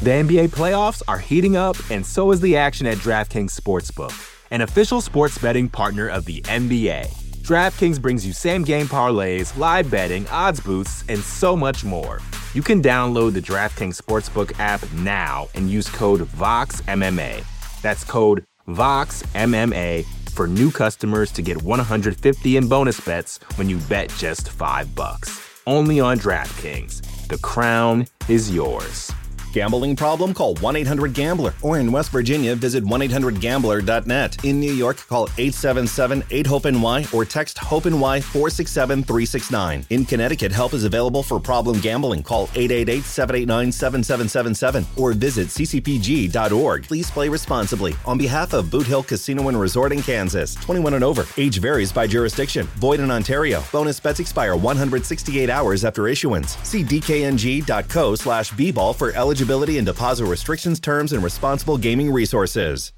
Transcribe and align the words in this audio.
The 0.00 0.10
NBA 0.10 0.50
playoffs 0.50 1.02
are 1.08 1.18
heating 1.18 1.56
up, 1.56 1.76
and 1.90 2.06
so 2.06 2.30
is 2.30 2.40
the 2.40 2.56
action 2.56 2.86
at 2.86 2.98
DraftKings 2.98 3.50
Sportsbook, 3.50 4.14
an 4.52 4.60
official 4.60 5.00
sports 5.00 5.36
betting 5.38 5.68
partner 5.68 6.06
of 6.06 6.24
the 6.24 6.40
NBA. 6.42 7.08
DraftKings 7.42 8.00
brings 8.00 8.24
you 8.24 8.32
same 8.32 8.62
game 8.62 8.86
parlays, 8.86 9.56
live 9.56 9.90
betting, 9.90 10.24
odds 10.28 10.60
boosts, 10.60 11.02
and 11.08 11.18
so 11.18 11.56
much 11.56 11.84
more. 11.84 12.20
You 12.54 12.62
can 12.62 12.80
download 12.80 13.32
the 13.32 13.42
DraftKings 13.42 14.00
Sportsbook 14.00 14.56
app 14.60 14.88
now 14.92 15.48
and 15.56 15.68
use 15.68 15.88
code 15.88 16.20
VOXMMA. 16.20 17.42
That's 17.82 18.04
code 18.04 18.44
VOXMMA 18.68 20.04
for 20.30 20.46
new 20.46 20.70
customers 20.70 21.32
to 21.32 21.42
get 21.42 21.60
150 21.60 22.56
in 22.56 22.68
bonus 22.68 23.00
bets 23.00 23.40
when 23.56 23.68
you 23.68 23.78
bet 23.88 24.10
just 24.10 24.48
5 24.48 24.94
bucks. 24.94 25.60
Only 25.66 25.98
on 25.98 26.18
DraftKings. 26.18 27.26
The 27.26 27.38
crown 27.38 28.06
is 28.28 28.54
yours. 28.54 29.10
Gambling 29.52 29.96
problem? 29.96 30.34
Call 30.34 30.54
1 30.56 30.76
800 30.76 31.14
Gambler. 31.14 31.54
Or 31.62 31.78
in 31.78 31.90
West 31.90 32.10
Virginia, 32.10 32.54
visit 32.54 32.84
1 32.84 33.02
800 33.02 33.40
Gambler.net. 33.40 34.44
In 34.44 34.60
New 34.60 34.72
York, 34.72 34.98
call 35.08 35.24
877 35.38 36.22
8 36.30 36.46
HOPE 36.46 36.64
NY 36.66 37.06
or 37.12 37.24
text 37.24 37.58
HOPE 37.58 37.86
NY 37.86 38.20
467 38.20 39.02
369. 39.04 39.86
In 39.90 40.04
Connecticut, 40.04 40.52
help 40.52 40.74
is 40.74 40.84
available 40.84 41.22
for 41.22 41.40
problem 41.40 41.80
gambling. 41.80 42.22
Call 42.22 42.44
888 42.54 43.04
789 43.04 43.72
7777 43.72 44.86
or 44.96 45.12
visit 45.12 45.48
ccpg.org. 45.48 46.86
Please 46.86 47.10
play 47.10 47.28
responsibly. 47.28 47.94
On 48.06 48.18
behalf 48.18 48.52
of 48.52 48.70
Boot 48.70 48.86
Hill 48.86 49.02
Casino 49.02 49.48
and 49.48 49.58
Resort 49.58 49.92
in 49.92 50.02
Kansas, 50.02 50.54
21 50.56 50.94
and 50.94 51.04
over. 51.04 51.26
Age 51.36 51.58
varies 51.58 51.92
by 51.92 52.06
jurisdiction. 52.06 52.66
Void 52.76 53.00
in 53.00 53.10
Ontario. 53.10 53.62
Bonus 53.72 53.98
bets 53.98 54.20
expire 54.20 54.56
168 54.56 55.48
hours 55.50 55.84
after 55.84 56.06
issuance. 56.06 56.56
See 56.68 56.84
dkng.co 56.84 58.14
slash 58.14 58.52
bball 58.52 58.94
for 58.94 59.12
eligibility 59.12 59.37
eligibility 59.38 59.78
and 59.78 59.86
deposit 59.86 60.26
restrictions, 60.26 60.80
terms, 60.80 61.12
and 61.12 61.22
responsible 61.22 61.78
gaming 61.78 62.12
resources. 62.12 62.92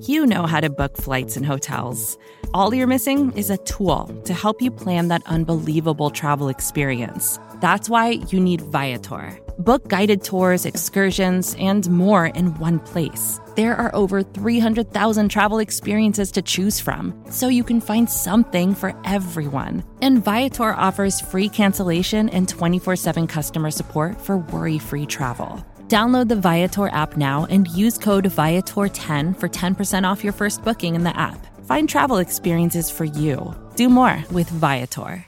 You 0.00 0.26
know 0.26 0.46
how 0.46 0.60
to 0.60 0.70
book 0.70 0.96
flights 0.96 1.36
and 1.36 1.46
hotels. 1.46 2.18
All 2.54 2.74
you're 2.74 2.86
missing 2.86 3.32
is 3.32 3.50
a 3.50 3.58
tool 3.58 4.06
to 4.24 4.34
help 4.34 4.62
you 4.62 4.70
plan 4.70 5.08
that 5.08 5.22
unbelievable 5.26 6.10
travel 6.10 6.48
experience. 6.48 7.38
That's 7.60 7.88
why 7.88 8.22
you 8.30 8.40
need 8.40 8.60
Viator. 8.60 9.38
Book 9.58 9.88
guided 9.88 10.24
tours, 10.24 10.64
excursions, 10.64 11.54
and 11.58 11.88
more 11.90 12.26
in 12.26 12.54
one 12.58 12.78
place. 12.80 13.40
There 13.58 13.74
are 13.74 13.92
over 13.92 14.22
300,000 14.22 15.28
travel 15.30 15.58
experiences 15.58 16.30
to 16.30 16.42
choose 16.42 16.78
from, 16.78 17.12
so 17.28 17.48
you 17.48 17.64
can 17.64 17.80
find 17.80 18.08
something 18.08 18.72
for 18.72 18.94
everyone. 19.04 19.82
And 20.00 20.22
Viator 20.22 20.72
offers 20.74 21.20
free 21.20 21.48
cancellation 21.48 22.28
and 22.28 22.48
24 22.48 22.94
7 22.94 23.26
customer 23.26 23.72
support 23.72 24.20
for 24.20 24.38
worry 24.38 24.78
free 24.78 25.06
travel. 25.06 25.60
Download 25.88 26.28
the 26.28 26.36
Viator 26.36 26.86
app 26.86 27.16
now 27.16 27.46
and 27.50 27.66
use 27.66 27.98
code 27.98 28.26
Viator10 28.26 29.34
for 29.36 29.48
10% 29.48 30.04
off 30.04 30.22
your 30.22 30.32
first 30.32 30.62
booking 30.62 30.94
in 30.94 31.02
the 31.02 31.18
app. 31.18 31.44
Find 31.66 31.88
travel 31.88 32.18
experiences 32.18 32.92
for 32.92 33.06
you. 33.06 33.56
Do 33.74 33.88
more 33.88 34.22
with 34.30 34.48
Viator. 34.50 35.26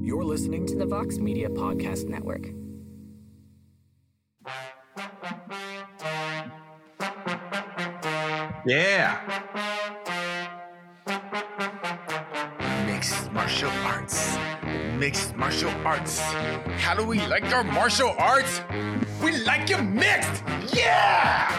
You're 0.00 0.22
listening 0.22 0.64
to 0.68 0.76
the 0.76 0.86
Vox 0.86 1.18
Media 1.18 1.48
Podcast 1.48 2.06
Network. 2.08 2.46
Yeah. 8.66 9.20
Mixed 12.86 13.32
martial 13.32 13.70
arts. 13.84 14.36
Mixed 14.98 15.36
martial 15.36 15.70
arts. 15.84 16.20
How 16.78 16.94
do 16.94 17.04
we 17.04 17.20
like 17.26 17.44
our 17.52 17.64
martial 17.64 18.14
arts? 18.18 18.60
We 19.22 19.36
like 19.38 19.70
it 19.70 19.82
mixed. 19.82 20.42
Yeah. 20.72 21.50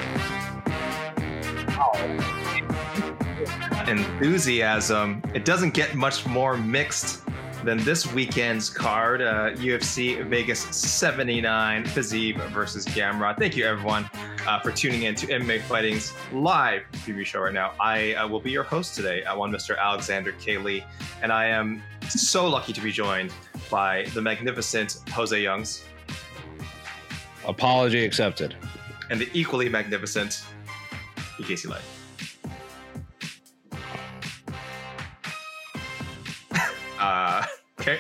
Enthusiasm. 3.87 5.21
It 5.33 5.45
doesn't 5.45 5.73
get 5.73 5.93
much 5.95 6.25
more 6.25 6.57
mixed 6.57 7.21
than 7.65 7.83
this 7.83 8.11
weekend's 8.13 8.69
card, 8.69 9.21
uh, 9.21 9.51
UFC 9.55 10.23
Vegas 10.27 10.59
79, 10.59 11.83
Fiziev 11.85 12.37
versus 12.51 12.85
Gamrot. 12.85 13.37
Thank 13.37 13.57
you, 13.57 13.65
everyone, 13.65 14.09
uh, 14.47 14.59
for 14.59 14.71
tuning 14.71 15.03
in 15.03 15.15
to 15.15 15.27
MMA 15.27 15.61
Fighting's 15.63 16.13
live 16.31 16.83
TV 16.93 17.25
show 17.25 17.41
right 17.41 17.53
now. 17.53 17.73
I 17.79 18.13
uh, 18.13 18.27
will 18.27 18.39
be 18.39 18.51
your 18.51 18.63
host 18.63 18.95
today, 18.95 19.23
uh, 19.23 19.35
one 19.35 19.51
Mr. 19.51 19.77
Alexander. 19.77 20.33
Lee, 20.45 20.83
and 21.23 21.33
I 21.33 21.45
am 21.47 21.81
so 22.07 22.47
lucky 22.47 22.71
to 22.71 22.81
be 22.81 22.91
joined 22.91 23.33
by 23.71 24.05
the 24.13 24.21
magnificent 24.21 24.97
Jose 25.09 25.41
Youngs. 25.41 25.83
Apology 27.47 28.05
accepted. 28.05 28.55
And 29.09 29.19
the 29.19 29.29
equally 29.33 29.69
magnificent 29.69 30.43
Casey 31.43 31.67
Light. 31.67 31.81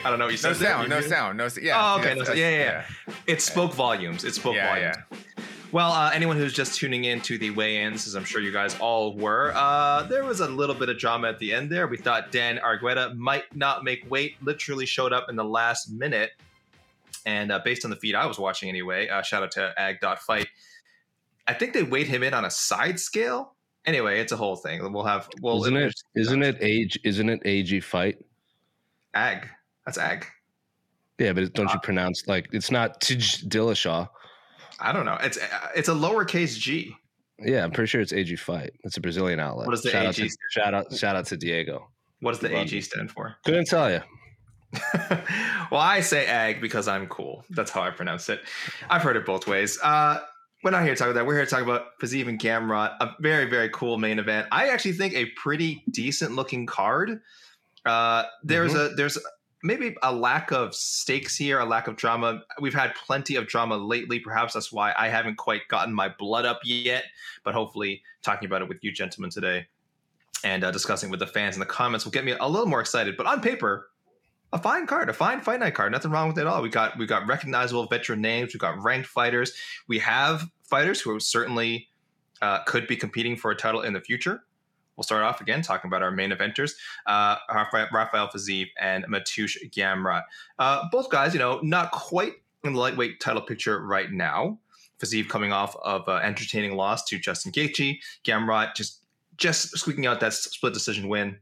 I 0.05 0.09
don't 0.11 0.19
know 0.19 0.25
what 0.25 0.31
you 0.31 0.37
said. 0.37 0.49
No 0.49 0.53
sound, 0.53 0.89
no 0.89 1.01
sound, 1.01 1.37
no. 1.39 1.47
Yeah. 1.59 1.73
Oh, 1.75 1.99
okay. 1.99 2.15
yes, 2.15 2.27
no, 2.27 2.33
yes, 2.33 2.37
yeah, 2.37 2.49
yeah, 2.49 2.83
yeah. 3.07 3.13
It 3.25 3.41
spoke 3.41 3.73
volumes. 3.73 4.23
It 4.23 4.35
spoke 4.35 4.53
Yeah, 4.53 4.93
volumes. 4.93 5.25
Well, 5.71 5.91
uh, 5.91 6.11
anyone 6.13 6.37
who's 6.37 6.53
just 6.53 6.77
tuning 6.79 7.05
in 7.05 7.21
to 7.21 7.39
the 7.39 7.49
weigh-ins, 7.49 8.05
as 8.05 8.13
I'm 8.15 8.23
sure 8.23 8.39
you 8.39 8.51
guys 8.51 8.77
all 8.79 9.15
were, 9.15 9.51
uh, 9.55 10.03
there 10.03 10.23
was 10.23 10.41
a 10.41 10.47
little 10.47 10.75
bit 10.75 10.89
of 10.89 10.99
drama 10.99 11.27
at 11.29 11.39
the 11.39 11.53
end 11.53 11.71
there. 11.71 11.87
We 11.87 11.97
thought 11.97 12.31
Dan 12.31 12.59
Argueta 12.63 13.15
might 13.15 13.53
not 13.55 13.83
make 13.83 14.09
weight. 14.09 14.35
Literally 14.43 14.85
showed 14.85 15.11
up 15.11 15.25
in 15.27 15.35
the 15.35 15.43
last 15.43 15.91
minute, 15.91 16.33
and 17.25 17.51
uh, 17.51 17.59
based 17.65 17.83
on 17.83 17.89
the 17.89 17.97
feed 17.97 18.13
I 18.13 18.27
was 18.27 18.37
watching 18.37 18.69
anyway, 18.69 19.09
uh, 19.09 19.23
shout 19.23 19.41
out 19.41 19.51
to 19.53 19.73
Ag.fight. 19.75 20.47
I 21.47 21.53
think 21.53 21.73
they 21.73 21.81
weighed 21.81 22.07
him 22.07 22.21
in 22.21 22.35
on 22.35 22.45
a 22.45 22.51
side 22.51 22.99
scale. 22.99 23.53
Anyway, 23.87 24.19
it's 24.19 24.31
a 24.31 24.37
whole 24.37 24.55
thing. 24.55 24.93
We'll 24.93 25.03
have. 25.03 25.27
Well, 25.41 25.63
isn't 25.63 25.75
it? 25.75 25.95
Isn't 26.15 26.43
it 26.43 26.57
age? 26.61 26.99
Isn't 27.03 27.27
it 27.27 27.41
AG 27.43 27.79
fight? 27.81 28.23
Ag? 29.15 29.49
That's 29.85 29.97
Ag. 29.97 30.25
Yeah, 31.19 31.33
but 31.33 31.53
don't 31.53 31.67
Uh, 31.69 31.73
you 31.73 31.79
pronounce 31.79 32.27
like 32.27 32.47
it's 32.51 32.71
not 32.71 32.99
Tij 33.01 33.45
Dillashaw? 33.47 34.09
I 34.79 34.91
don't 34.91 35.05
know. 35.05 35.17
It's 35.21 35.37
uh, 35.37 35.69
it's 35.75 35.87
a 35.89 35.93
lowercase 35.93 36.57
G. 36.59 36.95
Yeah, 37.39 37.63
I'm 37.63 37.71
pretty 37.71 37.87
sure 37.89 38.01
it's 38.01 38.13
AG 38.13 38.35
fight. 38.37 38.71
It's 38.83 38.97
a 38.97 39.01
Brazilian 39.01 39.39
outlet. 39.39 39.67
What 39.67 39.73
is 39.73 39.81
the 39.83 39.89
shout 39.91 40.05
AG 40.05 40.23
Out 40.23 40.29
to, 40.29 40.35
shout 40.51 40.73
out! 40.73 40.93
Shout 40.93 41.15
out 41.15 41.25
to 41.27 41.37
Diego. 41.37 41.89
What 42.21 42.31
does 42.31 42.39
the 42.39 42.49
Love 42.49 42.63
AG 42.63 42.81
stand 42.81 43.11
for? 43.11 43.35
Couldn't 43.45 43.65
tell 43.67 43.91
you. 43.91 44.01
well, 45.71 45.79
I 45.81 46.01
say 46.01 46.25
egg 46.25 46.61
because 46.61 46.87
I'm 46.87 47.07
cool. 47.07 47.43
That's 47.49 47.71
how 47.71 47.81
I 47.81 47.91
pronounce 47.91 48.29
it. 48.29 48.41
I've 48.89 49.01
heard 49.01 49.15
it 49.15 49.25
both 49.25 49.47
ways. 49.47 49.79
Uh, 49.81 50.19
we're 50.63 50.71
not 50.71 50.83
here 50.83 50.93
to 50.93 50.97
talk 50.97 51.07
about 51.09 51.15
that. 51.19 51.25
We're 51.25 51.35
here 51.35 51.45
to 51.45 51.51
talk 51.51 51.61
about 51.61 51.97
Fiziev 52.01 52.27
and 52.27 52.39
Gamrot, 52.39 52.95
a 52.99 53.11
very, 53.19 53.45
very 53.45 53.69
cool 53.69 53.97
main 53.97 54.17
event. 54.19 54.47
I 54.51 54.69
actually 54.69 54.93
think 54.93 55.13
a 55.13 55.25
pretty 55.37 55.83
decent 55.91 56.31
looking 56.35 56.65
card. 56.65 57.21
Uh, 57.85 58.23
there's 58.43 58.73
Mm-hmm. 58.73 58.93
a 58.93 58.95
there's 58.95 59.17
maybe 59.65 59.95
a 60.03 60.13
lack 60.13 60.51
of 60.51 60.75
stakes 60.75 61.35
here, 61.35 61.59
a 61.59 61.65
lack 61.65 61.87
of 61.87 61.95
drama. 61.95 62.41
We've 62.61 62.73
had 62.73 62.93
plenty 62.95 63.35
of 63.35 63.47
drama 63.47 63.77
lately. 63.77 64.19
Perhaps 64.19 64.53
that's 64.53 64.71
why 64.71 64.93
I 64.97 65.09
haven't 65.09 65.37
quite 65.37 65.67
gotten 65.67 65.93
my 65.93 66.09
blood 66.09 66.45
up 66.45 66.61
yet. 66.63 67.05
But 67.43 67.55
hopefully, 67.55 68.03
talking 68.21 68.45
about 68.45 68.61
it 68.61 68.69
with 68.69 68.83
you 68.83 68.91
gentlemen 68.91 69.31
today 69.31 69.67
and 70.43 70.63
uh, 70.63 70.71
discussing 70.71 71.09
with 71.09 71.19
the 71.19 71.27
fans 71.27 71.55
in 71.55 71.59
the 71.59 71.65
comments 71.65 72.05
will 72.05 72.11
get 72.11 72.23
me 72.23 72.33
a 72.39 72.47
little 72.47 72.67
more 72.67 72.79
excited. 72.79 73.17
But 73.17 73.25
on 73.25 73.41
paper, 73.41 73.89
a 74.53 74.59
fine 74.59 74.87
card, 74.87 75.09
a 75.09 75.13
fine 75.13 75.41
fight 75.41 75.59
night 75.59 75.73
card. 75.73 75.91
Nothing 75.91 76.11
wrong 76.11 76.27
with 76.27 76.37
it 76.37 76.41
at 76.41 76.47
all. 76.47 76.61
We 76.61 76.69
got 76.69 76.97
we 76.97 77.05
got 77.05 77.27
recognizable 77.27 77.87
veteran 77.87 78.21
names. 78.21 78.53
We 78.53 78.59
got 78.59 78.81
ranked 78.81 79.07
fighters. 79.07 79.53
We 79.87 79.99
have 79.99 80.45
fighters 80.63 81.01
who 81.01 81.19
certainly 81.19 81.89
uh, 82.41 82.63
could 82.63 82.87
be 82.87 82.95
competing 82.95 83.35
for 83.35 83.51
a 83.51 83.55
title 83.55 83.81
in 83.81 83.93
the 83.93 84.01
future. 84.01 84.43
We'll 84.95 85.03
start 85.03 85.23
off 85.23 85.41
again 85.41 85.61
talking 85.61 85.89
about 85.89 86.01
our 86.01 86.11
main 86.11 86.31
eventers, 86.31 86.73
uh, 87.05 87.37
Rafael, 87.49 88.29
Fiziev 88.29 88.67
and 88.79 89.05
Mateusz 89.05 89.57
Gamrot. 89.71 90.23
Uh, 90.57 90.83
both 90.91 91.09
guys, 91.09 91.33
you 91.33 91.39
know, 91.39 91.59
not 91.61 91.91
quite 91.91 92.33
in 92.63 92.73
the 92.73 92.79
lightweight 92.79 93.19
title 93.19 93.41
picture 93.41 93.79
right 93.85 94.11
now. 94.11 94.57
Fiziev 94.99 95.27
coming 95.27 95.51
off 95.51 95.75
of 95.83 96.07
an 96.07 96.21
entertaining 96.23 96.75
loss 96.75 97.03
to 97.05 97.19
Justin 97.19 97.51
Gaethje. 97.51 97.99
Gamrot 98.23 98.75
just 98.75 99.01
just 99.37 99.77
squeaking 99.77 100.05
out 100.05 100.21
that 100.21 100.33
split 100.33 100.73
decision 100.73 101.09
win 101.09 101.37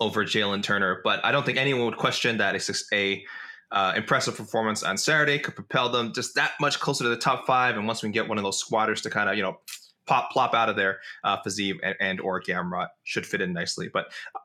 over 0.00 0.24
Jalen 0.24 0.62
Turner. 0.62 1.00
But 1.04 1.22
I 1.24 1.32
don't 1.32 1.44
think 1.44 1.58
anyone 1.58 1.84
would 1.84 1.98
question 1.98 2.38
that 2.38 2.54
it's 2.54 2.92
a 2.92 3.22
uh, 3.70 3.92
impressive 3.96 4.36
performance 4.36 4.82
on 4.82 4.96
Saturday 4.98 5.38
could 5.38 5.54
propel 5.54 5.88
them 5.88 6.12
just 6.12 6.34
that 6.34 6.52
much 6.60 6.80
closer 6.80 7.04
to 7.04 7.10
the 7.10 7.16
top 7.16 7.46
five. 7.46 7.76
And 7.76 7.86
once 7.86 8.02
we 8.02 8.10
get 8.10 8.28
one 8.28 8.38
of 8.38 8.44
those 8.44 8.58
squatters 8.58 9.00
to 9.02 9.10
kind 9.10 9.28
of 9.28 9.36
you 9.36 9.42
know 9.42 9.58
pop 10.06 10.30
plop 10.30 10.54
out 10.54 10.68
of 10.68 10.76
there, 10.76 11.00
uh, 11.24 11.38
Fiziev 11.42 11.76
and, 11.82 11.94
and 12.00 12.20
or 12.20 12.40
Gamrot 12.40 12.88
should 13.04 13.26
fit 13.26 13.40
in 13.40 13.52
nicely. 13.52 13.88
But 13.88 14.06
uh, 14.34 14.40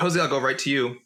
Jose, 0.00 0.20
I'll 0.20 0.28
go 0.28 0.40
right 0.40 0.58
to 0.58 0.70
you. 0.70 0.96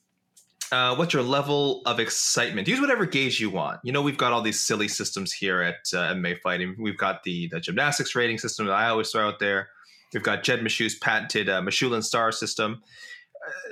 Uh, 0.71 0.95
what's 0.97 1.15
your 1.15 1.23
level 1.23 1.81
of 1.87 1.99
excitement? 1.99 2.69
Use 2.69 2.81
whatever 2.81 3.07
gauge 3.07 3.41
you 3.41 3.49
want. 3.49 3.81
You 3.85 3.93
know, 3.93 4.03
we've 4.03 4.19
got 4.19 4.33
all 4.33 4.43
these 4.43 4.61
silly 4.61 4.89
systems 4.89 5.33
here 5.33 5.63
at 5.63 5.77
uh, 5.95 6.13
MMA 6.13 6.41
Fighting. 6.41 6.77
We've 6.79 6.99
got 6.99 7.23
the 7.23 7.49
the 7.49 7.61
gymnastics 7.61 8.15
rating 8.15 8.39
system 8.39 8.67
that 8.67 8.73
I 8.73 8.89
always 8.89 9.11
throw 9.11 9.27
out 9.27 9.39
there. 9.39 9.69
We've 10.13 10.23
got 10.23 10.43
Jed 10.43 10.63
Meshew's 10.63 10.97
patented 10.97 11.49
uh, 11.49 11.63
Michelin 11.63 12.03
star 12.03 12.33
system. 12.33 12.83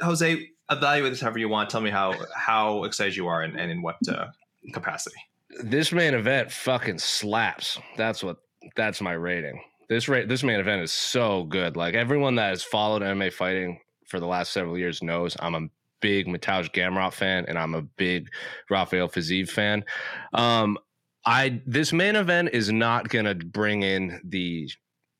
Uh, 0.00 0.06
Jose, 0.06 0.48
evaluate 0.70 1.12
this 1.12 1.20
however 1.20 1.38
you 1.38 1.48
want. 1.48 1.68
Tell 1.68 1.80
me 1.82 1.90
how 1.90 2.14
how 2.34 2.84
excited 2.84 3.14
you 3.16 3.26
are 3.26 3.42
and, 3.42 3.58
and 3.58 3.70
in 3.70 3.82
what 3.82 3.96
uh, 4.08 4.28
capacity. 4.72 5.16
this 5.62 5.92
main 5.92 6.14
event 6.14 6.50
fucking 6.50 6.98
slaps. 6.98 7.78
That's 7.96 8.22
what 8.22 8.38
that's 8.74 9.00
my 9.00 9.12
rating. 9.12 9.62
This 9.88 10.08
rate 10.08 10.28
this 10.28 10.42
main 10.42 10.60
event 10.60 10.82
is 10.82 10.92
so 10.92 11.44
good. 11.44 11.76
Like 11.76 11.94
everyone 11.94 12.34
that 12.36 12.48
has 12.48 12.62
followed 12.62 13.02
MMA 13.02 13.32
fighting 13.32 13.80
for 14.06 14.20
the 14.20 14.26
last 14.26 14.52
several 14.52 14.78
years 14.78 15.02
knows 15.02 15.36
I'm 15.38 15.54
a 15.54 15.68
big 16.00 16.26
Mateusz 16.26 16.70
Gamrot 16.72 17.12
fan 17.12 17.44
and 17.48 17.58
I'm 17.58 17.74
a 17.74 17.82
big 17.82 18.28
Rafael 18.70 19.08
Fiziev 19.08 19.48
fan. 19.48 19.84
Um, 20.32 20.78
I 21.24 21.60
this 21.66 21.92
main 21.92 22.16
event 22.16 22.50
is 22.52 22.70
not 22.70 23.08
gonna 23.08 23.34
bring 23.34 23.82
in 23.82 24.20
the, 24.24 24.70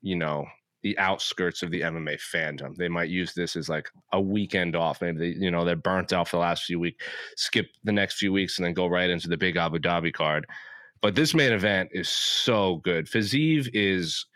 you 0.02 0.16
know, 0.16 0.46
the 0.82 0.98
outskirts 0.98 1.62
of 1.62 1.70
the 1.72 1.80
MMA 1.80 2.18
fandom. 2.32 2.76
They 2.76 2.88
might 2.88 3.08
use 3.08 3.34
this 3.34 3.56
as 3.56 3.68
like 3.68 3.88
a 4.12 4.20
weekend 4.20 4.76
off. 4.76 5.00
Maybe 5.00 5.18
they, 5.18 5.38
you 5.38 5.50
know, 5.50 5.64
they're 5.64 5.74
burnt 5.74 6.12
out 6.12 6.28
for 6.28 6.36
the 6.36 6.42
last 6.42 6.64
few 6.64 6.78
weeks, 6.78 7.04
skip 7.36 7.66
the 7.82 7.92
next 7.92 8.18
few 8.18 8.32
weeks, 8.32 8.58
and 8.58 8.64
then 8.64 8.74
go 8.74 8.86
right 8.86 9.10
into 9.10 9.28
the 9.28 9.36
big 9.36 9.56
Abu 9.56 9.78
Dhabi 9.78 10.12
card. 10.12 10.46
But 11.02 11.16
this 11.16 11.34
main 11.34 11.52
event 11.52 11.90
is 11.92 12.08
so 12.08 12.76
good. 12.76 13.06
Fiziev 13.06 13.68
is 13.74 14.26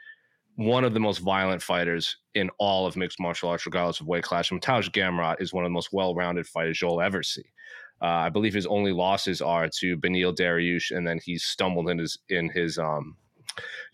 one 0.60 0.84
of 0.84 0.92
the 0.92 1.00
most 1.00 1.20
violent 1.20 1.62
fighters 1.62 2.18
in 2.34 2.50
all 2.58 2.86
of 2.86 2.94
mixed 2.94 3.18
martial 3.18 3.48
arts, 3.48 3.64
regardless 3.64 4.00
of 4.00 4.06
weight 4.06 4.24
class. 4.24 4.50
And 4.50 4.60
Mateusz 4.60 4.90
Gamrot 4.90 5.40
is 5.40 5.54
one 5.54 5.64
of 5.64 5.70
the 5.70 5.72
most 5.72 5.88
well-rounded 5.90 6.46
fighters 6.46 6.82
you'll 6.82 7.00
ever 7.00 7.22
see. 7.22 7.46
Uh, 8.02 8.26
I 8.26 8.28
believe 8.28 8.52
his 8.52 8.66
only 8.66 8.92
losses 8.92 9.40
are 9.40 9.70
to 9.78 9.96
Beneil 9.96 10.36
Dariush, 10.36 10.94
and 10.94 11.06
then 11.06 11.18
he 11.24 11.38
stumbled 11.38 11.88
in 11.88 11.96
his 11.96 12.18
in 12.28 12.50
his 12.50 12.78
um, 12.78 13.16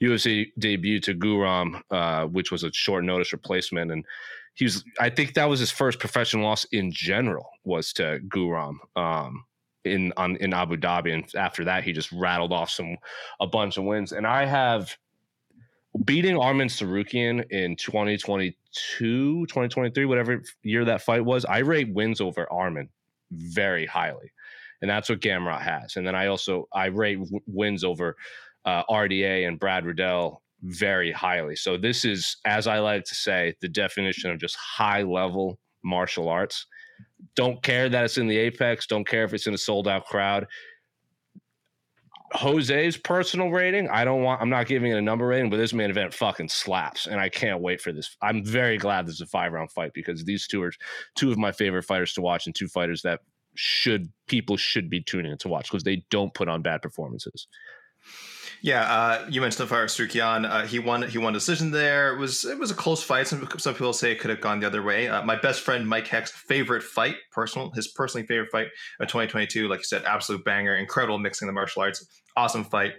UFC 0.03 0.47
debut 0.59 0.99
to 1.01 1.15
Guram, 1.15 1.83
uh, 1.93 2.27
which 2.27 2.51
was 2.51 2.65
a 2.65 2.73
short 2.73 3.05
notice 3.05 3.33
replacement, 3.33 3.93
and 3.93 4.05
he 4.55 4.65
was. 4.65 4.85
I 4.99 5.09
think 5.09 5.35
that 5.35 5.49
was 5.49 5.61
his 5.61 5.71
first 5.71 6.01
professional 6.01 6.45
loss 6.45 6.65
in 6.73 6.91
general 6.91 7.49
was 7.65 7.93
to 7.95 8.19
Guram 8.27 8.79
um, 8.97 9.45
in 9.85 10.13
on 10.17 10.35
in 10.37 10.53
Abu 10.53 10.77
Dhabi, 10.77 11.15
and 11.15 11.25
after 11.37 11.65
that 11.65 11.85
he 11.85 11.93
just 11.93 12.11
rattled 12.11 12.53
off 12.53 12.71
some 12.71 12.97
a 13.39 13.47
bunch 13.47 13.77
of 13.77 13.85
wins. 13.85 14.11
And 14.11 14.27
I 14.27 14.47
have 14.47 14.97
beating 16.05 16.37
Arman 16.37 16.67
Tsarukyan 16.67 17.45
in 17.51 17.77
2022, 17.77 19.47
2023, 19.47 20.05
whatever 20.05 20.43
year 20.63 20.85
that 20.85 21.03
fight 21.03 21.25
was. 21.25 21.45
I 21.45 21.59
rate 21.59 21.93
wins 21.93 22.21
over 22.21 22.47
Arman 22.51 22.89
very 23.31 23.87
highly, 23.87 24.33
and 24.83 24.91
that's 24.91 25.09
what 25.09 25.21
Gamrot 25.21 25.63
has. 25.63 25.97
And 25.97 26.07
then 26.07 26.15
I 26.15 26.27
also 26.27 26.69
I 26.73 26.87
rate 26.87 27.19
w- 27.19 27.41
wins 27.47 27.85
over 27.85 28.17
uh, 28.65 28.83
RDA 28.91 29.47
and 29.47 29.59
Brad 29.59 29.87
Riddell 29.87 30.43
very 30.63 31.13
highly. 31.13 31.57
So 31.57 31.77
this 31.77 32.05
is, 32.05 32.37
as 32.45 32.67
I 32.67 32.79
like 32.79 33.05
to 33.05 33.15
say, 33.15 33.55
the 33.61 33.69
definition 33.69 34.31
of 34.31 34.41
just 34.41 34.57
high 34.57 35.03
level 35.03 35.59
martial 35.85 36.29
arts. 36.29 36.67
Don't 37.35 37.63
care 37.63 37.89
that 37.89 38.05
it's 38.05 38.19
in 38.19 38.27
the 38.27 38.39
apex. 38.39 38.87
Don't 38.87 39.07
care 39.07 39.25
if 39.25 39.35
it's 39.35 39.47
in 39.47 39.55
a 39.55 39.59
sold 39.59 39.87
out 39.87 40.07
crowd. 40.07 40.47
Jose's 42.33 42.97
personal 42.97 43.51
rating, 43.51 43.89
I 43.89 44.05
don't 44.05 44.23
want, 44.23 44.41
I'm 44.41 44.51
not 44.51 44.67
giving 44.67 44.91
it 44.91 44.99
a 44.99 45.03
number 45.03 45.27
rating, 45.27 45.51
but 45.51 45.59
this 45.59 45.73
main 45.73 45.91
event 45.91 46.13
fucking 46.13 46.49
slaps. 46.49 47.07
And 47.07 47.21
I 47.21 47.29
can't 47.29 47.61
wait 47.61 47.81
for 47.81 47.93
this. 47.93 48.17
I'm 48.23 48.45
very 48.45 48.79
glad 48.79 49.07
this 49.07 49.17
is 49.17 49.21
a 49.21 49.27
five 49.27 49.53
round 49.53 49.71
fight 49.71 49.93
because 49.95 50.25
these 50.25 50.47
two 50.47 50.63
are 50.63 50.73
two 51.15 51.31
of 51.31 51.39
my 51.39 51.53
favorite 51.53 51.85
fighters 51.85 52.13
to 52.15 52.23
watch 52.23 52.47
and 52.47 52.55
two 52.55 52.69
fighters 52.69 53.03
that 53.03 53.21
should, 53.55 54.11
people 54.27 54.57
should 54.57 54.91
be 54.91 55.01
tuning 55.01 55.33
in 55.33 55.39
to 55.39 55.49
watch 55.49 55.71
because 55.71 55.85
they 55.85 56.05
don't 56.11 56.35
put 56.35 56.49
on 56.49 56.63
bad 56.63 56.83
performances. 56.83 57.47
Yeah, 58.63 58.83
uh, 58.83 59.27
you 59.29 59.41
mentioned 59.41 59.67
the 59.67 59.69
Fire 59.69 59.87
Tsarukyan. 59.87 60.49
Uh, 60.49 60.67
he 60.67 60.79
won. 60.79 61.03
He 61.03 61.19
won 61.19 61.33
decision 61.33 61.71
there. 61.71 62.15
It 62.15 62.19
was 62.19 62.45
it 62.45 62.59
was 62.59 62.71
a 62.71 62.75
close 62.75 63.03
fight. 63.03 63.29
Some 63.29 63.49
some 63.59 63.75
people 63.75 63.93
say 63.93 64.13
it 64.13 64.19
could 64.19 64.31
have 64.31 64.41
gone 64.41 64.61
the 64.61 64.67
other 64.67 64.83
way. 64.83 65.09
Uh, 65.09 65.23
my 65.23 65.37
best 65.37 65.61
friend 65.61 65.89
Mike 65.89 66.07
Heck's 66.07 66.31
favorite 66.33 66.83
fight, 66.83 67.17
personal, 67.31 67.71
his 67.71 67.89
personally 67.89 68.27
favorite 68.27 68.51
fight 68.51 68.69
of 69.01 69.09
2022. 69.09 69.69
Like 69.69 69.81
you 69.81 69.85
said, 69.85 70.05
absolute 70.05 70.45
banger, 70.45 70.77
incredible 70.77 71.19
mixing 71.19 71.47
the 71.47 71.53
martial 71.53 71.83
arts, 71.83 72.07
awesome 72.37 72.65
fight. 72.65 72.95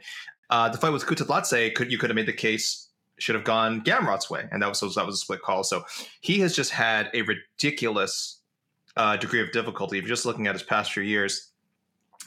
Uh, 0.49 0.69
the 0.69 0.77
fight 0.77 0.93
with 0.93 1.05
Kutateladze, 1.05 1.73
could 1.75 1.91
you 1.91 1.97
could 1.97 2.09
have 2.09 2.15
made 2.15 2.27
the 2.27 2.33
case 2.33 2.87
should 3.19 3.35
have 3.35 3.43
gone 3.43 3.81
Gamrot's 3.81 4.29
way, 4.29 4.47
and 4.51 4.61
that 4.61 4.69
was 4.69 4.79
that 4.95 5.05
was 5.05 5.15
a 5.15 5.17
split 5.17 5.41
call. 5.41 5.63
So 5.63 5.83
he 6.21 6.39
has 6.39 6.55
just 6.55 6.71
had 6.71 7.09
a 7.13 7.23
ridiculous 7.23 8.41
uh, 8.95 9.17
degree 9.17 9.41
of 9.41 9.51
difficulty. 9.51 9.97
If 9.97 10.03
you're 10.03 10.15
just 10.15 10.25
looking 10.25 10.47
at 10.47 10.53
his 10.53 10.63
past 10.63 10.93
few 10.93 11.03
years, 11.03 11.46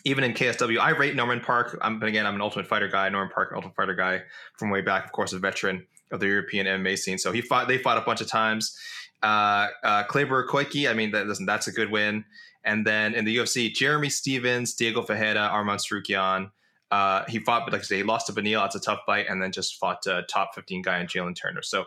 even 0.04 0.24
in 0.24 0.32
KSW, 0.32 0.78
I 0.78 0.90
rate 0.90 1.14
Norman 1.14 1.40
Parke. 1.40 1.78
I'm 1.82 1.98
but 1.98 2.08
again, 2.08 2.26
I'm 2.26 2.34
an 2.34 2.40
Ultimate 2.40 2.66
Fighter 2.66 2.88
guy. 2.88 3.08
Norman 3.08 3.32
Parke, 3.32 3.52
Ultimate 3.54 3.74
Fighter 3.74 3.94
guy 3.94 4.22
from 4.58 4.70
way 4.70 4.80
back. 4.80 5.04
Of 5.04 5.12
course, 5.12 5.32
a 5.32 5.38
veteran 5.38 5.86
of 6.10 6.20
the 6.20 6.26
European 6.26 6.66
MMA 6.66 6.98
scene. 6.98 7.18
So 7.18 7.32
he 7.32 7.40
fought. 7.40 7.68
They 7.68 7.78
fought 7.78 7.98
a 7.98 8.02
bunch 8.02 8.20
of 8.20 8.26
times. 8.26 8.76
Uh, 9.22 9.68
uh, 9.84 10.04
Koike. 10.04 10.88
I 10.88 10.94
mean, 10.94 11.10
that, 11.12 11.26
listen, 11.26 11.46
that's 11.46 11.66
a 11.66 11.72
good 11.72 11.90
win. 11.90 12.24
And 12.64 12.86
then 12.86 13.14
in 13.14 13.24
the 13.24 13.36
UFC, 13.36 13.72
Jeremy 13.72 14.10
Stephens, 14.10 14.74
Diego 14.74 15.02
Ferreira, 15.02 15.50
Arman 15.52 15.78
Tsarukyan. 15.78 16.50
Uh, 16.90 17.24
he 17.28 17.38
fought, 17.38 17.64
but 17.64 17.72
like 17.72 17.82
I 17.82 17.84
say, 17.84 17.96
he 17.98 18.02
lost 18.02 18.26
to 18.26 18.32
Beneil. 18.32 18.62
That's 18.62 18.74
a 18.74 18.80
tough 18.80 19.00
fight, 19.06 19.26
and 19.28 19.40
then 19.40 19.52
just 19.52 19.76
fought 19.76 20.04
a 20.06 20.22
top 20.22 20.54
15 20.54 20.82
guy 20.82 21.00
in 21.00 21.06
Jalen 21.06 21.36
Turner. 21.36 21.62
So 21.62 21.84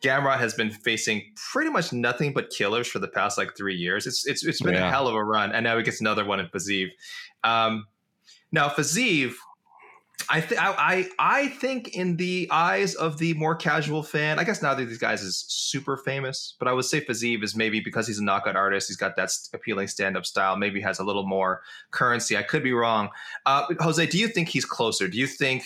Gamrot 0.00 0.38
has 0.38 0.54
been 0.54 0.70
facing 0.70 1.22
pretty 1.36 1.70
much 1.70 1.92
nothing 1.92 2.32
but 2.32 2.50
killers 2.50 2.88
for 2.88 2.98
the 2.98 3.08
past 3.08 3.36
like 3.36 3.56
three 3.56 3.76
years. 3.76 4.06
It's 4.06 4.26
it's 4.26 4.44
it's 4.44 4.62
been 4.62 4.74
yeah. 4.74 4.88
a 4.88 4.90
hell 4.90 5.06
of 5.06 5.14
a 5.14 5.22
run, 5.22 5.52
and 5.52 5.64
now 5.64 5.76
he 5.76 5.82
gets 5.82 6.00
another 6.00 6.24
one 6.24 6.40
in 6.40 6.46
Fiziev. 6.46 6.88
Um, 7.44 7.86
now 8.50 8.68
Fiziev, 8.68 9.34
I 10.30 10.40
think 10.40 10.60
I 10.62 11.06
I 11.18 11.48
think 11.48 11.94
in 11.94 12.16
the 12.16 12.48
eyes 12.50 12.94
of 12.94 13.18
the 13.18 13.34
more 13.34 13.54
casual 13.54 14.02
fan, 14.02 14.38
I 14.38 14.44
guess 14.44 14.62
neither 14.62 14.84
of 14.84 14.88
these 14.88 14.98
guys 14.98 15.22
is 15.22 15.44
super 15.48 15.98
famous, 15.98 16.54
but 16.58 16.66
I 16.66 16.72
would 16.72 16.86
say 16.86 17.02
Fiziev 17.02 17.42
is 17.42 17.54
maybe 17.54 17.80
because 17.80 18.06
he's 18.06 18.18
a 18.18 18.24
knockout 18.24 18.56
artist, 18.56 18.88
he's 18.88 18.96
got 18.96 19.16
that 19.16 19.30
appealing 19.52 19.88
stand 19.88 20.16
up 20.16 20.24
style, 20.24 20.56
maybe 20.56 20.80
has 20.80 20.98
a 20.98 21.04
little 21.04 21.26
more 21.26 21.60
currency. 21.90 22.38
I 22.38 22.42
could 22.42 22.62
be 22.62 22.72
wrong. 22.72 23.10
Uh, 23.44 23.66
Jose, 23.80 24.06
do 24.06 24.18
you 24.18 24.28
think 24.28 24.48
he's 24.48 24.64
closer? 24.64 25.08
Do 25.08 25.18
you 25.18 25.26
think 25.26 25.64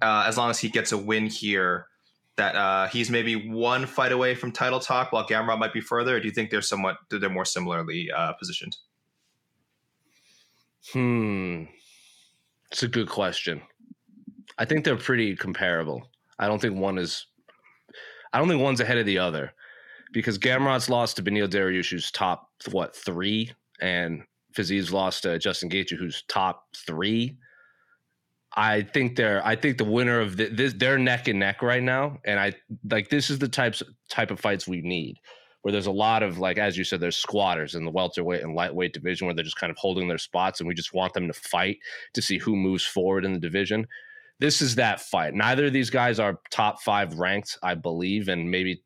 uh, 0.00 0.24
as 0.26 0.38
long 0.38 0.48
as 0.48 0.58
he 0.58 0.70
gets 0.70 0.92
a 0.92 0.98
win 0.98 1.26
here? 1.26 1.88
That 2.36 2.54
uh, 2.54 2.88
he's 2.88 3.08
maybe 3.08 3.48
one 3.48 3.86
fight 3.86 4.12
away 4.12 4.34
from 4.34 4.52
title 4.52 4.78
talk, 4.78 5.10
while 5.10 5.26
Gamrot 5.26 5.58
might 5.58 5.72
be 5.72 5.80
further? 5.80 6.20
Do 6.20 6.26
you 6.26 6.34
think 6.34 6.50
they're 6.50 6.60
somewhat 6.60 6.98
they're 7.10 7.30
more 7.30 7.46
similarly 7.46 8.10
uh, 8.14 8.34
positioned? 8.34 8.76
Hmm, 10.92 11.64
it's 12.70 12.82
a 12.82 12.88
good 12.88 13.08
question. 13.08 13.62
I 14.58 14.64
think 14.64 14.84
they're 14.84 14.96
pretty 14.96 15.34
comparable. 15.34 16.08
I 16.38 16.46
don't 16.46 16.60
think 16.60 16.76
one 16.78 16.98
is. 16.98 17.26
I 18.32 18.38
don't 18.38 18.48
think 18.48 18.62
one's 18.62 18.80
ahead 18.80 18.98
of 18.98 19.06
the 19.06 19.18
other 19.18 19.52
because 20.12 20.38
Gamrot's 20.38 20.90
lost 20.90 21.16
to 21.16 21.22
Beneil 21.22 21.48
Dariush, 21.48 21.90
who's 21.90 22.10
top 22.10 22.50
what 22.70 22.94
three, 22.94 23.52
and 23.80 24.22
Fiziev's 24.54 24.92
lost 24.92 25.22
to 25.22 25.38
Justin 25.38 25.70
Gaethje, 25.70 25.96
who's 25.96 26.22
top 26.28 26.66
three. 26.86 27.36
I 28.56 28.82
think 28.82 29.16
they're 29.16 29.44
I 29.46 29.54
think 29.54 29.76
the 29.76 29.84
winner 29.84 30.20
of 30.20 30.38
the, 30.38 30.48
this 30.48 30.72
they're 30.72 30.98
neck 30.98 31.28
and 31.28 31.38
neck 31.38 31.60
right 31.60 31.82
now, 31.82 32.18
and 32.24 32.40
I 32.40 32.54
like 32.90 33.10
this 33.10 33.28
is 33.28 33.38
the 33.38 33.48
types 33.48 33.82
type 34.08 34.30
of 34.30 34.40
fights 34.40 34.66
we 34.66 34.80
need, 34.80 35.18
where 35.60 35.72
there's 35.72 35.86
a 35.86 35.92
lot 35.92 36.22
of 36.22 36.38
like 36.38 36.56
as 36.56 36.78
you 36.78 36.84
said, 36.84 37.00
there's 37.00 37.18
squatters 37.18 37.74
in 37.74 37.84
the 37.84 37.90
welterweight 37.90 38.42
and 38.42 38.54
lightweight 38.54 38.94
division 38.94 39.26
where 39.26 39.34
they're 39.34 39.44
just 39.44 39.60
kind 39.60 39.70
of 39.70 39.76
holding 39.76 40.08
their 40.08 40.16
spots, 40.16 40.60
and 40.60 40.68
we 40.68 40.74
just 40.74 40.94
want 40.94 41.12
them 41.12 41.26
to 41.26 41.34
fight 41.34 41.78
to 42.14 42.22
see 42.22 42.38
who 42.38 42.56
moves 42.56 42.84
forward 42.84 43.26
in 43.26 43.34
the 43.34 43.38
division. 43.38 43.86
This 44.40 44.62
is 44.62 44.74
that 44.76 45.00
fight. 45.00 45.34
Neither 45.34 45.66
of 45.66 45.72
these 45.74 45.90
guys 45.90 46.18
are 46.18 46.40
top 46.50 46.80
five 46.80 47.18
ranked, 47.18 47.58
I 47.62 47.74
believe, 47.74 48.28
and 48.28 48.50
maybe 48.50 48.82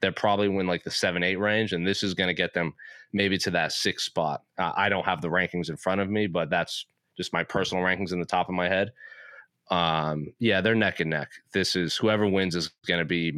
they're 0.00 0.12
probably 0.12 0.48
win 0.48 0.66
like 0.66 0.84
the 0.84 0.90
seven 0.90 1.22
eight 1.22 1.36
range, 1.36 1.72
and 1.72 1.86
this 1.86 2.02
is 2.02 2.12
going 2.12 2.28
to 2.28 2.34
get 2.34 2.52
them 2.52 2.74
maybe 3.14 3.38
to 3.38 3.50
that 3.52 3.72
six 3.72 4.04
spot. 4.04 4.42
Uh, 4.58 4.72
I 4.76 4.90
don't 4.90 5.06
have 5.06 5.22
the 5.22 5.28
rankings 5.28 5.70
in 5.70 5.78
front 5.78 6.02
of 6.02 6.10
me, 6.10 6.26
but 6.26 6.50
that's 6.50 6.84
just 7.16 7.32
my 7.32 7.42
personal 7.42 7.82
rankings 7.82 8.12
in 8.12 8.20
the 8.20 8.26
top 8.26 8.50
of 8.50 8.54
my 8.54 8.68
head 8.68 8.92
um, 9.70 10.26
yeah, 10.38 10.60
they're 10.60 10.74
neck 10.74 11.00
and 11.00 11.10
neck. 11.10 11.30
This 11.52 11.76
is 11.76 11.96
whoever 11.96 12.28
wins 12.28 12.54
is 12.54 12.70
going 12.86 13.00
to 13.00 13.04
be. 13.04 13.32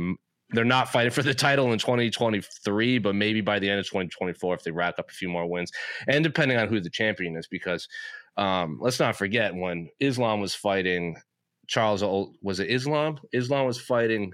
They're 0.50 0.64
not 0.64 0.90
fighting 0.90 1.10
for 1.10 1.22
the 1.22 1.34
title 1.34 1.72
in 1.72 1.78
2023, 1.78 2.98
but 2.98 3.14
maybe 3.14 3.40
by 3.40 3.58
the 3.58 3.68
end 3.68 3.80
of 3.80 3.86
2024 3.86 4.54
if 4.54 4.62
they 4.62 4.70
rack 4.70 4.98
up 4.98 5.10
a 5.10 5.14
few 5.14 5.28
more 5.28 5.46
wins, 5.46 5.72
and 6.08 6.22
depending 6.22 6.58
on 6.58 6.68
who 6.68 6.80
the 6.80 6.90
champion 6.90 7.36
is, 7.36 7.48
because 7.48 7.88
um, 8.36 8.78
let's 8.80 9.00
not 9.00 9.16
forget 9.16 9.54
when 9.54 9.88
Islam 10.00 10.40
was 10.40 10.54
fighting 10.54 11.16
Charles. 11.66 12.02
Was 12.42 12.60
it 12.60 12.70
Islam? 12.70 13.18
Islam 13.32 13.66
was 13.66 13.80
fighting. 13.80 14.32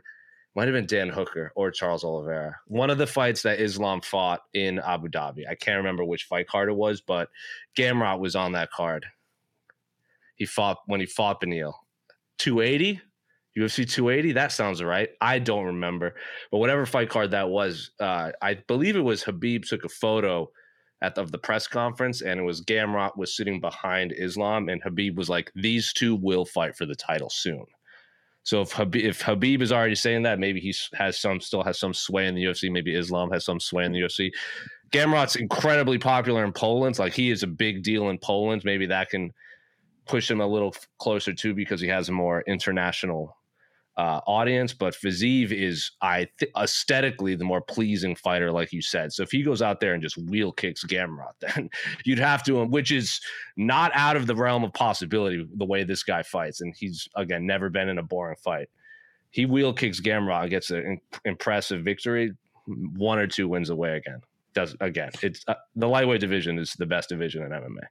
Might 0.54 0.68
have 0.68 0.74
been 0.74 0.86
Dan 0.86 1.08
Hooker 1.08 1.50
or 1.56 1.70
Charles 1.70 2.04
Oliveira. 2.04 2.56
One 2.66 2.90
of 2.90 2.98
the 2.98 3.06
fights 3.06 3.40
that 3.42 3.58
Islam 3.58 4.02
fought 4.02 4.42
in 4.52 4.80
Abu 4.80 5.08
Dhabi. 5.08 5.48
I 5.48 5.54
can't 5.54 5.78
remember 5.78 6.04
which 6.04 6.24
fight 6.24 6.46
card 6.46 6.68
it 6.68 6.76
was, 6.76 7.00
but 7.00 7.30
Gamrot 7.74 8.18
was 8.18 8.36
on 8.36 8.52
that 8.52 8.70
card. 8.70 9.06
He 10.34 10.44
fought 10.44 10.78
when 10.84 11.00
he 11.00 11.06
fought 11.06 11.40
Beneil 11.40 11.72
280, 12.42 13.00
UFC 13.56 13.88
280. 13.88 14.32
That 14.32 14.50
sounds 14.50 14.82
right. 14.82 15.10
I 15.20 15.38
don't 15.38 15.66
remember, 15.66 16.16
but 16.50 16.58
whatever 16.58 16.84
fight 16.86 17.08
card 17.08 17.30
that 17.30 17.48
was, 17.48 17.92
uh, 18.00 18.32
I 18.42 18.54
believe 18.66 18.96
it 18.96 19.00
was 19.00 19.22
Khabib 19.22 19.66
took 19.68 19.84
a 19.84 19.88
photo 19.88 20.50
at 21.02 21.14
the, 21.14 21.20
of 21.20 21.30
the 21.30 21.38
press 21.38 21.68
conference, 21.68 22.22
and 22.22 22.40
it 22.40 22.42
was 22.42 22.64
Gamrot 22.64 23.16
was 23.16 23.36
sitting 23.36 23.60
behind 23.60 24.12
Islam, 24.16 24.68
and 24.68 24.82
Khabib 24.82 25.16
was 25.16 25.28
like, 25.28 25.52
"These 25.54 25.92
two 25.92 26.16
will 26.16 26.44
fight 26.44 26.76
for 26.76 26.84
the 26.84 26.96
title 26.96 27.30
soon." 27.30 27.64
So 28.42 28.60
if 28.60 28.72
Khabib, 28.72 29.02
if 29.02 29.22
Khabib 29.22 29.62
is 29.62 29.70
already 29.70 29.94
saying 29.94 30.22
that, 30.24 30.40
maybe 30.40 30.58
he 30.60 30.74
has 30.94 31.20
some 31.20 31.40
still 31.40 31.62
has 31.62 31.78
some 31.78 31.94
sway 31.94 32.26
in 32.26 32.34
the 32.34 32.44
UFC. 32.44 32.72
Maybe 32.72 32.94
Islam 32.94 33.30
has 33.30 33.44
some 33.44 33.60
sway 33.60 33.84
in 33.84 33.92
the 33.92 34.00
UFC. 34.00 34.32
Gamrot's 34.90 35.36
incredibly 35.36 35.98
popular 35.98 36.44
in 36.44 36.52
Poland. 36.52 36.98
Like 36.98 37.14
he 37.14 37.30
is 37.30 37.42
a 37.42 37.46
big 37.46 37.82
deal 37.82 38.08
in 38.10 38.18
Poland. 38.18 38.62
Maybe 38.64 38.86
that 38.86 39.10
can 39.10 39.32
push 40.06 40.30
him 40.30 40.40
a 40.40 40.46
little 40.46 40.74
closer 40.98 41.32
too 41.32 41.54
because 41.54 41.80
he 41.80 41.88
has 41.88 42.08
a 42.08 42.12
more 42.12 42.42
international 42.42 43.36
uh, 43.96 44.20
audience. 44.26 44.72
But 44.72 44.94
Fiziev 44.94 45.52
is, 45.52 45.90
I 46.00 46.28
th- 46.38 46.50
aesthetically, 46.56 47.34
the 47.34 47.44
more 47.44 47.60
pleasing 47.60 48.14
fighter, 48.14 48.50
like 48.50 48.72
you 48.72 48.82
said. 48.82 49.12
So 49.12 49.22
if 49.22 49.30
he 49.30 49.42
goes 49.42 49.60
out 49.62 49.80
there 49.80 49.94
and 49.94 50.02
just 50.02 50.16
wheel 50.16 50.52
kicks 50.52 50.84
Gamrot, 50.84 51.32
then 51.40 51.70
you'd 52.04 52.18
have 52.18 52.42
to, 52.44 52.64
which 52.64 52.90
is 52.90 53.20
not 53.56 53.92
out 53.94 54.16
of 54.16 54.26
the 54.26 54.36
realm 54.36 54.64
of 54.64 54.72
possibility 54.72 55.46
the 55.56 55.64
way 55.64 55.84
this 55.84 56.02
guy 56.02 56.22
fights. 56.22 56.60
And 56.60 56.74
he's 56.76 57.08
again 57.16 57.46
never 57.46 57.68
been 57.68 57.88
in 57.88 57.98
a 57.98 58.02
boring 58.02 58.36
fight. 58.42 58.68
He 59.30 59.46
wheel 59.46 59.72
kicks 59.72 60.00
Gamrot, 60.00 60.50
gets 60.50 60.70
an 60.70 61.00
impressive 61.24 61.82
victory, 61.82 62.32
one 62.66 63.18
or 63.18 63.26
two 63.26 63.48
wins 63.48 63.70
away 63.70 63.96
again. 63.96 64.20
Does 64.54 64.76
again? 64.80 65.10
It's 65.22 65.44
uh, 65.48 65.54
the 65.74 65.88
lightweight 65.88 66.20
division 66.20 66.58
is 66.58 66.74
the 66.74 66.84
best 66.84 67.08
division 67.08 67.42
in 67.42 67.50
MMA. 67.50 67.84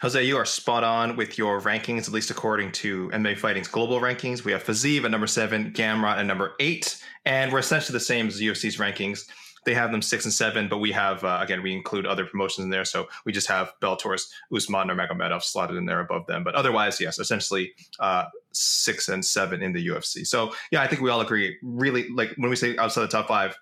Jose, 0.00 0.22
you 0.22 0.36
are 0.36 0.44
spot 0.44 0.84
on 0.84 1.16
with 1.16 1.38
your 1.38 1.60
rankings, 1.60 2.02
at 2.06 2.10
least 2.10 2.30
according 2.30 2.70
to 2.70 3.08
MMA 3.08 3.36
Fighting's 3.36 3.66
global 3.66 4.00
rankings. 4.00 4.44
We 4.44 4.52
have 4.52 4.62
Fiziev 4.62 5.04
at 5.04 5.10
number 5.10 5.26
seven, 5.26 5.72
Gamrot 5.72 6.18
at 6.18 6.26
number 6.26 6.54
eight, 6.60 7.02
and 7.24 7.52
we're 7.52 7.58
essentially 7.58 7.94
the 7.94 8.04
same 8.04 8.28
as 8.28 8.40
UFC's 8.40 8.76
rankings. 8.76 9.28
They 9.64 9.74
have 9.74 9.90
them 9.90 10.00
six 10.00 10.24
and 10.24 10.32
seven, 10.32 10.68
but 10.68 10.78
we 10.78 10.92
have 10.92 11.24
uh, 11.24 11.40
again 11.42 11.64
we 11.64 11.72
include 11.72 12.06
other 12.06 12.24
promotions 12.24 12.64
in 12.64 12.70
there, 12.70 12.84
so 12.84 13.08
we 13.24 13.32
just 13.32 13.48
have 13.48 13.72
Bellator's 13.82 14.32
Usman 14.54 14.86
Nurmagomedov 14.86 15.42
slotted 15.42 15.76
in 15.76 15.84
there 15.84 15.98
above 15.98 16.26
them. 16.26 16.44
But 16.44 16.54
otherwise, 16.54 17.00
yes, 17.00 17.18
essentially 17.18 17.72
uh, 17.98 18.26
six 18.52 19.08
and 19.08 19.24
seven 19.24 19.62
in 19.62 19.72
the 19.72 19.84
UFC. 19.84 20.24
So 20.24 20.54
yeah, 20.70 20.80
I 20.80 20.86
think 20.86 21.02
we 21.02 21.10
all 21.10 21.22
agree. 21.22 21.58
Really, 21.60 22.08
like 22.10 22.30
when 22.36 22.50
we 22.50 22.56
say 22.56 22.76
outside 22.76 23.02
the 23.02 23.08
top 23.08 23.26
five, 23.26 23.58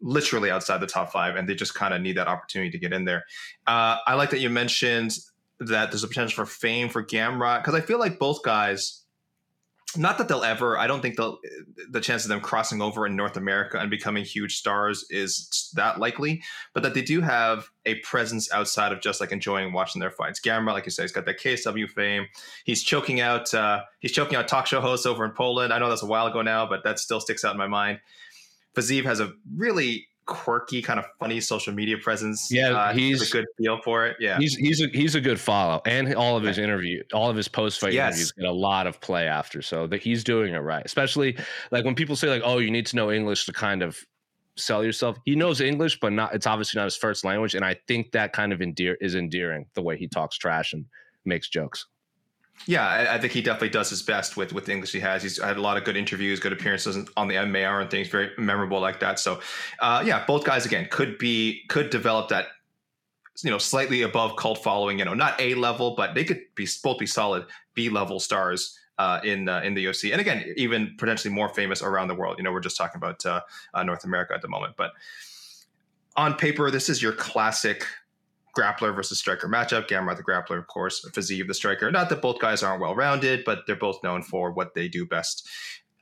literally 0.00 0.50
outside 0.50 0.78
the 0.78 0.86
top 0.88 1.12
five, 1.12 1.36
and 1.36 1.48
they 1.48 1.54
just 1.54 1.76
kind 1.76 1.94
of 1.94 2.02
need 2.02 2.16
that 2.16 2.26
opportunity 2.26 2.72
to 2.72 2.78
get 2.78 2.92
in 2.92 3.04
there. 3.04 3.24
Uh, 3.68 3.98
I 4.04 4.14
like 4.14 4.30
that 4.30 4.40
you 4.40 4.50
mentioned 4.50 5.16
that 5.60 5.90
there's 5.90 6.04
a 6.04 6.08
potential 6.08 6.44
for 6.44 6.50
fame 6.50 6.88
for 6.88 7.02
Gamrot 7.04 7.62
because 7.62 7.74
I 7.74 7.80
feel 7.80 7.98
like 7.98 8.18
both 8.18 8.42
guys. 8.42 9.02
Not 9.96 10.18
that 10.18 10.28
they'll 10.28 10.44
ever. 10.44 10.76
I 10.76 10.86
don't 10.88 11.00
think 11.00 11.16
they'll. 11.16 11.38
The 11.90 12.00
chance 12.00 12.24
of 12.24 12.28
them 12.28 12.40
crossing 12.40 12.82
over 12.82 13.06
in 13.06 13.16
North 13.16 13.36
America 13.38 13.78
and 13.78 13.88
becoming 13.88 14.24
huge 14.24 14.56
stars 14.56 15.06
is 15.08 15.70
that 15.74 15.98
likely. 15.98 16.42
But 16.74 16.82
that 16.82 16.92
they 16.92 17.00
do 17.00 17.22
have 17.22 17.70
a 17.86 17.94
presence 18.00 18.52
outside 18.52 18.92
of 18.92 19.00
just 19.00 19.20
like 19.20 19.32
enjoying 19.32 19.72
watching 19.72 20.00
their 20.00 20.10
fights. 20.10 20.40
Gamrot, 20.40 20.74
like 20.74 20.84
you 20.84 20.90
said, 20.90 21.02
he's 21.02 21.12
got 21.12 21.24
that 21.24 21.40
KSW 21.40 21.88
fame. 21.88 22.26
He's 22.64 22.82
choking 22.82 23.20
out. 23.20 23.54
Uh, 23.54 23.84
he's 24.00 24.12
choking 24.12 24.36
out 24.36 24.48
talk 24.48 24.66
show 24.66 24.82
hosts 24.82 25.06
over 25.06 25.24
in 25.24 25.30
Poland. 25.30 25.72
I 25.72 25.78
know 25.78 25.88
that's 25.88 26.02
a 26.02 26.06
while 26.06 26.26
ago 26.26 26.42
now, 26.42 26.66
but 26.66 26.84
that 26.84 26.98
still 26.98 27.20
sticks 27.20 27.44
out 27.44 27.52
in 27.52 27.58
my 27.58 27.68
mind. 27.68 28.00
Fiziev 28.76 29.04
has 29.04 29.20
a 29.20 29.32
really 29.54 30.08
quirky, 30.26 30.82
kind 30.82 30.98
of 30.98 31.06
funny 31.18 31.40
social 31.40 31.72
media 31.72 31.96
presence. 31.96 32.48
Yeah, 32.50 32.70
uh, 32.70 32.92
he's 32.92 33.28
a 33.28 33.32
good 33.32 33.46
feel 33.56 33.80
for 33.82 34.06
it. 34.06 34.16
Yeah, 34.20 34.38
he's 34.38 34.54
he's 34.54 34.82
a 34.82 34.88
he's 34.88 35.14
a 35.14 35.20
good 35.20 35.40
follow, 35.40 35.80
and 35.86 36.14
all 36.14 36.36
of 36.36 36.42
his 36.42 36.58
interview, 36.58 37.02
all 37.12 37.30
of 37.30 37.36
his 37.36 37.48
post 37.48 37.80
fight 37.80 37.92
yes. 37.92 38.08
interviews 38.08 38.32
get 38.32 38.46
a 38.46 38.52
lot 38.52 38.86
of 38.86 39.00
play 39.00 39.26
after, 39.26 39.62
so 39.62 39.86
that 39.86 40.02
he's 40.02 40.22
doing 40.24 40.54
it 40.54 40.58
right. 40.58 40.84
Especially 40.84 41.38
like 41.70 41.84
when 41.84 41.94
people 41.94 42.16
say 42.16 42.28
like, 42.28 42.42
"Oh, 42.44 42.58
you 42.58 42.70
need 42.70 42.86
to 42.86 42.96
know 42.96 43.10
English 43.10 43.46
to 43.46 43.52
kind 43.52 43.82
of." 43.82 43.98
sell 44.58 44.82
yourself 44.82 45.18
he 45.26 45.36
knows 45.36 45.60
english 45.60 46.00
but 46.00 46.14
not 46.14 46.34
it's 46.34 46.46
obviously 46.46 46.78
not 46.78 46.84
his 46.84 46.96
first 46.96 47.26
language 47.26 47.54
and 47.54 47.62
i 47.62 47.76
think 47.86 48.10
that 48.12 48.32
kind 48.32 48.54
of 48.54 48.62
endear 48.62 48.94
is 49.02 49.14
endearing 49.14 49.66
the 49.74 49.82
way 49.82 49.98
he 49.98 50.08
talks 50.08 50.38
trash 50.38 50.72
and 50.72 50.86
makes 51.26 51.50
jokes 51.50 51.84
yeah, 52.64 52.86
I, 52.86 53.14
I, 53.14 53.18
think 53.20 53.32
he 53.32 53.42
definitely 53.42 53.68
does 53.68 53.90
his 53.90 54.02
best 54.02 54.36
with 54.36 54.52
with 54.52 54.64
the 54.64 54.72
English 54.72 54.92
he 54.92 55.00
has. 55.00 55.22
He's 55.22 55.40
had 55.40 55.56
a 55.56 55.60
lot 55.60 55.76
of 55.76 55.84
good 55.84 55.96
interviews, 55.96 56.40
good 56.40 56.52
appearances 56.52 56.96
on 57.16 57.28
the 57.28 57.44
MAR 57.46 57.80
and 57.80 57.90
things, 57.90 58.08
very 58.08 58.30
memorable 58.38 58.80
like 58.80 58.98
that. 59.00 59.18
So, 59.18 59.40
uh, 59.80 60.02
yeah, 60.04 60.24
both 60.26 60.44
guys 60.44 60.66
again 60.66 60.88
could 60.90 61.18
be 61.18 61.64
could 61.68 61.90
develop 61.90 62.28
that 62.30 62.46
you 63.42 63.50
know 63.50 63.58
slightly 63.58 64.02
above 64.02 64.36
cult 64.36 64.62
following. 64.64 64.98
You 64.98 65.04
know, 65.04 65.14
not 65.14 65.40
A 65.40 65.54
level, 65.54 65.94
but 65.96 66.14
they 66.14 66.24
could 66.24 66.40
be 66.54 66.66
both 66.82 66.98
be 66.98 67.06
solid 67.06 67.46
B 67.74 67.88
level 67.88 68.20
stars. 68.20 68.78
Uh, 68.98 69.20
in 69.24 69.46
uh, 69.46 69.60
in 69.60 69.74
the 69.74 69.84
UFC, 69.84 70.10
and 70.10 70.22
again, 70.22 70.42
even 70.56 70.94
potentially 70.96 71.32
more 71.32 71.50
famous 71.50 71.82
around 71.82 72.08
the 72.08 72.14
world. 72.14 72.38
You 72.38 72.44
know, 72.44 72.50
we're 72.50 72.60
just 72.60 72.78
talking 72.78 72.96
about 72.96 73.26
uh, 73.26 73.42
uh, 73.74 73.82
North 73.82 74.04
America 74.04 74.32
at 74.32 74.40
the 74.40 74.48
moment, 74.48 74.72
but 74.78 74.92
on 76.16 76.34
paper, 76.34 76.70
this 76.70 76.88
is 76.88 77.02
your 77.02 77.12
classic 77.12 77.84
grappler 78.56 78.94
versus 78.94 79.18
striker 79.18 79.48
matchup. 79.48 79.88
Gamrot 79.88 80.16
the 80.16 80.22
grappler, 80.22 80.58
of 80.58 80.66
course, 80.66 81.04
Fiziev 81.12 81.46
the 81.46 81.54
striker. 81.54 81.90
Not 81.90 82.08
that 82.08 82.22
both 82.22 82.40
guys 82.40 82.62
aren't 82.62 82.80
well 82.80 82.94
rounded, 82.94 83.44
but 83.44 83.60
they're 83.66 83.76
both 83.76 84.02
known 84.02 84.22
for 84.22 84.52
what 84.52 84.74
they 84.74 84.88
do 84.88 85.04
best. 85.04 85.48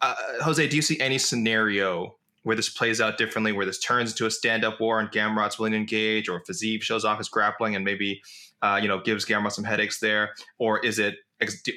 Uh, 0.00 0.14
Jose, 0.42 0.66
do 0.68 0.76
you 0.76 0.82
see 0.82 1.00
any 1.00 1.18
scenario 1.18 2.16
where 2.44 2.56
this 2.56 2.68
plays 2.68 3.00
out 3.00 3.18
differently, 3.18 3.52
where 3.52 3.66
this 3.66 3.78
turns 3.78 4.10
into 4.10 4.26
a 4.26 4.30
stand-up 4.30 4.78
war 4.78 5.00
and 5.00 5.10
Gamrot's 5.10 5.58
willing 5.58 5.72
to 5.72 5.78
engage, 5.78 6.28
or 6.28 6.42
Fiziev 6.42 6.82
shows 6.82 7.04
off 7.04 7.18
his 7.18 7.28
grappling 7.28 7.74
and 7.74 7.84
maybe 7.84 8.22
uh, 8.62 8.78
you 8.80 8.88
know 8.88 9.00
gives 9.00 9.24
Gamrot 9.24 9.52
some 9.52 9.64
headaches 9.64 9.98
there, 9.98 10.34
or 10.58 10.78
is 10.84 10.98
it, 10.98 11.16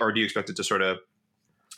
or 0.02 0.12
do 0.12 0.20
you 0.20 0.26
expect 0.26 0.50
it 0.50 0.56
to 0.58 0.64
sort 0.64 0.82
of 0.82 0.98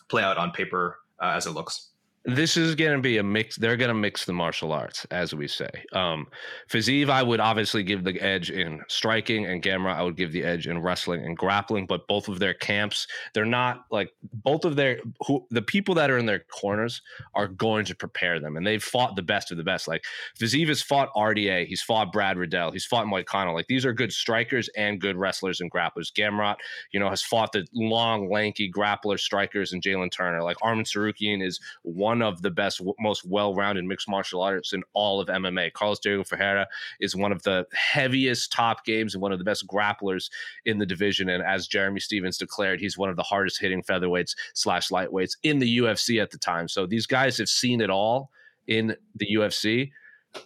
play 0.10 0.24
out 0.24 0.38
on 0.38 0.51
paper 0.51 0.98
uh, 1.22 1.34
as 1.36 1.46
it 1.46 1.51
looks? 1.51 1.89
This 2.36 2.57
is 2.57 2.75
going 2.75 2.95
to 2.95 3.01
be 3.01 3.17
a 3.17 3.24
mix. 3.24 3.55
They're 3.55 3.77
going 3.77 3.89
to 3.89 3.95
mix 3.95 4.25
the 4.25 4.33
martial 4.33 4.71
arts, 4.71 5.05
as 5.12 5.33
we 5.33 5.48
say. 5.48 5.69
Um, 5.93 6.27
Fiziev, 6.69 7.09
I 7.09 7.24
would 7.24 7.39
obviously 7.39 7.83
give 7.83 8.03
the 8.03 8.19
edge 8.21 8.51
in 8.51 8.81
striking, 8.88 9.45
and 9.45 9.63
Gamrot, 9.63 9.95
I 9.95 10.03
would 10.03 10.17
give 10.17 10.31
the 10.31 10.43
edge 10.43 10.67
in 10.67 10.81
wrestling 10.81 11.25
and 11.25 11.38
grappling. 11.38 11.86
But 11.86 12.07
both 12.07 12.27
of 12.27 12.39
their 12.39 12.53
camps, 12.53 13.07
they're 13.33 13.45
not 13.45 13.86
like 13.89 14.12
both 14.33 14.65
of 14.65 14.75
their 14.75 15.00
who 15.25 15.45
the 15.50 15.62
people 15.62 15.95
that 15.95 16.12
are 16.12 16.17
in 16.17 16.25
their 16.25 16.39
corners 16.39 17.01
are 17.36 17.48
going 17.48 17.86
to 17.86 17.95
prepare 17.95 18.39
them, 18.39 18.57
and 18.57 18.65
they've 18.65 18.83
fought 18.83 19.15
the 19.15 19.24
best 19.24 19.51
of 19.51 19.57
the 19.57 19.63
best. 19.63 19.88
Like 19.88 20.03
Fiziev 20.39 20.67
has 20.67 20.81
fought 20.81 21.13
RDA, 21.15 21.67
he's 21.67 21.81
fought 21.81 22.12
Brad 22.12 22.38
Riddell, 22.38 22.71
he's 22.71 22.86
fought 22.86 23.07
Mike 23.07 23.25
Connell. 23.25 23.55
Like 23.55 23.67
these 23.67 23.86
are 23.86 23.93
good 23.93 24.13
strikers 24.13 24.69
and 24.75 25.01
good 25.01 25.17
wrestlers 25.17 25.62
and 25.62 25.71
grapplers. 25.71 26.12
Gamrot, 26.13 26.55
you 26.91 27.00
know, 27.00 27.09
has 27.09 27.21
fought 27.21 27.51
the 27.53 27.65
long, 27.74 28.29
lanky 28.29 28.71
grappler 28.71 29.19
strikers 29.19 29.74
and 29.74 29.81
Jalen 29.81 30.12
Turner. 30.12 30.43
Like 30.43 30.57
Arman 30.57 30.83
Tsarukyan 30.83 31.43
is 31.43 31.59
one 31.83 32.18
one 32.19 32.33
of 32.33 32.41
the 32.41 32.51
best, 32.51 32.81
most 32.99 33.25
well-rounded 33.25 33.85
mixed 33.85 34.09
martial 34.09 34.41
artists 34.41 34.73
in 34.73 34.83
all 34.93 35.19
of 35.19 35.27
MMA. 35.27 35.73
Carlos 35.73 35.99
Diego 35.99 36.23
Ferreira 36.23 36.67
is 36.99 37.15
one 37.15 37.31
of 37.31 37.43
the 37.43 37.65
heaviest 37.73 38.51
top 38.51 38.85
games 38.85 39.13
and 39.13 39.21
one 39.21 39.31
of 39.31 39.39
the 39.39 39.45
best 39.45 39.67
grapplers 39.67 40.29
in 40.65 40.77
the 40.77 40.85
division. 40.85 41.29
And 41.29 41.43
as 41.43 41.67
Jeremy 41.67 41.99
Stephens 41.99 42.38
declared, 42.38 42.79
he's 42.79 42.97
one 42.97 43.09
of 43.09 43.15
the 43.15 43.23
hardest 43.23 43.59
hitting 43.59 43.83
featherweights 43.83 44.35
slash 44.53 44.89
lightweights 44.89 45.38
in 45.43 45.59
the 45.59 45.79
UFC 45.79 46.21
at 46.21 46.31
the 46.31 46.38
time. 46.38 46.67
So 46.67 46.85
these 46.85 47.05
guys 47.05 47.38
have 47.38 47.49
seen 47.49 47.81
it 47.81 47.89
all 47.89 48.29
in 48.67 48.95
the 49.15 49.27
UFC 49.35 49.91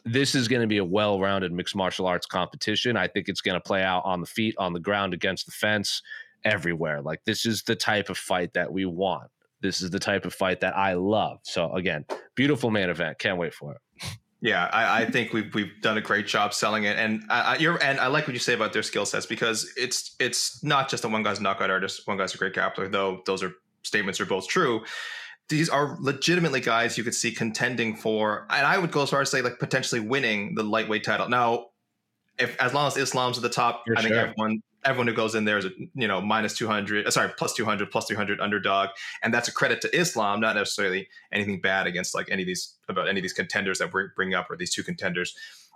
this 0.06 0.34
is 0.34 0.48
going 0.48 0.62
to 0.62 0.68
be 0.68 0.78
a 0.78 0.86
well-rounded 0.86 1.52
mixed 1.52 1.76
martial 1.76 2.08
arts 2.08 2.26
competition. 2.26 2.96
I 2.96 3.10
think 3.10 3.28
it's 3.28 3.42
going 3.42 3.56
to 3.56 3.60
play 3.60 3.84
out 3.84 4.04
on 4.06 4.22
the 4.22 4.26
feet, 4.26 4.56
on 4.58 4.72
the 4.72 4.80
ground, 4.80 5.14
against 5.14 5.46
the 5.46 5.52
fence, 5.52 6.02
everywhere. 6.46 7.02
Like 7.02 7.26
this 7.26 7.46
is 7.46 7.64
the 7.64 7.76
type 7.76 8.10
of 8.10 8.18
fight 8.18 8.54
that 8.54 8.72
we 8.72 8.86
want. 8.86 9.30
This 9.64 9.82
is 9.82 9.90
the 9.90 10.00
type 10.00 10.26
of 10.26 10.34
fight 10.34 10.60
that 10.60 10.78
I 10.78 10.94
love. 10.94 11.40
So 11.44 11.72
again, 11.74 12.06
beautiful 12.36 12.70
main 12.70 12.90
event. 12.90 13.18
Can't 13.18 13.40
wait 13.40 13.54
for 13.54 13.74
it. 13.74 14.06
Yeah, 14.42 14.70
I, 14.74 15.04
I, 15.04 15.06
think 15.06 15.32
we've 15.32 15.56
we've 15.56 15.72
done 15.82 15.98
a 15.98 16.02
great 16.02 16.28
job 16.28 16.54
selling 16.54 16.84
it, 16.84 16.98
and 16.98 17.24
I, 17.30 17.56
you're 17.56 17.82
and 17.82 17.98
I 17.98 18.08
like 18.08 18.28
what 18.28 18.34
you 18.34 18.42
say 18.42 18.54
about 18.54 18.74
their 18.74 18.84
skill 18.84 19.06
sets 19.06 19.26
because 19.26 19.72
it's 19.78 20.18
it's 20.20 20.62
not 20.62 20.90
just 20.90 21.06
a 21.06 21.08
one 21.08 21.24
guy's 21.24 21.40
knockout 21.40 21.72
artist, 21.72 22.06
one 22.06 22.18
guy's 22.18 22.36
a 22.36 22.38
great 22.38 22.54
grappler, 22.54 22.92
though 22.92 23.22
those 23.26 23.42
are 23.42 23.54
statements 23.84 24.20
are 24.20 24.26
both 24.26 24.50
true. 24.50 24.84
These 25.48 25.70
are 25.70 25.96
legitimately 25.98 26.60
guys 26.60 26.98
you 26.98 27.06
could 27.06 27.16
see 27.16 27.32
contending 27.32 27.96
for, 27.96 28.46
and 28.50 28.68
I 28.68 28.78
would 28.78 28.92
go 28.92 29.04
as 29.04 29.12
far 29.12 29.22
as 29.22 29.32
say 29.32 29.42
like 29.42 29.60
potentially 29.60 30.02
winning 30.02 30.56
the 30.56 30.64
lightweight 30.64 31.06
title. 31.06 31.30
Now, 31.30 31.68
if 32.38 32.60
as 32.62 32.74
long 32.74 32.88
as 32.88 32.98
Islam's 32.98 33.38
at 33.38 33.44
the 33.44 33.50
top, 33.50 33.84
for 33.88 33.98
I 33.98 34.02
think 34.02 34.14
everyone 34.14 34.62
everyone 34.86 35.08
who 35.08 35.14
goes 35.14 35.36
in 35.36 35.46
there 35.46 35.58
is 35.58 35.66
a 35.66 35.72
you 35.94 36.08
know 36.08 36.22
minus 36.22 36.54
200 36.58 37.08
uh, 37.08 37.12
sorry 37.12 37.32
plus 37.38 37.54
200 37.54 37.90
plus 37.92 38.06
300 38.06 38.40
underdog 38.40 38.90
and 39.22 39.34
that's 39.34 39.48
a 39.48 39.52
credit 39.52 39.82
to 39.82 39.98
islam 39.98 40.40
not 40.40 40.56
necessarily 40.56 41.08
anything 41.32 41.60
bad 41.62 41.88
against 41.88 42.16
like 42.16 42.30
any 42.30 42.44
of 42.44 42.48
these 42.48 42.76
about 42.90 43.08
any 43.08 43.20
of 43.20 43.24
these 43.24 43.34
contenders 43.34 43.80
that 43.80 43.94
we 43.94 44.04
bring 44.16 44.34
up 44.34 44.50
or 44.50 44.58
these 44.58 44.74
two 44.74 44.84
contenders 44.84 45.36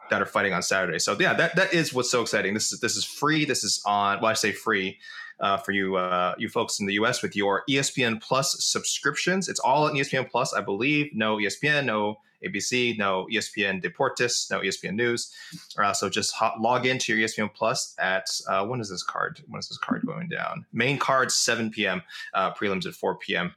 that 0.09 0.21
are 0.21 0.25
fighting 0.25 0.53
on 0.53 0.61
saturday 0.61 0.99
so 0.99 1.15
yeah 1.19 1.33
that 1.33 1.55
that 1.55 1.73
is 1.73 1.93
what's 1.93 2.11
so 2.11 2.21
exciting 2.21 2.53
this 2.53 2.71
is 2.71 2.79
this 2.79 2.95
is 2.95 3.03
free 3.03 3.45
this 3.45 3.63
is 3.63 3.81
on 3.85 4.19
well 4.21 4.31
i 4.31 4.33
say 4.33 4.51
free 4.51 4.97
uh, 5.39 5.57
for 5.57 5.71
you 5.71 5.95
uh, 5.97 6.33
you 6.37 6.49
folks 6.49 6.79
in 6.79 6.87
the 6.87 6.93
US 6.93 7.21
with 7.21 7.35
your 7.35 7.63
ESPN 7.69 8.19
Plus 8.19 8.63
subscriptions. 8.63 9.47
It's 9.47 9.59
all 9.59 9.85
on 9.85 9.93
ESPN 9.93 10.29
Plus, 10.31 10.51
I 10.51 10.61
believe. 10.61 11.11
No 11.13 11.37
ESPN, 11.37 11.85
no 11.85 12.17
ABC, 12.46 12.98
no 12.98 13.27
ESPN 13.32 13.84
Deportes, 13.84 14.50
no 14.51 14.60
ESPN 14.60 14.96
News. 14.96 15.34
Uh, 15.77 15.94
so 15.94 16.10
just 16.10 16.34
hot, 16.34 16.60
log 16.60 16.86
into 16.86 17.15
your 17.15 17.27
ESPN 17.27 17.53
Plus 17.53 17.96
at 18.00 18.27
uh, 18.48 18.65
when 18.65 18.79
is 18.79 18.89
this 18.89 19.03
card? 19.03 19.41
When 19.48 19.60
is 19.60 19.70
this 19.70 19.77
card 19.77 20.03
going 20.06 20.29
down? 20.29 20.65
Main 20.74 20.98
card 20.98 21.32
7 21.32 21.70
p.m. 21.72 22.01
Uh, 22.34 22.53
prelims 22.53 22.86
at 22.86 22.94
4 22.94 23.15
p.m. 23.15 23.53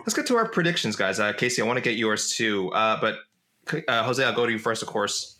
Let's 0.00 0.14
get 0.14 0.26
to 0.26 0.36
our 0.36 0.48
predictions, 0.48 0.96
guys. 0.96 1.20
Uh, 1.20 1.32
Casey, 1.32 1.62
I 1.62 1.64
want 1.64 1.76
to 1.76 1.82
get 1.82 1.96
yours 1.96 2.30
too, 2.30 2.72
uh, 2.72 3.00
but 3.00 3.18
uh, 3.88 4.02
Jose, 4.02 4.24
I'll 4.24 4.34
go 4.34 4.46
to 4.46 4.52
you 4.52 4.58
first, 4.58 4.82
of 4.82 4.88
course. 4.88 5.38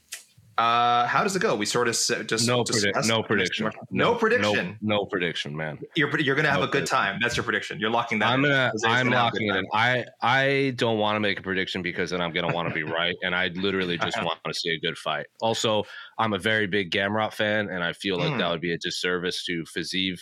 Uh, 0.58 1.06
how 1.06 1.22
does 1.22 1.34
it 1.34 1.40
go? 1.40 1.56
We 1.56 1.64
sort 1.64 1.88
of 1.88 1.94
just 1.94 2.46
no, 2.46 2.62
predi- 2.62 3.08
no 3.08 3.22
prediction, 3.22 3.70
no, 3.90 4.12
no, 4.12 4.14
prediction, 4.14 4.78
no, 4.82 4.96
no, 4.98 5.06
prediction, 5.06 5.56
man. 5.56 5.78
You're 5.96 6.20
you're 6.20 6.36
gonna 6.36 6.50
have 6.50 6.60
no 6.60 6.66
a 6.66 6.68
good 6.68 6.84
time. 6.84 7.18
That's 7.22 7.38
your 7.38 7.44
prediction. 7.44 7.80
You're 7.80 7.90
locking 7.90 8.18
that. 8.18 8.28
I'm 8.28 8.42
gonna 8.42 8.70
I'm 8.84 9.06
gonna 9.06 9.16
locking 9.16 9.48
it 9.48 9.56
in. 9.56 9.64
I 9.72 10.04
I 10.20 10.74
don't 10.76 10.98
want 10.98 11.16
to 11.16 11.20
make 11.20 11.38
a 11.38 11.42
prediction 11.42 11.80
because 11.80 12.10
then 12.10 12.20
I'm 12.20 12.32
gonna 12.32 12.52
want 12.52 12.68
to 12.68 12.74
be 12.74 12.82
right, 12.82 13.16
and 13.22 13.34
I 13.34 13.48
literally 13.54 13.96
just 13.96 14.16
want 14.22 14.40
to 14.44 14.52
see 14.52 14.74
a 14.74 14.78
good 14.78 14.98
fight. 14.98 15.26
Also, 15.40 15.84
I'm 16.18 16.34
a 16.34 16.38
very 16.38 16.66
big 16.66 16.90
Gamrot 16.90 17.32
fan, 17.32 17.70
and 17.70 17.82
I 17.82 17.94
feel 17.94 18.18
like 18.18 18.32
mm. 18.32 18.38
that 18.38 18.50
would 18.50 18.60
be 18.60 18.74
a 18.74 18.78
disservice 18.78 19.44
to 19.46 19.64
Fiziev 19.64 20.20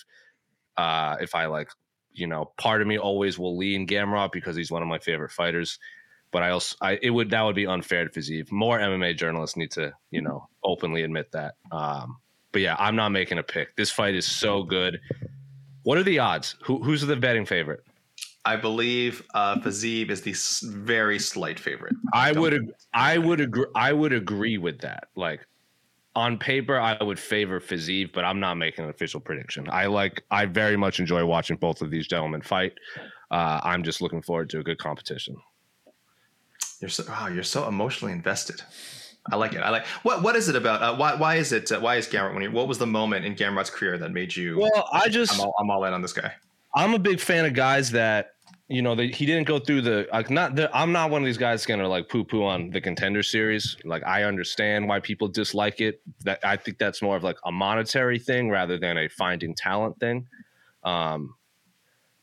Uh, 0.76 1.16
if 1.20 1.34
I 1.34 1.46
like, 1.46 1.70
you 2.12 2.28
know, 2.28 2.52
part 2.56 2.82
of 2.82 2.86
me 2.86 2.98
always 2.98 3.36
will 3.36 3.56
lean 3.56 3.84
Gamrot 3.84 4.30
because 4.30 4.54
he's 4.54 4.70
one 4.70 4.82
of 4.82 4.88
my 4.88 5.00
favorite 5.00 5.32
fighters. 5.32 5.80
But 6.32 6.42
I 6.42 6.50
also, 6.50 6.76
I 6.80 6.98
it 7.02 7.10
would 7.10 7.30
that 7.30 7.42
would 7.42 7.56
be 7.56 7.66
unfair 7.66 8.06
to 8.06 8.10
Fiziev. 8.10 8.50
More 8.52 8.78
MMA 8.78 9.16
journalists 9.16 9.56
need 9.56 9.70
to, 9.72 9.92
you 10.10 10.22
know, 10.22 10.48
openly 10.62 11.02
admit 11.02 11.32
that. 11.32 11.54
Um, 11.72 12.18
but 12.52 12.62
yeah, 12.62 12.76
I'm 12.78 12.96
not 12.96 13.10
making 13.10 13.38
a 13.38 13.42
pick. 13.42 13.74
This 13.76 13.90
fight 13.90 14.14
is 14.14 14.26
so 14.26 14.62
good. 14.62 15.00
What 15.82 15.98
are 15.98 16.02
the 16.02 16.18
odds? 16.18 16.56
Who, 16.64 16.82
who's 16.82 17.02
the 17.02 17.16
betting 17.16 17.46
favorite? 17.46 17.84
I 18.44 18.56
believe 18.56 19.22
uh, 19.34 19.56
Fiziev 19.56 20.10
is 20.10 20.22
the 20.22 20.30
s- 20.32 20.60
very 20.66 21.18
slight 21.18 21.58
favorite. 21.60 21.94
I 22.12 22.32
would 22.32 22.54
ag- 22.54 22.72
I 22.94 23.18
would 23.18 23.40
agree 23.40 23.66
I 23.74 23.92
would 23.92 24.12
agree 24.12 24.56
with 24.58 24.80
that. 24.80 25.08
Like 25.16 25.46
on 26.16 26.38
paper, 26.38 26.78
I 26.78 27.02
would 27.02 27.18
favor 27.18 27.60
Fiziev, 27.60 28.12
but 28.12 28.24
I'm 28.24 28.40
not 28.40 28.54
making 28.54 28.84
an 28.84 28.90
official 28.90 29.20
prediction. 29.20 29.68
I 29.70 29.86
like 29.86 30.24
I 30.30 30.46
very 30.46 30.76
much 30.76 31.00
enjoy 31.00 31.24
watching 31.24 31.56
both 31.56 31.82
of 31.82 31.90
these 31.90 32.06
gentlemen 32.08 32.40
fight. 32.42 32.72
Uh, 33.30 33.60
I'm 33.62 33.82
just 33.84 34.00
looking 34.00 34.22
forward 34.22 34.48
to 34.50 34.58
a 34.58 34.62
good 34.62 34.78
competition. 34.78 35.36
You're 36.80 36.88
so 36.88 37.04
wow, 37.08 37.28
you're 37.28 37.42
so 37.42 37.68
emotionally 37.68 38.12
invested. 38.12 38.62
I 39.30 39.36
like 39.36 39.52
it. 39.52 39.58
I 39.58 39.70
like 39.70 39.86
what 40.02 40.22
what 40.22 40.34
is 40.34 40.48
it 40.48 40.56
about? 40.56 40.82
Uh, 40.82 40.96
why 40.96 41.14
why 41.14 41.36
is 41.36 41.52
it 41.52 41.70
uh, 41.70 41.78
why 41.78 41.96
is 41.96 42.08
Gamrot 42.08 42.32
when 42.34 42.42
you, 42.42 42.50
what 42.50 42.68
was 42.68 42.78
the 42.78 42.86
moment 42.86 43.24
in 43.26 43.34
Gamrot's 43.34 43.70
career 43.70 43.98
that 43.98 44.12
made 44.12 44.34
you 44.34 44.58
Well, 44.58 44.88
I 44.92 45.08
just 45.08 45.34
I'm 45.34 45.40
all, 45.40 45.54
I'm 45.58 45.70
all 45.70 45.84
in 45.84 45.92
on 45.92 46.00
this 46.00 46.12
guy. 46.12 46.32
I'm 46.74 46.94
a 46.94 46.98
big 46.98 47.20
fan 47.20 47.44
of 47.44 47.52
guys 47.52 47.90
that 47.90 48.32
you 48.68 48.80
know 48.80 48.96
he 48.96 49.26
didn't 49.26 49.46
go 49.46 49.58
through 49.58 49.82
the 49.82 50.08
like 50.10 50.30
not 50.30 50.56
the, 50.56 50.74
I'm 50.74 50.92
not 50.92 51.10
one 51.10 51.20
of 51.20 51.26
these 51.26 51.36
guys 51.36 51.66
gonna 51.66 51.88
like 51.88 52.08
poo 52.08 52.24
poo 52.24 52.44
on 52.44 52.70
the 52.70 52.80
contender 52.80 53.22
series. 53.22 53.76
Like 53.84 54.06
I 54.06 54.24
understand 54.24 54.88
why 54.88 55.00
people 55.00 55.28
dislike 55.28 55.82
it. 55.82 56.00
That 56.24 56.40
I 56.42 56.56
think 56.56 56.78
that's 56.78 57.02
more 57.02 57.16
of 57.16 57.22
like 57.22 57.38
a 57.44 57.52
monetary 57.52 58.18
thing 58.18 58.48
rather 58.48 58.78
than 58.78 58.96
a 58.96 59.08
finding 59.08 59.54
talent 59.54 60.00
thing. 60.00 60.26
Um, 60.82 61.34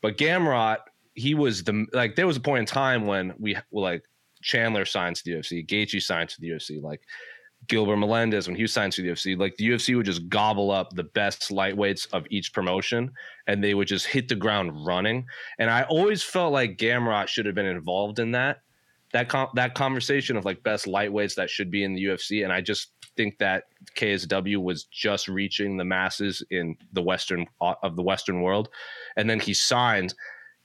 but 0.02 0.18
Gamrot, 0.18 0.78
he 1.14 1.36
was 1.36 1.64
the 1.64 1.86
like 1.94 2.16
there 2.16 2.26
was 2.26 2.38
a 2.38 2.42
point 2.42 2.62
in 2.62 2.66
time 2.66 3.06
when 3.06 3.36
we 3.38 3.56
like 3.72 4.04
Chandler 4.48 4.86
signed 4.86 5.18
to 5.18 5.24
the 5.26 5.32
UFC, 5.32 5.68
Gaethje 5.68 6.02
signed 6.02 6.30
to 6.30 6.40
the 6.40 6.50
UFC, 6.52 6.82
like 6.82 7.02
Gilbert 7.68 7.98
Melendez 7.98 8.48
when 8.48 8.56
he 8.56 8.66
signed 8.66 8.94
to 8.94 9.02
the 9.02 9.10
UFC, 9.10 9.38
like 9.38 9.58
the 9.58 9.70
UFC 9.70 9.96
would 9.98 10.06
just 10.06 10.30
gobble 10.30 10.72
up 10.72 10.94
the 10.94 11.04
best 11.04 11.50
lightweights 11.52 12.08
of 12.14 12.26
each 12.30 12.54
promotion 12.54 13.12
and 13.48 13.62
they 13.62 13.74
would 13.74 13.90
just 13.90 14.06
hit 14.06 14.30
the 14.30 14.36
ground 14.36 14.86
running. 14.86 15.26
And 15.60 15.70
I 15.70 15.84
always 15.84 16.24
felt 16.24 16.54
like 16.54 16.78
Gamrot 16.78 17.28
should 17.28 17.46
have 17.46 17.56
been 17.56 17.66
involved 17.66 18.20
in 18.20 18.32
that. 18.32 18.62
That 19.12 19.28
com- 19.30 19.50
that 19.56 19.74
conversation 19.74 20.38
of 20.38 20.46
like 20.46 20.64
best 20.64 20.86
lightweights 20.86 21.36
that 21.36 21.50
should 21.50 21.72
be 21.72 21.84
in 21.84 21.94
the 21.94 22.04
UFC, 22.04 22.44
and 22.44 22.52
I 22.52 22.60
just 22.60 22.92
think 23.16 23.38
that 23.38 23.64
KSW 23.96 24.62
was 24.62 24.84
just 24.84 25.30
reaching 25.30 25.78
the 25.78 25.86
masses 25.86 26.44
in 26.52 26.76
the 26.92 27.02
western 27.02 27.48
uh, 27.62 27.76
of 27.84 27.96
the 27.96 28.04
Western 28.04 28.42
world, 28.42 28.68
and 29.16 29.30
then 29.30 29.40
he 29.40 29.54
signed, 29.54 30.14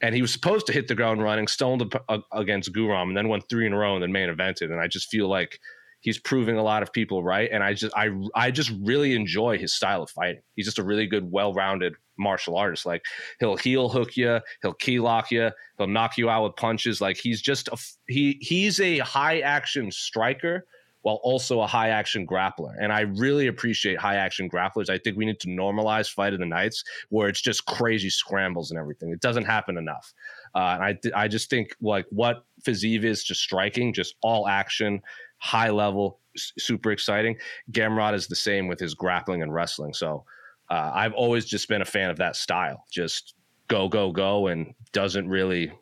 and 0.02 0.14
he 0.14 0.20
was 0.20 0.32
supposed 0.32 0.66
to 0.66 0.72
hit 0.72 0.88
the 0.88 0.94
ground 0.94 1.22
running, 1.22 1.46
stoned 1.46 1.94
uh, 2.08 2.18
against 2.32 2.72
Guram, 2.72 3.08
and 3.08 3.16
then 3.16 3.28
went 3.28 3.48
three 3.48 3.66
in 3.66 3.72
a 3.72 3.78
row 3.78 3.94
and 3.94 4.02
then 4.02 4.12
main 4.12 4.28
evented, 4.28 4.70
and 4.70 4.80
I 4.80 4.88
just 4.88 5.08
feel 5.08 5.28
like 5.28 5.58
he's 6.02 6.18
proving 6.18 6.56
a 6.56 6.62
lot 6.62 6.82
of 6.82 6.92
people 6.92 7.22
right. 7.22 7.48
And 7.50 7.62
i 7.62 7.72
just 7.72 7.94
i 7.96 8.10
i 8.34 8.50
just 8.50 8.72
really 8.82 9.14
enjoy 9.14 9.56
his 9.56 9.72
style 9.72 10.02
of 10.02 10.10
fighting. 10.10 10.42
He's 10.54 10.66
just 10.66 10.78
a 10.78 10.82
really 10.82 11.06
good 11.06 11.30
well-rounded 11.30 11.94
martial 12.18 12.56
artist. 12.56 12.84
Like 12.84 13.02
he'll 13.40 13.56
heel 13.56 13.88
hook 13.88 14.16
you 14.16 14.40
he'll 14.60 14.74
key 14.74 15.00
lock 15.00 15.30
you 15.30 15.50
he'll 15.78 15.86
knock 15.86 16.18
you 16.18 16.28
out 16.28 16.44
with 16.44 16.56
punches. 16.56 17.00
Like 17.00 17.16
he's 17.16 17.40
just 17.40 17.68
a 17.68 17.78
he 18.08 18.36
he's 18.40 18.80
a 18.80 18.98
high 18.98 19.40
action 19.40 19.90
striker 19.90 20.66
while 21.02 21.20
also 21.22 21.60
a 21.60 21.66
high 21.66 21.88
action 21.90 22.26
grappler 22.26 22.74
and 22.80 22.92
i 22.92 23.00
really 23.00 23.46
appreciate 23.46 23.98
high 23.98 24.16
action 24.16 24.48
grapplers 24.48 24.88
i 24.88 24.98
think 24.98 25.16
we 25.16 25.26
need 25.26 25.40
to 25.40 25.48
normalize 25.48 26.10
fight 26.10 26.32
of 26.32 26.38
the 26.38 26.46
nights 26.46 26.82
where 27.10 27.28
it's 27.28 27.40
just 27.40 27.66
crazy 27.66 28.10
scrambles 28.10 28.70
and 28.70 28.78
everything 28.78 29.10
it 29.10 29.20
doesn't 29.20 29.44
happen 29.44 29.76
enough 29.76 30.14
uh, 30.54 30.72
and 30.74 30.82
I, 30.82 30.92
th- 30.94 31.14
I 31.14 31.28
just 31.28 31.48
think 31.48 31.74
like 31.80 32.06
what 32.10 32.44
Fiziev 32.62 33.04
is 33.04 33.24
just 33.24 33.40
striking, 33.40 33.92
just 33.92 34.16
all 34.22 34.46
action, 34.46 35.00
high 35.38 35.70
level, 35.70 36.18
s- 36.36 36.52
super 36.58 36.92
exciting. 36.92 37.36
Gamrot 37.70 38.14
is 38.14 38.26
the 38.26 38.36
same 38.36 38.68
with 38.68 38.78
his 38.78 38.94
grappling 38.94 39.42
and 39.42 39.52
wrestling. 39.52 39.94
So 39.94 40.24
uh, 40.70 40.90
I've 40.94 41.14
always 41.14 41.46
just 41.46 41.68
been 41.68 41.82
a 41.82 41.86
fan 41.86 42.10
of 42.10 42.18
that 42.18 42.36
style. 42.36 42.84
Just 42.90 43.34
go, 43.68 43.88
go, 43.88 44.12
go, 44.12 44.48
and 44.48 44.74
doesn't 44.92 45.28
really. 45.28 45.72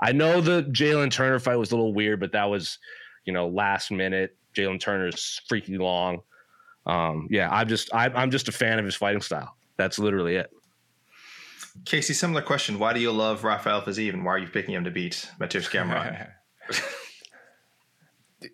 I 0.00 0.12
know 0.12 0.40
the 0.40 0.64
Jalen 0.64 1.10
Turner 1.10 1.38
fight 1.38 1.56
was 1.56 1.72
a 1.72 1.76
little 1.76 1.94
weird, 1.94 2.20
but 2.20 2.32
that 2.32 2.44
was, 2.44 2.78
you 3.24 3.32
know, 3.32 3.48
last 3.48 3.90
minute. 3.90 4.36
Jalen 4.54 4.80
Turner 4.80 5.08
is 5.08 5.40
freaky 5.48 5.78
long. 5.78 6.22
Um, 6.86 7.28
yeah, 7.30 7.48
I'm 7.50 7.68
just 7.68 7.94
I, 7.94 8.08
I'm 8.08 8.30
just 8.30 8.48
a 8.48 8.52
fan 8.52 8.78
of 8.78 8.84
his 8.84 8.94
fighting 8.94 9.22
style. 9.22 9.56
That's 9.76 9.98
literally 9.98 10.36
it. 10.36 10.50
Casey, 11.84 12.12
similar 12.12 12.42
question. 12.42 12.78
Why 12.78 12.92
do 12.92 13.00
you 13.00 13.12
love 13.12 13.44
Rafael 13.44 13.80
Fiziev 13.80 14.12
and 14.12 14.24
why 14.24 14.32
are 14.32 14.38
you 14.38 14.48
picking 14.48 14.74
him 14.74 14.84
to 14.84 14.90
beat 14.90 15.30
Mateusz 15.40 15.70
Gamrot? 15.70 16.30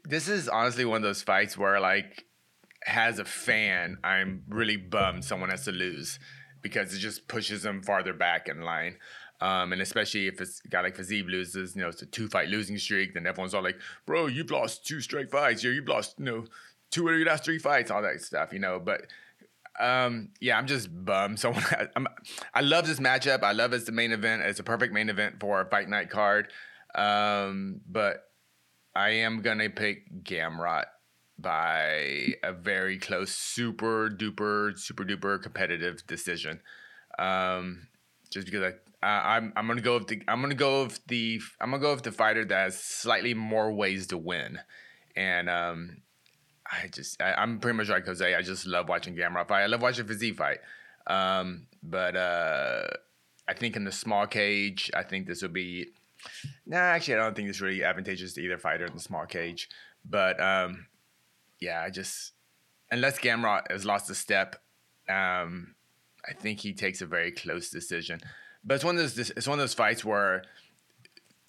this 0.04 0.28
is 0.28 0.48
honestly 0.48 0.84
one 0.84 0.98
of 0.98 1.02
those 1.02 1.22
fights 1.22 1.56
where 1.56 1.80
like 1.80 2.24
as 2.86 3.18
a 3.18 3.24
fan 3.24 3.96
i'm 4.04 4.42
really 4.48 4.76
bummed 4.76 5.24
someone 5.24 5.50
has 5.50 5.64
to 5.64 5.72
lose 5.72 6.18
because 6.62 6.94
it 6.94 6.98
just 6.98 7.28
pushes 7.28 7.62
them 7.62 7.82
farther 7.82 8.12
back 8.12 8.48
in 8.48 8.62
line 8.62 8.96
um, 9.40 9.72
and 9.72 9.80
especially 9.80 10.26
if 10.26 10.40
it's 10.40 10.60
a 10.64 10.68
guy 10.68 10.80
like 10.80 10.96
Fiziev 10.96 11.26
loses, 11.26 11.76
you 11.76 11.82
know, 11.82 11.88
it's 11.88 12.02
a 12.02 12.06
two 12.06 12.28
fight 12.28 12.48
losing 12.48 12.76
streak, 12.78 13.14
then 13.14 13.26
everyone's 13.26 13.54
all 13.54 13.62
like, 13.62 13.78
bro, 14.04 14.26
you've 14.26 14.50
lost 14.50 14.86
two 14.86 15.00
straight 15.00 15.30
fights. 15.30 15.62
You've 15.62 15.86
lost, 15.86 16.16
you 16.18 16.24
know, 16.24 16.44
two 16.90 17.08
of 17.08 17.16
your 17.16 17.26
last 17.26 17.44
three 17.44 17.58
fights, 17.58 17.90
all 17.90 18.02
that 18.02 18.20
stuff, 18.20 18.52
you 18.52 18.58
know. 18.58 18.80
But 18.80 19.02
um, 19.78 20.30
yeah, 20.40 20.58
I'm 20.58 20.66
just 20.66 20.88
bummed. 21.04 21.38
Someone, 21.38 21.62
I'm, 21.96 22.08
I 22.52 22.62
love 22.62 22.86
this 22.86 22.98
matchup. 22.98 23.42
I 23.44 23.52
love 23.52 23.72
it 23.72 23.76
as 23.76 23.84
the 23.84 23.92
main 23.92 24.12
event. 24.12 24.42
It's 24.42 24.60
a 24.60 24.64
perfect 24.64 24.92
main 24.92 25.08
event 25.08 25.36
for 25.38 25.60
a 25.60 25.66
fight 25.66 25.88
night 25.88 26.10
card. 26.10 26.52
Um, 26.94 27.80
but 27.88 28.24
I 28.96 29.10
am 29.10 29.42
gonna 29.42 29.70
pick 29.70 30.24
Gamrot 30.24 30.86
by 31.38 32.34
a 32.42 32.52
very 32.52 32.98
close, 32.98 33.30
super 33.30 34.10
duper, 34.10 34.76
super 34.76 35.04
duper 35.04 35.40
competitive 35.40 36.04
decision. 36.08 36.60
Um, 37.20 37.86
just 38.30 38.46
because 38.46 38.62
I, 38.62 38.87
I'm 39.06 39.52
I'm 39.56 39.66
gonna 39.66 39.80
go 39.80 39.98
with 39.98 40.08
the 40.08 40.22
I'm 40.26 40.40
gonna 40.40 40.54
go 40.54 40.84
with 40.84 41.00
the 41.06 41.40
I'm 41.60 41.70
gonna 41.70 41.82
go 41.82 41.94
with 41.94 42.02
the 42.02 42.12
fighter 42.12 42.44
that 42.44 42.54
has 42.54 42.80
slightly 42.80 43.34
more 43.34 43.72
ways 43.72 44.08
to 44.08 44.18
win, 44.18 44.58
and 45.14 45.48
um, 45.48 46.02
I 46.70 46.88
just 46.88 47.20
I, 47.22 47.34
I'm 47.34 47.60
pretty 47.60 47.76
much 47.76 47.88
like 47.88 48.06
Jose. 48.06 48.34
I 48.34 48.42
just 48.42 48.66
love 48.66 48.88
watching 48.88 49.14
Gamrot 49.14 49.48
fight. 49.48 49.62
I 49.62 49.66
love 49.66 49.82
watching 49.82 50.06
Fiziev 50.06 50.36
fight. 50.36 50.58
Um, 51.06 51.66
but 51.82 52.16
uh, 52.16 52.88
I 53.46 53.54
think 53.54 53.76
in 53.76 53.84
the 53.84 53.92
small 53.92 54.26
cage, 54.26 54.90
I 54.94 55.02
think 55.02 55.26
this 55.26 55.42
will 55.42 55.48
be. 55.48 55.88
Nah, 56.66 56.76
actually, 56.78 57.14
I 57.14 57.18
don't 57.18 57.36
think 57.36 57.48
it's 57.48 57.60
really 57.60 57.84
advantageous 57.84 58.34
to 58.34 58.42
either 58.42 58.58
fighter 58.58 58.84
in 58.84 58.94
the 58.94 59.00
small 59.00 59.26
cage. 59.26 59.68
But 60.04 60.40
um, 60.40 60.86
yeah, 61.60 61.82
I 61.82 61.90
just 61.90 62.32
unless 62.90 63.18
Gamrot 63.18 63.70
has 63.70 63.84
lost 63.84 64.10
a 64.10 64.14
step, 64.14 64.56
um, 65.08 65.74
I 66.28 66.32
think 66.34 66.60
he 66.60 66.72
takes 66.72 67.00
a 67.00 67.06
very 67.06 67.30
close 67.30 67.70
decision. 67.70 68.20
But 68.68 68.74
it's 68.74 68.84
one 68.84 68.98
of 68.98 69.02
those 69.02 69.30
it's 69.30 69.48
one 69.48 69.58
of 69.58 69.62
those 69.62 69.72
fights 69.72 70.04
where 70.04 70.44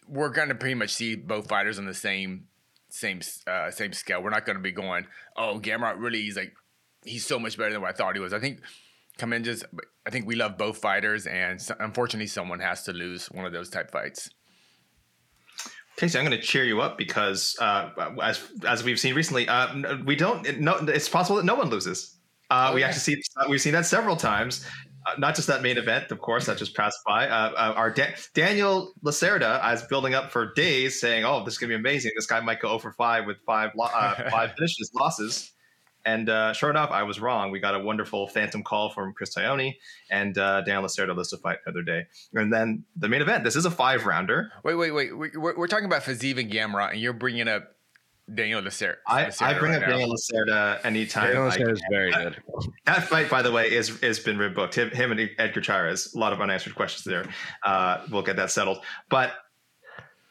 we're 0.07 0.29
going 0.29 0.47
to 0.47 0.55
pretty 0.55 0.75
much 0.75 0.91
see 0.91 1.15
both 1.15 1.49
fighters 1.49 1.77
on 1.77 1.85
the 1.85 1.93
same 1.93 2.45
same 2.87 3.19
uh, 3.45 3.69
same 3.71 3.91
scale. 3.91 4.23
We're 4.23 4.29
not 4.29 4.45
going 4.45 4.55
to 4.55 4.63
be 4.63 4.71
going, 4.71 5.05
oh, 5.35 5.59
Gamrot 5.61 5.99
really 5.99 6.21
he's 6.21 6.37
like 6.37 6.53
he's 7.03 7.25
so 7.25 7.37
much 7.37 7.57
better 7.57 7.73
than 7.73 7.81
what 7.81 7.89
I 7.89 7.93
thought 7.93 8.15
he 8.15 8.21
was. 8.21 8.31
I 8.31 8.39
think 8.39 8.61
come 9.17 9.33
in 9.33 9.43
just 9.43 9.65
I 10.07 10.11
think 10.11 10.27
we 10.27 10.35
love 10.35 10.57
both 10.57 10.77
fighters, 10.77 11.27
and 11.27 11.61
so, 11.61 11.75
unfortunately, 11.79 12.27
someone 12.27 12.61
has 12.61 12.83
to 12.83 12.93
lose 12.93 13.27
one 13.27 13.45
of 13.45 13.51
those 13.51 13.69
type 13.69 13.91
fights. 13.91 14.29
Casey, 15.97 16.17
I'm 16.17 16.25
going 16.25 16.39
to 16.39 16.41
cheer 16.41 16.63
you 16.63 16.79
up 16.79 16.97
because, 16.97 17.57
uh, 17.59 17.89
as 18.23 18.41
as 18.65 18.85
we've 18.85 18.99
seen 18.99 19.13
recently, 19.13 19.45
uh, 19.49 19.97
we 20.05 20.15
don't. 20.15 20.61
No, 20.61 20.77
it's 20.77 21.09
possible 21.09 21.35
that 21.35 21.45
no 21.45 21.55
one 21.55 21.69
loses. 21.69 22.15
Uh, 22.49 22.71
we 22.73 22.81
actually 22.81 23.01
see 23.01 23.21
we've 23.49 23.61
seen 23.61 23.73
that 23.73 23.85
several 23.85 24.15
times. 24.15 24.65
Not 25.17 25.35
just 25.35 25.47
that 25.47 25.61
main 25.61 25.77
event, 25.77 26.11
of 26.11 26.19
course, 26.19 26.45
that 26.45 26.57
just 26.57 26.75
passed 26.75 26.99
by. 27.05 27.27
Uh, 27.27 27.51
uh, 27.51 27.73
our 27.75 27.89
Da- 27.91 28.15
Daniel 28.33 28.93
Lacerda 29.03 29.73
is 29.73 29.81
building 29.83 30.13
up 30.13 30.31
for 30.31 30.53
days, 30.53 30.99
saying, 31.01 31.25
"Oh, 31.25 31.43
this 31.43 31.55
is 31.55 31.57
going 31.57 31.69
to 31.71 31.75
be 31.77 31.79
amazing. 31.79 32.11
This 32.15 32.25
guy 32.25 32.39
might 32.41 32.59
go 32.59 32.69
over 32.69 32.91
five 32.91 33.25
with 33.25 33.37
five 33.45 33.71
lo- 33.75 33.85
uh, 33.93 34.29
five 34.31 34.51
finishes, 34.57 34.91
losses." 34.93 35.51
And 36.05 36.29
uh, 36.29 36.53
sure 36.53 36.69
enough, 36.69 36.91
I 36.91 37.03
was 37.03 37.19
wrong. 37.19 37.51
We 37.51 37.59
got 37.59 37.75
a 37.75 37.79
wonderful 37.79 38.27
phantom 38.27 38.63
call 38.63 38.89
from 38.89 39.13
Chris 39.13 39.35
Tognoni, 39.35 39.75
and 40.09 40.37
uh, 40.37 40.61
Daniel 40.61 40.83
Lacerda 40.83 41.13
lists 41.15 41.33
a 41.33 41.37
fight 41.37 41.57
the 41.65 41.71
other 41.71 41.83
day. 41.83 42.07
And 42.33 42.51
then 42.53 42.85
the 42.95 43.09
main 43.09 43.21
event. 43.21 43.43
This 43.43 43.55
is 43.57 43.65
a 43.65 43.71
five 43.71 44.05
rounder. 44.05 44.51
Wait, 44.63 44.75
wait, 44.75 44.91
wait. 44.91 45.15
We- 45.17 45.31
We're, 45.35 45.57
we're 45.57 45.67
talking 45.67 45.85
about 45.85 46.03
Fiziev 46.03 46.39
and 46.39 46.49
Gamrot, 46.51 46.91
and 46.91 46.99
you're 47.01 47.11
bringing 47.13 47.47
up 47.49 47.75
Daniel 48.33 48.61
Lacer. 48.61 48.95
I, 49.07 49.25
Lacerda 49.25 49.41
I 49.41 49.59
bring 49.59 49.71
right 49.71 49.83
up 49.83 49.89
now. 49.89 49.97
Daniel 49.97 50.15
Lacerda 50.15 50.85
anytime. 50.85 51.27
Daniel 51.27 51.43
I 51.43 51.57
Lacerda 51.57 51.71
is 51.73 51.81
very 51.89 52.11
good. 52.11 52.37
That 52.85 53.07
fight, 53.07 53.29
by 53.29 53.41
the 53.41 53.51
way, 53.51 53.71
is 53.71 53.99
has 54.01 54.19
been 54.19 54.37
rebooked. 54.37 54.73
Him, 54.75 54.89
him 54.91 55.11
and 55.11 55.29
Edgar 55.37 55.61
Chairez. 55.61 56.13
A 56.13 56.19
lot 56.19 56.33
of 56.33 56.41
unanswered 56.41 56.75
questions 56.75 57.03
there. 57.03 57.25
Uh, 57.63 58.05
we'll 58.11 58.23
get 58.23 58.35
that 58.37 58.51
settled. 58.51 58.79
But 59.09 59.33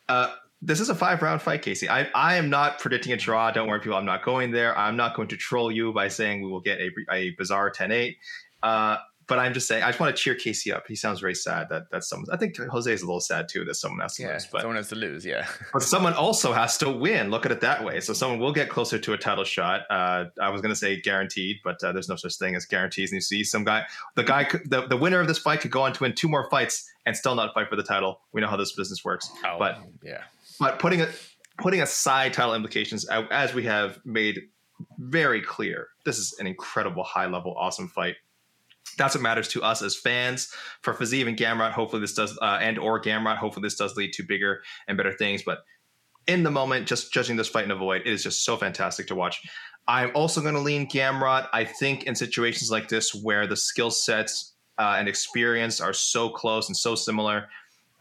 uh, 0.08 0.32
this 0.60 0.80
is 0.80 0.88
a 0.88 0.94
five 0.94 1.22
round 1.22 1.42
fight, 1.42 1.62
Casey. 1.62 1.88
I, 1.88 2.08
I 2.14 2.36
am 2.36 2.50
not 2.50 2.78
predicting 2.78 3.12
a 3.12 3.16
draw. 3.16 3.50
Don't 3.50 3.68
worry, 3.68 3.80
people. 3.80 3.96
I'm 3.96 4.04
not 4.04 4.24
going 4.24 4.50
there. 4.50 4.76
I'm 4.76 4.96
not 4.96 5.14
going 5.14 5.28
to 5.28 5.36
troll 5.36 5.70
you 5.70 5.92
by 5.92 6.08
saying 6.08 6.42
we 6.42 6.50
will 6.50 6.60
get 6.60 6.80
a, 6.80 6.90
a 7.12 7.30
bizarre 7.30 7.70
10 7.70 7.92
8. 7.92 8.16
Uh, 8.62 8.96
but 9.28 9.38
I'm 9.38 9.52
just 9.54 9.68
saying, 9.68 9.82
I 9.82 9.88
just 9.88 10.00
want 10.00 10.16
to 10.16 10.20
cheer 10.22 10.34
Casey 10.34 10.72
up. 10.72 10.86
He 10.88 10.96
sounds 10.96 11.20
very 11.20 11.34
sad 11.34 11.68
that 11.68 11.90
that 11.90 12.02
someone. 12.04 12.28
I 12.32 12.36
think 12.36 12.56
Jose 12.56 12.90
is 12.92 13.02
a 13.02 13.06
little 13.06 13.20
sad 13.20 13.48
too 13.48 13.64
that 13.66 13.74
someone 13.74 14.00
has 14.00 14.14
to 14.16 14.22
Yeah, 14.22 14.32
lose. 14.32 14.46
But 14.50 14.60
someone 14.62 14.76
has 14.76 14.88
to 14.88 14.94
lose. 14.96 15.24
Yeah. 15.24 15.46
but 15.72 15.82
someone 15.82 16.14
also 16.14 16.52
has 16.52 16.78
to 16.78 16.90
win. 16.90 17.30
Look 17.30 17.44
at 17.46 17.52
it 17.52 17.60
that 17.60 17.84
way. 17.84 18.00
So 18.00 18.12
someone 18.14 18.38
will 18.40 18.52
get 18.52 18.68
closer 18.70 18.98
to 18.98 19.12
a 19.12 19.18
title 19.18 19.44
shot. 19.44 19.82
Uh, 19.90 20.24
I 20.40 20.48
was 20.48 20.60
going 20.60 20.72
to 20.72 20.76
say 20.76 21.00
guaranteed, 21.00 21.58
but 21.62 21.82
uh, 21.84 21.92
there's 21.92 22.08
no 22.08 22.16
such 22.16 22.36
thing 22.36 22.56
as 22.56 22.64
guarantees. 22.64 23.10
And 23.12 23.16
you 23.16 23.20
see 23.20 23.44
some 23.44 23.64
guy, 23.64 23.84
the 24.16 24.24
guy, 24.24 24.48
the, 24.64 24.86
the 24.86 24.96
winner 24.96 25.20
of 25.20 25.28
this 25.28 25.38
fight 25.38 25.60
could 25.60 25.70
go 25.70 25.82
on 25.82 25.92
to 25.92 26.02
win 26.02 26.14
two 26.14 26.28
more 26.28 26.48
fights 26.50 26.88
and 27.06 27.16
still 27.16 27.34
not 27.34 27.52
fight 27.54 27.68
for 27.68 27.76
the 27.76 27.82
title. 27.82 28.20
We 28.32 28.40
know 28.40 28.48
how 28.48 28.56
this 28.56 28.72
business 28.72 29.04
works. 29.04 29.30
Oh, 29.44 29.56
But 29.58 29.78
yeah. 30.02 30.22
but 30.58 30.78
putting 30.78 31.00
it 31.00 31.10
putting 31.58 31.82
aside 31.82 32.32
title 32.32 32.54
implications, 32.54 33.04
as 33.08 33.52
we 33.52 33.64
have 33.64 33.98
made 34.04 34.40
very 34.98 35.42
clear, 35.42 35.88
this 36.04 36.18
is 36.18 36.34
an 36.38 36.46
incredible, 36.46 37.02
high 37.02 37.26
level, 37.26 37.54
awesome 37.58 37.88
fight. 37.88 38.14
That's 38.98 39.14
what 39.14 39.22
matters 39.22 39.48
to 39.48 39.62
us 39.62 39.80
as 39.82 39.96
fans. 39.96 40.52
For 40.82 40.92
Fiziev 40.92 41.28
and 41.28 41.38
Gamrot, 41.38 41.72
hopefully 41.72 42.00
this 42.00 42.14
does, 42.14 42.36
uh, 42.42 42.58
and 42.60 42.78
or 42.78 43.00
Gamrot, 43.00 43.38
hopefully 43.38 43.64
this 43.64 43.76
does 43.76 43.96
lead 43.96 44.12
to 44.14 44.24
bigger 44.24 44.62
and 44.86 44.96
better 44.96 45.12
things. 45.12 45.42
But 45.42 45.60
in 46.26 46.42
the 46.42 46.50
moment, 46.50 46.86
just 46.86 47.12
judging 47.12 47.36
this 47.36 47.48
fight 47.48 47.64
in 47.64 47.70
a 47.70 47.76
void, 47.76 48.02
it 48.02 48.12
is 48.12 48.22
just 48.22 48.44
so 48.44 48.56
fantastic 48.56 49.06
to 49.06 49.14
watch. 49.14 49.40
I'm 49.86 50.10
also 50.14 50.42
going 50.42 50.54
to 50.54 50.60
lean 50.60 50.86
Gamrot. 50.86 51.48
I 51.52 51.64
think 51.64 52.04
in 52.04 52.14
situations 52.14 52.70
like 52.70 52.88
this 52.88 53.14
where 53.14 53.46
the 53.46 53.56
skill 53.56 53.90
sets 53.90 54.54
uh, 54.76 54.96
and 54.98 55.08
experience 55.08 55.80
are 55.80 55.94
so 55.94 56.28
close 56.28 56.68
and 56.68 56.76
so 56.76 56.94
similar, 56.94 57.48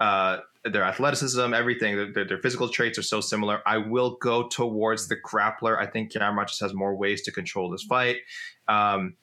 uh, 0.02 0.40
their 0.66 0.84
athleticism, 0.84 1.54
everything, 1.54 2.12
their, 2.14 2.26
their 2.26 2.40
physical 2.40 2.68
traits 2.68 3.00
are 3.00 3.04
so 3.04 3.22
similar. 3.22 3.62
I 3.66 3.78
will 3.78 4.18
go 4.22 4.48
towards 4.50 5.08
the 5.08 5.16
grappler. 5.16 5.78
I 5.78 5.86
think 5.86 6.12
Gamrot 6.12 6.50
just 6.50 6.62
has 6.62 6.74
more 6.74 6.96
ways 6.96 7.22
to 7.24 7.32
control 7.32 7.70
this 7.70 7.84
fight. 7.84 8.18
Um, 8.68 9.16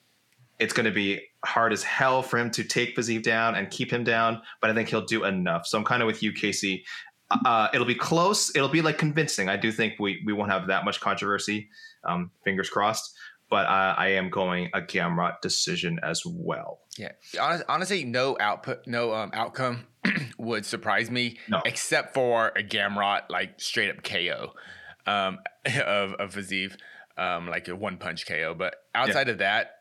it's 0.59 0.73
going 0.73 0.85
to 0.85 0.91
be 0.91 1.21
hard 1.43 1.73
as 1.73 1.83
hell 1.83 2.21
for 2.23 2.37
him 2.37 2.49
to 2.51 2.63
take 2.63 2.95
Fiziev 2.95 3.23
down 3.23 3.55
and 3.55 3.69
keep 3.69 3.91
him 3.91 4.03
down, 4.03 4.41
but 4.61 4.69
I 4.69 4.73
think 4.73 4.89
he'll 4.89 5.05
do 5.05 5.23
enough. 5.25 5.67
So 5.67 5.77
I'm 5.77 5.83
kind 5.83 6.01
of 6.01 6.07
with 6.07 6.23
you, 6.23 6.31
Casey. 6.31 6.85
Uh, 7.45 7.67
it'll 7.73 7.87
be 7.87 7.95
close. 7.95 8.55
It'll 8.55 8.69
be 8.69 8.81
like 8.81 8.97
convincing. 8.97 9.49
I 9.49 9.57
do 9.57 9.71
think 9.71 9.95
we 9.99 10.21
we 10.25 10.31
won't 10.33 10.51
have 10.51 10.67
that 10.67 10.85
much 10.85 11.01
controversy. 11.01 11.69
Um, 12.03 12.31
fingers 12.43 12.69
crossed. 12.69 13.15
But 13.49 13.67
uh, 13.67 13.93
I 13.97 14.09
am 14.09 14.29
going 14.29 14.69
a 14.73 14.81
Gamrot 14.81 15.41
decision 15.41 15.99
as 16.01 16.23
well. 16.25 16.79
Yeah. 16.97 17.11
Honestly, 17.69 18.03
no 18.03 18.35
output, 18.39 18.87
no 18.87 19.13
um, 19.13 19.29
outcome 19.33 19.85
would 20.39 20.65
surprise 20.65 21.11
me, 21.11 21.37
No. 21.47 21.61
except 21.63 22.15
for 22.15 22.47
a 22.55 22.63
Gamrot 22.63 23.29
like 23.29 23.61
straight 23.61 23.91
up 23.91 24.03
KO 24.03 24.53
um, 25.05 25.39
of 25.85 26.13
of 26.13 26.33
Fiziev, 26.33 26.75
um, 27.17 27.47
like 27.47 27.67
a 27.67 27.75
one 27.75 27.97
punch 27.97 28.25
KO. 28.27 28.55
But 28.57 28.75
outside 28.95 29.29
of 29.29 29.37
that, 29.39 29.74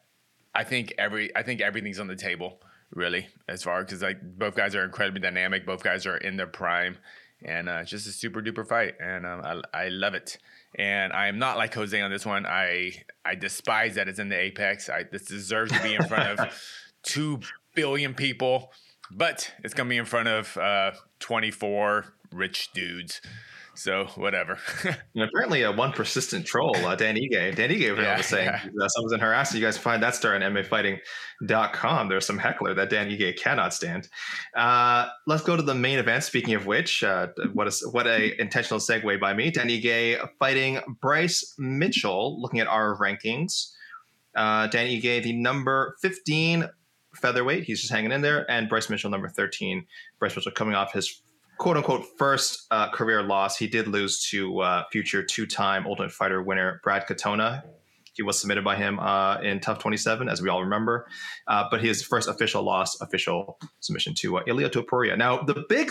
I 0.55 0.65
think 0.65 0.95
every 0.99 1.35
I 1.37 1.43
think 1.43 1.61
everything's 1.61 1.99
on 1.99 2.07
the 2.07 2.17
table 2.17 2.61
really 2.93 3.27
as 3.49 3.63
far 3.63 3.85
because 3.85 4.03
like 4.03 4.19
both 4.39 4.55
guys 4.55 4.75
are 4.75 4.85
incredibly 4.85 5.21
dynamic. 5.21 5.67
Both 5.67 5.83
guys 5.83 6.07
are 6.07 6.17
in 6.17 6.37
their 6.37 6.47
prime, 6.47 6.97
and 7.45 7.69
uh, 7.69 7.81
it's 7.83 7.91
just 7.91 8.07
a 8.07 8.13
super 8.13 8.41
duper 8.41 8.67
fight, 8.67 8.95
and 9.01 9.27
um, 9.27 9.43
I 9.45 9.85
I 9.85 9.89
love 9.89 10.15
it. 10.15 10.39
And 10.77 11.13
I 11.13 11.29
am 11.29 11.39
not 11.39 11.57
like 11.57 11.75
Jose 11.75 12.01
on 12.01 12.11
this 12.11 12.27
one. 12.27 12.47
I 12.47 12.93
I 13.25 13.35
despise 13.35 13.95
that 13.97 14.09
it's 14.09 14.19
in 14.19 14.29
the 14.29 14.39
apex. 14.39 14.89
I 14.89 15.05
this 15.11 15.25
deserves 15.25 15.73
to 15.73 15.83
be 15.83 15.95
in 15.95 16.05
front 16.05 16.39
of 16.39 16.53
two 17.03 17.41
billion 17.75 18.15
people, 18.15 18.73
but 19.11 19.53
it's 19.63 19.75
gonna 19.75 19.91
be 19.91 19.99
in 19.99 20.05
front 20.05 20.29
of 20.29 20.57
uh, 20.57 20.93
twenty 21.19 21.51
four 21.51 22.15
rich 22.33 22.73
dudes. 22.73 23.21
So 23.77 24.07
whatever. 24.17 24.59
And 25.15 25.23
apparently, 25.25 25.65
uh, 25.65 25.73
one 25.73 25.93
persistent 25.93 26.45
troll, 26.47 26.75
uh, 26.85 26.97
Dan 26.97 27.17
Ige. 27.17 27.55
Dan 27.55 27.71
Ige 27.71 27.97
Yeah, 27.97 28.17
was 28.17 28.27
saying 28.27 28.47
yeah. 28.47 28.69
uh, 28.83 28.89
someone's 28.89 29.13
in 29.13 29.21
harassing. 29.21 29.61
You 29.61 29.67
guys 29.67 29.79
find 29.79 30.03
that 30.03 30.15
star 30.15 30.35
on 30.35 30.41
MMAFighting.com. 30.41 32.09
There's 32.09 32.27
some 32.27 32.39
heckler 32.39 32.75
that 32.75 32.91
Dan 32.91 33.09
Ige 33.11 33.37
cannot 33.39 33.73
stand. 33.75 34.09
Uh, 34.57 35.07
let's 35.27 35.43
go 35.43 35.57
to 35.57 35.63
the 35.63 35.75
main 35.75 35.99
event. 35.99 36.25
Speaking 36.25 36.55
of 36.55 36.67
which, 36.67 37.03
uh, 37.05 37.29
what 37.53 37.69
a 37.69 37.73
what 37.93 38.07
a 38.07 38.41
intentional 38.41 38.81
segue 38.81 39.21
by 39.21 39.35
me. 39.35 39.51
Dan 39.51 39.69
Ige 39.69 40.29
fighting 40.39 40.81
Bryce 41.01 41.55
Mitchell. 41.59 42.41
Looking 42.41 42.61
at 42.61 42.67
our 42.67 42.97
rankings, 42.99 43.73
uh, 44.35 44.67
Dan 44.69 44.89
Ige, 44.89 45.23
the 45.23 45.33
number 45.33 45.97
15 46.03 46.69
featherweight. 47.15 47.65
He's 47.65 47.81
just 47.81 47.93
hanging 47.93 48.13
in 48.13 48.23
there, 48.23 48.51
and 48.51 48.69
Bryce 48.69 48.91
Mitchell, 48.91 49.11
number 49.11 49.29
13. 49.29 49.87
Bryce 50.19 50.35
Mitchell 50.35 50.53
coming 50.53 50.75
off 50.75 50.93
his 50.93 51.23
quote 51.59 51.77
unquote 51.77 52.05
first 52.19 52.67
uh, 52.71 52.91
career 52.91 53.23
loss. 53.23 53.57
He 53.57 53.67
did 53.67 53.89
lose 53.89 54.23
to 54.31 54.61
uh, 54.61 54.85
future 54.91 55.23
two 55.23 55.47
time 55.47 55.87
Ultimate 55.87 56.13
Fighter 56.13 56.43
winner 56.43 56.81
Brad 56.83 57.07
Katona. 57.07 57.63
He 58.15 58.23
was 58.23 58.39
submitted 58.41 58.63
by 58.63 58.77
him 58.77 59.01
uh, 59.01 59.39
in 59.41 59.59
TUF 59.59 59.81
27, 59.81 60.29
as 60.29 60.41
we 60.41 60.49
all 60.49 60.63
remember. 60.63 61.09
Uh, 61.49 61.65
but 61.69 61.83
his 61.83 62.03
first 62.03 62.29
official 62.29 62.63
loss, 62.63 63.01
official 63.01 63.59
submission 63.81 64.15
to 64.15 64.39
uh, 64.39 64.43
Ilya 64.47 64.71
Topuria. 64.71 65.19
Now, 65.19 65.43
the 65.43 65.65
big, 65.69 65.91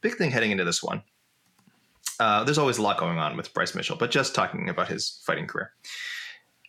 big 0.00 0.16
thing 0.16 0.32
heading 0.32 0.50
into 0.50 0.64
this 0.64 0.82
one, 0.82 1.04
uh, 2.18 2.42
there's 2.42 2.58
always 2.58 2.78
a 2.78 2.82
lot 2.82 2.98
going 2.98 3.18
on 3.18 3.36
with 3.36 3.54
Bryce 3.54 3.76
Mitchell, 3.76 3.96
but 3.96 4.10
just 4.10 4.34
talking 4.34 4.68
about 4.68 4.88
his 4.88 5.22
fighting 5.24 5.46
career. 5.46 5.70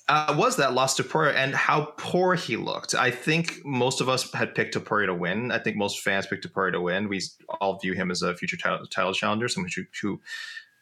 Uh, 0.10 0.34
was 0.38 0.56
that 0.56 0.74
loss 0.74 0.96
to 0.96 1.04
Topuria 1.04 1.34
and 1.36 1.54
how 1.54 1.94
poor 1.98 2.34
he 2.36 2.56
looked. 2.56 2.96
I 2.96 3.12
think 3.12 3.60
most 3.66 4.00
of 4.00 4.08
us 4.08 4.32
had 4.34 4.56
picked 4.56 4.74
Topuria 4.76 5.08
to 5.08 5.14
win. 5.14 5.52
I 5.52 5.60
think 5.60 5.76
most 5.76 6.00
fans 6.00 6.26
picked 6.26 6.48
Topuria 6.48 6.72
to 6.72 6.82
win. 6.82 7.10
We 7.10 7.22
all 7.60 7.78
view 7.80 7.92
him 7.94 8.10
as 8.10 8.22
a 8.22 8.34
future 8.34 8.56
title, 8.56 8.86
title 8.88 9.14
challenger, 9.14 9.50
someone 9.50 9.70
who, 9.76 9.84
who 10.02 10.22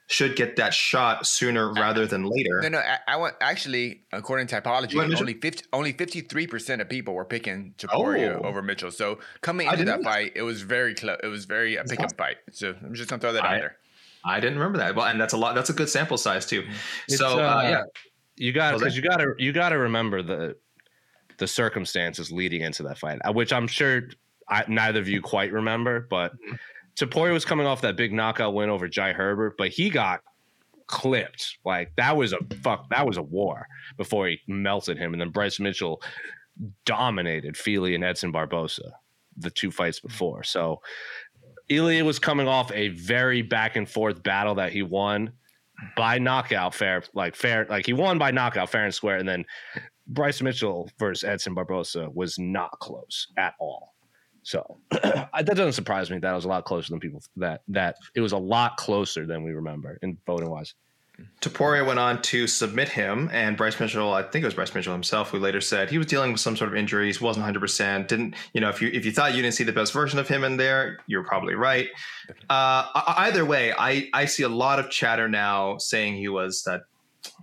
should 0.08 0.36
get 0.36 0.58
that 0.58 0.76
shot 0.76 1.26
sooner 1.26 1.74
rather 1.74 2.06
than 2.06 2.24
later. 2.26 2.60
no, 2.62 2.70
no. 2.70 2.78
I, 2.78 3.00
I 3.08 3.16
want 3.16 3.34
actually, 3.42 4.04
according 4.14 4.46
to 4.46 4.62
Tapology, 4.62 4.92
You 4.92 5.00
want 5.00 5.10
Mitchell? 5.10 5.24
only 5.24 5.34
fifty, 5.34 5.66
only 5.74 5.94
fifty 5.94 6.22
three 6.22 6.46
percent 6.46 6.80
of 6.80 6.88
people 6.90 7.16
were 7.16 7.26
picking 7.26 7.74
Topuria 7.80 8.40
Oh. 8.40 8.48
over 8.48 8.62
Mitchell. 8.62 8.92
So 8.92 9.18
coming 9.42 9.66
into 9.66 9.78
that 9.78 9.86
know 9.86 9.98
that. 9.98 10.04
fight, 10.04 10.34
it 10.36 10.44
was 10.44 10.62
very 10.62 10.94
close. 10.94 11.18
It 11.24 11.28
was 11.30 11.46
very 11.46 11.78
a 11.78 11.84
pick 11.84 12.00
up 12.00 12.16
fight. 12.16 12.38
So 12.52 12.76
I'm 12.84 12.94
just 12.94 13.10
gonna 13.10 13.20
throw 13.20 13.34
that 13.34 13.44
I- 13.44 13.56
out 13.56 13.60
there. 13.62 13.78
I 14.24 14.40
didn't 14.40 14.60
remember 14.60 14.78
that. 14.80 14.96
Well, 14.96 15.06
and 15.08 15.20
that's 15.20 15.34
a 15.34 15.38
lot. 15.38 15.56
That's 15.56 15.72
a 15.72 15.74
good 15.74 15.90
sample 15.90 16.18
size 16.18 16.46
too. 16.46 16.68
It's, 17.08 17.18
so 17.18 17.40
uh, 17.40 17.44
uh, 17.44 17.62
yeah, 17.64 17.84
You 18.38 18.52
got 18.52 18.78
because 18.78 18.96
you 18.96 19.02
got 19.02 19.18
to 19.18 19.34
you 19.38 19.52
got 19.54 19.70
to 19.70 19.78
remember 19.78 20.22
the 20.22 20.56
the 21.38 21.48
circumstances 21.48 22.32
leading 22.32 22.62
into 22.62 22.84
that 22.84 22.98
fight, 22.98 23.20
uh, 23.28 23.32
which 23.32 23.52
I'm 23.52 23.68
sure 23.68 24.04
I, 24.50 24.64
neither 24.68 25.00
of 25.00 25.08
you 25.08 25.22
quite 25.22 25.52
remember. 25.52 26.08
But 26.10 26.34
Mm-hmm. 26.34 26.56
Topuria 26.96 27.34
was 27.34 27.46
coming 27.46 27.68
off 27.68 27.82
that 27.82 27.98
big 27.98 28.14
knockout 28.14 28.54
win 28.54 28.70
over 28.70 28.88
Jai 28.88 29.12
Herbert, 29.12 29.56
but 29.58 29.70
he 29.70 29.90
got 29.90 30.22
clipped. 30.88 31.58
Like 31.66 31.92
that 31.98 32.16
was 32.16 32.34
a 32.34 32.40
fuck. 32.64 32.90
That 32.90 33.06
was 33.06 33.18
a 33.18 33.22
war 33.22 33.68
before 33.98 34.28
he 34.28 34.40
melted 34.48 34.98
him, 34.98 35.14
and 35.14 35.22
then 35.22 35.30
Bryce 35.30 35.60
Mitchell 35.60 36.02
dominated 36.86 37.58
Fili 37.58 37.96
and 37.96 38.04
Edson 38.04 38.32
Barbosa 38.32 38.92
the 39.38 39.50
two 39.50 39.72
fights 39.72 40.00
before. 40.00 40.44
So 40.44 40.82
Ilya 41.68 42.06
was 42.06 42.20
coming 42.20 42.48
off 42.48 42.72
a 42.72 42.90
very 42.90 43.42
back 43.42 43.76
and 43.76 43.90
forth 43.90 44.24
battle 44.24 44.56
that 44.56 44.72
he 44.72 44.82
won 44.82 45.34
by 45.96 46.18
knockout, 46.18 46.74
fair 46.74 47.04
like 47.14 47.36
fair 47.36 47.66
like 47.70 47.86
he 47.86 47.94
won 47.94 48.18
by 48.18 48.32
knockout, 48.32 48.70
fair 48.70 48.86
and 48.86 48.94
square, 48.94 49.18
and 49.18 49.28
then 49.28 49.46
Bryce 50.08 50.42
Mitchell 50.42 50.90
versus 51.00 51.24
Edson 51.24 51.56
Barbosa 51.56 52.14
was 52.14 52.38
not 52.38 52.72
close 52.80 53.28
at 53.38 53.54
all. 53.60 53.94
So 54.44 54.78
that 54.92 55.46
doesn't 55.46 55.74
surprise 55.74 56.12
me. 56.12 56.20
That 56.20 56.34
was 56.34 56.46
a 56.46 56.50
lot 56.50 56.66
closer 56.66 56.92
than 56.92 57.00
people 57.00 57.22
that 57.38 57.62
that 57.68 57.96
it 58.14 58.22
was 58.22 58.32
a 58.32 58.38
lot 58.38 58.78
closer 58.78 59.26
than 59.26 59.44
we 59.44 59.52
remember 59.52 59.98
in 60.02 60.18
voting 60.26 60.50
wise. 60.50 60.76
Topuria 61.42 61.86
went 61.86 62.00
on 62.00 62.22
to 62.24 62.48
submit 62.48 62.90
him, 62.90 63.30
and 63.32 63.56
Bryce 63.56 63.80
Mitchell, 63.80 64.14
I 64.14 64.24
think 64.24 64.44
it 64.44 64.46
was 64.46 64.56
Bryce 64.56 64.74
Mitchell 64.74 64.94
himself, 64.94 65.30
who 65.30 65.38
later 65.38 65.62
said 65.62 65.90
he 65.90 65.98
was 65.98 66.08
dealing 66.08 66.32
with 66.32 66.42
some 66.42 66.58
sort 66.58 66.70
of 66.70 66.76
injuries, 66.76 67.22
wasn't 67.22 67.44
100. 67.44 67.60
percent 67.60 68.08
Didn't 68.08 68.36
you 68.54 68.62
know? 68.62 68.70
If 68.70 68.82
you 68.82 68.90
if 68.92 69.06
you 69.06 69.12
thought 69.12 69.36
you 69.36 69.42
didn't 69.42 69.54
see 69.54 69.64
the 69.64 69.74
best 69.74 69.94
version 69.94 70.18
of 70.20 70.28
him 70.28 70.44
in 70.44 70.58
there, 70.58 71.00
you're 71.08 71.24
probably 71.24 71.56
right. 71.56 71.90
Uh, 72.50 72.86
either 73.18 73.46
way, 73.46 73.74
I 73.78 74.10
I 74.14 74.26
see 74.26 74.44
a 74.44 74.50
lot 74.50 74.80
of 74.80 74.90
chatter 74.90 75.30
now 75.30 75.78
saying 75.78 76.16
he 76.16 76.28
was 76.28 76.64
that 76.64 76.82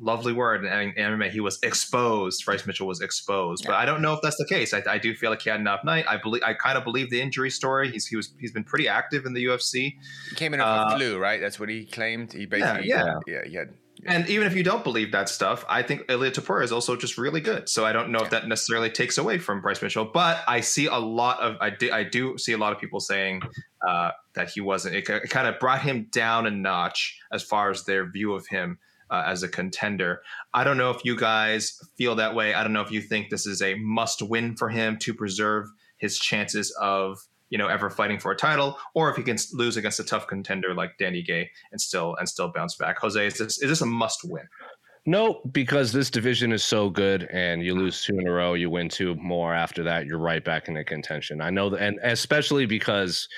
lovely 0.01 0.33
word 0.33 0.64
in 0.64 0.92
anime. 0.97 1.31
He 1.31 1.40
was 1.40 1.59
exposed. 1.62 2.45
Bryce 2.45 2.66
Mitchell 2.66 2.87
was 2.87 3.01
exposed, 3.01 3.64
but 3.66 3.75
I 3.75 3.85
don't 3.85 4.03
know 4.03 4.12
if 4.14 4.21
that's 4.23 4.37
the 4.37 4.47
case. 4.47 4.73
I, 4.75 4.83
I 4.88 4.99
do 4.99 5.14
feel 5.14 5.31
like 5.31 5.42
he 5.42 5.51
had 5.51 5.61
enough 5.61 5.85
night. 5.85 6.05
I 6.09 6.16
believe 6.16 6.42
I 6.45 6.55
kind 6.55 6.77
of 6.79 6.85
believe 6.85 7.11
the 7.11 7.21
injury 7.21 7.51
story. 7.51 7.90
He's 7.90 8.07
he 8.07 8.16
was 8.16 8.35
he's 8.38 8.53
been 8.53 8.64
pretty 8.64 8.88
active 8.88 9.27
in 9.27 9.33
the 9.33 9.45
UFC. 9.45 9.95
He 10.31 10.37
came 10.37 10.55
in 10.55 10.61
off 10.61 10.92
Uh, 10.92 10.95
a 10.95 10.97
flu, 10.99 11.18
right? 11.18 11.40
That's 11.40 11.59
what 11.61 11.68
he 11.68 11.85
claimed. 11.87 12.33
He 12.33 12.47
basically, 12.47 12.88
yeah. 12.88 13.14
yeah, 13.27 13.45
he 13.47 13.55
had. 13.55 13.75
And 14.05 14.29
even 14.29 14.49
if 14.49 14.57
you 14.57 14.64
don't 14.64 14.83
believe 14.83 15.12
that 15.12 15.29
stuff, 15.29 15.64
I 15.68 15.83
think 15.83 16.07
Ilya 16.09 16.33
Topuria 16.33 16.64
is 16.64 16.73
also 16.73 16.97
just 16.97 17.16
really 17.18 17.40
good. 17.40 17.68
So 17.68 17.85
I 17.85 17.92
don't 17.92 18.11
know 18.11 18.18
if 18.18 18.31
that 18.31 18.49
necessarily 18.49 18.90
takes 18.90 19.16
away 19.16 19.38
from 19.38 19.61
Bryce 19.61 19.81
Mitchell, 19.81 20.11
but 20.12 20.42
I 20.49 20.61
see 20.61 20.87
a 20.87 20.97
lot 20.97 21.38
of 21.40 21.57
I 21.61 21.71
do 21.71 21.92
I 21.92 22.03
do 22.03 22.37
see 22.37 22.53
a 22.53 22.59
lot 22.59 22.73
of 22.73 22.81
people 22.81 22.99
saying 22.99 23.42
uh, 23.87 24.11
that 24.35 24.51
he 24.51 24.61
wasn't. 24.61 24.97
It, 24.97 25.09
it 25.09 25.31
kind 25.31 25.47
of 25.47 25.61
brought 25.61 25.83
him 25.83 26.09
down 26.11 26.47
a 26.47 26.51
notch 26.51 27.16
as 27.33 27.45
far 27.45 27.71
as 27.71 27.85
their 27.85 28.11
view 28.11 28.33
of 28.33 28.45
him 28.49 28.79
uh, 29.12 29.22
as 29.27 29.42
a 29.42 29.48
contender. 29.48 30.22
I 30.55 30.64
don't 30.64 30.79
know 30.79 30.90
if 30.90 31.05
you 31.05 31.16
guys 31.16 31.79
feel 31.96 32.16
that 32.16 32.35
way. 32.35 32.55
I 32.55 32.62
don't 32.62 32.72
know 32.72 32.81
if 32.81 32.90
you 32.90 33.03
think 33.03 33.29
this 33.29 33.46
is 33.46 33.61
a 33.61 33.75
must 33.75 34.22
win 34.22 34.57
for 34.57 34.70
him 34.70 34.96
to 35.01 35.12
preserve 35.12 35.66
his 35.98 36.18
chances 36.18 36.75
of 36.81 37.20
you 37.51 37.59
know 37.59 37.68
ever 37.68 37.90
fighting 37.90 38.18
for 38.18 38.33
a 38.33 38.37
title, 38.37 38.79
or 38.94 39.11
if 39.11 39.16
he 39.16 39.22
can 39.22 39.37
lose 39.53 39.77
against 39.77 40.01
a 40.01 40.05
tough 40.05 40.27
contender 40.27 40.75
like 40.75 40.96
Dan 40.98 41.12
Ige 41.12 41.48
and 41.70 41.81
still 41.81 42.16
and 42.16 42.29
still 42.29 42.51
bounce 42.53 42.75
back. 42.75 42.98
Jose, 42.98 43.27
is 43.27 43.35
this 43.35 43.62
is 43.62 43.68
this 43.68 43.83
a 43.83 43.87
must 43.87 44.20
win? 44.25 44.48
No, 45.05 45.42
because 45.51 45.92
this 45.92 46.11
division 46.11 46.53
is 46.53 46.62
so 46.62 46.88
good, 46.88 47.25
and 47.33 47.62
you 47.62 47.75
lose 47.75 48.03
two 48.03 48.18
in 48.18 48.27
a 48.27 48.31
row, 48.31 48.55
you 48.55 48.70
win 48.70 48.88
two 48.88 49.16
more 49.16 49.53
after 49.53 49.83
that, 49.83 50.07
you're 50.07 50.18
right 50.18 50.44
back 50.44 50.68
in 50.68 50.75
the 50.75 50.85
contention. 50.85 51.40
I 51.40 51.51
know 51.51 51.70
that, 51.70 51.83
and 51.83 51.98
especially 52.05 52.66
because 52.66 53.29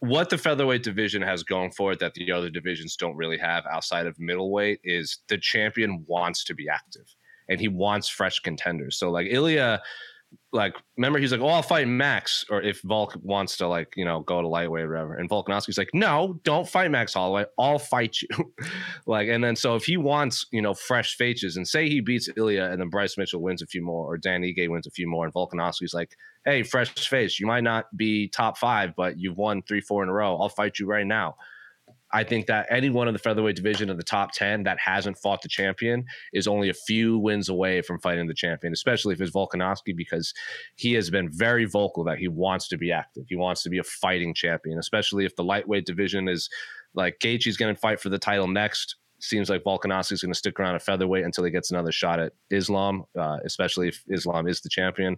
what 0.00 0.30
the 0.30 0.38
featherweight 0.38 0.82
division 0.82 1.22
has 1.22 1.42
going 1.42 1.70
for 1.70 1.92
it 1.92 2.00
that 2.00 2.14
the 2.14 2.32
other 2.32 2.50
divisions 2.50 2.96
don't 2.96 3.16
really 3.16 3.38
have 3.38 3.64
outside 3.70 4.06
of 4.06 4.18
middleweight 4.18 4.80
is 4.84 5.18
the 5.28 5.38
champion 5.38 6.04
wants 6.06 6.44
to 6.44 6.54
be 6.54 6.68
active 6.68 7.14
and 7.48 7.60
he 7.60 7.68
wants 7.68 8.08
fresh 8.08 8.40
contenders. 8.40 8.96
So 8.96 9.10
like 9.10 9.26
Ilya 9.30 9.82
like 10.52 10.74
remember 10.96 11.18
he's 11.18 11.32
like, 11.32 11.40
oh, 11.40 11.48
I'll 11.48 11.62
fight 11.62 11.86
Max, 11.86 12.44
or 12.50 12.60
if 12.60 12.82
Volk 12.82 13.16
wants 13.22 13.56
to 13.58 13.68
like 13.68 13.92
you 13.96 14.04
know 14.04 14.20
go 14.20 14.40
to 14.40 14.48
lightweight 14.48 14.84
or 14.84 14.90
whatever, 14.90 15.14
and 15.14 15.30
Volkanovski's 15.30 15.78
like, 15.78 15.90
no, 15.94 16.40
don't 16.42 16.68
fight 16.68 16.90
Max 16.90 17.14
Holloway, 17.14 17.44
I'll 17.58 17.78
fight 17.78 18.16
you, 18.22 18.52
like, 19.06 19.28
and 19.28 19.42
then 19.44 19.56
so 19.56 19.76
if 19.76 19.84
he 19.84 19.96
wants 19.96 20.46
you 20.50 20.62
know 20.62 20.74
fresh 20.74 21.14
faces, 21.16 21.56
and 21.56 21.66
say 21.66 21.88
he 21.88 22.00
beats 22.00 22.28
Ilya, 22.36 22.64
and 22.64 22.80
then 22.80 22.88
Bryce 22.88 23.16
Mitchell 23.16 23.42
wins 23.42 23.62
a 23.62 23.66
few 23.66 23.82
more, 23.82 24.12
or 24.12 24.18
Dan 24.18 24.42
Ige 24.42 24.68
wins 24.68 24.86
a 24.86 24.90
few 24.90 25.08
more, 25.08 25.24
and 25.24 25.34
Volkanovski's 25.34 25.94
like, 25.94 26.16
hey, 26.44 26.62
fresh 26.62 26.90
face, 26.90 27.38
you 27.38 27.46
might 27.46 27.64
not 27.64 27.86
be 27.96 28.28
top 28.28 28.58
five, 28.58 28.94
but 28.96 29.18
you've 29.18 29.36
won 29.36 29.62
three, 29.62 29.80
four 29.80 30.02
in 30.02 30.08
a 30.08 30.12
row, 30.12 30.36
I'll 30.36 30.48
fight 30.48 30.78
you 30.78 30.86
right 30.86 31.06
now. 31.06 31.36
I 32.12 32.24
think 32.24 32.46
that 32.46 32.66
any 32.70 32.90
one 32.90 33.06
of 33.06 33.14
the 33.14 33.18
featherweight 33.18 33.56
division 33.56 33.88
of 33.88 33.96
the 33.96 34.02
top 34.02 34.32
10 34.32 34.64
that 34.64 34.78
hasn't 34.78 35.18
fought 35.18 35.42
the 35.42 35.48
champion 35.48 36.04
is 36.32 36.48
only 36.48 36.68
a 36.68 36.74
few 36.74 37.18
wins 37.18 37.48
away 37.48 37.82
from 37.82 38.00
fighting 38.00 38.26
the 38.26 38.34
champion, 38.34 38.72
especially 38.72 39.14
if 39.14 39.20
it's 39.20 39.30
Volkanovski, 39.30 39.96
because 39.96 40.32
he 40.76 40.92
has 40.94 41.10
been 41.10 41.28
very 41.30 41.64
vocal 41.64 42.04
that 42.04 42.18
he 42.18 42.28
wants 42.28 42.68
to 42.68 42.76
be 42.76 42.90
active. 42.90 43.24
He 43.28 43.36
wants 43.36 43.62
to 43.62 43.70
be 43.70 43.78
a 43.78 43.84
fighting 43.84 44.34
champion, 44.34 44.78
especially 44.78 45.24
if 45.24 45.36
the 45.36 45.44
lightweight 45.44 45.86
division 45.86 46.28
is 46.28 46.48
like 46.94 47.18
Gaethje's 47.20 47.56
going 47.56 47.74
to 47.74 47.80
fight 47.80 48.00
for 48.00 48.08
the 48.08 48.18
title 48.18 48.48
next. 48.48 48.96
Seems 49.20 49.50
like 49.50 49.62
Volkanovski 49.62 50.12
is 50.12 50.22
going 50.22 50.32
to 50.32 50.38
stick 50.38 50.58
around 50.58 50.74
at 50.74 50.82
featherweight 50.82 51.24
until 51.24 51.44
he 51.44 51.50
gets 51.50 51.70
another 51.70 51.92
shot 51.92 52.18
at 52.18 52.32
Islam, 52.50 53.04
uh, 53.18 53.36
especially 53.44 53.88
if 53.88 54.02
Islam 54.08 54.48
is 54.48 54.62
the 54.62 54.70
champion. 54.70 55.16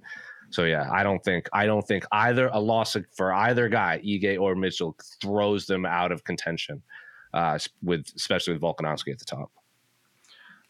So 0.53 0.65
yeah, 0.65 0.89
I 0.93 1.03
don't 1.03 1.25
think 1.25 1.49
I 1.53 1.67
don't 1.67 1.87
think 1.87 2.05
either 2.13 2.49
a 2.53 2.61
loss 2.61 2.97
for 3.17 3.33
either 3.33 3.69
guy, 3.69 4.01
Ige 4.05 4.39
or 4.41 4.55
Mitchell, 4.55 4.97
throws 5.21 5.67
them 5.67 5.85
out 5.85 6.13
of 6.13 6.25
contention. 6.25 6.83
Uh, 7.35 7.59
with 7.83 8.07
especially 8.15 8.53
with 8.53 8.61
Volkanovski 8.63 9.11
at 9.11 9.19
the 9.19 9.25
top. 9.25 9.51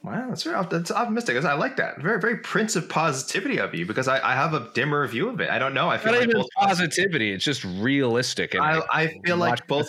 Wow, 0.05 0.27
that's 0.29 0.43
very 0.43 0.65
that's 0.69 0.91
optimistic. 0.91 1.45
I 1.45 1.55
like 1.55 1.77
that. 1.77 2.01
Very, 2.01 2.21
very 2.21 2.39
prince 2.39 2.75
of 2.75 2.89
positivity 2.89 3.59
of 3.59 3.73
you 3.73 3.87
because 3.87 4.09
I, 4.09 4.19
I 4.33 4.35
have 4.35 4.53
a 4.53 4.69
dimmer 4.75 5.07
view 5.07 5.29
of 5.29 5.41
it. 5.41 5.49
I 5.49 5.61
don't 5.61 5.75
know. 5.75 5.89
I 5.89 5.99
feel 5.99 6.13
Not 6.13 6.21
like 6.21 6.29
even 6.31 6.45
positivity. 6.57 7.33
It's 7.33 7.45
just 7.45 7.65
realistic. 7.65 8.57
I, 8.57 8.83
I 8.91 9.21
feel 9.25 9.37
like 9.37 9.65
both 9.69 9.89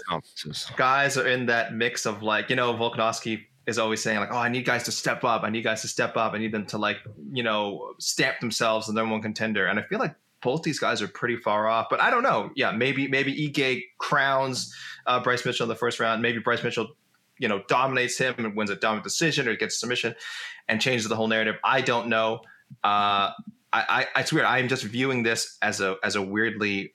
guys 0.77 1.17
are 1.17 1.27
in 1.27 1.47
that 1.47 1.73
mix 1.73 2.05
of 2.05 2.21
like 2.21 2.51
you 2.51 2.55
know 2.55 2.73
Volkanovski 2.75 3.45
is 3.65 3.79
always 3.79 4.01
saying 4.01 4.19
like, 4.19 4.31
"Oh, 4.31 4.37
I 4.37 4.49
need 4.49 4.65
guys 4.65 4.83
to 4.83 4.91
step 4.91 5.23
up. 5.23 5.43
I 5.43 5.49
need 5.49 5.63
guys 5.63 5.81
to 5.81 5.87
step 5.87 6.17
up. 6.17 6.33
I 6.33 6.37
need 6.37 6.51
them 6.51 6.65
to 6.67 6.77
like, 6.77 6.97
you 7.31 7.43
know, 7.43 7.93
stamp 7.99 8.39
themselves 8.39 8.89
as 8.89 8.95
number 8.95 9.11
one 9.11 9.21
contender." 9.21 9.65
And 9.65 9.79
I 9.79 9.83
feel 9.83 9.99
like 9.99 10.15
both 10.41 10.63
these 10.63 10.79
guys 10.79 11.01
are 11.01 11.07
pretty 11.07 11.37
far 11.37 11.67
off. 11.67 11.87
But 11.89 12.01
I 12.01 12.09
don't 12.09 12.23
know. 12.23 12.51
Yeah, 12.55 12.71
maybe 12.71 13.07
maybe 13.07 13.49
Ige 13.49 13.83
crowns 13.97 14.75
uh, 15.07 15.21
Bryce 15.21 15.45
Mitchell 15.45 15.63
in 15.63 15.69
the 15.69 15.75
first 15.75 15.99
round. 15.99 16.21
Maybe 16.21 16.39
Bryce 16.39 16.63
Mitchell, 16.63 16.95
you 17.39 17.47
know, 17.47 17.63
dominates 17.67 18.17
him 18.17 18.35
and 18.37 18.55
wins 18.55 18.69
a 18.69 18.75
dominant 18.75 19.05
decision 19.05 19.47
or 19.47 19.55
gets 19.55 19.79
submission 19.79 20.15
and 20.67 20.79
changes 20.81 21.07
the 21.07 21.15
whole 21.15 21.27
narrative. 21.27 21.55
I 21.63 21.81
don't 21.81 22.07
know. 22.07 22.41
Uh, 22.83 23.31
I, 23.71 24.07
I, 24.15 24.19
it's 24.19 24.31
weird. 24.31 24.45
I'm 24.45 24.67
just 24.67 24.83
viewing 24.83 25.23
this 25.23 25.57
as 25.61 25.81
a 25.81 25.95
as 26.03 26.15
a 26.15 26.21
weirdly 26.21 26.93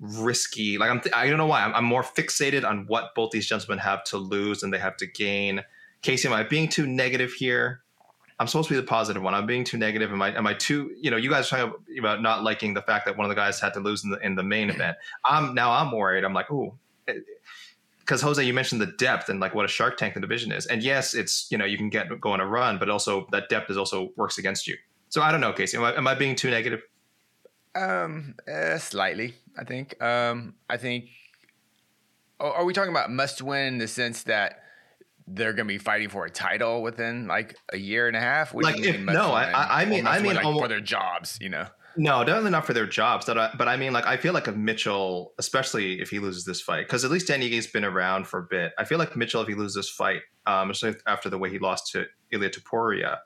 risky. 0.00 0.78
Like 0.78 0.90
I'm, 0.90 1.00
th- 1.00 1.14
I 1.14 1.28
don't 1.28 1.38
know 1.38 1.46
why. 1.46 1.62
I'm, 1.62 1.74
I'm, 1.74 1.84
more 1.84 2.02
fixated 2.02 2.64
on 2.64 2.86
what 2.86 3.14
both 3.14 3.30
these 3.30 3.46
gentlemen 3.46 3.78
have 3.78 4.04
to 4.04 4.18
lose 4.18 4.62
and 4.62 4.72
they 4.72 4.78
have 4.78 4.96
to 4.98 5.06
gain. 5.06 5.62
Casey, 6.02 6.28
am 6.28 6.34
I 6.34 6.42
being 6.42 6.68
too 6.68 6.86
negative 6.86 7.32
here? 7.32 7.80
I'm 8.38 8.46
supposed 8.46 8.68
to 8.68 8.74
be 8.74 8.80
the 8.80 8.86
positive 8.86 9.22
one. 9.22 9.34
I'm 9.34 9.46
being 9.46 9.64
too 9.64 9.78
negative. 9.78 10.10
Am 10.10 10.20
I? 10.20 10.36
Am 10.36 10.46
I 10.46 10.52
too? 10.52 10.94
You 11.00 11.10
know, 11.10 11.16
you 11.16 11.30
guys 11.30 11.50
are 11.50 11.56
talking 11.56 11.98
about 11.98 12.20
not 12.20 12.42
liking 12.42 12.74
the 12.74 12.82
fact 12.82 13.06
that 13.06 13.16
one 13.16 13.24
of 13.24 13.30
the 13.30 13.34
guys 13.34 13.58
had 13.58 13.72
to 13.74 13.80
lose 13.80 14.04
in 14.04 14.10
the 14.10 14.18
in 14.18 14.34
the 14.34 14.42
main 14.42 14.68
event. 14.68 14.96
I'm 15.24 15.54
now 15.54 15.72
I'm 15.72 15.90
worried. 15.90 16.22
I'm 16.22 16.34
like, 16.34 16.50
oh, 16.50 16.74
because 18.00 18.20
Jose, 18.20 18.42
you 18.42 18.52
mentioned 18.52 18.82
the 18.82 18.86
depth 18.98 19.30
and 19.30 19.40
like 19.40 19.54
what 19.54 19.64
a 19.64 19.68
Shark 19.68 19.96
Tank 19.96 20.14
the 20.14 20.20
division 20.20 20.52
is. 20.52 20.66
And 20.66 20.82
yes, 20.82 21.14
it's 21.14 21.48
you 21.50 21.56
know 21.56 21.64
you 21.64 21.78
can 21.78 21.88
get 21.88 22.20
go 22.20 22.32
on 22.32 22.40
a 22.40 22.46
run, 22.46 22.78
but 22.78 22.90
also 22.90 23.26
that 23.32 23.48
depth 23.48 23.70
is 23.70 23.78
also 23.78 24.10
works 24.16 24.36
against 24.36 24.66
you. 24.66 24.76
So 25.08 25.22
I 25.22 25.32
don't 25.32 25.40
know, 25.40 25.52
Casey. 25.52 25.78
Am 25.78 25.84
I, 25.84 25.96
am 25.96 26.06
I 26.06 26.14
being 26.14 26.36
too 26.36 26.50
negative? 26.50 26.82
Um, 27.76 28.34
uh, 28.50 28.78
slightly, 28.78 29.34
I 29.58 29.64
think. 29.64 30.02
Um, 30.02 30.54
I 30.68 30.76
think. 30.76 31.06
Are 32.38 32.64
we 32.64 32.72
talking 32.72 32.90
about 32.90 33.10
must 33.10 33.40
win 33.40 33.74
in 33.74 33.78
the 33.78 33.88
sense 33.88 34.24
that 34.24 34.60
they're 35.26 35.52
going 35.52 35.66
to 35.66 35.72
be 35.72 35.78
fighting 35.78 36.08
for 36.08 36.26
a 36.26 36.30
title 36.30 36.82
within 36.82 37.26
like 37.26 37.56
a 37.72 37.78
year 37.78 38.08
and 38.08 38.16
a 38.16 38.20
half? 38.20 38.52
What 38.52 38.64
like, 38.64 38.78
if, 38.78 39.00
no, 39.00 39.32
I, 39.32 39.82
I 39.82 39.84
mean, 39.86 40.06
I 40.06 40.20
mean, 40.20 40.34
like 40.34 40.44
almost, 40.44 40.62
for 40.62 40.68
their 40.68 40.80
jobs, 40.80 41.38
you 41.40 41.48
know. 41.48 41.66
No, 41.96 42.24
definitely 42.24 42.50
not 42.50 42.66
for 42.66 42.74
their 42.74 42.86
jobs. 42.86 43.24
But 43.26 43.38
I, 43.38 43.50
but 43.56 43.68
I 43.68 43.76
mean, 43.76 43.92
like, 43.92 44.06
I 44.06 44.18
feel 44.18 44.34
like 44.34 44.48
if 44.48 44.54
Mitchell, 44.54 45.32
especially 45.38 46.00
if 46.00 46.10
he 46.10 46.18
loses 46.18 46.44
this 46.44 46.60
fight, 46.60 46.86
because 46.86 47.04
at 47.04 47.10
least 47.10 47.28
Danny 47.28 47.46
Ige's 47.46 47.66
been 47.66 47.84
around 47.84 48.26
for 48.26 48.40
a 48.40 48.42
bit. 48.42 48.72
I 48.78 48.84
feel 48.84 48.98
like 48.98 49.16
Mitchell, 49.16 49.40
if 49.40 49.48
he 49.48 49.54
loses 49.54 49.74
this 49.74 49.90
fight, 49.90 50.20
um, 50.46 50.70
especially 50.70 51.00
after 51.06 51.30
the 51.30 51.38
way 51.38 51.50
he 51.50 51.58
lost 51.58 51.90
to 51.92 52.04
Ilia 52.30 52.50
Topuria, 52.50 53.18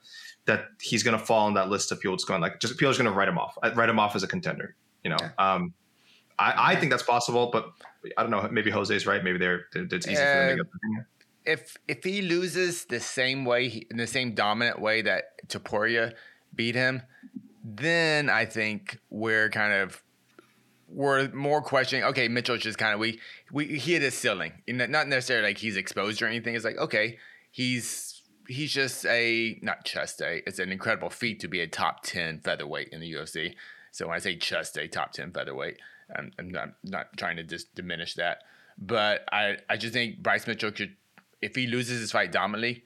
that 0.47 0.67
he's 0.81 1.03
going 1.03 1.19
to 1.19 1.25
fall 1.25 1.47
on 1.47 1.55
that 1.55 1.69
list 1.69 1.93
of 1.93 2.01
people 2.01 2.15
that's 2.15 2.25
going 2.25 2.41
like 2.41 2.61
just 2.61 2.77
people's 2.77 2.99
going 2.99 3.11
to 3.11 3.17
write 3.17 3.29
him 3.29 3.39
off, 3.39 3.57
write 3.75 3.89
him 3.89 3.99
off 3.99 4.17
as 4.17 4.23
a 4.23 4.27
contender. 4.27 4.75
You 5.05 5.11
know, 5.11 5.17
yeah. 5.21 5.31
um, 5.39 5.75
I, 6.39 6.73
I 6.73 6.77
think 6.77 6.91
that's 6.91 7.03
possible, 7.03 7.51
but 7.53 7.71
I 8.17 8.23
don't 8.23 8.31
know. 8.31 8.49
Maybe 8.51 8.71
Jose's 8.71 9.07
right. 9.07 9.23
Maybe 9.23 9.39
they're, 9.39 9.67
it's 9.75 10.09
easy 10.09 10.17
uh, 10.17 10.25
for 10.25 10.57
them 10.57 10.59
to 10.59 10.65
get. 10.65 11.07
If 11.45 11.77
if 11.89 12.05
he 12.05 12.23
loses 12.23 12.85
the 12.85 13.01
same 13.01 13.45
way, 13.45 13.87
in 13.91 13.97
the 13.97 14.07
same 14.07 14.35
dominant 14.35 14.81
way 14.81 15.03
that 15.03 15.49
Topuria 15.49 16.13
beat 16.55 16.75
him, 16.75 17.03
then 17.65 18.29
I 18.29 18.45
think 18.45 18.99
we're 19.11 19.49
kind 19.49 19.73
of 19.73 20.03
we're 20.89 21.29
more 21.29 21.63
questioning. 21.63 22.05
Okay, 22.05 22.29
Mitchell's 22.29 22.61
just 22.61 22.79
kind 22.79 22.95
of 22.95 23.01
we 23.01 23.21
we 23.53 23.67
he 23.67 23.93
hit 23.93 24.03
his 24.03 24.15
ceiling, 24.15 24.53
not 24.69 25.09
necessarily 25.09 25.49
like 25.49 25.59
he's 25.59 25.77
exposed 25.77 26.21
or 26.21 26.27
anything. 26.27 26.55
It's 26.55 26.65
like 26.65 26.79
okay, 26.79 27.19
he's 27.51 28.10
he's 28.51 28.73
just 28.73 29.07
a 29.07 29.59
not 29.63 29.85
chest 29.85 30.21
a. 30.21 30.43
It's 30.47 30.59
an 30.59 30.73
incredible 30.73 31.11
feat 31.11 31.41
to 31.41 31.49
be 31.49 31.61
a 31.61 31.67
top 31.67 32.03
ten 32.03 32.41
featherweight 32.41 32.89
in 32.89 33.01
the 33.01 33.13
UFC. 33.13 33.55
So 33.93 34.07
when 34.07 34.17
I 34.17 34.19
say 34.19 34.37
chest 34.37 34.77
a, 34.77 34.89
top 34.89 35.13
ten 35.13 35.33
featherweight, 35.33 35.79
I'm, 36.15 36.33
I'm 36.39 36.51
not 36.51 36.71
not 36.83 37.17
trying 37.17 37.37
to 37.37 37.45
just 37.45 37.75
diminish 37.75 38.15
that. 38.15 38.43
But 38.77 39.25
I 39.33 39.59
I 39.69 39.77
just 39.77 39.93
think 39.93 40.23
Bryce 40.23 40.47
Mitchell 40.47 40.73
could, 40.73 40.97
if 41.41 41.55
he 41.55 41.67
loses 41.67 42.01
his 42.01 42.13
fight 42.13 42.33
dominantly, 42.33 42.85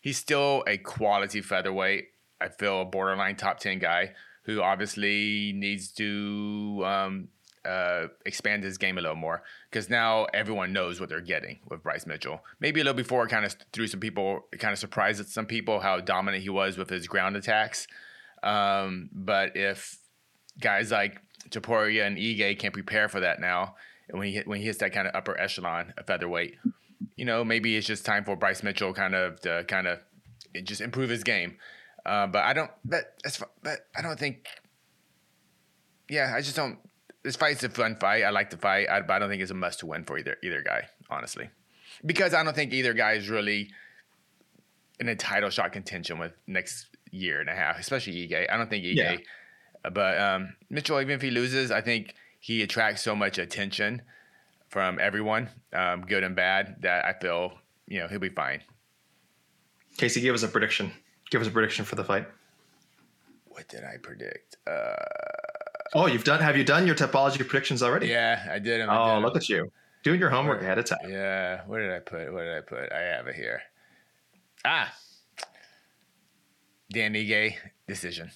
he's 0.00 0.18
still 0.18 0.64
a 0.66 0.78
quality 0.78 1.42
featherweight. 1.42 2.08
I 2.40 2.48
feel 2.48 2.80
a 2.80 2.84
borderline 2.84 3.36
top 3.36 3.60
ten 3.60 3.78
guy 3.78 4.12
who 4.44 4.60
obviously 4.60 5.52
needs 5.54 5.92
to 5.92 6.82
um, 6.84 7.28
uh, 7.64 8.08
expand 8.26 8.64
his 8.64 8.78
game 8.78 8.98
a 8.98 9.00
little 9.00 9.16
more 9.16 9.42
because 9.70 9.88
now 9.88 10.26
everyone 10.34 10.72
knows 10.72 11.00
what 11.00 11.08
they're 11.08 11.20
getting 11.20 11.60
with 11.68 11.82
Bryce 11.82 12.06
Mitchell. 12.06 12.42
Maybe 12.60 12.80
a 12.80 12.84
little 12.84 12.96
before, 12.96 13.26
kind 13.28 13.44
of 13.44 13.56
threw 13.72 13.86
some 13.86 14.00
people, 14.00 14.46
kind 14.58 14.72
of 14.72 14.78
surprised 14.78 15.26
some 15.28 15.46
people 15.46 15.80
how 15.80 16.00
dominant 16.00 16.42
he 16.42 16.48
was 16.48 16.76
with 16.76 16.90
his 16.90 17.06
ground 17.06 17.36
attacks. 17.36 17.86
Um, 18.42 19.10
but 19.12 19.56
if 19.56 19.98
guys 20.60 20.90
like 20.90 21.20
Topuria 21.50 22.06
and 22.06 22.16
Ige 22.16 22.58
can't 22.58 22.74
prepare 22.74 23.08
for 23.08 23.20
that 23.20 23.40
now, 23.40 23.76
and 24.08 24.18
when 24.18 24.28
he 24.28 24.40
when 24.40 24.58
he 24.58 24.66
hits 24.66 24.78
that 24.78 24.92
kind 24.92 25.06
of 25.06 25.14
upper 25.14 25.38
echelon 25.38 25.94
of 25.96 26.06
featherweight, 26.06 26.56
you 27.16 27.24
know, 27.24 27.44
maybe 27.44 27.76
it's 27.76 27.86
just 27.86 28.04
time 28.04 28.24
for 28.24 28.36
Bryce 28.36 28.62
Mitchell 28.62 28.92
kind 28.92 29.14
of 29.14 29.40
to 29.42 29.64
kind 29.68 29.86
of 29.86 30.00
just 30.64 30.80
improve 30.80 31.10
his 31.10 31.22
game. 31.22 31.56
Uh, 32.04 32.26
but 32.26 32.44
I 32.44 32.52
don't. 32.52 32.70
But 32.84 33.16
but 33.62 33.86
I 33.96 34.02
don't 34.02 34.18
think. 34.18 34.46
Yeah, 36.08 36.32
I 36.34 36.40
just 36.40 36.56
don't 36.56 36.78
this 37.22 37.36
fight's 37.36 37.62
a 37.62 37.68
fun 37.68 37.96
fight. 37.96 38.24
I 38.24 38.30
like 38.30 38.50
the 38.50 38.56
fight, 38.56 38.88
I, 38.88 39.00
but 39.00 39.14
I 39.14 39.18
don't 39.18 39.28
think 39.28 39.42
it's 39.42 39.50
a 39.50 39.54
must 39.54 39.80
to 39.80 39.86
win 39.86 40.04
for 40.04 40.18
either 40.18 40.36
either 40.42 40.62
guy, 40.62 40.88
honestly, 41.10 41.50
because 42.04 42.34
I 42.34 42.42
don't 42.42 42.54
think 42.54 42.72
either 42.72 42.94
guy 42.94 43.12
is 43.12 43.28
really 43.28 43.70
in 45.00 45.08
a 45.08 45.16
title 45.16 45.50
shot 45.50 45.72
contention 45.72 46.18
with 46.18 46.32
next 46.46 46.88
year 47.10 47.40
and 47.40 47.48
a 47.48 47.54
half, 47.54 47.78
especially 47.78 48.28
Ige. 48.28 48.50
I 48.50 48.56
don't 48.56 48.70
think 48.70 48.84
Ige, 48.84 48.96
yeah. 48.96 49.90
but 49.90 50.18
um, 50.18 50.54
Mitchell, 50.70 51.00
even 51.00 51.14
if 51.14 51.22
he 51.22 51.30
loses, 51.30 51.70
I 51.70 51.80
think 51.80 52.14
he 52.40 52.62
attracts 52.62 53.02
so 53.02 53.14
much 53.14 53.38
attention 53.38 54.02
from 54.68 54.98
everyone, 54.98 55.48
um, 55.72 56.02
good 56.02 56.24
and 56.24 56.34
bad, 56.34 56.76
that 56.80 57.04
I 57.04 57.12
feel 57.12 57.52
you 57.86 58.00
know 58.00 58.08
he'll 58.08 58.18
be 58.18 58.30
fine. 58.30 58.62
Casey, 59.96 60.20
give 60.20 60.34
us 60.34 60.42
a 60.42 60.48
prediction. 60.48 60.92
Give 61.30 61.40
us 61.40 61.46
a 61.46 61.50
prediction 61.50 61.84
for 61.84 61.96
the 61.96 62.04
fight. 62.04 62.26
What 63.46 63.68
did 63.68 63.84
I 63.84 63.96
predict? 64.02 64.56
Uh, 64.66 64.94
Oh, 65.94 66.06
you've 66.06 66.24
done? 66.24 66.40
Have 66.40 66.56
you 66.56 66.64
done 66.64 66.86
your 66.86 66.96
Tapology 66.96 67.46
predictions 67.46 67.82
already? 67.82 68.08
Yeah, 68.08 68.48
I 68.50 68.58
did. 68.58 68.80
Them, 68.80 68.90
I 68.90 68.96
oh, 68.96 69.14
did 69.16 69.24
look 69.24 69.36
at 69.36 69.48
you 69.48 69.70
doing 70.02 70.20
your 70.20 70.30
homework 70.30 70.60
Where, 70.60 70.66
ahead 70.66 70.78
of 70.78 70.84
time. 70.86 71.10
Yeah. 71.10 71.62
Where 71.66 71.80
did 71.80 71.94
I 71.94 71.98
put? 72.00 72.32
Where 72.32 72.44
did 72.44 72.58
I 72.58 72.60
put? 72.66 72.92
I 72.92 73.00
have 73.00 73.26
it 73.26 73.34
here. 73.34 73.62
Ah, 74.64 74.92
Dan 76.92 77.14
Ige 77.14 77.54
decision. 77.88 78.30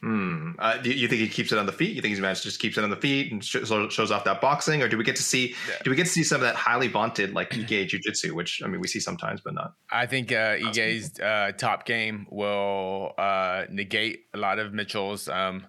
Hmm. 0.00 0.50
Uh, 0.58 0.76
do 0.78 0.90
you 0.90 1.08
think 1.08 1.22
he 1.22 1.28
keeps 1.28 1.50
it 1.50 1.58
on 1.58 1.64
the 1.64 1.72
feet? 1.72 1.96
You 1.96 2.02
think 2.02 2.10
he's 2.10 2.20
managed 2.20 2.42
to 2.42 2.48
just 2.48 2.60
keeps 2.60 2.76
it 2.76 2.84
on 2.84 2.90
the 2.90 2.96
feet 2.96 3.32
and 3.32 3.42
sh- 3.42 3.64
shows 3.64 4.10
off 4.10 4.24
that 4.24 4.42
boxing, 4.42 4.82
or 4.82 4.88
do 4.88 4.98
we 4.98 5.04
get 5.04 5.16
to 5.16 5.22
see? 5.22 5.54
Yeah. 5.66 5.76
Do 5.82 5.90
we 5.90 5.96
get 5.96 6.04
to 6.04 6.12
see 6.12 6.22
some 6.22 6.36
of 6.36 6.42
that 6.42 6.56
highly 6.56 6.88
vaunted 6.88 7.32
like 7.32 7.50
Ige 7.52 7.88
jiu-jitsu, 7.88 8.34
which 8.34 8.62
I 8.62 8.68
mean 8.68 8.80
we 8.80 8.88
see 8.88 9.00
sometimes, 9.00 9.40
but 9.40 9.54
not. 9.54 9.74
I 9.90 10.04
think 10.04 10.30
uh, 10.30 10.56
Ige's 10.56 11.18
uh, 11.20 11.52
top 11.56 11.86
game 11.86 12.26
will 12.30 13.14
uh, 13.16 13.64
negate 13.70 14.26
a 14.34 14.38
lot 14.38 14.58
of 14.58 14.74
Mitchell's 14.74 15.26
um, 15.28 15.64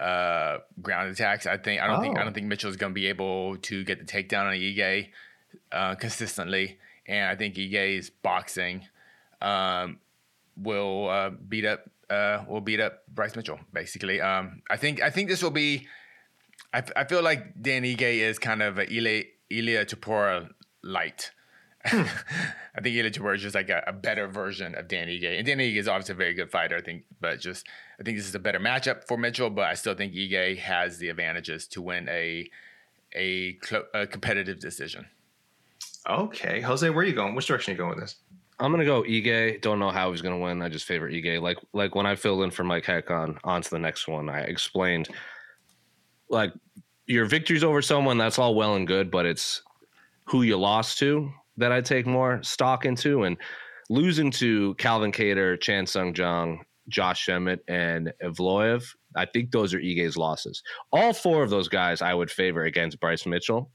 uh, 0.00 0.58
ground 0.80 1.10
attacks. 1.10 1.46
I 1.46 1.56
think 1.56 1.80
I 1.80 1.86
don't 1.86 1.98
oh. 1.98 2.02
think 2.02 2.18
I 2.18 2.24
don't 2.24 2.34
think 2.34 2.46
Mitchell 2.46 2.70
is 2.70 2.76
going 2.76 2.92
to 2.92 2.94
be 2.94 3.06
able 3.06 3.56
to 3.56 3.84
get 3.84 3.98
the 3.98 4.04
takedown 4.04 4.46
on 4.46 4.54
Ige 4.54 5.10
uh, 5.72 5.94
consistently, 5.96 6.78
and 7.06 7.28
I 7.28 7.36
think 7.36 7.56
Ige's 7.56 8.10
boxing 8.10 8.86
um, 9.40 9.98
will 10.56 11.08
uh, 11.08 11.30
beat 11.30 11.64
up 11.64 11.90
uh, 12.10 12.44
will 12.48 12.60
beat 12.60 12.80
up 12.80 13.02
Bryce 13.08 13.36
Mitchell. 13.36 13.60
Basically, 13.72 14.20
um, 14.20 14.62
I 14.70 14.76
think 14.76 15.02
I 15.02 15.10
think 15.10 15.28
this 15.28 15.42
will 15.42 15.50
be. 15.50 15.86
I, 16.72 16.82
I 16.96 17.04
feel 17.04 17.22
like 17.22 17.60
Dan 17.60 17.82
Ige 17.82 18.02
is 18.02 18.38
kind 18.38 18.62
of 18.62 18.78
a 18.78 18.92
Ilia, 18.92 19.84
Topuria 19.86 20.50
light. 20.82 21.30
I 22.74 22.80
think 22.80 22.96
Ilia 22.96 23.10
Topuria 23.10 23.36
is 23.36 23.42
just 23.42 23.54
like 23.54 23.70
a, 23.70 23.82
a, 23.86 23.92
better 23.92 24.28
version 24.28 24.74
of 24.74 24.88
Dan 24.88 25.08
Ige, 25.08 25.38
and 25.38 25.46
Dan 25.46 25.58
Ige 25.58 25.76
is 25.76 25.88
obviously 25.88 26.12
a 26.12 26.16
very 26.16 26.34
good 26.34 26.50
fighter. 26.50 26.76
I 26.76 26.80
think, 26.80 27.04
but 27.20 27.40
just 27.40 27.66
I 27.98 28.02
think 28.02 28.16
this 28.16 28.26
is 28.26 28.34
a 28.34 28.38
better 28.38 28.60
matchup 28.60 29.04
for 29.04 29.16
Mitchell. 29.16 29.50
But 29.50 29.64
I 29.64 29.74
still 29.74 29.94
think 29.94 30.12
Ige 30.12 30.58
has 30.58 30.98
the 30.98 31.08
advantages 31.08 31.66
to 31.68 31.82
win 31.82 32.08
a 32.08 32.48
a, 33.14 33.58
cl- 33.64 33.86
a 33.94 34.06
competitive 34.06 34.60
decision. 34.60 35.06
Okay, 36.08 36.60
Jose, 36.60 36.88
where 36.90 37.00
are 37.00 37.04
you 37.04 37.14
going? 37.14 37.34
Which 37.34 37.46
direction 37.46 37.72
are 37.72 37.74
you 37.74 37.78
going 37.78 37.90
with 37.90 38.00
this? 38.00 38.16
I'm 38.60 38.70
gonna 38.70 38.84
go 38.84 39.02
Ige. 39.02 39.60
Don't 39.60 39.78
know 39.78 39.90
how 39.90 40.10
he's 40.10 40.22
gonna 40.22 40.38
win. 40.38 40.62
I 40.62 40.68
just 40.68 40.84
favor 40.84 41.08
Ige. 41.08 41.40
Like 41.40 41.58
like 41.72 41.94
when 41.94 42.06
I 42.06 42.16
filled 42.16 42.42
in 42.42 42.50
for 42.50 42.64
Mike 42.64 42.84
Heck 42.84 43.10
on 43.10 43.38
on 43.44 43.62
to 43.62 43.70
the 43.70 43.78
next 43.78 44.08
one, 44.08 44.28
I 44.28 44.40
explained 44.40 45.08
like 46.28 46.52
your 47.06 47.24
victories 47.24 47.64
over 47.64 47.80
someone 47.82 48.18
that's 48.18 48.38
all 48.38 48.54
well 48.54 48.74
and 48.74 48.86
good, 48.86 49.10
but 49.10 49.26
it's 49.26 49.62
who 50.24 50.42
you 50.42 50.58
lost 50.58 50.98
to 50.98 51.32
that 51.58 51.72
I 51.72 51.80
take 51.80 52.06
more 52.06 52.42
stock 52.42 52.84
into. 52.84 53.24
And 53.24 53.36
losing 53.90 54.30
to 54.32 54.74
Calvin 54.74 55.12
Kattar, 55.12 55.60
Chan 55.60 55.86
Sung 55.86 56.14
Jung, 56.14 56.64
Josh 56.88 57.28
Emmett, 57.28 57.62
and 57.68 58.12
Evloev, 58.22 58.84
I 59.16 59.26
think 59.26 59.50
those 59.50 59.74
are 59.74 59.80
Ige's 59.80 60.16
losses. 60.16 60.62
All 60.92 61.12
four 61.12 61.42
of 61.42 61.50
those 61.50 61.68
guys 61.68 62.02
I 62.02 62.14
would 62.14 62.30
favor 62.30 62.64
against 62.64 63.00
Bryce 63.00 63.26
Mitchell. 63.26 63.70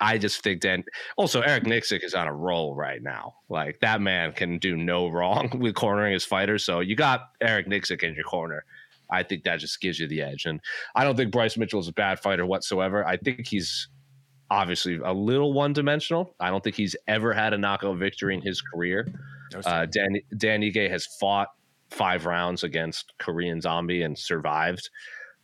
I 0.00 0.18
just 0.18 0.42
think 0.42 0.60
Dan. 0.60 0.82
Also, 1.16 1.42
Eric 1.42 1.64
Nicksick 1.64 2.02
is 2.02 2.14
on 2.14 2.26
a 2.26 2.34
roll 2.34 2.74
right 2.74 3.02
now. 3.02 3.34
Like 3.48 3.78
that 3.80 4.00
man 4.00 4.32
can 4.32 4.58
do 4.58 4.76
no 4.76 5.08
wrong 5.10 5.58
with 5.58 5.74
cornering 5.74 6.12
his 6.12 6.24
fighters. 6.24 6.64
So 6.64 6.80
you 6.80 6.96
got 6.96 7.30
Eric 7.40 7.68
Nicksick 7.68 8.02
in 8.02 8.14
your 8.14 8.24
corner. 8.24 8.64
I 9.10 9.22
think 9.22 9.44
that 9.44 9.60
just 9.60 9.80
gives 9.80 10.00
you 10.00 10.08
the 10.08 10.22
edge. 10.22 10.46
And 10.46 10.60
I 10.94 11.04
don't 11.04 11.16
think 11.16 11.30
Bryce 11.30 11.56
Mitchell 11.56 11.80
is 11.80 11.88
a 11.88 11.92
bad 11.92 12.18
fighter 12.20 12.46
whatsoever. 12.46 13.06
I 13.06 13.18
think 13.18 13.46
he's 13.46 13.88
obviously 14.54 15.00
a 15.04 15.12
little 15.12 15.52
one 15.52 15.72
dimensional. 15.72 16.34
I 16.38 16.50
don't 16.50 16.62
think 16.62 16.76
he's 16.76 16.94
ever 17.08 17.32
had 17.32 17.52
a 17.52 17.58
knockout 17.58 17.98
victory 17.98 18.34
in 18.34 18.40
his 18.40 18.60
career. 18.60 19.06
Uh, 19.64 19.86
Dan 19.86 20.16
Dan 20.36 20.60
Ige 20.62 20.88
has 20.90 21.06
fought 21.20 21.48
five 21.90 22.24
rounds 22.24 22.62
against 22.62 23.12
Korean 23.18 23.60
Zombie 23.60 24.02
and 24.02 24.18
survived. 24.18 24.88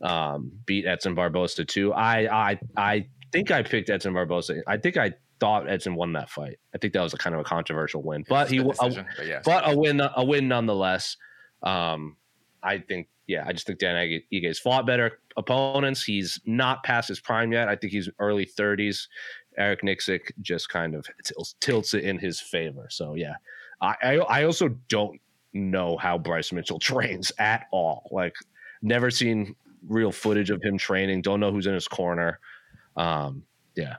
Um, 0.00 0.52
beat 0.64 0.86
Edson 0.86 1.14
Barbosa 1.14 1.66
too. 1.66 1.92
I 1.92 2.50
I 2.50 2.60
I 2.76 3.06
think 3.32 3.50
I 3.50 3.62
picked 3.62 3.90
Edson 3.90 4.14
Barbosa. 4.14 4.60
I 4.66 4.76
think 4.76 4.96
I 4.96 5.12
thought 5.40 5.68
Edson 5.68 5.94
won 5.94 6.12
that 6.12 6.30
fight. 6.30 6.58
I 6.74 6.78
think 6.78 6.92
that 6.94 7.02
was 7.02 7.12
a 7.12 7.18
kind 7.18 7.34
of 7.34 7.40
a 7.40 7.44
controversial 7.44 8.02
win, 8.02 8.24
but 8.28 8.48
he 8.48 8.58
decision, 8.58 9.06
a, 9.06 9.16
but, 9.16 9.26
yes. 9.26 9.42
but, 9.44 9.68
a 9.68 9.76
win 9.76 10.00
a 10.00 10.24
win 10.24 10.48
nonetheless. 10.48 11.16
Um, 11.62 12.16
I 12.62 12.78
think 12.78 13.08
yeah, 13.26 13.44
I 13.46 13.52
just 13.52 13.66
think 13.66 13.78
Dan 13.78 14.20
Ige's 14.32 14.58
fought 14.58 14.86
better 14.86 15.20
opponents. 15.36 16.02
He's 16.02 16.40
not 16.46 16.82
past 16.82 17.08
his 17.08 17.20
prime 17.20 17.52
yet. 17.52 17.68
I 17.68 17.76
think 17.76 17.92
he's 17.92 18.08
early 18.18 18.44
30s. 18.44 19.06
Eric 19.56 19.82
Nicksick 19.82 20.32
just 20.40 20.68
kind 20.68 20.94
of 20.94 21.06
tilts, 21.24 21.54
tilts 21.60 21.94
it 21.94 22.04
in 22.04 22.18
his 22.18 22.40
favor. 22.40 22.88
So 22.90 23.14
yeah, 23.14 23.34
I, 23.80 23.94
I 24.02 24.14
I 24.16 24.44
also 24.44 24.68
don't 24.88 25.20
know 25.52 25.96
how 25.96 26.18
Bryce 26.18 26.52
Mitchell 26.52 26.78
trains 26.80 27.32
at 27.38 27.66
all. 27.72 28.08
Like 28.10 28.34
never 28.82 29.10
seen 29.10 29.54
real 29.86 30.12
footage 30.12 30.50
of 30.50 30.62
him 30.62 30.78
training. 30.78 31.22
Don't 31.22 31.40
know 31.40 31.52
who's 31.52 31.66
in 31.66 31.74
his 31.74 31.88
corner. 31.88 32.40
Um, 32.96 33.44
yeah, 33.76 33.96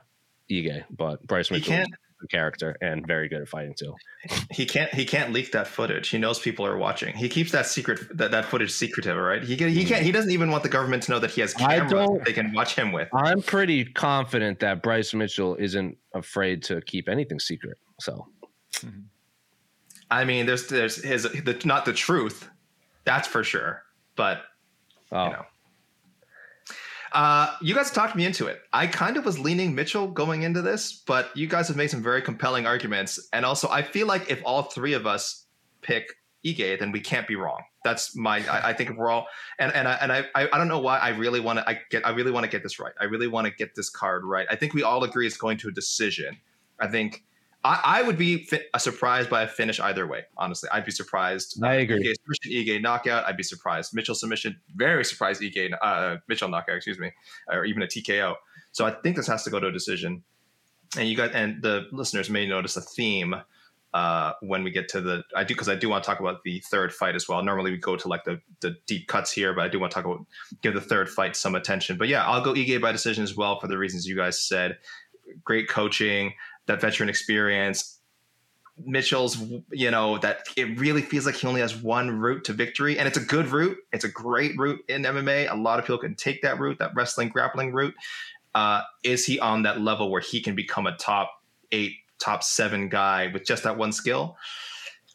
Ige, 0.50 0.84
but 0.90 1.26
Bryce 1.26 1.50
Mitchell 1.50 1.74
is 1.74 1.88
a 2.22 2.26
character 2.28 2.76
and 2.80 3.06
very 3.06 3.28
good 3.28 3.42
at 3.42 3.48
fighting 3.48 3.74
too. 3.74 3.94
He 4.50 4.66
can't 4.66 4.92
he 4.92 5.04
can't 5.04 5.32
leak 5.32 5.52
that 5.52 5.66
footage. 5.66 6.08
He 6.08 6.18
knows 6.18 6.38
people 6.38 6.66
are 6.66 6.76
watching. 6.76 7.16
He 7.16 7.28
keeps 7.28 7.52
that 7.52 7.66
secret 7.66 8.00
that, 8.16 8.30
that 8.30 8.44
footage 8.44 8.70
secretive, 8.70 9.16
right? 9.16 9.42
He 9.42 9.56
can, 9.56 9.68
he 9.68 9.80
mm-hmm. 9.80 9.88
can't 9.88 10.02
he 10.04 10.12
doesn't 10.12 10.30
even 10.30 10.50
want 10.50 10.62
the 10.62 10.68
government 10.68 11.02
to 11.04 11.12
know 11.12 11.18
that 11.18 11.30
he 11.30 11.40
has 11.40 11.54
cameras 11.54 12.08
they 12.24 12.32
can 12.32 12.52
watch 12.52 12.74
him 12.74 12.92
with. 12.92 13.08
I'm 13.14 13.42
pretty 13.42 13.84
confident 13.84 14.60
that 14.60 14.82
Bryce 14.82 15.14
Mitchell 15.14 15.56
isn't 15.56 15.96
afraid 16.14 16.62
to 16.64 16.80
keep 16.82 17.08
anything 17.08 17.40
secret. 17.40 17.78
So 18.00 18.28
mm-hmm. 18.74 19.00
I 20.12 20.24
mean, 20.24 20.44
there's 20.46 20.68
there's 20.68 21.02
his 21.02 21.22
the, 21.22 21.60
not 21.64 21.86
the 21.86 21.94
truth, 21.94 22.48
that's 23.04 23.26
for 23.26 23.42
sure. 23.42 23.82
But 24.14 24.42
oh. 25.10 25.24
you 25.24 25.30
know. 25.30 25.44
Uh, 27.12 27.54
you 27.60 27.74
guys 27.74 27.90
talked 27.90 28.16
me 28.16 28.24
into 28.24 28.46
it. 28.46 28.60
I 28.72 28.86
kind 28.86 29.16
of 29.16 29.24
was 29.24 29.38
leaning 29.38 29.74
Mitchell 29.74 30.08
going 30.08 30.42
into 30.42 30.62
this, 30.62 30.92
but 30.92 31.36
you 31.36 31.46
guys 31.46 31.68
have 31.68 31.76
made 31.76 31.90
some 31.90 32.02
very 32.02 32.22
compelling 32.22 32.66
arguments. 32.66 33.28
And 33.32 33.44
also, 33.44 33.68
I 33.68 33.82
feel 33.82 34.06
like 34.06 34.30
if 34.30 34.40
all 34.44 34.62
three 34.62 34.94
of 34.94 35.06
us 35.06 35.46
pick 35.82 36.16
Ige, 36.44 36.78
then 36.78 36.90
we 36.90 37.00
can't 37.00 37.28
be 37.28 37.36
wrong. 37.36 37.62
That's 37.84 38.16
my. 38.16 38.38
I, 38.48 38.70
I 38.70 38.72
think 38.72 38.90
if 38.90 38.96
we're 38.96 39.10
all 39.10 39.26
and 39.58 39.72
and 39.72 39.86
I 39.86 39.94
and 39.94 40.12
I 40.12 40.24
I 40.34 40.58
don't 40.58 40.68
know 40.68 40.80
why 40.80 40.98
I 40.98 41.10
really 41.10 41.40
want 41.40 41.58
to. 41.58 41.68
I 41.68 41.80
get. 41.90 42.06
I 42.06 42.10
really 42.10 42.30
want 42.30 42.44
to 42.44 42.50
get 42.50 42.62
this 42.62 42.78
right. 42.78 42.92
I 43.00 43.04
really 43.04 43.28
want 43.28 43.46
to 43.46 43.52
get 43.52 43.74
this 43.74 43.90
card 43.90 44.24
right. 44.24 44.46
I 44.50 44.56
think 44.56 44.74
we 44.74 44.82
all 44.82 45.04
agree 45.04 45.26
it's 45.26 45.36
going 45.36 45.58
to 45.58 45.68
a 45.68 45.72
decision. 45.72 46.36
I 46.80 46.88
think 46.88 47.24
I, 47.64 47.80
I 47.84 48.02
would 48.02 48.18
be 48.18 48.44
fi- 48.44 48.64
surprised 48.78 49.30
by 49.30 49.42
a 49.42 49.48
finish 49.48 49.78
either 49.78 50.06
way. 50.06 50.24
Honestly, 50.36 50.68
I'd 50.72 50.84
be 50.84 50.90
surprised. 50.90 51.62
I 51.62 51.74
agree. 51.74 52.00
Ige 52.00 52.14
submission, 52.14 52.76
Ige 52.76 52.82
knockout. 52.82 53.24
I'd 53.24 53.36
be 53.36 53.42
surprised. 53.42 53.94
Mitchell 53.94 54.14
submission. 54.14 54.60
Very 54.74 55.04
surprised. 55.04 55.42
Ige 55.42 55.72
uh, 55.80 56.16
Mitchell 56.28 56.48
knockout. 56.48 56.76
Excuse 56.76 56.98
me, 56.98 57.12
or 57.48 57.64
even 57.64 57.82
a 57.82 57.86
TKO. 57.86 58.34
So 58.72 58.84
I 58.84 58.90
think 58.90 59.16
this 59.16 59.28
has 59.28 59.44
to 59.44 59.50
go 59.50 59.60
to 59.60 59.68
a 59.68 59.72
decision. 59.72 60.24
And 60.98 61.08
you 61.08 61.16
got 61.16 61.34
and 61.34 61.62
the 61.62 61.86
listeners 61.92 62.28
may 62.28 62.46
notice 62.46 62.76
a 62.76 62.82
theme 62.82 63.36
uh, 63.94 64.32
when 64.40 64.64
we 64.64 64.70
get 64.70 64.88
to 64.88 65.00
the 65.00 65.22
I 65.36 65.44
do 65.44 65.54
because 65.54 65.68
I 65.68 65.74
do 65.74 65.88
want 65.88 66.02
to 66.02 66.06
talk 66.06 66.20
about 66.20 66.42
the 66.42 66.60
third 66.70 66.92
fight 66.92 67.14
as 67.14 67.28
well. 67.28 67.42
Normally 67.44 67.70
we 67.70 67.76
go 67.76 67.96
to 67.96 68.08
like 68.08 68.24
the 68.24 68.40
the 68.60 68.76
deep 68.86 69.06
cuts 69.06 69.30
here, 69.30 69.54
but 69.54 69.64
I 69.64 69.68
do 69.68 69.78
want 69.78 69.92
to 69.92 69.94
talk 69.94 70.04
about 70.04 70.26
give 70.62 70.74
the 70.74 70.80
third 70.80 71.08
fight 71.08 71.36
some 71.36 71.54
attention. 71.54 71.96
But 71.96 72.08
yeah, 72.08 72.26
I'll 72.26 72.42
go 72.42 72.54
Ige 72.54 72.80
by 72.80 72.90
decision 72.90 73.22
as 73.22 73.36
well 73.36 73.60
for 73.60 73.68
the 73.68 73.78
reasons 73.78 74.06
you 74.06 74.16
guys 74.16 74.42
said. 74.42 74.78
Great 75.44 75.68
coaching 75.68 76.32
that 76.66 76.80
veteran 76.80 77.08
experience. 77.08 77.98
Mitchell's, 78.84 79.36
you 79.70 79.90
know, 79.90 80.18
that 80.18 80.46
it 80.56 80.78
really 80.78 81.02
feels 81.02 81.26
like 81.26 81.34
he 81.34 81.46
only 81.46 81.60
has 81.60 81.76
one 81.76 82.10
route 82.10 82.44
to 82.44 82.52
victory, 82.52 82.98
and 82.98 83.06
it's 83.06 83.18
a 83.18 83.24
good 83.24 83.48
route. 83.48 83.76
It's 83.92 84.04
a 84.04 84.08
great 84.08 84.58
route 84.58 84.80
in 84.88 85.02
MMA. 85.02 85.50
A 85.50 85.56
lot 85.56 85.78
of 85.78 85.84
people 85.84 85.98
can 85.98 86.14
take 86.14 86.42
that 86.42 86.58
route, 86.58 86.78
that 86.78 86.92
wrestling 86.94 87.28
grappling 87.28 87.72
route. 87.72 87.94
Uh, 88.54 88.82
is 89.02 89.24
he 89.24 89.38
on 89.40 89.62
that 89.62 89.80
level 89.80 90.10
where 90.10 90.20
he 90.20 90.40
can 90.40 90.54
become 90.54 90.86
a 90.86 90.96
top 90.96 91.30
eight, 91.70 91.94
top 92.18 92.42
seven 92.42 92.88
guy 92.88 93.30
with 93.32 93.44
just 93.44 93.62
that 93.64 93.76
one 93.76 93.92
skill? 93.92 94.36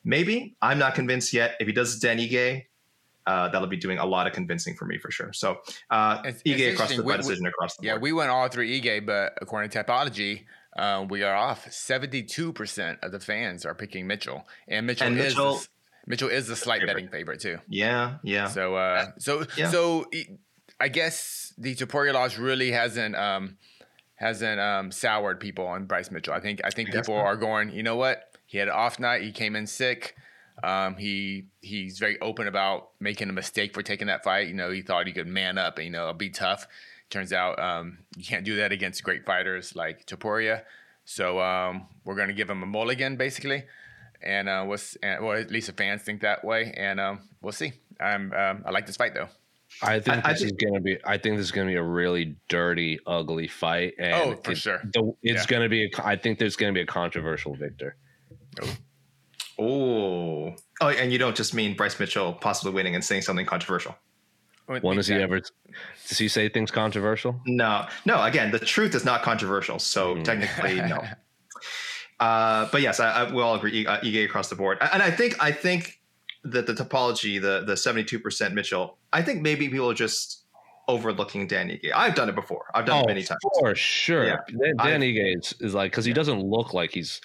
Maybe. 0.03 0.55
I'm 0.61 0.79
not 0.79 0.95
convinced 0.95 1.33
yet. 1.33 1.55
If 1.59 1.67
he 1.67 1.73
does 1.73 1.99
Dan 1.99 2.17
Ige, 2.17 2.65
uh, 3.25 3.49
that'll 3.49 3.67
be 3.67 3.77
doing 3.77 3.97
a 3.97 4.05
lot 4.05 4.25
of 4.25 4.33
convincing 4.33 4.75
for 4.75 4.85
me 4.85 4.97
for 4.97 5.11
sure. 5.11 5.33
So 5.33 5.57
uh, 5.89 6.21
it's, 6.23 6.41
Ige 6.43 6.59
it's 6.59 6.75
across 6.75 6.95
the 6.95 7.03
we, 7.03 7.17
decision 7.17 7.45
across 7.45 7.75
the 7.75 7.81
board. 7.81 7.95
Yeah, 7.95 8.01
we 8.01 8.13
went 8.13 8.29
all 8.29 8.47
through 8.47 8.67
Ige, 8.67 9.05
but 9.05 9.33
according 9.41 9.69
to 9.71 9.83
Tapology, 9.83 10.45
uh, 10.77 11.05
we 11.09 11.23
are 11.23 11.35
off. 11.35 11.71
Seventy-two 11.71 12.53
percent 12.53 12.99
of 13.01 13.11
the 13.11 13.19
fans 13.19 13.65
are 13.65 13.75
picking 13.75 14.07
Mitchell, 14.07 14.47
and 14.67 14.85
Mitchell, 14.85 15.07
and 15.07 15.15
Mitchell 15.15 15.55
is 15.55 15.69
Mitchell 16.05 16.29
is 16.29 16.47
the 16.47 16.55
slight 16.55 16.79
favorite. 16.79 16.93
betting 16.93 17.09
favorite 17.09 17.41
too. 17.41 17.57
Yeah, 17.67 18.15
yeah. 18.23 18.47
So, 18.47 18.75
uh, 18.75 19.07
so, 19.19 19.45
yeah. 19.57 19.69
so, 19.69 20.05
I 20.79 20.87
guess 20.87 21.53
the 21.57 21.75
Topuria 21.75 22.13
loss 22.13 22.37
really 22.37 22.71
hasn't 22.71 23.15
um, 23.15 23.57
hasn't 24.15 24.59
um, 24.59 24.91
soured 24.91 25.39
people 25.39 25.67
on 25.67 25.85
Bryce 25.85 26.09
Mitchell. 26.11 26.33
I 26.33 26.39
think 26.39 26.61
I 26.63 26.69
think 26.69 26.91
people 26.91 27.15
are 27.15 27.35
going. 27.35 27.71
You 27.71 27.83
know 27.83 27.97
what? 27.97 28.37
He 28.45 28.57
had 28.57 28.69
an 28.69 28.73
off 28.73 28.99
night. 28.99 29.21
He 29.21 29.31
came 29.31 29.55
in 29.55 29.67
sick. 29.67 30.15
Um, 30.63 30.95
he 30.95 31.45
he's 31.61 31.99
very 31.99 32.19
open 32.21 32.47
about 32.47 32.89
making 32.99 33.29
a 33.29 33.33
mistake 33.33 33.73
for 33.73 33.83
taking 33.83 34.07
that 34.07 34.23
fight. 34.23 34.47
You 34.47 34.53
know, 34.53 34.71
he 34.71 34.81
thought 34.81 35.07
he 35.07 35.13
could 35.13 35.27
man 35.27 35.57
up 35.57 35.77
and 35.77 35.85
you 35.85 35.91
know 35.91 36.11
be 36.13 36.29
tough. 36.29 36.67
Turns 37.09 37.31
out 37.31 37.59
um, 37.59 37.99
you 38.15 38.23
can't 38.23 38.43
do 38.43 38.57
that 38.57 38.71
against 38.71 39.03
great 39.03 39.25
fighters 39.25 39.75
like 39.75 40.05
Topuria. 40.05 40.63
So 41.05 41.39
um, 41.39 41.87
we're 42.03 42.15
going 42.15 42.27
to 42.27 42.33
give 42.33 42.49
him 42.49 42.63
a 42.63 42.65
mulligan, 42.65 43.15
basically. 43.15 43.63
And 44.21 44.49
uh, 44.49 44.65
we'll, 44.67 44.79
and, 45.01 45.23
well, 45.23 45.37
at 45.37 45.51
least 45.51 45.67
the 45.67 45.73
fans 45.73 46.01
think 46.01 46.21
that 46.21 46.43
way. 46.43 46.73
And 46.75 46.99
um, 46.99 47.29
we'll 47.41 47.53
see. 47.53 47.73
I'm, 47.99 48.33
um, 48.33 48.63
I 48.65 48.71
like 48.71 48.85
this 48.85 48.97
fight, 48.97 49.13
though. 49.13 49.29
I 49.81 49.99
think 49.99 50.25
I, 50.25 50.33
this 50.33 50.43
I 50.43 50.45
is 50.45 50.51
gonna 50.53 50.79
be. 50.79 50.97
I 51.03 51.17
think 51.17 51.35
this 51.37 51.45
is 51.45 51.51
gonna 51.51 51.67
be 51.67 51.75
a 51.75 51.83
really 51.83 52.37
dirty, 52.47 52.99
ugly 53.05 53.49
fight. 53.49 53.95
And 53.99 54.13
oh, 54.13 54.39
for 54.41 54.51
it, 54.51 54.57
sure. 54.57 54.81
The, 54.93 55.13
it's 55.21 55.41
yeah. 55.41 55.45
gonna 55.45 55.67
be. 55.67 55.85
A, 55.85 55.89
I 56.05 56.15
think 56.15 56.39
there's 56.39 56.55
gonna 56.55 56.71
be 56.71 56.81
a 56.81 56.85
controversial 56.85 57.53
victor. 57.53 57.97
Oh. 58.61 58.77
Oh, 59.59 60.55
oh, 60.81 60.87
and 60.87 61.11
you 61.11 61.17
don't 61.17 61.35
just 61.35 61.53
mean 61.53 61.75
Bryce 61.75 61.99
Mitchell 61.99 62.33
possibly 62.33 62.73
winning 62.73 62.95
and 62.95 63.03
saying 63.03 63.23
something 63.23 63.45
controversial. 63.45 63.95
When 64.67 64.97
has 64.97 65.07
he 65.07 65.15
ever? 65.15 65.39
Does 65.39 66.17
he 66.17 66.27
say 66.27 66.49
things 66.49 66.71
controversial? 66.71 67.39
No, 67.45 67.87
no. 68.05 68.21
Again, 68.23 68.51
the 68.51 68.59
truth 68.59 68.95
is 68.95 69.05
not 69.05 69.23
controversial, 69.23 69.79
so 69.79 70.15
mm. 70.15 70.23
technically 70.23 70.75
no. 70.75 71.01
Uh, 72.19 72.67
but 72.71 72.81
yes, 72.81 72.99
I, 72.99 73.11
I, 73.11 73.31
we 73.31 73.43
all 73.43 73.53
agree. 73.53 73.85
Uh, 73.85 73.99
Ige 73.99 74.25
across 74.25 74.49
the 74.49 74.55
board, 74.55 74.79
and 74.81 75.03
I 75.03 75.11
think 75.11 75.35
I 75.39 75.51
think 75.51 76.01
that 76.45 76.65
the 76.65 76.73
Tapology, 76.73 77.39
the 77.39 77.63
the 77.63 77.77
seventy 77.77 78.03
two 78.03 78.19
percent 78.19 78.55
Mitchell, 78.55 78.97
I 79.13 79.21
think 79.21 79.43
maybe 79.43 79.69
people 79.69 79.91
are 79.91 79.93
just 79.93 80.45
overlooking 80.87 81.45
Dan 81.45 81.69
Ige. 81.69 81.91
I've 81.93 82.15
done 82.15 82.27
it 82.27 82.33
before. 82.33 82.71
I've 82.73 82.87
done 82.87 83.01
oh, 83.01 83.03
it 83.03 83.07
many 83.07 83.21
times. 83.21 83.39
For 83.59 83.75
sure. 83.75 84.25
Yeah. 84.25 84.37
Dan, 84.47 85.01
Dan 85.01 85.03
is, 85.03 85.53
is 85.59 85.75
like 85.75 85.91
because 85.91 86.05
he 86.05 86.11
yeah. 86.11 86.15
doesn't 86.15 86.41
look 86.41 86.73
like 86.73 86.89
he's 86.89 87.21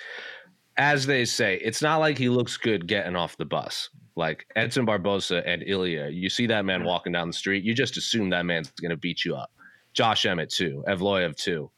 as 0.76 1.06
they 1.06 1.24
say, 1.24 1.56
it's 1.62 1.82
not 1.82 1.98
like 1.98 2.18
he 2.18 2.28
looks 2.28 2.56
good 2.56 2.86
getting 2.86 3.16
off 3.16 3.36
the 3.36 3.44
bus. 3.44 3.90
Like 4.14 4.46
Edson 4.56 4.86
Barbosa 4.86 5.42
and 5.46 5.62
Ilia, 5.62 6.08
you 6.08 6.28
see 6.28 6.46
that 6.46 6.64
man 6.64 6.84
walking 6.84 7.12
down 7.12 7.28
the 7.28 7.32
street, 7.32 7.64
you 7.64 7.74
just 7.74 7.96
assume 7.96 8.30
that 8.30 8.44
man's 8.44 8.70
going 8.72 8.90
to 8.90 8.96
beat 8.96 9.24
you 9.24 9.34
up. 9.34 9.50
Josh 9.94 10.26
Emmett 10.26 10.50
too, 10.50 10.84
Evloev 10.88 11.36
too, 11.36 11.70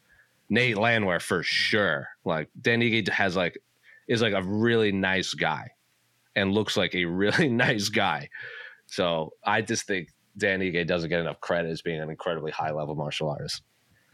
Nate 0.49 0.76
Landwehr 0.76 1.20
for 1.20 1.43
sure. 1.43 2.09
Like 2.24 2.49
Dan 2.61 2.80
Ige 2.80 3.09
has 3.09 3.37
like 3.37 3.59
is 4.09 4.22
like 4.22 4.35
a 4.35 4.43
really 4.43 4.93
nice 4.93 5.35
guy, 5.35 5.70
and 6.37 6.53
looks 6.53 6.76
like 6.76 6.95
a 6.95 7.05
really 7.22 7.49
nice 7.49 7.89
guy. 7.89 8.28
So 8.87 9.32
I 9.45 9.62
just 9.62 9.87
think 9.87 10.09
Dan 10.37 10.61
Ige 10.61 10.87
doesn't 10.87 11.11
get 11.11 11.20
enough 11.20 11.41
credit 11.41 11.70
as 11.70 11.82
being 11.82 12.01
an 12.01 12.11
incredibly 12.11 12.53
high 12.53 12.72
level 12.72 12.95
martial 12.95 13.30
artist. 13.30 13.62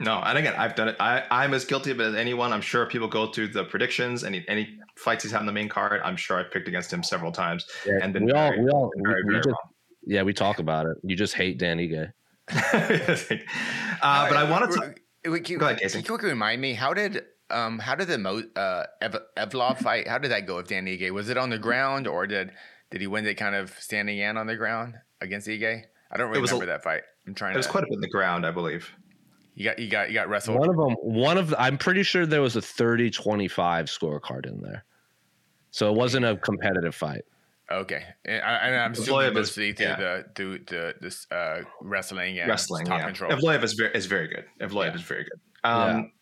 No, 0.00 0.18
and 0.18 0.38
again, 0.38 0.54
I've 0.56 0.74
done 0.74 0.88
it. 0.88 0.96
I, 0.98 1.24
I'm 1.30 1.52
as 1.52 1.66
guilty 1.66 1.90
of 1.90 2.00
it 2.00 2.04
as 2.04 2.14
anyone. 2.14 2.54
I'm 2.54 2.62
sure 2.62 2.86
people 2.86 3.06
go 3.06 3.30
through 3.30 3.48
the 3.48 3.64
predictions. 3.64 4.24
Any 4.24 4.44
any 4.48 4.78
fights 4.96 5.24
he's 5.24 5.32
had 5.32 5.40
in 5.40 5.46
the 5.46 5.52
main 5.52 5.68
card, 5.68 6.00
I'm 6.02 6.16
sure 6.16 6.40
I've 6.40 6.50
picked 6.50 6.68
against 6.68 6.90
him 6.90 7.02
several 7.02 7.30
times. 7.30 7.66
Yeah, 7.86 7.98
and 8.02 8.12
been 8.14 8.24
we 8.24 8.32
all, 8.32 8.48
very, 8.48 8.64
we 8.64 8.70
all, 8.70 8.90
very, 8.96 9.22
we, 9.24 9.32
very 9.32 9.42
just, 9.42 9.56
yeah, 10.06 10.22
we 10.22 10.32
talk 10.32 10.58
about 10.58 10.86
it. 10.86 10.96
You 11.02 11.16
just 11.16 11.34
hate 11.34 11.58
Dan 11.58 11.78
Ige. 11.78 12.12
uh, 12.50 14.28
but 14.28 14.36
I 14.36 14.50
want 14.50 14.72
to. 14.72 14.94
Wait, 15.30 15.44
can, 15.44 15.58
go 15.58 15.66
ahead, 15.66 15.78
Casey. 15.78 15.98
Can 15.98 16.04
you 16.04 16.08
quickly 16.08 16.30
remind 16.30 16.62
me 16.62 16.72
how 16.72 16.94
did 16.94 17.22
um 17.50 17.78
how 17.78 17.94
did 17.94 18.08
the 18.08 18.16
Mo, 18.16 18.42
uh, 18.56 18.84
Ev- 19.02 19.20
Evloev 19.36 19.78
fight? 19.78 20.08
How 20.08 20.16
did 20.16 20.30
that 20.30 20.46
go 20.46 20.56
with 20.56 20.68
Dan 20.68 20.86
Ige? 20.86 21.10
Was 21.10 21.28
it 21.28 21.36
on 21.36 21.50
the 21.50 21.58
ground 21.58 22.06
or 22.06 22.26
did 22.26 22.52
did 22.90 23.02
he 23.02 23.06
win 23.06 23.26
it 23.26 23.34
kind 23.34 23.54
of 23.54 23.70
standing 23.78 24.18
in 24.18 24.38
on 24.38 24.46
the 24.46 24.56
ground 24.56 24.94
against 25.20 25.46
Ige? 25.46 25.84
I 26.10 26.16
don't 26.16 26.30
really 26.30 26.40
remember 26.40 26.64
a, 26.64 26.68
that 26.68 26.82
fight. 26.82 27.02
I'm 27.26 27.34
trying. 27.34 27.52
It 27.52 27.58
was 27.58 27.66
quite 27.66 27.84
a 27.84 27.86
bit 27.86 27.94
in 27.94 28.00
the 28.00 28.08
ground, 28.08 28.46
I 28.46 28.50
believe. 28.50 28.90
You 29.60 29.66
got 29.66 29.78
you 29.78 29.90
got 29.90 30.08
you 30.08 30.14
got 30.14 30.30
wrestled. 30.30 30.58
One 30.58 30.70
of 30.70 30.76
them. 30.78 30.94
One 31.02 31.36
of. 31.36 31.50
The, 31.50 31.60
I'm 31.60 31.76
pretty 31.76 32.02
sure 32.02 32.24
there 32.24 32.40
was 32.40 32.56
a 32.56 32.62
30-25 32.62 33.12
scorecard 33.52 34.46
in 34.46 34.62
there, 34.62 34.86
so 35.70 35.92
it 35.92 35.94
wasn't 35.94 36.24
a 36.24 36.38
competitive 36.38 36.94
fight. 36.94 37.26
Okay, 37.70 38.02
and, 38.24 38.42
I, 38.42 38.70
am 38.70 38.92
assuming 38.92 39.34
was, 39.34 39.54
yeah. 39.58 39.96
the 39.96 40.24
the 40.34 40.60
the 40.66 40.94
this 41.02 41.26
uh, 41.30 41.60
wrestling 41.82 42.38
and 42.38 42.48
wrestling 42.48 42.86
top 42.86 43.00
yeah. 43.00 43.04
control. 43.04 43.32
Evloev 43.32 43.62
is 43.62 43.74
very 43.74 43.94
is 43.94 44.06
very 44.06 44.28
good. 44.28 44.46
Evloev 44.62 44.86
yeah. 44.86 44.94
is 44.94 45.02
very 45.02 45.24
good. 45.24 45.70
Um, 45.70 46.12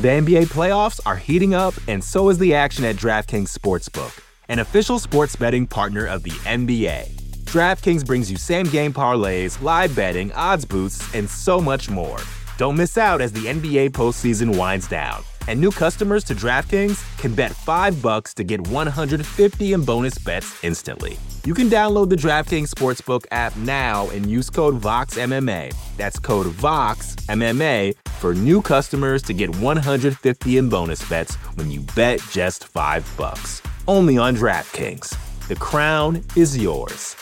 the 0.00 0.08
NBA 0.08 0.46
playoffs 0.46 1.00
are 1.04 1.16
heating 1.16 1.52
up, 1.52 1.74
and 1.88 2.02
so 2.02 2.30
is 2.30 2.38
the 2.38 2.54
action 2.54 2.86
at 2.86 2.96
DraftKings 2.96 3.54
Sportsbook, 3.54 4.18
an 4.48 4.60
official 4.60 4.98
sports 4.98 5.36
betting 5.36 5.66
partner 5.66 6.06
of 6.06 6.22
the 6.22 6.30
NBA. 6.30 7.23
DraftKings 7.54 8.04
brings 8.04 8.28
you 8.28 8.36
same 8.36 8.66
game 8.66 8.92
parlays, 8.92 9.62
live 9.62 9.94
betting, 9.94 10.32
odds 10.32 10.64
boosts, 10.64 11.14
and 11.14 11.30
so 11.30 11.60
much 11.60 11.88
more. 11.88 12.18
Don't 12.58 12.76
miss 12.76 12.98
out 12.98 13.20
as 13.20 13.30
the 13.30 13.46
NBA 13.46 13.90
postseason 13.90 14.58
winds 14.58 14.88
down. 14.88 15.22
And 15.46 15.60
new 15.60 15.70
customers 15.70 16.24
to 16.24 16.34
DraftKings 16.34 17.00
can 17.16 17.32
bet 17.32 17.52
5 17.52 18.02
bucks 18.02 18.34
to 18.34 18.42
get 18.42 18.66
150 18.66 19.72
in 19.72 19.84
bonus 19.84 20.18
bets 20.18 20.64
instantly. 20.64 21.16
You 21.44 21.54
can 21.54 21.70
download 21.70 22.10
the 22.10 22.16
DraftKings 22.16 22.70
Sportsbook 22.70 23.24
app 23.30 23.54
now 23.58 24.10
and 24.10 24.28
use 24.28 24.50
code 24.50 24.80
VOXMMA. 24.80 25.72
That's 25.96 26.18
code 26.18 26.46
VOXMMA 26.46 27.96
for 28.18 28.34
new 28.34 28.62
customers 28.62 29.22
to 29.22 29.32
get 29.32 29.54
150 29.60 30.58
in 30.58 30.68
bonus 30.68 31.08
bets 31.08 31.36
when 31.54 31.70
you 31.70 31.82
bet 31.94 32.18
just 32.32 32.66
5 32.66 33.14
bucks. 33.16 33.62
Only 33.86 34.18
on 34.18 34.34
DraftKings. 34.34 35.16
The 35.46 35.54
crown 35.54 36.20
is 36.34 36.58
yours. 36.58 37.14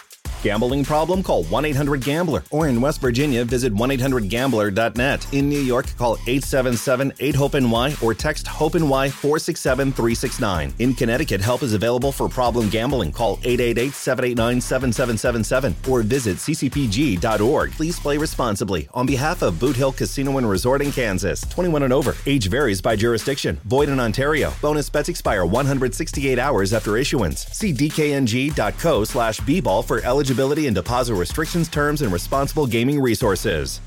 Gambling 0.43 0.85
problem? 0.85 1.23
Call 1.23 1.45
1 1.45 1.65
800 1.65 2.03
Gambler. 2.03 2.43
Or 2.51 2.67
in 2.67 2.81
West 2.81 3.01
Virginia, 3.01 3.45
visit 3.45 3.73
1 3.73 3.91
800 3.93 4.29
Gambler.net. 4.29 5.33
In 5.33 5.49
New 5.49 5.61
York, 5.61 5.87
call 5.97 6.15
877 6.27 7.13
8 7.21 7.35
HOPE 7.37 7.55
NY 7.55 7.95
or 8.03 8.13
text 8.13 8.49
HOPE 8.49 8.75
NY 8.75 9.09
467 9.11 9.93
369. 9.93 10.75
In 10.81 10.95
Connecticut, 10.95 11.41
help 11.41 11.63
is 11.63 11.75
available 11.75 12.11
for 12.11 12.29
problem 12.29 12.69
gambling. 12.69 13.13
Call 13.13 13.39
888 13.45 13.93
789 13.93 14.61
7777 14.61 15.77
or 15.89 16.03
visit 16.03 16.37
ccpg.org. 16.39 17.71
Please 17.73 18.01
play 18.01 18.19
responsibly. 18.19 18.89
On 18.95 19.07
behalf 19.07 19.43
of 19.43 19.61
Boot 19.61 19.77
Hill 19.77 19.93
Casino 19.93 20.39
and 20.39 20.49
Resort 20.49 20.83
in 20.83 20.91
Kansas, 20.91 21.43
21 21.43 21.85
and 21.85 21.93
over. 21.93 22.17
Age 22.27 22.49
varies 22.49 22.83
by 22.83 22.97
jurisdiction. 22.97 23.61
Void 23.65 23.89
in 23.89 24.01
Ontario. 24.01 24.53
Bonus 24.61 24.91
bets 24.91 25.09
expire 25.09 25.47
168 25.47 26.39
hours 26.41 26.73
after 26.73 26.97
issuance. 26.97 27.47
See 27.47 27.73
dkng.co 27.73 29.05
slash 29.05 29.39
bball 29.41 29.85
for 29.85 30.01
eligibility 30.05 30.32
eligibility 30.33 30.67
and 30.67 30.75
deposit 30.75 31.15
restrictions, 31.15 31.69
terms, 31.69 32.03
and 32.03 32.13
responsible 32.13 32.67
gaming 32.67 33.01
resources. 33.01 33.81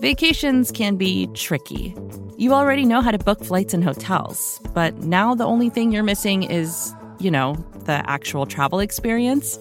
Vacations 0.00 0.70
can 0.70 0.96
be 0.96 1.26
tricky. 1.34 1.94
You 2.38 2.54
already 2.54 2.84
know 2.84 3.00
how 3.00 3.10
to 3.10 3.18
book 3.18 3.44
flights 3.44 3.74
and 3.74 3.82
hotels, 3.82 4.60
but 4.72 4.96
now 4.98 5.34
the 5.34 5.44
only 5.44 5.70
thing 5.70 5.92
you're 5.92 6.04
missing 6.04 6.44
is, 6.44 6.94
you 7.18 7.30
know, 7.30 7.54
the 7.84 8.00
actual 8.08 8.46
travel 8.46 8.78
experience. 8.78 9.58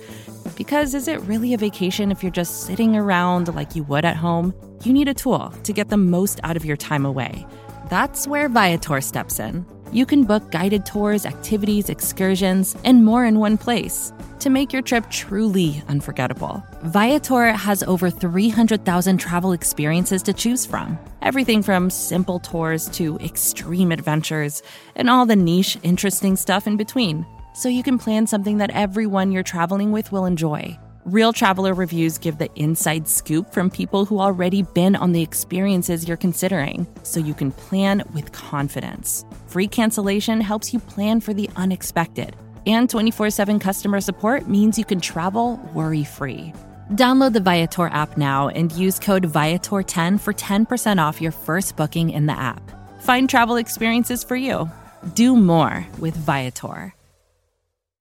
Because 0.55 0.93
is 0.93 1.07
it 1.07 1.19
really 1.21 1.53
a 1.53 1.57
vacation 1.57 2.11
if 2.11 2.23
you're 2.23 2.31
just 2.31 2.65
sitting 2.65 2.95
around 2.95 3.53
like 3.55 3.75
you 3.75 3.83
would 3.83 4.05
at 4.05 4.15
home? 4.15 4.53
You 4.83 4.93
need 4.93 5.07
a 5.07 5.13
tool 5.13 5.49
to 5.63 5.73
get 5.73 5.89
the 5.89 5.97
most 5.97 6.39
out 6.43 6.55
of 6.55 6.63
your 6.65 6.77
time 6.77 7.05
away. 7.05 7.45
That's 7.89 8.27
where 8.27 8.47
Viator 8.47 9.01
steps 9.01 9.39
in. 9.39 9.65
You 9.91 10.05
can 10.05 10.25
book 10.25 10.51
guided 10.51 10.85
tours, 10.85 11.25
activities, 11.25 11.89
excursions, 11.89 12.75
and 12.83 13.05
more 13.05 13.25
in 13.25 13.39
one 13.39 13.57
place 13.57 14.11
to 14.39 14.49
make 14.49 14.71
your 14.71 14.81
trip 14.81 15.09
truly 15.09 15.81
unforgettable. 15.87 16.63
Viator 16.83 17.53
has 17.53 17.83
over 17.83 18.09
300,000 18.09 19.17
travel 19.17 19.51
experiences 19.53 20.21
to 20.23 20.33
choose 20.33 20.65
from. 20.65 20.99
Everything 21.21 21.63
from 21.63 21.89
simple 21.89 22.39
tours 22.39 22.89
to 22.89 23.17
extreme 23.17 23.91
adventures 23.91 24.61
and 24.95 25.09
all 25.09 25.25
the 25.25 25.35
niche, 25.35 25.77
interesting 25.83 26.35
stuff 26.35 26.67
in 26.67 26.77
between. 26.77 27.25
So 27.53 27.69
you 27.69 27.81
can 27.81 27.97
plan 27.97 28.27
something 28.27 28.57
that 28.57 28.69
everyone 28.71 29.31
you're 29.31 29.43
traveling 29.43 29.91
with 29.91 30.11
will 30.11 30.25
enjoy. 30.25 30.77
Real 31.05 31.31
traveler 31.31 31.73
reviews 31.73 32.17
give 32.17 32.37
the 32.37 32.53
inside 32.55 33.07
scoop 33.07 33.53
from 33.53 33.69
people 33.69 34.03
who 34.03 34.19
already 34.19 34.61
been 34.61 34.93
on 34.95 35.13
the 35.13 35.21
experiences 35.21 36.05
you're 36.05 36.17
considering, 36.17 36.85
so 37.03 37.21
you 37.21 37.33
can 37.33 37.49
plan 37.49 38.03
with 38.13 38.33
confidence. 38.33 39.23
Free 39.47 39.67
cancellation 39.67 40.41
helps 40.41 40.73
you 40.73 40.79
plan 40.79 41.21
for 41.21 41.33
the 41.33 41.49
unexpected. 41.55 42.35
And 42.65 42.89
24 42.89 43.29
7 43.31 43.59
customer 43.59 44.01
support 44.01 44.47
means 44.47 44.77
you 44.77 44.85
can 44.85 45.01
travel 45.01 45.59
worry 45.73 46.03
free. 46.03 46.53
Download 46.93 47.33
the 47.33 47.39
Viator 47.41 47.87
app 47.87 48.17
now 48.17 48.49
and 48.49 48.71
use 48.71 48.99
code 48.99 49.23
Viator10 49.23 50.19
for 50.19 50.33
10% 50.33 51.07
off 51.07 51.21
your 51.21 51.33
first 51.33 51.75
booking 51.75 52.11
in 52.11 52.27
the 52.27 52.37
app. 52.37 52.61
Find 53.01 53.29
travel 53.29 53.57
experiences 53.57 54.23
for 54.23 54.35
you. 54.35 54.69
Do 55.13 55.35
more 55.35 55.85
with 55.99 56.15
Viator. 56.15 56.96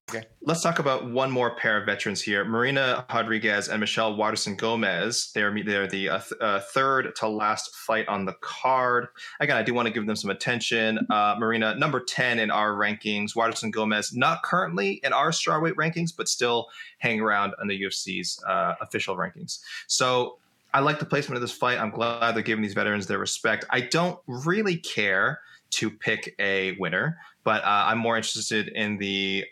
Okay. 0.09 0.25
Let's 0.41 0.61
talk 0.61 0.79
about 0.79 1.11
one 1.11 1.29
more 1.29 1.53
pair 1.57 1.77
of 1.77 1.85
veterans 1.85 2.21
here. 2.21 2.45
Marina 2.45 3.05
Rodriguez 3.13 3.67
and 3.67 3.81
Michelle 3.81 4.15
Waterson 4.15 4.55
Gomez. 4.55 5.31
They're 5.35 5.53
they're 5.65 5.85
the 5.85 6.07
uh, 6.07 6.19
th- 6.19 6.39
uh, 6.39 6.59
third 6.61 7.13
to 7.17 7.27
last 7.27 7.75
fight 7.75 8.07
on 8.07 8.23
the 8.23 8.31
card. 8.39 9.09
Again, 9.41 9.57
I 9.57 9.63
do 9.63 9.73
want 9.73 9.87
to 9.87 9.93
give 9.93 10.05
them 10.05 10.15
some 10.15 10.29
attention. 10.29 11.05
Uh, 11.09 11.35
Marina, 11.37 11.75
number 11.75 11.99
10 11.99 12.39
in 12.39 12.49
our 12.49 12.71
rankings. 12.71 13.35
Waterson 13.35 13.69
Gomez, 13.69 14.13
not 14.13 14.43
currently 14.43 15.01
in 15.03 15.11
our 15.11 15.31
strawweight 15.31 15.73
rankings, 15.73 16.15
but 16.15 16.29
still 16.29 16.67
hanging 16.99 17.19
around 17.19 17.53
on 17.59 17.67
the 17.67 17.77
UFC's 17.81 18.41
uh, 18.47 18.75
official 18.79 19.17
rankings. 19.17 19.59
So 19.87 20.37
I 20.73 20.79
like 20.79 20.99
the 20.99 21.05
placement 21.05 21.35
of 21.35 21.41
this 21.41 21.51
fight. 21.51 21.79
I'm 21.79 21.91
glad 21.91 22.33
they're 22.33 22.43
giving 22.43 22.61
these 22.61 22.75
veterans 22.75 23.07
their 23.07 23.19
respect. 23.19 23.65
I 23.71 23.81
don't 23.81 24.17
really 24.25 24.77
care 24.77 25.41
to 25.69 25.89
pick 25.89 26.33
a 26.39 26.77
winner, 26.79 27.17
but 27.43 27.61
uh, 27.65 27.87
I'm 27.87 27.97
more 27.97 28.15
interested 28.15 28.69
in 28.69 28.97
the 28.99 29.43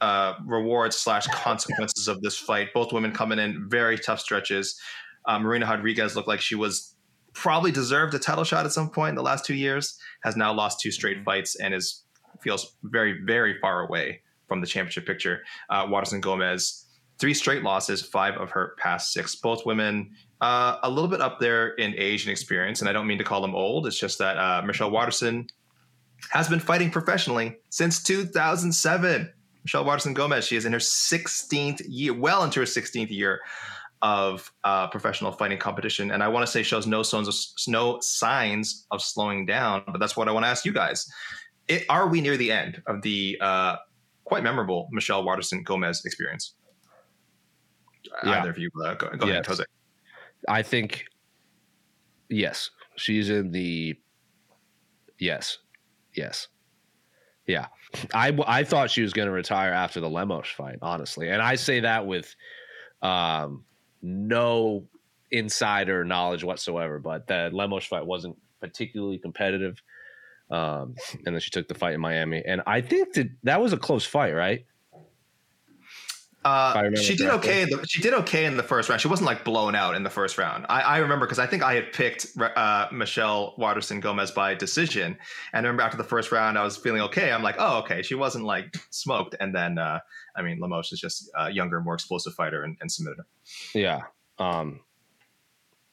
uh, 0.00 0.34
rewards 0.44 0.96
slash 0.96 1.26
consequences 1.28 2.08
of 2.08 2.20
this 2.22 2.36
fight. 2.36 2.68
Both 2.74 2.92
women 2.92 3.12
coming 3.12 3.38
in 3.38 3.68
very 3.68 3.98
tough 3.98 4.20
stretches. 4.20 4.80
Uh, 5.26 5.38
Marina 5.38 5.66
Rodriguez 5.66 6.16
looked 6.16 6.28
like 6.28 6.40
she 6.40 6.54
was 6.54 6.94
probably 7.34 7.70
deserved 7.70 8.14
a 8.14 8.18
title 8.18 8.44
shot 8.44 8.64
at 8.64 8.72
some 8.72 8.90
point 8.90 9.10
in 9.10 9.14
the 9.16 9.22
last 9.22 9.44
two 9.44 9.54
years. 9.54 9.98
Has 10.24 10.36
now 10.36 10.52
lost 10.52 10.80
two 10.80 10.90
straight 10.90 11.24
fights 11.24 11.56
and 11.56 11.74
is 11.74 12.04
feels 12.40 12.76
very 12.84 13.20
very 13.24 13.58
far 13.60 13.86
away 13.86 14.22
from 14.46 14.60
the 14.60 14.66
championship 14.66 15.06
picture. 15.06 15.42
Uh, 15.68 15.86
Waterson 15.88 16.20
Gomez 16.20 16.86
three 17.18 17.34
straight 17.34 17.62
losses, 17.62 18.02
five 18.02 18.36
of 18.36 18.50
her 18.50 18.74
past 18.78 19.12
six. 19.12 19.34
Both 19.34 19.66
women 19.66 20.10
uh, 20.40 20.78
a 20.82 20.90
little 20.90 21.08
bit 21.08 21.20
up 21.20 21.40
there 21.40 21.70
in 21.74 21.94
age 21.96 22.24
and 22.24 22.30
experience, 22.30 22.80
and 22.80 22.88
I 22.88 22.92
don't 22.92 23.06
mean 23.06 23.18
to 23.18 23.24
call 23.24 23.40
them 23.40 23.54
old. 23.54 23.86
It's 23.86 23.98
just 23.98 24.18
that 24.18 24.38
uh, 24.38 24.62
Michelle 24.64 24.90
Waterson 24.90 25.48
has 26.30 26.48
been 26.48 26.60
fighting 26.60 26.90
professionally 26.90 27.56
since 27.70 28.02
2007. 28.02 29.32
Michelle 29.64 29.84
Waterson 29.84 30.14
Gomez. 30.14 30.46
She 30.46 30.56
is 30.56 30.64
in 30.64 30.72
her 30.72 30.78
16th 30.78 31.82
year, 31.88 32.14
well 32.14 32.44
into 32.44 32.60
her 32.60 32.66
16th 32.66 33.10
year 33.10 33.40
of 34.02 34.52
uh, 34.64 34.86
professional 34.88 35.32
fighting 35.32 35.58
competition, 35.58 36.12
and 36.12 36.22
I 36.22 36.28
want 36.28 36.46
to 36.46 36.50
say 36.50 36.62
shows 36.62 36.86
no 36.86 37.02
signs 37.02 37.28
of 37.28 37.34
no 37.66 37.98
signs 38.00 38.86
of 38.90 39.02
slowing 39.02 39.44
down. 39.44 39.82
But 39.86 39.98
that's 39.98 40.16
what 40.16 40.28
I 40.28 40.32
want 40.32 40.44
to 40.44 40.48
ask 40.48 40.64
you 40.64 40.72
guys: 40.72 41.10
it, 41.66 41.84
Are 41.88 42.08
we 42.08 42.20
near 42.20 42.36
the 42.36 42.52
end 42.52 42.82
of 42.86 43.02
the 43.02 43.36
uh, 43.40 43.76
quite 44.24 44.42
memorable 44.42 44.88
Michelle 44.92 45.24
Waterson 45.24 45.62
Gomez 45.62 46.04
experience? 46.04 46.54
Yeah. 48.24 48.40
Either 48.40 48.50
of 48.50 48.58
you, 48.58 48.70
uh, 48.84 48.94
go, 48.94 49.10
go 49.16 49.28
ahead, 49.28 49.46
Jose. 49.46 49.64
I 50.48 50.62
think 50.62 51.04
yes, 52.28 52.70
she's 52.96 53.30
in 53.30 53.50
the 53.50 53.98
yes, 55.18 55.58
yes, 56.14 56.48
yeah. 57.48 57.66
I 58.14 58.38
I 58.46 58.62
thought 58.62 58.90
she 58.90 59.02
was 59.02 59.12
going 59.12 59.26
to 59.26 59.32
retire 59.32 59.72
after 59.72 60.00
the 60.00 60.08
Lemos 60.08 60.46
fight, 60.46 60.78
honestly, 60.82 61.30
and 61.30 61.42
I 61.42 61.56
say 61.56 61.80
that 61.80 62.06
with 62.06 62.36
um, 63.02 63.64
no 64.02 64.84
insider 65.30 66.04
knowledge 66.04 66.44
whatsoever. 66.44 66.98
But 66.98 67.26
the 67.26 67.50
Lemos 67.52 67.86
fight 67.86 68.06
wasn't 68.06 68.36
particularly 68.60 69.18
competitive, 69.18 69.82
um, 70.50 70.94
and 71.24 71.34
then 71.34 71.40
she 71.40 71.50
took 71.50 71.66
the 71.66 71.74
fight 71.74 71.94
in 71.94 72.00
Miami, 72.00 72.42
and 72.46 72.62
I 72.66 72.82
think 72.82 73.14
that 73.14 73.30
that 73.44 73.60
was 73.60 73.72
a 73.72 73.78
close 73.78 74.04
fight, 74.04 74.34
right? 74.34 74.66
I 76.48 76.70
Uh, 76.70 76.76
remember 76.82 76.96
she 77.02 77.16
did 77.16 77.28
correctly. 77.28 77.50
okay. 77.50 77.62
In 77.62 77.70
the, 77.70 77.86
she 77.86 78.00
did 78.02 78.14
okay 78.14 78.44
in 78.44 78.56
the 78.56 78.62
first 78.62 78.88
round. 78.88 79.00
She 79.00 79.08
wasn't 79.08 79.26
like 79.26 79.44
blown 79.44 79.74
out 79.74 79.94
in 79.94 80.02
the 80.02 80.10
first 80.10 80.38
round. 80.38 80.66
I, 80.68 80.80
I 80.82 80.98
remember 80.98 81.26
because 81.26 81.38
I 81.38 81.46
think 81.46 81.62
I 81.62 81.74
had 81.74 81.92
picked 81.92 82.26
uh, 82.40 82.88
Michelle 82.92 83.54
Waterson 83.58 84.00
Gomez 84.00 84.30
by 84.30 84.54
decision. 84.54 85.16
And 85.52 85.66
I 85.66 85.68
remember 85.68 85.82
after 85.82 85.96
the 85.96 86.04
first 86.04 86.32
round, 86.32 86.56
I 86.58 86.64
was 86.64 86.76
feeling 86.76 87.02
okay. 87.02 87.32
I'm 87.32 87.42
like, 87.42 87.56
oh, 87.58 87.78
okay. 87.80 88.02
She 88.02 88.14
wasn't 88.14 88.44
like 88.44 88.74
smoked. 88.90 89.36
And 89.40 89.54
then, 89.54 89.78
uh, 89.78 90.00
I 90.36 90.42
mean, 90.42 90.58
Lemos 90.60 90.92
is 90.92 91.00
just 91.00 91.30
a 91.36 91.50
younger, 91.50 91.80
more 91.80 91.94
explosive 91.94 92.34
fighter 92.34 92.62
and, 92.64 92.76
and 92.80 92.90
submitted 92.90 93.18
her. 93.18 93.26
Yeah. 93.78 94.00
Um, 94.38 94.80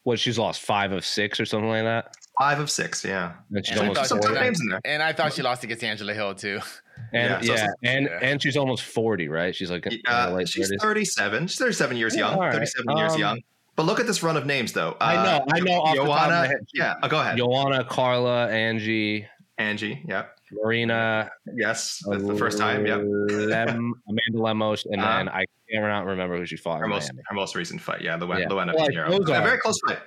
what 0.04 0.20
she's 0.20 0.38
lost 0.38 0.62
five 0.62 0.92
of 0.92 1.04
six 1.06 1.40
or 1.40 1.46
something 1.46 1.70
like 1.70 1.84
that. 1.84 2.16
Five 2.38 2.60
of 2.60 2.70
six. 2.70 3.04
Yeah. 3.04 3.34
And 3.52 3.66
she's 3.66 3.76
And 3.78 3.90
I 3.90 3.94
thought- 3.94 4.08
Some 4.08 4.20
tough 4.20 4.30
and 4.32 4.40
I- 4.40 4.44
names 4.44 4.62
in 4.62 4.70
there. 4.70 4.82
And 4.86 5.02
I 5.02 5.14
thought 5.14 5.34
she 5.34 5.42
lost 5.42 5.64
against 5.64 5.84
Angela 5.84 6.14
Hill 6.14 6.36
too. 6.36 6.60
And 7.14 7.44
Yeah, 7.46 7.54
yeah, 7.56 7.66
so- 7.68 7.74
and 7.84 8.06
yeah. 8.06 8.20
and 8.22 8.42
she's 8.42 8.58
almost 8.58 8.84
forty, 8.84 9.28
right? 9.30 9.56
She's 9.56 9.70
like 9.72 9.88
Uh, 10.08 10.32
late 10.32 10.48
she's 10.50 10.72
30s. 10.72 10.82
37. 10.82 11.48
She's 11.48 11.58
37 11.58 11.98
years 11.98 12.16
young. 12.16 12.38
right. 12.40 12.54
37 12.54 12.98
years 12.98 13.14
Um, 13.14 13.20
young. 13.20 13.42
But 13.76 13.86
look 13.86 14.00
at 14.00 14.08
this 14.08 14.24
run 14.24 14.38
of 14.38 14.46
names, 14.46 14.72
though. 14.74 14.96
I 15.02 15.16
know, 15.16 15.22
Uh, 15.22 15.46
I 15.54 15.60
know 15.60 15.72
off 15.82 15.92
the 15.96 15.98
top 15.98 16.04
of 16.04 16.08
my 16.08 16.28
Joanna. 16.30 16.48
head. 16.48 16.58
Yeah. 16.74 16.94
Oh, 17.04 17.08
go 17.10 17.20
ahead. 17.20 17.38
Joanna, 17.38 17.84
Carla, 17.84 18.48
Angie, 18.50 19.28
Angie. 19.58 20.04
Yeah. 20.08 20.26
Marina, 20.52 21.30
Yes. 21.54 22.02
That's 22.10 22.24
the 22.24 22.36
first 22.36 22.58
time. 22.58 22.86
Yeah. 22.86 22.96
Lem, 22.98 23.94
Amanda 24.08 24.42
Lemos, 24.42 24.86
and 24.86 25.02
Uh-huh. 25.02 25.18
then 25.18 25.30
I 25.30 25.46
cannot 25.70 26.06
remember 26.06 26.38
who 26.38 26.46
she 26.46 26.56
fought. 26.56 26.80
Her 26.80 26.88
most, 26.88 27.12
Miami. 27.12 27.24
her 27.28 27.36
most 27.36 27.56
recent 27.56 27.82
fight. 27.82 28.02
Yeah. 28.02 28.16
The 28.18 28.26
one, 28.28 28.40
Yeah. 28.40 28.46
up 28.48 28.76
Like, 28.76 28.92
here. 28.92 29.10
those 29.10 29.30
are- 29.30 29.42
very 29.42 29.58
close 29.58 29.78
fight. 29.88 30.00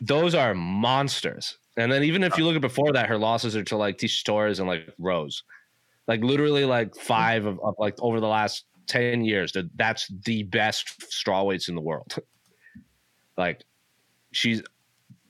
Those 0.00 0.34
are 0.34 0.52
monsters. 0.54 1.56
And 1.78 1.90
then 1.90 2.02
even 2.04 2.22
if 2.22 2.36
you 2.36 2.44
look 2.44 2.54
at 2.56 2.60
before 2.62 2.92
that, 2.92 3.06
her 3.08 3.16
losses 3.18 3.56
are 3.56 3.64
to 3.64 3.76
like 3.76 3.96
Tisha 3.98 4.24
Torres 4.24 4.58
and 4.58 4.68
like 4.68 4.92
Rose, 4.98 5.42
like 6.08 6.22
literally 6.22 6.64
like 6.64 6.94
five 6.96 7.46
of, 7.46 7.60
of 7.60 7.74
like 7.78 7.94
over 8.00 8.20
the 8.20 8.28
last 8.28 8.64
ten 8.86 9.24
years. 9.24 9.52
That 9.52 9.70
that's 9.76 10.08
the 10.24 10.44
best 10.44 11.04
strawweights 11.10 11.68
in 11.68 11.74
the 11.74 11.80
world. 11.80 12.16
like 13.36 13.64
she's, 14.32 14.62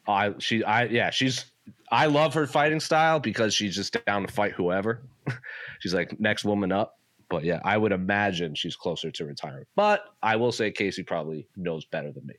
I 0.06 0.34
she 0.38 0.62
I 0.64 0.84
yeah 0.84 1.10
she's 1.10 1.50
I 1.90 2.06
love 2.06 2.34
her 2.34 2.46
fighting 2.46 2.80
style 2.80 3.20
because 3.20 3.54
she's 3.54 3.74
just 3.74 3.96
down 4.06 4.26
to 4.26 4.32
fight 4.32 4.52
whoever. 4.52 5.02
she's 5.80 5.94
like 5.94 6.18
next 6.20 6.44
woman 6.44 6.72
up. 6.72 6.95
But 7.28 7.44
yeah, 7.44 7.60
I 7.64 7.76
would 7.76 7.92
imagine 7.92 8.54
she's 8.54 8.76
closer 8.76 9.10
to 9.10 9.24
retirement. 9.24 9.66
But 9.74 10.04
I 10.22 10.36
will 10.36 10.52
say 10.52 10.70
Casey 10.70 11.02
probably 11.02 11.48
knows 11.56 11.84
better 11.84 12.12
than 12.12 12.26
me. 12.26 12.34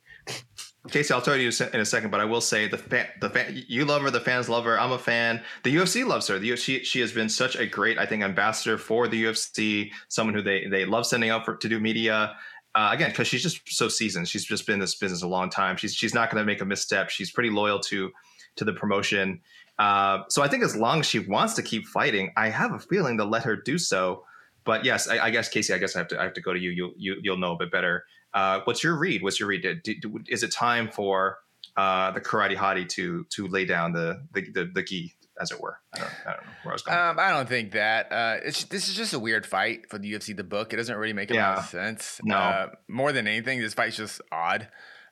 Casey, 0.89 1.13
I'll 1.13 1.21
tell 1.21 1.35
you 1.35 1.51
in 1.73 1.79
a 1.81 1.85
second, 1.85 2.11
but 2.11 2.21
I 2.21 2.25
will 2.25 2.39
say 2.39 2.67
the 2.67 2.77
fan, 2.77 3.07
the 3.19 3.29
fan, 3.29 3.61
you 3.67 3.83
love 3.83 4.01
her, 4.03 4.09
the 4.09 4.21
fans 4.21 4.47
love 4.47 4.63
her. 4.63 4.79
I'm 4.79 4.93
a 4.93 4.97
fan. 4.97 5.41
The 5.63 5.75
UFC 5.75 6.05
loves 6.05 6.27
her. 6.27 6.39
The 6.39 6.51
UFC, 6.51 6.83
she 6.85 7.01
has 7.01 7.11
been 7.11 7.27
such 7.27 7.57
a 7.57 7.65
great, 7.65 7.97
I 7.97 8.05
think, 8.05 8.23
ambassador 8.23 8.77
for 8.77 9.09
the 9.09 9.25
UFC. 9.25 9.91
Someone 10.07 10.33
who 10.33 10.41
they 10.41 10.67
they 10.67 10.85
love 10.85 11.05
sending 11.05 11.29
out 11.29 11.43
for 11.43 11.57
to 11.57 11.67
do 11.67 11.79
media. 11.79 12.35
Uh, 12.73 12.89
again, 12.93 13.09
because 13.09 13.27
she's 13.27 13.41
just 13.41 13.61
so 13.67 13.89
seasoned. 13.89 14.27
She's 14.27 14.45
just 14.45 14.65
been 14.65 14.75
in 14.75 14.79
this 14.79 14.95
business 14.95 15.23
a 15.23 15.27
long 15.27 15.49
time. 15.49 15.75
She's 15.75 15.93
she's 15.93 16.13
not 16.13 16.31
going 16.31 16.41
to 16.41 16.45
make 16.45 16.61
a 16.61 16.65
misstep. 16.65 17.09
She's 17.09 17.31
pretty 17.31 17.49
loyal 17.49 17.79
to 17.81 18.11
to 18.55 18.65
the 18.65 18.73
promotion. 18.73 19.41
Uh, 19.79 20.23
so 20.29 20.41
I 20.41 20.47
think 20.47 20.63
as 20.63 20.75
long 20.75 20.99
as 20.99 21.05
she 21.05 21.19
wants 21.19 21.53
to 21.55 21.61
keep 21.61 21.85
fighting, 21.87 22.31
I 22.37 22.49
have 22.49 22.73
a 22.73 22.79
feeling 22.79 23.17
they'll 23.17 23.27
let 23.27 23.43
her 23.43 23.55
do 23.55 23.77
so. 23.77 24.23
But 24.67 24.83
yes, 24.83 25.07
I, 25.07 25.17
I 25.17 25.29
guess 25.31 25.47
Casey, 25.47 25.73
I 25.73 25.77
guess 25.79 25.95
I 25.95 25.99
have 25.99 26.09
to 26.09 26.19
I 26.19 26.23
have 26.25 26.33
to 26.33 26.41
go 26.41 26.53
to 26.53 26.59
you. 26.59 26.69
You 26.69 26.93
you 26.97 27.15
you'll 27.23 27.37
know 27.37 27.53
a 27.53 27.57
bit 27.57 27.71
better. 27.71 28.03
Uh, 28.33 28.59
what's 28.65 28.83
your 28.83 28.99
read? 28.99 29.23
What's 29.23 29.39
your 29.39 29.47
read? 29.47 29.61
Did, 29.61 29.81
did, 29.81 30.03
is 30.27 30.43
it 30.43 30.51
time 30.51 30.91
for 30.91 31.37
uh, 31.77 32.11
the 32.11 32.19
karate 32.19 32.55
hottie 32.55 32.87
to 32.89 33.25
to 33.29 33.47
lay 33.47 33.63
down 33.65 33.93
the 33.93 34.21
the 34.33 34.51
the, 34.51 34.71
the 34.75 34.83
gi, 34.83 35.15
as 35.39 35.51
it 35.51 35.61
were? 35.61 35.79
I 35.95 35.99
don't, 35.99 36.11
I 36.25 36.31
don't 36.33 36.45
know 36.45 36.51
where 36.63 36.73
I 36.73 36.75
was 36.75 36.81
going. 36.81 36.97
Um, 36.97 37.17
I 37.17 37.29
don't 37.29 37.47
think 37.47 37.71
that. 37.71 38.11
Uh, 38.11 38.37
it's 38.43 38.65
this 38.65 38.89
is 38.89 38.95
just 38.95 39.13
a 39.13 39.19
weird 39.19 39.45
fight 39.45 39.89
for 39.89 39.97
the 39.97 40.11
UFC. 40.11 40.35
The 40.35 40.43
book 40.43 40.73
it 40.73 40.75
doesn't 40.75 40.95
really 40.95 41.13
make 41.13 41.31
a 41.31 41.35
lot 41.35 41.59
of 41.59 41.65
sense. 41.65 42.19
No. 42.25 42.35
Uh, 42.35 42.67
more 42.89 43.13
than 43.13 43.25
anything, 43.25 43.61
this 43.61 43.73
fight's 43.73 43.95
just 43.95 44.21
odd. 44.31 44.67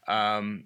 Um, 0.06 0.66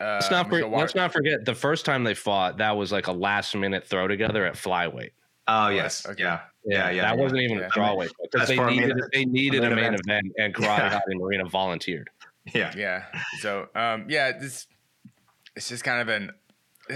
uh, 0.00 0.14
Let's 0.14 0.30
not, 0.30 0.48
for, 0.48 0.54
Michelle 0.54 0.70
let's 0.70 0.94
not 0.94 1.12
forget 1.12 1.44
the 1.44 1.54
first 1.54 1.84
time 1.84 2.04
they 2.04 2.14
fought, 2.14 2.56
that 2.56 2.74
was 2.74 2.90
like 2.90 3.06
a 3.06 3.12
last 3.12 3.54
minute 3.54 3.86
throw 3.86 4.08
together 4.08 4.46
at 4.46 4.54
flyweight. 4.54 5.10
Oh 5.52 5.68
yes, 5.68 6.06
okay. 6.06 6.22
yeah, 6.22 6.40
yeah, 6.64 6.90
yeah. 6.90 7.02
that 7.02 7.16
yeah. 7.16 7.22
wasn't 7.22 7.40
even 7.42 7.58
Yeah. 7.58 7.66
a 7.66 7.70
strawweight 7.70 8.10
because 8.22 8.48
they 8.48 8.56
for 8.56 8.68
a 8.68 8.70
needed 8.70 8.96
they 9.12 9.24
needed 9.24 9.64
a 9.64 9.66
a 9.66 9.70
main 9.70 9.76
main 9.76 9.94
event. 9.94 10.00
event, 10.06 10.32
and 10.38 10.54
Karate 10.54 10.78
Yeah. 10.78 10.88
Hot 10.90 11.02
and 11.06 11.20
Marina 11.20 11.44
volunteered. 11.48 12.08
yeah. 12.54 12.72
Yeah. 12.76 13.04
So 13.40 13.68
um, 13.74 14.06
yeah, 14.08 14.32
this 14.38 14.66
it's 15.56 15.68
just 15.68 15.82
kind 15.84 16.00
of 16.00 16.08
an. 16.08 16.30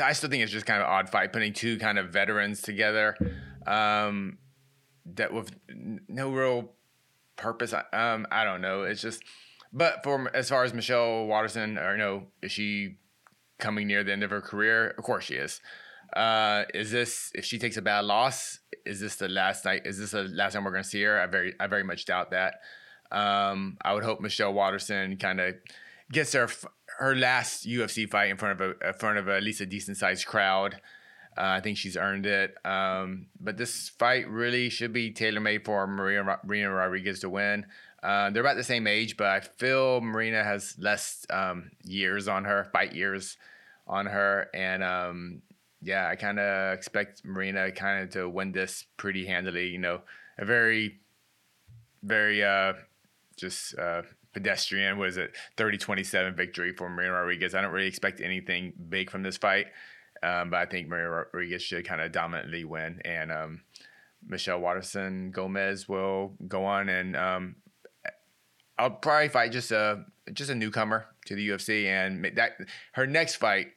I 0.02 0.12
still 0.12 0.30
think 0.30 0.42
it's 0.42 0.52
just 0.52 0.66
kind 0.66 0.80
of 0.82 0.86
an 0.88 0.92
odd 0.92 1.10
fight 1.10 1.32
putting 1.32 1.52
two 1.52 1.78
kind 1.78 1.98
of 1.98 2.10
veterans 2.10 2.60
together, 2.62 3.16
um, 3.66 4.38
that 5.14 5.32
with 5.32 5.50
no 6.08 6.30
real 6.30 6.72
purpose. 7.36 7.72
I- 7.74 7.84
Um, 7.92 8.26
I 8.30 8.44
don't 8.44 8.60
know. 8.60 8.82
It's 8.84 9.00
just, 9.02 9.22
but 9.72 10.02
for 10.02 10.30
as 10.34 10.48
far 10.48 10.64
as 10.64 10.72
Michelle 10.74 11.26
Waterson, 11.26 11.78
or 11.78 11.92
you 11.92 11.98
know, 11.98 12.26
is 12.42 12.50
she 12.52 12.96
coming 13.58 13.86
near 13.86 14.02
the 14.02 14.12
end 14.12 14.22
of 14.24 14.30
her 14.30 14.40
career? 14.40 14.88
Of 14.98 15.04
course 15.04 15.24
she 15.24 15.34
is. 15.34 15.60
Uh, 16.12 16.64
is 16.72 16.90
this 16.90 17.30
if 17.34 17.44
she 17.44 17.58
takes 17.58 17.76
a 17.76 17.82
bad 17.82 18.04
loss? 18.04 18.60
Is 18.84 19.00
this 19.00 19.16
the 19.16 19.28
last 19.28 19.64
night? 19.64 19.82
Is 19.84 19.98
this 19.98 20.12
the 20.12 20.24
last 20.24 20.52
time 20.52 20.64
we're 20.64 20.70
going 20.70 20.82
to 20.82 20.88
see 20.88 21.02
her? 21.02 21.20
I 21.20 21.26
very, 21.26 21.54
I 21.58 21.66
very 21.66 21.84
much 21.84 22.04
doubt 22.04 22.30
that. 22.30 22.60
Um, 23.10 23.76
I 23.82 23.94
would 23.94 24.04
hope 24.04 24.20
Michelle 24.20 24.52
Waterson 24.52 25.16
kind 25.16 25.40
of 25.40 25.54
gets 26.12 26.32
her 26.32 26.48
her 26.98 27.16
last 27.16 27.66
UFC 27.66 28.08
fight 28.08 28.30
in 28.30 28.36
front 28.36 28.60
of 28.60 28.76
a 28.80 28.88
in 28.88 28.94
front 28.94 29.18
of 29.18 29.28
at 29.28 29.42
least 29.42 29.60
a 29.60 29.66
decent 29.66 29.96
sized 29.96 30.26
crowd. 30.26 30.80
Uh, 31.36 31.58
I 31.58 31.60
think 31.60 31.78
she's 31.78 31.96
earned 31.96 32.26
it. 32.26 32.54
Um, 32.64 33.26
but 33.40 33.56
this 33.56 33.88
fight 33.88 34.28
really 34.28 34.68
should 34.68 34.92
be 34.92 35.10
tailor 35.10 35.40
made 35.40 35.64
for 35.64 35.86
Maria 35.86 36.38
Marina 36.44 36.70
Rodriguez 36.70 37.20
to 37.20 37.28
win. 37.28 37.66
Uh, 38.02 38.30
they're 38.30 38.42
about 38.42 38.56
the 38.56 38.64
same 38.64 38.86
age, 38.86 39.16
but 39.16 39.28
I 39.28 39.40
feel 39.40 40.00
Marina 40.00 40.44
has 40.44 40.76
less 40.78 41.24
um, 41.30 41.70
years 41.84 42.28
on 42.28 42.44
her, 42.44 42.68
fight 42.72 42.94
years 42.94 43.36
on 43.86 44.06
her, 44.06 44.48
and 44.54 44.84
um, 44.84 45.42
yeah, 45.84 46.08
I 46.08 46.16
kind 46.16 46.40
of 46.40 46.72
expect 46.72 47.24
Marina 47.24 47.70
kind 47.70 48.02
of 48.02 48.10
to 48.10 48.28
win 48.28 48.52
this 48.52 48.86
pretty 48.96 49.26
handily. 49.26 49.68
You 49.68 49.78
know, 49.78 50.00
a 50.38 50.44
very, 50.44 51.00
very 52.02 52.42
uh, 52.42 52.72
just 53.36 53.78
uh, 53.78 54.02
pedestrian. 54.32 54.98
Was 54.98 55.18
it 55.18 55.36
30-27 55.58 56.34
victory 56.36 56.72
for 56.72 56.88
Marina 56.88 57.12
Rodriguez? 57.12 57.54
I 57.54 57.60
don't 57.60 57.70
really 57.72 57.86
expect 57.86 58.22
anything 58.22 58.72
big 58.88 59.10
from 59.10 59.22
this 59.22 59.36
fight, 59.36 59.66
um, 60.22 60.50
but 60.50 60.56
I 60.56 60.66
think 60.66 60.88
Marina 60.88 61.10
Rodriguez 61.10 61.62
should 61.62 61.86
kind 61.86 62.00
of 62.00 62.12
dominantly 62.12 62.64
win, 62.64 63.02
and 63.04 63.30
um, 63.30 63.60
Michelle 64.26 64.60
Waterson 64.60 65.32
Gomez 65.32 65.86
will 65.86 66.32
go 66.48 66.64
on 66.64 66.88
and 66.88 67.14
um, 67.14 67.56
I'll 68.78 68.90
probably 68.90 69.28
fight 69.28 69.52
just 69.52 69.70
a 69.70 70.04
just 70.32 70.50
a 70.50 70.54
newcomer 70.54 71.06
to 71.26 71.34
the 71.34 71.48
UFC, 71.50 71.84
and 71.84 72.24
that 72.36 72.52
her 72.92 73.06
next 73.06 73.36
fight 73.36 73.68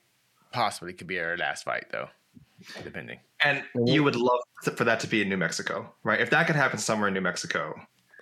possibly 0.58 0.94
could 0.94 1.08
be 1.08 1.20
our 1.20 1.38
last 1.38 1.64
fight 1.64 1.86
though, 1.92 2.10
depending. 2.84 3.20
And 3.44 3.64
you 3.86 4.04
would 4.04 4.16
love 4.16 4.40
for 4.76 4.84
that 4.84 5.00
to 5.02 5.08
be 5.08 5.22
in 5.22 5.30
New 5.30 5.38
Mexico, 5.38 5.94
right? 6.04 6.20
If 6.20 6.32
that 6.32 6.48
could 6.48 6.56
happen 6.56 6.80
somewhere 6.80 7.08
in 7.10 7.14
New 7.14 7.22
Mexico, 7.22 7.80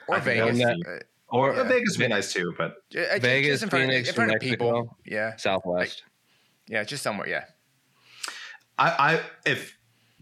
Or 0.07 0.17
I 0.17 0.19
Vegas. 0.19 0.57
that 0.59 0.77
Uh, 0.86 1.36
or 1.36 1.55
Yeah. 1.55 1.63
Vegas 1.63 1.97
would 1.97 2.03
be 2.03 2.07
nice 2.09 2.33
too. 2.33 2.53
But 2.57 2.75
ju- 2.89 3.07
uh, 3.09 3.19
Vegas, 3.19 3.51
just 3.53 3.63
in 3.63 3.69
front, 3.69 3.86
Phoenix, 3.89 4.09
in 4.09 4.15
front 4.15 4.29
New 4.31 4.36
of 4.36 4.41
people. 4.41 4.71
Mexico. 4.73 4.97
Yeah, 5.05 5.36
Southwest. 5.38 6.03
yeah, 6.67 6.83
just 6.83 7.01
somewhere. 7.03 7.29
Yeah, 7.29 7.45
I, 8.77 8.89
I 9.15 9.21
if 9.45 9.77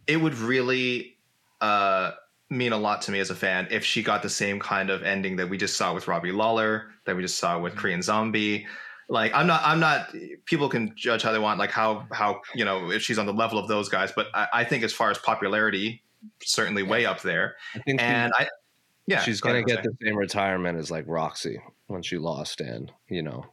it 0.07 0.17
would 0.17 0.35
really 0.35 1.17
uh, 1.61 2.11
mean 2.51 2.73
a 2.73 2.77
lot 2.77 3.01
to 3.03 3.11
me 3.11 3.19
as 3.19 3.29
a 3.31 3.35
fan 3.35 3.67
if 3.71 3.83
she 3.83 4.03
got 4.03 4.21
the 4.21 4.29
same 4.29 4.59
kind 4.59 4.89
of 4.91 5.01
ending 5.03 5.35
that 5.37 5.49
we 5.49 5.57
just 5.57 5.75
saw 5.75 5.93
with 5.93 6.07
Robbie 6.07 6.31
Lawler, 6.31 6.91
that 7.05 7.15
we 7.15 7.21
just 7.23 7.37
saw 7.39 7.59
with 7.59 7.75
Korean 7.75 8.01
Zombie. 8.03 8.67
Like 9.09 9.33
I'm 9.33 9.47
not, 9.47 9.61
I'm 9.65 9.79
not. 9.79 10.13
People 10.45 10.69
can 10.69 10.93
judge 10.95 11.21
how 11.23 11.31
they 11.31 11.39
want, 11.39 11.59
like 11.59 11.71
how 11.71 12.05
how 12.11 12.41
you 12.55 12.63
know 12.65 12.91
if 12.91 13.01
she's 13.01 13.19
on 13.19 13.25
the 13.25 13.33
level 13.33 13.59
of 13.59 13.67
those 13.67 13.89
guys. 13.89 14.11
But 14.15 14.27
I, 14.33 14.47
I 14.53 14.63
think 14.63 14.83
as 14.83 14.93
far 14.93 15.11
as 15.11 15.17
popularity 15.17 16.01
certainly 16.41 16.83
way 16.83 17.05
up 17.05 17.21
there. 17.21 17.55
I 17.75 17.79
think 17.79 17.99
she- 17.99 18.05
I, 18.05 18.47
yeah, 19.07 19.19
she's 19.21 19.41
gonna 19.41 19.55
ahead, 19.55 19.67
get 19.67 19.83
the 19.83 19.93
same 20.01 20.15
retirement 20.15 20.77
as 20.79 20.89
like 20.89 21.03
Roxy 21.07 21.59
when 21.87 22.01
she 22.01 22.17
lost, 22.17 22.61
and 22.61 22.91
you 23.09 23.21
know, 23.21 23.45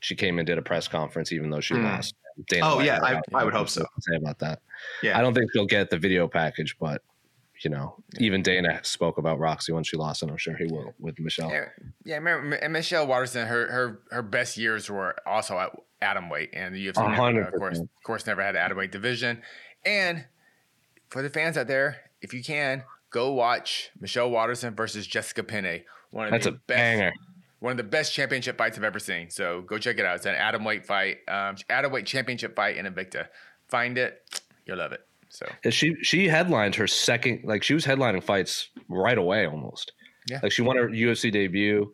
she 0.00 0.16
came 0.16 0.38
and 0.38 0.46
did 0.46 0.58
a 0.58 0.62
press 0.62 0.88
conference 0.88 1.30
even 1.32 1.50
though 1.50 1.60
she 1.60 1.74
Hmm. 1.74 1.84
lost. 1.84 2.14
Dana 2.48 2.66
Oh, 2.68 2.76
White 2.76 2.86
yeah, 2.86 2.94
had 2.96 3.02
I- 3.04 3.10
a 3.12 3.14
lot 3.14 3.22
I 3.34 3.44
would 3.44 3.54
hope 3.54 3.68
so. 3.68 3.86
Say 4.00 4.16
about 4.16 4.38
that. 4.40 4.60
Yeah. 5.02 5.16
I 5.18 5.22
don't 5.22 5.32
think 5.34 5.50
she'll 5.52 5.64
get 5.66 5.88
the 5.88 5.96
video 5.98 6.26
package, 6.28 6.76
but 6.78 7.00
you 7.66 7.70
know, 7.70 7.96
even 8.20 8.42
Dana 8.42 8.78
spoke 8.84 9.18
about 9.18 9.40
Roxy 9.40 9.72
when 9.72 9.82
she 9.82 9.96
lost, 9.96 10.22
and 10.22 10.30
I'm 10.30 10.36
sure 10.36 10.56
he 10.56 10.66
will 10.70 10.94
with 11.00 11.18
Michelle. 11.18 11.50
Yeah, 11.50 11.64
yeah. 12.04 12.14
Remember, 12.14 12.54
and 12.54 12.72
Michelle 12.72 13.08
Waterson, 13.08 13.44
her 13.44 13.66
her 13.72 14.00
her 14.12 14.22
best 14.22 14.56
years 14.56 14.88
were 14.88 15.16
also 15.26 15.58
at 15.58 15.72
atom 16.00 16.28
weight, 16.30 16.50
and 16.52 16.72
the 16.72 16.86
UFC, 16.86 17.34
never, 17.34 17.40
of 17.40 17.54
course, 17.54 17.80
of 17.80 17.88
course, 18.04 18.24
never 18.24 18.40
had 18.40 18.54
an 18.54 18.62
atom 18.62 18.78
weight 18.78 18.92
division. 18.92 19.42
And 19.84 20.26
for 21.08 21.22
the 21.22 21.28
fans 21.28 21.56
out 21.56 21.66
there, 21.66 21.96
if 22.22 22.32
you 22.32 22.44
can, 22.44 22.84
go 23.10 23.32
watch 23.32 23.90
Michelle 24.00 24.30
Waterson 24.30 24.76
versus 24.76 25.04
Jessica 25.04 25.42
Penne. 25.42 25.82
One 26.10 26.26
of 26.26 26.30
That's 26.30 26.44
the 26.46 26.52
a 26.52 26.54
best, 26.54 26.78
banger. 26.78 27.12
one 27.58 27.72
of 27.72 27.78
the 27.78 27.82
best 27.82 28.14
championship 28.14 28.56
fights 28.58 28.78
I've 28.78 28.84
ever 28.84 29.00
seen. 29.00 29.30
So 29.30 29.62
go 29.62 29.76
check 29.78 29.98
it 29.98 30.04
out. 30.06 30.14
It's 30.14 30.26
an 30.26 30.36
atom 30.36 30.62
weight 30.62 30.86
fight, 30.86 31.16
um, 31.26 31.56
atom 31.68 31.90
weight 31.90 32.06
championship 32.06 32.54
fight 32.54 32.76
in 32.76 32.86
Invicta. 32.86 33.26
Find 33.68 33.98
it, 33.98 34.40
you'll 34.66 34.78
love 34.78 34.92
it. 34.92 35.00
So 35.28 35.46
Yeah, 35.64 35.70
She 35.70 35.96
she 36.02 36.28
headlined 36.28 36.74
her 36.76 36.86
second, 36.86 37.42
like 37.44 37.62
she 37.62 37.74
was 37.74 37.84
headlining 37.84 38.22
fights 38.22 38.68
right 38.88 39.18
away 39.18 39.46
almost. 39.46 39.92
Yeah. 40.28 40.40
Like 40.42 40.52
she 40.52 40.62
won 40.62 40.76
her 40.76 40.88
UFC 40.88 41.30
debut 41.30 41.92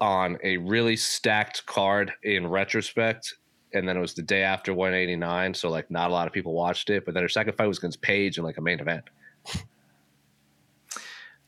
on 0.00 0.38
a 0.42 0.56
really 0.56 0.96
stacked 0.96 1.64
card 1.66 2.12
in 2.22 2.46
retrospect. 2.46 3.34
And 3.74 3.88
then 3.88 3.96
it 3.96 4.00
was 4.00 4.14
the 4.14 4.22
day 4.22 4.42
after 4.42 4.74
189. 4.74 5.54
So 5.54 5.70
like 5.70 5.90
not 5.90 6.10
a 6.10 6.12
lot 6.12 6.26
of 6.26 6.32
people 6.32 6.52
watched 6.52 6.90
it. 6.90 7.04
But 7.04 7.14
then 7.14 7.22
her 7.22 7.28
second 7.28 7.54
fight 7.54 7.66
was 7.66 7.78
against 7.78 8.02
Paige 8.02 8.38
in 8.38 8.44
like 8.44 8.58
a 8.58 8.60
main 8.60 8.80
event. 8.80 9.04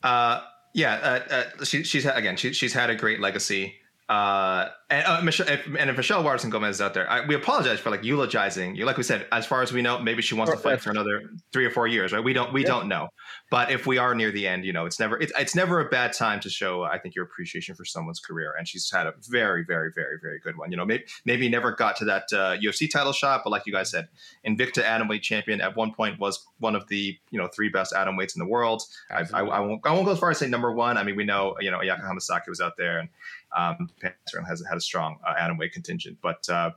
Uh, 0.03 0.43
yeah, 0.75 0.95
uh, 1.31 1.35
uh, 1.61 1.65
she, 1.65 1.83
she's 1.83 2.05
had, 2.05 2.17
again, 2.17 2.37
she, 2.37 2.53
she's 2.53 2.75
had 2.75 2.91
a 2.91 2.95
great 2.95 3.21
legacy. 3.21 3.77
Uh, 4.09 4.69
and 4.91 5.07
uh, 5.07 5.21
Michelle, 5.23 5.49
if, 5.49 5.67
and 5.67 5.89
if 5.89 5.97
Michelle 5.97 6.23
Waterson 6.23 6.51
Gomez 6.51 6.77
is 6.77 6.81
out 6.83 6.93
there, 6.93 7.11
I, 7.11 7.27
we 7.27 7.35
apologize 7.35 7.81
for 7.81 7.91
like 7.91 8.05
eulogizing 8.05 8.77
you. 8.77 8.85
Like 8.85 8.99
we 8.99 9.03
said, 9.03 9.27
as 9.33 9.47
far 9.47 9.63
as 9.63 9.73
we 9.73 9.81
know, 9.81 9.99
maybe 9.99 10.21
she 10.21 10.35
wants 10.35 10.53
to 10.53 10.59
fight 10.59 10.83
for 10.83 10.91
another 10.91 11.23
three 11.53 11.65
or 11.65 11.71
four 11.71 11.87
years, 11.87 12.13
right? 12.13 12.23
We 12.23 12.35
don't, 12.35 12.53
we 12.53 12.65
don't 12.65 12.87
know. 12.87 13.09
But 13.51 13.71
if 13.71 13.87
we 13.87 13.97
are 13.97 14.15
near 14.15 14.31
the 14.31 14.47
end, 14.47 14.65
you 14.67 14.73
know, 14.73 14.85
it's 14.85 15.01
never, 15.01 15.19
it's, 15.19 15.33
it's 15.39 15.55
never 15.55 15.81
a 15.81 15.89
bad 15.89 16.13
time 16.13 16.39
to 16.41 16.51
show, 16.51 16.83
I 16.83 16.99
think, 16.99 17.15
your 17.15 17.25
appreciation 17.25 17.75
for 17.75 17.85
someone's 17.85 18.21
career. 18.21 18.55
And 18.59 18.69
she's 18.69 18.91
had 18.91 19.07
a 19.07 19.15
very, 19.29 19.65
very, 19.65 19.91
very, 19.95 20.19
very 20.21 20.39
good 20.39 20.59
one. 20.59 20.71
You 20.71 20.77
know, 20.77 20.85
maybe, 20.85 21.05
maybe 21.25 21.49
never 21.49 21.73
got 21.73 21.97
to 21.97 22.05
that 22.05 22.25
uh, 22.33 22.57
UFC 22.59 22.91
title 22.91 23.13
shot, 23.13 23.41
but 23.43 23.51
like 23.51 23.63
you 23.67 23.73
guys 23.73 23.91
said, 23.91 24.09
Invicta 24.47 24.83
atomweight 24.85 25.23
champion 25.23 25.63
at 25.63 25.77
one 25.77 25.95
point 25.95 26.19
was 26.19 26.47
one 26.59 26.77
of 26.77 26.87
the, 26.89 27.17
you 27.31 27.39
know, 27.39 27.49
three 27.49 27.71
best 27.71 27.95
atomweights 27.95 28.37
in 28.37 28.41
the 28.41 28.47
world. 28.47 28.83
I, 29.11 29.25
I, 29.33 29.41
I 29.41 29.61
won't 29.61 29.81
I 29.85 29.93
won't 29.93 30.07
go 30.07 30.13
as 30.13 30.19
far 30.19 30.31
as 30.31 30.39
say 30.39 30.49
number 30.49 30.73
one. 30.73 30.99
I 30.99 31.03
mean, 31.03 31.17
we 31.17 31.25
know 31.25 31.57
you 31.61 31.71
know 31.71 31.79
Ayaka 31.79 32.03
Hamasaki 32.03 32.49
was 32.49 32.61
out 32.61 32.77
there, 32.77 32.99
and 32.99 33.09
um, 33.57 33.89
certainly 34.27 34.49
has 34.49 34.63
had 34.69 34.77
a 34.77 34.81
strong 34.81 35.19
uh, 35.27 35.35
atom 35.39 35.59
weight 35.59 35.73
contingent, 35.73 36.19
but 36.23 36.49
uh, 36.49 36.71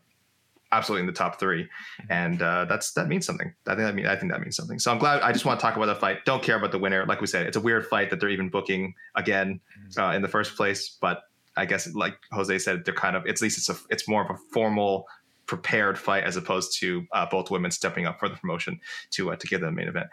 absolutely 0.72 1.02
in 1.02 1.08
the 1.08 1.14
top 1.14 1.40
three, 1.40 1.68
and 2.10 2.42
uh, 2.42 2.66
that's 2.66 2.94
that 2.94 3.08
means 3.08 3.26
something. 3.26 3.54
I 3.66 3.76
think 3.76 3.88
that 3.88 3.96
mean 3.96 4.08
I 4.08 4.16
think 4.16 4.32
that 4.32 4.42
means 4.42 4.56
something. 4.56 4.80
So 4.80 4.92
I'm 4.92 4.98
glad. 4.98 5.22
I 5.22 5.32
just 5.32 5.46
want 5.46 5.60
to 5.60 5.66
talk 5.66 5.76
about 5.76 5.86
the 5.86 5.96
fight. 5.96 6.26
Don't 6.26 6.44
care 6.44 6.58
about 6.58 6.72
the 6.72 6.80
winner. 6.80 7.06
Like 7.06 7.22
we 7.22 7.28
said, 7.28 7.48
it's 7.48 7.58
a 7.58 7.62
weird 7.62 7.86
fight 7.88 8.10
that 8.10 8.20
they're 8.20 8.30
even 8.30 8.50
booking 8.50 8.94
again 9.16 9.60
uh, 9.98 10.10
in 10.10 10.22
the 10.22 10.28
first 10.28 10.56
place. 10.56 10.98
But 11.00 11.22
I 11.56 11.66
guess 11.66 11.94
like 11.94 12.18
Jose 12.32 12.60
said, 12.60 12.86
they're 12.86 12.94
kind 12.94 13.16
of 13.16 13.26
at 13.28 13.42
least 13.42 13.58
it's 13.58 13.70
a 13.70 13.76
it's 13.90 14.08
more 14.08 14.24
of 14.24 14.30
a 14.30 14.38
formal 14.54 15.06
prepared 15.46 15.98
fight 15.98 16.26
as 16.26 16.36
opposed 16.36 16.78
to 16.80 17.06
uh, 17.14 17.26
both 17.26 17.50
women 17.50 17.72
stepping 17.72 18.06
up 18.06 18.20
for 18.20 18.28
the 18.28 18.36
promotion 18.36 18.80
to 19.12 19.32
uh, 19.32 19.36
to 19.36 19.48
give 19.48 19.62
them 19.62 19.74
the 19.74 19.80
main 19.80 19.88
event. 19.88 20.08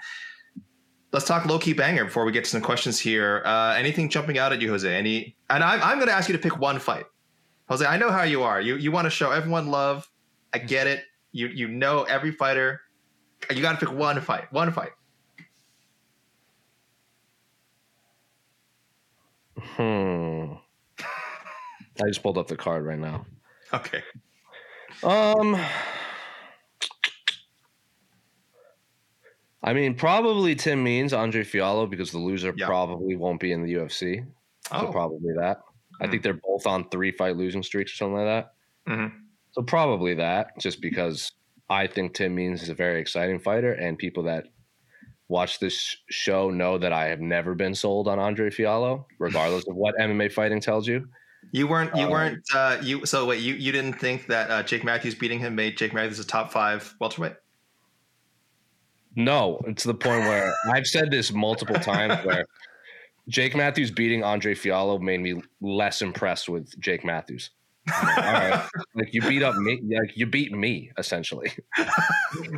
Let's 1.14 1.26
talk 1.26 1.46
low 1.46 1.60
key 1.60 1.74
banger 1.74 2.04
before 2.04 2.24
we 2.24 2.32
get 2.32 2.42
to 2.42 2.50
some 2.50 2.60
questions 2.60 2.98
here. 2.98 3.40
Uh, 3.44 3.72
anything 3.78 4.08
jumping 4.08 4.36
out 4.36 4.52
at 4.52 4.60
you, 4.60 4.70
Jose? 4.70 4.92
Any? 4.92 5.36
And 5.48 5.62
I'm, 5.62 5.80
I'm 5.80 5.98
going 5.98 6.08
to 6.08 6.12
ask 6.12 6.28
you 6.28 6.32
to 6.32 6.40
pick 6.40 6.58
one 6.58 6.80
fight. 6.80 7.04
Jose, 7.68 7.86
I 7.86 7.96
know 7.98 8.10
how 8.10 8.24
you 8.24 8.42
are. 8.42 8.60
You 8.60 8.74
you 8.74 8.90
want 8.90 9.04
to 9.06 9.10
show 9.10 9.30
everyone 9.30 9.68
love. 9.68 10.10
I 10.52 10.58
get 10.58 10.88
it. 10.88 11.04
You 11.30 11.46
you 11.46 11.68
know 11.68 12.02
every 12.02 12.32
fighter. 12.32 12.80
You 13.48 13.62
got 13.62 13.78
to 13.78 13.86
pick 13.86 13.96
one 13.96 14.20
fight. 14.22 14.52
One 14.52 14.72
fight. 14.72 14.90
Hmm. 19.56 20.54
I 20.98 22.08
just 22.08 22.24
pulled 22.24 22.38
up 22.38 22.48
the 22.48 22.56
card 22.56 22.84
right 22.84 22.98
now. 22.98 23.24
Okay. 23.72 24.02
Um, 25.04 25.56
I 29.64 29.72
mean, 29.72 29.94
probably 29.94 30.54
Tim 30.54 30.82
Means, 30.84 31.12
Andre 31.12 31.42
Fialho, 31.42 31.88
because 31.88 32.10
the 32.12 32.18
loser 32.18 32.52
Yeah. 32.56 32.66
probably 32.66 33.16
won't 33.16 33.40
be 33.40 33.50
in 33.52 33.62
the 33.64 33.72
UFC. 33.74 34.22
So 34.68 34.88
Oh. 34.88 34.92
probably 34.92 35.32
that. 35.38 35.60
I 36.00 36.04
Hmm. 36.06 36.10
think 36.10 36.22
they're 36.22 36.34
both 36.46 36.66
on 36.66 36.88
three 36.90 37.10
fight 37.12 37.36
losing 37.36 37.62
streaks 37.62 37.92
or 37.92 37.96
something 37.96 38.16
like 38.16 38.26
that. 38.26 38.52
Mhm. 38.92 39.12
So 39.52 39.62
probably 39.62 40.14
that, 40.14 40.58
just 40.60 40.80
because 40.82 41.32
I 41.70 41.86
think 41.86 42.14
Tim 42.14 42.34
Means 42.34 42.62
is 42.62 42.68
a 42.68 42.74
very 42.74 43.00
exciting 43.00 43.38
fighter, 43.38 43.72
and 43.72 43.96
people 43.96 44.22
that 44.24 44.46
watch 45.28 45.58
this 45.60 45.96
show 46.10 46.50
know 46.50 46.76
that 46.76 46.92
I 46.92 47.06
have 47.06 47.20
never 47.20 47.54
been 47.54 47.74
sold 47.74 48.06
on 48.08 48.18
Andre 48.18 48.50
Fialho, 48.50 49.06
regardless 49.18 49.66
of 49.66 49.74
what 49.76 49.94
MMA 49.98 50.28
fighting 50.28 50.60
tells 50.60 50.86
you. 50.86 51.08
You 51.52 51.66
weren't. 51.68 51.94
You 51.96 52.04
Um, 52.04 52.10
weren't. 52.10 52.42
Uh, 52.54 52.78
you. 52.82 53.06
So 53.06 53.24
wait. 53.26 53.40
You 53.40 53.54
you 53.54 53.70
didn't 53.72 53.94
think 53.94 54.26
that 54.26 54.50
uh, 54.50 54.62
Jake 54.62 54.82
Matthews 54.84 55.14
beating 55.14 55.38
him 55.38 55.54
made 55.54 55.76
Jake 55.78 55.94
Matthews 55.94 56.18
a 56.18 56.26
top 56.26 56.52
five 56.52 56.94
welterweight? 57.00 57.34
No, 59.16 59.60
it's 59.66 59.84
the 59.84 59.94
point 59.94 60.20
where 60.20 60.52
I've 60.72 60.86
said 60.86 61.10
this 61.10 61.32
multiple 61.32 61.76
times 61.76 62.24
where 62.24 62.46
Jake 63.28 63.54
Matthews 63.54 63.90
beating 63.90 64.22
Andre 64.22 64.54
Fialho 64.54 65.00
made 65.00 65.20
me 65.20 65.40
less 65.60 66.02
impressed 66.02 66.48
with 66.48 66.78
Jake 66.80 67.04
Matthews. 67.04 67.50
Like, 67.86 68.18
All 68.18 68.32
right, 68.32 68.68
like 68.94 69.12
you 69.12 69.20
beat 69.22 69.42
up 69.42 69.54
me, 69.56 69.80
like 70.00 70.16
you 70.16 70.26
beat 70.26 70.52
me 70.52 70.90
essentially. 70.98 71.52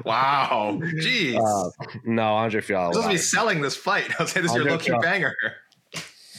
Wow. 0.04 0.78
Jeez. 0.82 1.36
Uh, 1.36 1.70
no, 2.04 2.34
Andre 2.34 2.60
Fialho. 2.60 2.92
Supposed 2.92 3.08
to 3.08 3.14
be 3.14 3.18
selling 3.18 3.60
this 3.60 3.76
fight. 3.76 4.08
I 4.18 4.22
was 4.22 4.32
saying 4.32 4.46
this 4.46 4.52
is 4.52 4.56
your 4.56 4.66
low 4.66 4.78
key 4.78 4.92
banger. 5.02 5.34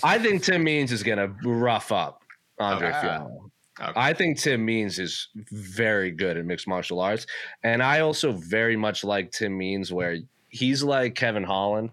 I 0.03 0.17
think 0.17 0.43
Tim 0.43 0.63
Means 0.63 0.91
is 0.91 1.03
gonna 1.03 1.35
rough 1.43 1.91
up 1.91 2.21
Andre. 2.59 2.91
Fialho. 2.91 3.46
Okay. 3.79 3.93
I 3.95 4.13
think 4.13 4.39
Tim 4.39 4.65
Means 4.65 4.97
is 4.97 5.27
very 5.51 6.11
good 6.11 6.35
at 6.37 6.45
mixed 6.45 6.67
martial 6.67 6.99
arts, 6.99 7.27
and 7.63 7.83
I 7.83 7.99
also 7.99 8.31
very 8.31 8.75
much 8.75 9.03
like 9.03 9.31
Tim 9.31 9.55
Means, 9.57 9.93
where 9.93 10.17
he's 10.49 10.83
like 10.83 11.13
Kevin 11.13 11.43
Holland, 11.43 11.91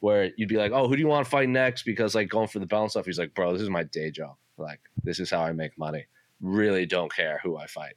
where 0.00 0.30
you'd 0.36 0.50
be 0.50 0.56
like, 0.56 0.72
"Oh, 0.72 0.86
who 0.86 0.96
do 0.96 1.00
you 1.00 1.08
want 1.08 1.24
to 1.24 1.30
fight 1.30 1.48
next?" 1.48 1.84
Because 1.84 2.14
like 2.14 2.28
going 2.28 2.48
for 2.48 2.58
the 2.58 2.66
balance 2.66 2.92
stuff, 2.92 3.06
he's 3.06 3.18
like, 3.18 3.34
"Bro, 3.34 3.54
this 3.54 3.62
is 3.62 3.70
my 3.70 3.84
day 3.84 4.10
job. 4.10 4.36
Like, 4.58 4.80
this 5.02 5.18
is 5.18 5.30
how 5.30 5.40
I 5.40 5.52
make 5.52 5.78
money. 5.78 6.06
Really 6.40 6.84
don't 6.84 7.12
care 7.12 7.40
who 7.42 7.56
I 7.56 7.66
fight." 7.66 7.94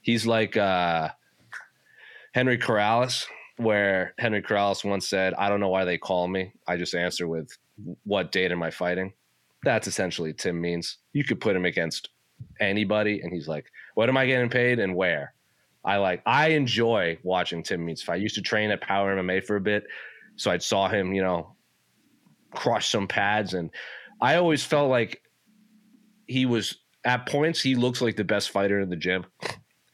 He's 0.00 0.24
like 0.24 0.56
uh, 0.56 1.08
Henry 2.32 2.58
Corrales, 2.58 3.26
where 3.56 4.14
Henry 4.18 4.42
Corrales 4.42 4.84
once 4.84 5.08
said, 5.08 5.34
"I 5.34 5.48
don't 5.48 5.60
know 5.60 5.68
why 5.68 5.84
they 5.84 5.98
call 5.98 6.28
me. 6.28 6.52
I 6.68 6.76
just 6.76 6.94
answer 6.94 7.26
with 7.26 7.58
what 8.04 8.30
date 8.30 8.52
am 8.52 8.62
I 8.62 8.70
fighting." 8.70 9.14
That's 9.64 9.86
essentially 9.88 10.32
Tim 10.32 10.60
Means. 10.60 10.98
You 11.12 11.24
could 11.24 11.40
put 11.40 11.56
him 11.56 11.64
against 11.64 12.08
anybody, 12.60 13.20
and 13.20 13.32
he's 13.32 13.48
like, 13.48 13.66
"What 13.94 14.08
am 14.08 14.16
I 14.16 14.26
getting 14.26 14.50
paid 14.50 14.78
and 14.78 14.94
where?" 14.94 15.34
I 15.84 15.96
like. 15.96 16.22
I 16.26 16.48
enjoy 16.48 17.18
watching 17.22 17.62
Tim 17.62 17.84
Means 17.84 18.02
fight. 18.02 18.14
I 18.14 18.16
used 18.16 18.36
to 18.36 18.42
train 18.42 18.70
at 18.70 18.80
Power 18.80 19.16
MMA 19.16 19.44
for 19.44 19.56
a 19.56 19.60
bit, 19.60 19.84
so 20.36 20.50
I 20.50 20.58
saw 20.58 20.88
him, 20.88 21.12
you 21.12 21.22
know, 21.22 21.56
crush 22.54 22.88
some 22.90 23.08
pads, 23.08 23.54
and 23.54 23.70
I 24.20 24.36
always 24.36 24.62
felt 24.64 24.90
like 24.90 25.22
he 26.26 26.46
was 26.46 26.76
at 27.04 27.26
points. 27.26 27.60
He 27.60 27.74
looks 27.74 28.00
like 28.00 28.16
the 28.16 28.24
best 28.24 28.50
fighter 28.50 28.80
in 28.80 28.90
the 28.90 28.96
gym, 28.96 29.26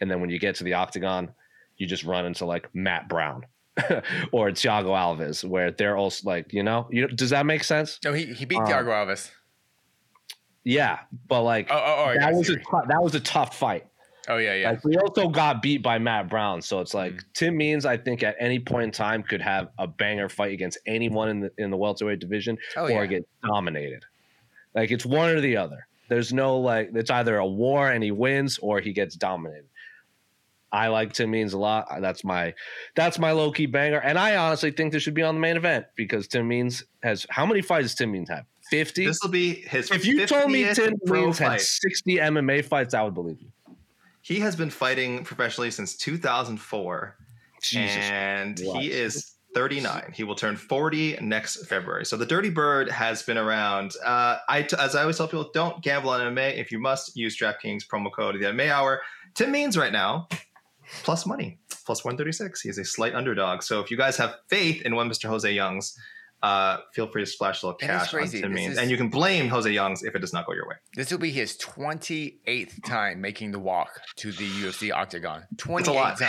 and 0.01 0.11
then 0.11 0.21
when 0.21 0.31
you 0.31 0.39
get 0.39 0.57
to 0.57 0.65
the 0.65 0.75
octagon, 0.75 1.33
you 1.77 1.87
just 1.87 2.05
run 2.05 2.27
into 2.27 2.45
like 2.45 2.69
Matt 2.75 3.09
Brown. 3.09 3.45
or 4.33 4.51
Thiago 4.51 4.87
Alves, 4.87 5.45
where 5.45 5.71
they're 5.71 5.97
also 5.97 6.29
like, 6.29 6.53
you 6.53 6.65
know, 6.65 6.89
you 6.91 7.07
does 7.07 7.31
that 7.31 7.47
make 7.47 7.63
sense? 7.63 8.01
no, 8.05 8.13
he 8.13 8.27
he 8.35 8.45
beat 8.45 8.59
Um, 8.59 8.67
Thiago 8.67 8.89
Alves. 8.89 9.31
Yeah, 10.65 10.99
but 11.29 11.43
like 11.43 11.69
Oh, 11.71 11.77
oh, 11.77 12.05
oh, 12.11 12.15
that 12.19 12.33
was 12.35 12.51
a 12.51 12.57
that 12.89 13.03
was 13.03 13.15
a 13.15 13.21
tough 13.21 13.57
fight. 13.57 13.87
Oh 14.29 14.37
yeah, 14.37 14.55
yeah. 14.55 14.71
Like 14.73 14.85
we 14.85 14.97
also 14.99 15.29
got 15.29 15.63
beat 15.63 15.83
by 15.83 15.99
Matt 15.99 16.29
Brown, 16.29 16.61
so 16.61 16.81
it's 16.81 16.93
like 16.93 17.13
Mm. 17.15 17.25
Tim 17.35 17.57
Means. 17.57 17.87
I 17.87 17.97
think 17.97 18.23
at 18.23 18.37
any 18.39 18.59
point 18.59 18.85
in 18.85 18.91
time 18.91 19.23
could 19.23 19.41
have 19.41 19.69
a 19.79 19.87
banger 19.87 20.29
fight 20.29 20.53
against 20.53 20.79
anyone 20.87 21.29
in 21.31 21.41
the 21.41 21.51
in 21.57 21.71
the 21.71 21.77
welterweight 21.79 22.19
division, 22.19 22.59
Oh, 22.77 22.85
or 22.85 22.91
yeah. 22.91 23.07
get 23.07 23.29
dominated. 23.43 24.05
Like 24.75 24.91
it's 24.91 25.07
one 25.07 25.31
or 25.31 25.41
the 25.41 25.57
other. 25.57 25.87
There's 26.11 26.33
no 26.33 26.59
like 26.59 26.91
it's 26.95 27.11
either 27.11 27.37
a 27.39 27.47
war 27.47 27.91
and 27.91 28.05
he 28.05 28.11
wins 28.11 28.59
or 28.59 28.81
he 28.81 28.93
gets 28.93 29.15
dominated. 29.17 29.65
I 30.71 30.89
like 30.89 31.15
Tim 31.15 31.31
Means 31.31 31.55
a 31.55 31.59
lot. 31.59 31.87
That's 32.03 32.23
my 32.25 32.53
that's 32.95 33.19
my 33.19 33.31
low 33.33 33.51
key 33.53 33.65
banger, 33.65 33.99
and 34.01 34.19
I 34.19 34.37
honestly 34.37 34.71
think 34.71 34.93
this 34.93 35.03
should 35.03 35.15
be 35.15 35.23
on 35.23 35.37
the 35.37 35.41
main 35.41 35.57
event 35.57 35.87
because 35.97 36.29
Tim 36.29 36.47
Means 36.47 36.85
has 37.03 37.27
how 37.31 37.47
many 37.47 37.63
fights 37.63 37.85
does 37.87 37.95
Tim 37.95 38.13
Means 38.13 38.29
have? 38.29 38.45
Fifty. 38.71 39.07
This 39.07 39.21
will 39.23 39.31
be 39.31 39.55
his. 39.55 39.91
If 39.91 40.05
you 40.05 40.27
told 40.27 40.51
me 40.51 40.65
50th 40.65 40.75
Tim 40.77 40.95
Means 41.05 41.39
had 41.39 41.61
60 41.61 42.17
MMA 42.17 42.65
fights, 42.65 42.95
I 42.95 43.03
would 43.03 43.15
believe 43.15 43.41
you. 43.41 43.49
He 44.21 44.41
has 44.41 44.55
been 44.57 44.71
fighting 44.71 45.25
professionally 45.25 45.71
since 45.71 45.97
2004, 45.97 47.17
Jesus. 47.63 47.97
and 47.97 48.59
he 48.59 48.91
is 48.91 49.37
39. 49.55 50.13
He 50.15 50.25
will 50.25 50.35
turn 50.35 50.57
40 50.57 51.19
next 51.23 51.67
February. 51.67 52.05
So 52.05 52.17
the 52.17 52.27
Dirty 52.27 52.51
Bird 52.51 52.91
has 52.91 53.23
been 53.23 53.39
around. 53.39 53.95
Uh, 54.05 54.37
I, 54.49 54.69
as 54.79 54.95
I 54.95 55.01
always 55.01 55.17
tell 55.17 55.29
people, 55.29 55.51
don't 55.55 55.83
gamble 55.83 56.11
on 56.11 56.21
MMA. 56.21 56.59
If 56.59 56.71
you 56.71 56.79
must, 56.79 57.17
use 57.17 57.39
DraftKings 57.39 57.87
promo 57.87 58.13
code 58.13 58.35
the 58.35 58.47
MMA 58.47 58.71
Hour. 58.71 59.01
Tim 59.35 59.51
Means 59.51 59.79
right 59.79 59.93
now, 59.93 60.29
plus 61.03 61.25
money, 61.25 61.59
plus 61.87 62.05
136. 62.05 62.61
He's 62.61 62.79
a 62.79 62.85
slight 62.85 63.15
underdog. 63.15 63.63
So 63.63 63.81
if 63.81 63.91
you 63.91 63.97
guys 63.97 64.17
have 64.19 64.37
faith 64.49 64.83
in 64.83 64.95
one 64.95 65.09
Mr. 65.09 65.29
Jose 65.29 65.51
Youngs, 65.51 65.97
uh, 66.43 66.79
feel 66.95 67.07
free 67.09 67.23
to 67.25 67.27
splash 67.31 67.63
a 67.63 67.67
little 67.67 67.79
That 67.81 67.87
is 67.91 68.03
cash 68.03 68.15
on 68.15 68.21
crazy. 68.21 68.41
Tim 68.41 68.53
Means. 68.53 68.73
is- 68.75 68.79
And 68.79 68.91
you 68.91 68.97
can 68.97 69.09
blame 69.09 69.49
Jose 69.49 69.71
Youngs 69.71 70.03
if 70.05 70.15
it 70.15 70.21
does 70.21 70.33
not 70.33 70.47
go 70.47 70.53
your 70.53 70.69
way. 70.69 70.77
This 70.95 71.11
will 71.11 71.19
be 71.19 71.31
his 71.33 71.57
28th 71.59 72.85
time 72.85 73.21
making 73.21 73.51
the 73.51 73.59
walk 73.59 74.01
to 74.17 74.33
the 74.33 74.47
UFC 74.49 74.93
octagon. 74.93 75.45
28 75.57 75.95
times. 76.19 76.21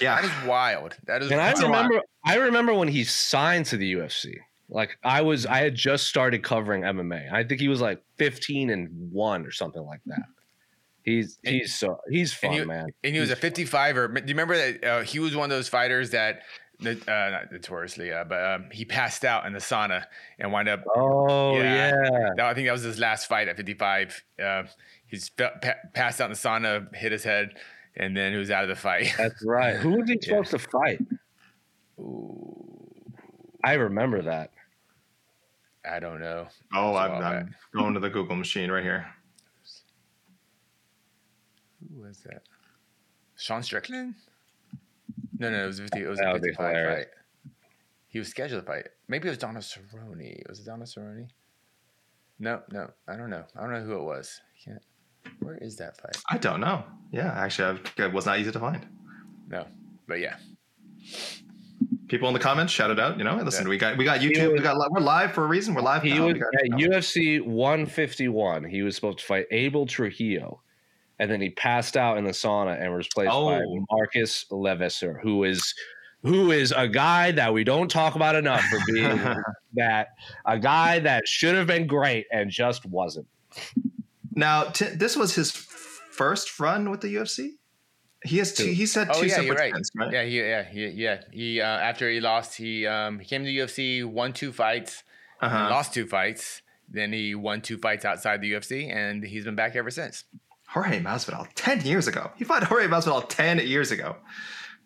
Yeah. 0.00 0.20
That 0.20 0.24
is 0.24 0.48
wild. 0.48 0.96
That 1.06 1.22
is 1.22 1.30
And 1.30 1.40
I 1.40 1.52
wild. 1.52 1.58
a 1.58 1.66
lot. 1.68 1.84
remember, 1.84 2.00
I 2.24 2.36
remember 2.36 2.74
when 2.74 2.88
he 2.88 3.04
signed 3.04 3.66
to 3.66 3.76
the 3.76 3.94
UFC. 3.94 4.34
Like 4.68 4.96
I 5.04 5.20
was, 5.22 5.44
I 5.44 5.58
had 5.58 5.74
just 5.74 6.06
started 6.06 6.42
covering 6.42 6.82
MMA. 6.82 7.30
I 7.32 7.44
think 7.44 7.60
he 7.60 7.68
was 7.68 7.80
like 7.80 8.02
15 8.18 8.70
and 8.70 8.88
one 9.12 9.44
or 9.44 9.50
something 9.50 9.82
like 9.82 10.00
that. 10.06 10.22
He's 11.04 11.38
And- 11.44 11.56
he's 11.56 11.74
so 11.74 11.98
he's 12.08 12.32
fun, 12.32 12.50
and 12.52 12.60
he, 12.60 12.64
man. 12.66 12.86
And 13.02 13.14
he 13.14 13.20
was 13.20 13.30
a 13.30 13.36
55er. 13.36 14.14
Do 14.14 14.20
you 14.20 14.26
remember 14.28 14.56
that 14.56 14.84
uh, 14.84 15.00
he 15.02 15.18
was 15.18 15.34
one 15.34 15.50
of 15.50 15.56
those 15.56 15.68
fighters 15.68 16.10
that, 16.10 16.42
uh, 16.86 17.30
not 17.30 17.52
notoriously, 17.52 18.12
uh, 18.12 18.24
but 18.24 18.44
um, 18.44 18.64
he 18.72 18.84
passed 18.84 19.24
out 19.24 19.46
in 19.46 19.52
the 19.52 19.58
sauna 19.58 20.04
and 20.38 20.52
wound 20.52 20.68
up. 20.68 20.84
Oh 20.96 21.56
Yeah. 21.56 21.90
yeah, 21.92 22.28
That, 22.36 22.46
I 22.46 22.54
think 22.54 22.66
that 22.66 22.72
was 22.72 22.82
his 22.82 22.98
last 22.98 23.26
fight 23.26 23.48
at 23.48 23.56
55. 23.56 24.24
Uh, 24.42 24.62
he's 25.06 25.30
pa- 25.30 25.52
passed 25.94 26.20
out 26.20 26.26
in 26.26 26.32
the 26.32 26.36
sauna, 26.38 26.94
hit 26.94 27.12
his 27.12 27.24
head, 27.24 27.50
and 27.96 28.16
then 28.16 28.32
he 28.32 28.38
was 28.38 28.50
out 28.50 28.62
of 28.64 28.68
the 28.68 28.76
fight. 28.76 29.12
that's 29.18 29.44
right. 29.44 29.76
Who 29.76 29.98
was 30.00 30.08
he 30.08 30.18
supposed 30.22 30.50
to 30.50 30.58
fight? 30.58 31.00
I 33.64 33.74
remember 33.74 34.22
that. 34.22 34.50
I 35.88 35.98
don't 36.00 36.20
know. 36.20 36.46
Oh, 36.74 36.90
It's 36.90 36.96
a 36.96 37.00
I'm, 37.00 37.12
I'm 37.12 37.20
back. 37.46 37.46
going 37.74 37.94
to 37.94 38.00
the 38.00 38.10
Google 38.10 38.36
machine 38.36 38.70
right 38.70 38.82
here. 38.84 39.06
Who 41.94 42.02
was 42.02 42.18
that? 42.20 42.42
Sean 43.36 43.62
Strickland? 43.62 44.14
No, 45.42 45.50
no, 45.50 45.64
it 45.64 45.66
was 45.66 45.80
50. 45.80 46.00
It 46.00 46.06
was 46.08 46.18
That 46.20 46.28
a 46.36 46.40
55 46.40 46.96
fight. 46.96 47.06
He 48.08 48.18
was 48.18 48.28
scheduled 48.28 48.62
to 48.64 48.66
fight. 48.66 48.88
Maybe 49.08 49.26
it 49.26 49.30
was 49.30 49.38
Donald 49.38 49.64
Cerrone. 49.64 50.48
Was 50.48 50.60
it 50.60 50.66
Donald 50.66 50.88
Cerrone? 50.88 51.28
No, 52.38 52.62
no, 52.70 52.90
I 53.08 53.16
don't 53.16 53.30
know. 53.30 53.44
I 53.56 53.60
don't 53.62 53.72
know 53.72 53.82
who 53.82 53.94
it 53.96 54.04
was. 54.04 54.40
Can't. 54.64 54.82
Where 55.40 55.56
is 55.58 55.76
that 55.76 55.96
fight? 56.00 56.16
I 56.30 56.38
don't 56.38 56.60
know. 56.60 56.84
Yeah, 57.10 57.32
actually, 57.32 57.80
I, 57.98 58.02
it 58.04 58.12
was 58.12 58.26
not 58.26 58.38
easy 58.38 58.52
to 58.52 58.60
find. 58.60 58.86
No, 59.48 59.66
but 60.06 60.20
yeah. 60.20 60.36
People 62.08 62.28
in 62.28 62.34
the 62.34 62.40
comments 62.40 62.72
shout 62.72 62.90
it 62.90 63.00
out. 63.00 63.18
You 63.18 63.24
know, 63.24 63.36
listen, 63.36 63.64
Yeah. 63.64 63.70
we 63.70 63.78
got 63.78 63.96
we 63.96 64.04
got 64.04 64.20
YouTube. 64.20 64.52
was- 64.52 64.60
we 64.60 64.60
got 64.60 64.76
we're 64.92 65.00
live 65.00 65.32
for 65.32 65.44
a 65.44 65.46
reason. 65.48 65.74
We're 65.74 65.82
live. 65.82 66.02
He 66.02 66.14
now. 66.14 66.26
was 66.26 66.34
We 66.34 66.40
got- 66.40 66.54
at 66.54 66.70
UFC 66.78 67.40
151. 67.40 68.64
He 68.64 68.82
was 68.82 68.94
supposed 68.94 69.18
to 69.20 69.24
fight 69.24 69.46
Abel 69.50 69.86
Trujillo, 69.86 70.60
and 71.22 71.30
then 71.30 71.40
he 71.40 71.50
passed 71.50 71.96
out 71.96 72.18
in 72.18 72.24
the 72.24 72.32
sauna 72.32 72.80
and 72.82 72.92
was 72.92 73.06
replaced 73.06 73.30
by 73.30 73.60
Oh. 73.62 73.86
Marcus 73.90 74.44
LeVesseur, 74.50 75.20
who 75.22 75.44
is 75.44 75.74
who 76.22 76.50
is 76.52 76.72
a 76.76 76.86
guy 76.88 77.30
that 77.32 77.52
we 77.52 77.64
don't 77.64 77.90
talk 77.90 78.14
about 78.16 78.34
enough 78.36 78.62
for 78.62 78.78
being 78.92 79.18
that 79.74 80.08
a 80.46 80.58
guy 80.58 80.98
that 81.00 81.26
should 81.26 81.54
have 81.54 81.66
been 81.66 81.86
great 81.86 82.26
and 82.32 82.50
just 82.50 82.84
wasn't. 82.86 83.26
Now, 84.34 84.64
t- 84.64 84.86
this 84.86 85.16
was 85.16 85.34
his 85.34 85.50
first 85.50 86.58
run 86.60 86.90
with 86.90 87.00
the 87.00 87.14
UFC. 87.14 87.50
He 88.24 88.38
has 88.38 88.54
two, 88.54 88.66
he's 88.66 88.94
had 88.94 89.08
two 89.12 89.18
Oh 89.18 89.22
yeah, 89.22 89.28
separate 89.34 89.46
you're 89.46 89.56
right. 89.56 89.70
stints, 89.72 89.90
right? 89.96 90.12
Yeah, 90.12 90.22
he, 90.24 90.38
yeah, 90.40 90.62
he, 90.62 90.86
yeah. 90.88 91.20
He 91.32 91.60
uh, 91.60 91.66
after 91.66 92.08
he 92.08 92.20
lost, 92.20 92.56
he 92.56 92.86
um, 92.86 93.18
he 93.18 93.24
came 93.26 93.42
to 93.42 93.46
the 93.46 93.58
UFC, 93.58 94.04
won 94.04 94.32
two 94.32 94.52
fights, 94.52 95.02
Uh-huh. 95.40 95.68
lost 95.70 95.92
two 95.92 96.06
fights. 96.06 96.62
Then 96.88 97.12
he 97.12 97.34
won 97.34 97.62
two 97.62 97.78
fights 97.78 98.04
outside 98.04 98.40
the 98.40 98.52
UFC, 98.52 98.94
and 98.94 99.24
he's 99.24 99.44
been 99.44 99.56
back 99.56 99.74
ever 99.74 99.90
since. 99.90 100.24
Jorge 100.72 101.00
Masvidal, 101.00 101.46
ten 101.54 101.80
years 101.82 102.08
ago. 102.08 102.30
He 102.36 102.44
fought 102.44 102.64
Jorge 102.64 102.86
Masvidal 102.86 103.28
ten 103.28 103.58
years 103.66 103.90
ago. 103.90 104.16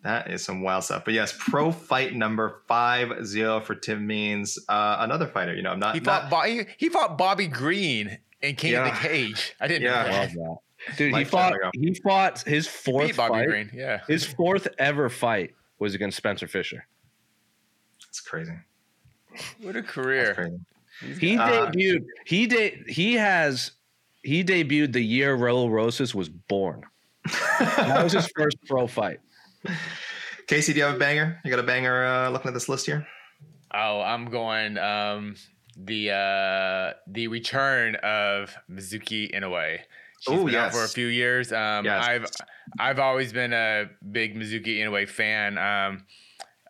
That 0.03 0.29
is 0.29 0.43
some 0.43 0.61
wild 0.61 0.83
stuff. 0.83 1.03
But 1.05 1.13
yes, 1.15 1.35
pro 1.37 1.71
fight 1.71 2.13
number 2.15 2.61
five 2.67 3.25
zero 3.25 3.59
for 3.59 3.73
Tim 3.75 4.05
Means. 4.05 4.57
Uh, 4.69 4.97
another 4.99 5.27
fighter. 5.27 5.55
You 5.55 5.63
know, 5.63 5.71
I'm 5.71 5.79
not. 5.79 5.95
He 5.95 6.01
not 6.01 6.29
fought 6.29 6.43
Bo- 6.45 6.49
he, 6.49 6.65
he 6.77 6.89
fought 6.89 7.17
Bobby 7.17 7.47
Green 7.47 8.17
and 8.41 8.57
King 8.57 8.75
of 8.75 8.85
Yeah. 8.85 8.93
the 9.01 9.07
Cage. 9.07 9.55
I 9.59 9.67
didn't 9.67 9.83
Yeah. 9.83 10.03
know 10.03 10.11
Love 10.17 10.29
that. 10.29 10.35
that. 10.35 10.97
Dude, 10.97 11.15
he 11.15 11.23
fought 11.23 11.55
ago. 11.55 11.71
he 11.73 11.93
fought 11.95 12.41
his 12.43 12.67
He 12.67 12.71
fourth 12.91 13.07
beat 13.07 13.17
Bobby 13.17 13.33
fight. 13.33 13.47
Green. 13.47 13.71
Yeah. 13.73 14.01
His 14.07 14.23
fourth 14.25 14.67
ever 14.77 15.09
fight 15.09 15.55
was 15.79 15.95
against 15.95 16.15
Spencer 16.17 16.47
Fisher. 16.47 16.85
It's 18.07 18.21
crazy. 18.21 18.53
What 19.61 19.75
a 19.75 19.81
That's 19.81 19.93
career. 19.93 20.33
crazy. 20.35 21.19
He 21.19 21.37
Uh, 21.37 21.71
debuted. 21.71 22.05
He 22.25 22.47
de- 22.47 22.83
He 22.87 23.13
has. 23.15 23.71
He 24.23 24.43
debuted 24.43 24.93
the 24.93 25.01
year 25.01 25.37
Raul 25.37 25.69
Rosas 25.69 26.13
was 26.13 26.29
born. 26.29 26.83
That 27.59 28.03
was 28.03 28.13
his 28.13 28.29
first 28.35 28.57
pro 28.65 28.87
fight. 28.87 29.19
Casey, 30.47 30.73
do 30.73 30.79
you 30.79 30.85
have 30.85 30.95
a 30.95 30.99
banger? 30.99 31.39
You 31.43 31.51
got 31.51 31.59
a 31.59 31.63
banger 31.63 32.05
uh, 32.05 32.29
looking 32.29 32.47
at 32.47 32.53
this 32.53 32.69
list 32.69 32.85
here? 32.85 33.05
Oh, 33.73 34.01
I'm 34.01 34.25
going 34.29 34.77
um, 34.77 35.35
the 35.75 36.11
uh, 36.11 36.93
the 37.07 37.27
return 37.27 37.95
of 37.95 38.55
Mizuki 38.69 39.33
Inoue. 39.35 39.79
She's 40.21 40.39
Ooh, 40.39 40.45
been 40.45 40.55
out 40.55 40.71
for 40.71 40.83
a 40.83 40.87
few 40.87 41.07
years. 41.07 41.51
Um, 41.51 41.85
Yes. 41.85 42.05
I've 42.07 42.25
I've 42.79 42.99
always 42.99 43.33
been 43.33 43.53
a 43.53 43.89
big 44.11 44.35
Mizuki 44.35 44.79
Inoue 44.79 45.07
fan. 45.07 45.57
Um, 45.57 46.05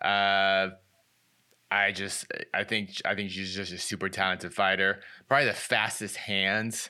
uh, 0.02 0.70
I 1.70 1.92
just 1.92 2.26
I 2.54 2.64
think 2.64 2.90
I 3.06 3.16
think 3.16 3.32
she's 3.32 3.54
just 3.54 3.72
a 3.72 3.78
super 3.78 4.10
talented 4.10 4.54
fighter. 4.54 5.02
Probably 5.28 5.46
the 5.46 5.54
fastest 5.54 6.18
hands 6.18 6.90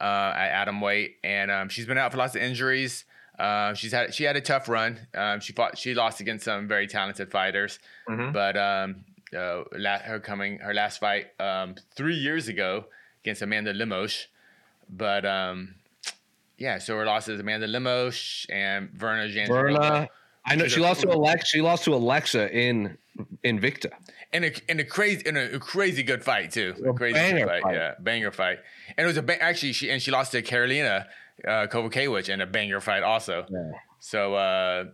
uh, 0.00 0.32
at 0.36 0.48
atom 0.62 0.80
weight, 0.80 1.16
and 1.24 1.50
um, 1.50 1.68
she's 1.68 1.86
been 1.86 1.98
out 1.98 2.10
for 2.12 2.18
lots 2.18 2.34
of 2.36 2.42
injuries. 2.42 3.04
Uh, 3.38 3.74
she's 3.74 3.92
had 3.92 4.14
she 4.14 4.24
had 4.24 4.36
a 4.36 4.40
tough 4.40 4.68
run. 4.68 4.98
Um, 5.14 5.40
she 5.40 5.52
fought 5.52 5.76
she 5.76 5.94
lost 5.94 6.20
against 6.20 6.44
some 6.44 6.68
very 6.68 6.86
talented 6.86 7.30
fighters, 7.30 7.78
Mhm. 8.08 8.32
but 8.32 8.56
um, 8.56 9.04
uh, 9.36 9.64
la- 9.72 9.98
her 9.98 10.20
coming 10.20 10.58
her 10.58 10.72
last 10.74 10.98
fight 11.00 11.28
um, 11.40 11.74
three 11.96 12.14
years 12.14 12.46
ago 12.48 12.86
against 13.24 13.42
Amanda 13.42 13.72
Lemos, 13.72 14.28
but 14.88 15.24
um, 15.24 15.74
yeah, 16.58 16.78
so 16.78 16.96
her 16.96 17.04
losses 17.04 17.40
Amanda 17.40 17.66
Lemos 17.66 18.46
and 18.50 18.88
Virna. 18.96 19.48
Virna. 19.48 20.08
I 20.46 20.54
know 20.56 20.68
she 20.68 20.78
lost 20.80 21.00
to 21.00 21.08
Alexa. 21.10 21.46
She 21.46 21.60
lost 21.62 21.84
to 21.84 21.94
Alexa 21.94 22.52
in 22.56 22.98
Invicta. 23.44 23.92
In 24.34 24.44
a 24.44 24.52
in 24.68 24.80
a 24.80 24.84
crazy 24.84 25.22
in 25.24 25.36
a, 25.36 25.58
crazy 25.60 26.02
good 26.02 26.22
fight 26.24 26.50
too. 26.50 26.74
A 26.84 26.90
A 26.90 26.94
crazy 26.94 27.14
banger 27.14 27.38
good 27.38 27.48
fight, 27.48 27.62
fight. 27.62 27.74
yeah, 27.76 27.94
banger 28.00 28.30
fight. 28.32 28.58
And 28.96 29.04
it 29.04 29.06
was 29.06 29.16
a 29.16 29.22
ba- 29.22 29.40
actually 29.42 29.72
she 29.72 29.90
and 29.90 30.02
she 30.02 30.10
lost 30.10 30.32
to 30.32 30.42
Karolina 30.42 31.06
uh, 31.46 31.66
Kowalkiewicz 31.70 32.28
in 32.28 32.40
a 32.40 32.46
banger 32.46 32.80
fight 32.80 33.02
also. 33.02 33.46
Yeah. 33.48 33.70
So 34.00 34.34
uh, 34.34 34.84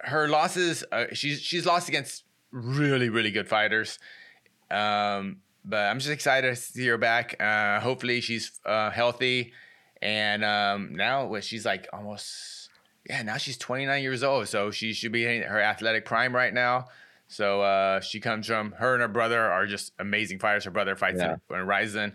her 0.00 0.26
losses, 0.28 0.84
uh, 0.90 1.04
she's 1.12 1.40
she's 1.40 1.66
lost 1.66 1.88
against 1.88 2.24
really 2.50 3.10
really 3.10 3.30
good 3.30 3.46
fighters. 3.46 3.98
Um, 4.70 5.42
but 5.64 5.84
I'm 5.90 5.98
just 5.98 6.10
excited 6.10 6.48
to 6.48 6.56
see 6.56 6.86
her 6.86 6.98
back. 6.98 7.36
Uh, 7.40 7.80
hopefully 7.80 8.20
she's 8.22 8.52
uh, 8.64 8.90
healthy, 8.90 9.52
and 10.00 10.42
um, 10.44 10.94
now 10.94 11.38
she's 11.40 11.66
like 11.66 11.86
almost 11.92 12.70
yeah 13.08 13.22
now 13.22 13.36
she's 13.36 13.58
29 13.58 14.02
years 14.02 14.22
old, 14.22 14.48
so 14.48 14.70
she 14.70 14.92
should 14.94 15.12
be 15.12 15.26
in 15.26 15.42
her 15.42 15.60
athletic 15.60 16.04
prime 16.06 16.34
right 16.34 16.54
now. 16.54 16.86
So 17.28 17.60
uh, 17.60 18.00
she 18.00 18.20
comes 18.20 18.46
from 18.46 18.72
her 18.72 18.94
and 18.94 19.02
her 19.02 19.08
brother 19.08 19.40
are 19.40 19.66
just 19.66 19.92
amazing 19.98 20.38
fighters. 20.38 20.64
Her 20.64 20.70
brother 20.70 20.96
fights 20.96 21.18
Yeah. 21.20 21.36
in, 21.50 21.56
in 21.56 21.66
Rizin. 21.66 22.14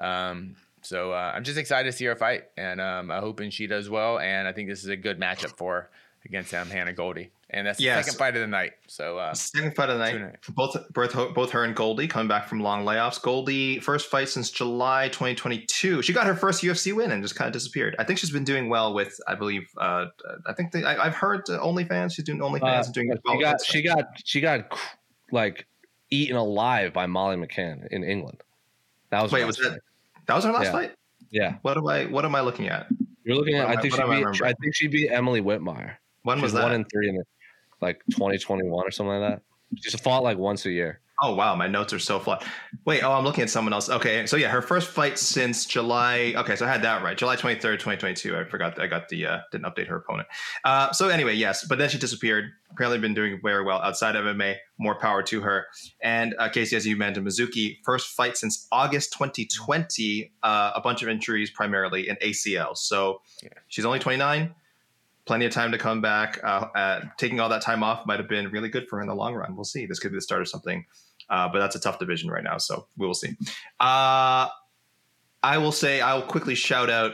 Um, 0.00 0.56
so 0.82 1.12
uh, 1.12 1.32
I'm 1.34 1.44
just 1.44 1.58
excited 1.58 1.90
to 1.90 1.96
see 1.96 2.04
her 2.06 2.16
fight, 2.16 2.44
and 2.56 2.80
um, 2.80 3.10
I'm 3.10 3.22
hoping 3.22 3.50
she 3.50 3.66
does 3.66 3.90
well. 3.90 4.18
And 4.18 4.46
I 4.48 4.52
think 4.52 4.68
this 4.68 4.82
is 4.82 4.88
a 4.88 4.96
good 4.96 5.18
matchup 5.20 5.56
for 5.56 5.74
her 5.74 5.90
against 6.24 6.50
Hannah 6.52 6.92
Goldy, 6.92 7.30
and 7.48 7.66
that's 7.66 7.78
the 7.78 7.84
Yes. 7.84 8.04
second 8.04 8.18
fight 8.18 8.34
of 8.36 8.40
the 8.42 8.46
night. 8.46 8.72
So 8.86 9.18
uh, 9.18 9.32
Second 9.34 9.74
fight 9.74 9.88
of 9.88 9.98
the 9.98 10.04
night. 10.04 10.20
night. 10.20 10.36
Both, 10.50 10.76
both 10.92 11.34
both 11.34 11.50
her 11.52 11.64
and 11.64 11.74
Goldy 11.74 12.06
coming 12.06 12.28
back 12.28 12.46
from 12.48 12.60
long 12.60 12.84
layoffs. 12.84 13.20
Goldy 13.20 13.80
first 13.80 14.10
fight 14.10 14.28
since 14.28 14.50
July 14.50 15.08
2022. 15.08 16.02
She 16.02 16.12
got 16.12 16.26
her 16.26 16.34
first 16.34 16.62
UFC 16.62 16.92
win 16.92 17.10
and 17.10 17.22
just 17.22 17.36
kind 17.36 17.46
of 17.46 17.52
disappeared. 17.52 17.96
I 17.98 18.04
think 18.04 18.18
she's 18.18 18.30
been 18.30 18.44
doing 18.44 18.68
well 18.68 18.92
with, 18.94 19.18
I 19.26 19.34
believe, 19.34 19.68
uh, 19.78 20.06
I 20.46 20.52
think 20.52 20.72
they, 20.72 20.84
I, 20.84 21.06
I've 21.06 21.14
heard 21.14 21.48
uh, 21.48 21.58
OnlyFans. 21.60 22.12
She's 22.14 22.24
doing 22.24 22.38
OnlyFans 22.40 22.62
Uh, 22.62 22.82
and 22.84 22.94
doing 22.94 23.08
well 23.08 23.18
she 23.24 23.36
with 23.38 23.44
got 23.46 23.64
she 23.64 23.82
got 23.82 24.04
she 24.24 24.40
got 24.40 24.78
like 25.32 25.66
eaten 26.10 26.36
alive 26.36 26.92
by 26.92 27.06
Molly 27.06 27.36
McCann 27.36 27.86
in 27.88 28.04
England. 28.04 28.42
That 29.10 29.22
was 29.22 29.32
Wait, 29.32 29.44
was 29.44 29.56
that 29.58 29.80
that 30.26 30.34
was 30.36 30.44
her 30.44 30.52
last 30.52 30.64
Yeah. 30.66 30.72
fight? 30.72 30.94
Yeah, 31.32 31.54
What 31.62 31.76
am 31.76 31.86
I 31.86 32.06
what 32.06 32.24
am 32.24 32.34
I 32.34 32.40
looking 32.40 32.68
at? 32.68 32.86
you're 33.24 33.36
looking 33.36 33.54
at. 33.54 33.66
What 33.68 33.72
am 33.72 33.76
I 33.76 33.78
I- 33.78 33.82
think 33.82 33.94
she 33.94 34.00
am 34.02 34.10
I 34.10 34.48
I 34.48 34.52
think 34.60 34.74
she 34.74 34.86
beat 34.88 35.10
Emily 35.10 35.40
Whitmire. 35.40 35.96
When 36.22 36.40
was 36.40 36.52
one 36.52 36.72
in 36.72 36.84
three 36.84 37.08
in 37.08 37.22
like 37.80 38.02
2021 38.10 38.72
or 38.72 38.90
something 38.90 39.20
like 39.20 39.30
that. 39.30 39.42
She's 39.76 39.98
fought 40.00 40.22
like 40.22 40.38
once 40.38 40.66
a 40.66 40.70
year. 40.70 41.00
Oh 41.22 41.34
wow, 41.34 41.54
my 41.54 41.66
notes 41.66 41.92
are 41.92 41.98
so 41.98 42.18
flat. 42.18 42.42
Wait, 42.86 43.04
oh, 43.04 43.12
I'm 43.12 43.24
looking 43.24 43.42
at 43.42 43.50
someone 43.50 43.74
else. 43.74 43.90
Okay, 43.90 44.24
so 44.24 44.38
yeah, 44.38 44.48
her 44.48 44.62
first 44.62 44.88
fight 44.88 45.18
since 45.18 45.66
July. 45.66 46.32
Okay, 46.34 46.56
so 46.56 46.64
I 46.64 46.70
had 46.70 46.80
that 46.82 47.02
right, 47.02 47.16
July 47.16 47.36
23rd, 47.36 47.60
2022. 47.78 48.34
I 48.34 48.44
forgot. 48.44 48.80
I 48.80 48.86
got 48.86 49.10
the 49.10 49.26
uh, 49.26 49.38
didn't 49.52 49.66
update 49.66 49.86
her 49.88 49.96
opponent. 49.96 50.28
Uh, 50.64 50.90
so 50.92 51.10
anyway, 51.10 51.34
yes, 51.34 51.66
but 51.68 51.76
then 51.76 51.90
she 51.90 51.98
disappeared. 51.98 52.46
apparently 52.70 52.98
been 53.00 53.12
doing 53.12 53.38
very 53.44 53.62
well 53.62 53.82
outside 53.82 54.16
of 54.16 54.24
MMA. 54.24 54.56
More 54.78 54.98
power 54.98 55.22
to 55.24 55.42
her. 55.42 55.66
And 56.02 56.34
uh, 56.38 56.48
Casey, 56.48 56.74
as 56.74 56.86
you 56.86 56.96
mentioned, 56.96 57.26
Mizuki, 57.26 57.76
first 57.84 58.16
fight 58.16 58.38
since 58.38 58.66
August 58.72 59.12
2020, 59.12 60.32
uh, 60.42 60.72
a 60.74 60.80
bunch 60.80 61.02
of 61.02 61.10
injuries, 61.10 61.50
primarily 61.50 62.08
in 62.08 62.16
ACL. 62.16 62.78
So 62.78 63.20
yeah. 63.42 63.50
she's 63.68 63.84
only 63.84 63.98
29. 63.98 64.54
Plenty 65.30 65.46
of 65.46 65.52
time 65.52 65.70
to 65.70 65.78
come 65.78 66.00
back. 66.00 66.40
Uh, 66.42 66.66
uh, 66.74 67.00
taking 67.16 67.38
all 67.38 67.48
that 67.50 67.62
time 67.62 67.84
off 67.84 68.04
might 68.04 68.18
have 68.18 68.28
been 68.28 68.50
really 68.50 68.68
good 68.68 68.88
for 68.88 68.96
her 68.96 69.02
in 69.02 69.06
the 69.06 69.14
long 69.14 69.32
run. 69.32 69.54
We'll 69.54 69.62
see. 69.62 69.86
This 69.86 70.00
could 70.00 70.10
be 70.10 70.16
the 70.16 70.22
start 70.22 70.40
of 70.40 70.48
something. 70.48 70.84
Uh, 71.28 71.48
but 71.48 71.60
that's 71.60 71.76
a 71.76 71.78
tough 71.78 72.00
division 72.00 72.28
right 72.28 72.42
now, 72.42 72.58
so 72.58 72.88
we 72.98 73.06
will 73.06 73.14
see. 73.14 73.36
Uh, 73.78 74.48
I 75.40 75.58
will 75.58 75.70
say 75.70 76.00
I 76.00 76.14
will 76.14 76.22
quickly 76.22 76.56
shout 76.56 76.90
out 76.90 77.12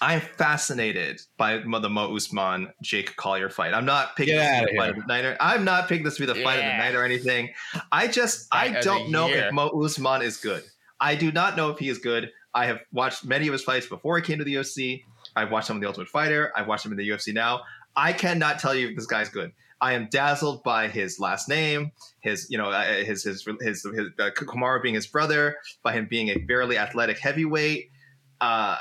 I'm 0.00 0.20
fascinated 0.20 1.22
by 1.36 1.58
the 1.58 1.88
Mo 1.88 2.16
Usman 2.16 2.72
Jake 2.82 3.14
Collier 3.14 3.48
fight. 3.48 3.72
I'm 3.72 3.84
not 3.84 4.16
picking 4.16 4.34
this 4.34 4.58
to 4.58 4.66
be 4.66 4.72
the 4.72 4.78
fight 4.78 4.90
of 4.90 4.96
the 4.96 5.06
night. 5.06 5.24
Or, 5.24 5.36
I'm 5.38 5.64
not 5.64 5.88
picking 5.88 6.04
this 6.04 6.16
to 6.16 6.22
be 6.22 6.26
the 6.26 6.40
yeah. 6.40 6.44
fight 6.44 6.58
of 6.58 6.64
the 6.64 6.76
night 6.76 6.96
or 6.96 7.04
anything. 7.04 7.50
I 7.92 8.08
just 8.08 8.50
fight 8.50 8.78
I 8.78 8.80
don't 8.80 9.12
know 9.12 9.28
year. 9.28 9.46
if 9.46 9.52
Mo 9.52 9.68
Usman 9.68 10.22
is 10.22 10.38
good. 10.38 10.64
I 10.98 11.14
do 11.14 11.30
not 11.30 11.56
know 11.56 11.70
if 11.70 11.78
he 11.78 11.88
is 11.88 11.98
good. 11.98 12.32
I 12.52 12.66
have 12.66 12.80
watched 12.92 13.24
many 13.24 13.46
of 13.46 13.52
his 13.52 13.62
fights 13.62 13.86
before 13.86 14.16
he 14.16 14.24
came 14.24 14.38
to 14.38 14.44
the 14.44 14.54
UFC. 14.56 15.04
I've 15.34 15.50
watched 15.50 15.70
him 15.70 15.76
in 15.76 15.82
the 15.82 15.88
Ultimate 15.88 16.08
Fighter. 16.08 16.52
I've 16.56 16.66
watched 16.66 16.84
him 16.84 16.92
in 16.92 16.98
the 16.98 17.08
UFC 17.08 17.32
now. 17.32 17.62
I 17.96 18.12
cannot 18.12 18.58
tell 18.58 18.74
you 18.74 18.88
if 18.88 18.96
this 18.96 19.06
guy's 19.06 19.28
good. 19.28 19.52
I 19.80 19.94
am 19.94 20.08
dazzled 20.10 20.62
by 20.62 20.86
his 20.86 21.18
last 21.18 21.48
name, 21.48 21.90
his 22.20 22.46
you 22.48 22.56
know 22.56 22.70
uh, 22.70 22.84
his 22.84 23.24
his 23.24 23.44
his, 23.60 23.82
his, 23.82 24.06
uh, 24.18 24.30
Kamaru 24.30 24.80
being 24.80 24.94
his 24.94 25.08
brother, 25.08 25.56
by 25.82 25.92
him 25.92 26.06
being 26.08 26.28
a 26.28 26.46
fairly 26.46 26.78
athletic 26.78 27.18
heavyweight. 27.18 27.90
Uh, 28.40 28.76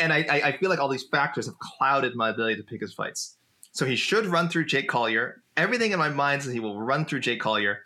and 0.00 0.12
I, 0.12 0.18
I 0.44 0.56
feel 0.58 0.70
like 0.70 0.78
all 0.78 0.88
these 0.88 1.06
factors 1.10 1.46
have 1.46 1.58
clouded 1.58 2.14
my 2.14 2.28
ability 2.28 2.56
to 2.56 2.62
pick 2.62 2.80
his 2.80 2.94
fights. 2.94 3.36
So 3.72 3.84
he 3.84 3.96
should 3.96 4.26
run 4.26 4.48
through 4.48 4.66
Jake 4.66 4.88
Collier. 4.88 5.42
Everything 5.56 5.92
in 5.92 5.98
my 5.98 6.08
mind 6.08 6.42
says 6.42 6.52
he 6.52 6.60
will 6.60 6.80
run 6.80 7.04
through 7.04 7.20
Jake 7.20 7.40
Collier, 7.40 7.80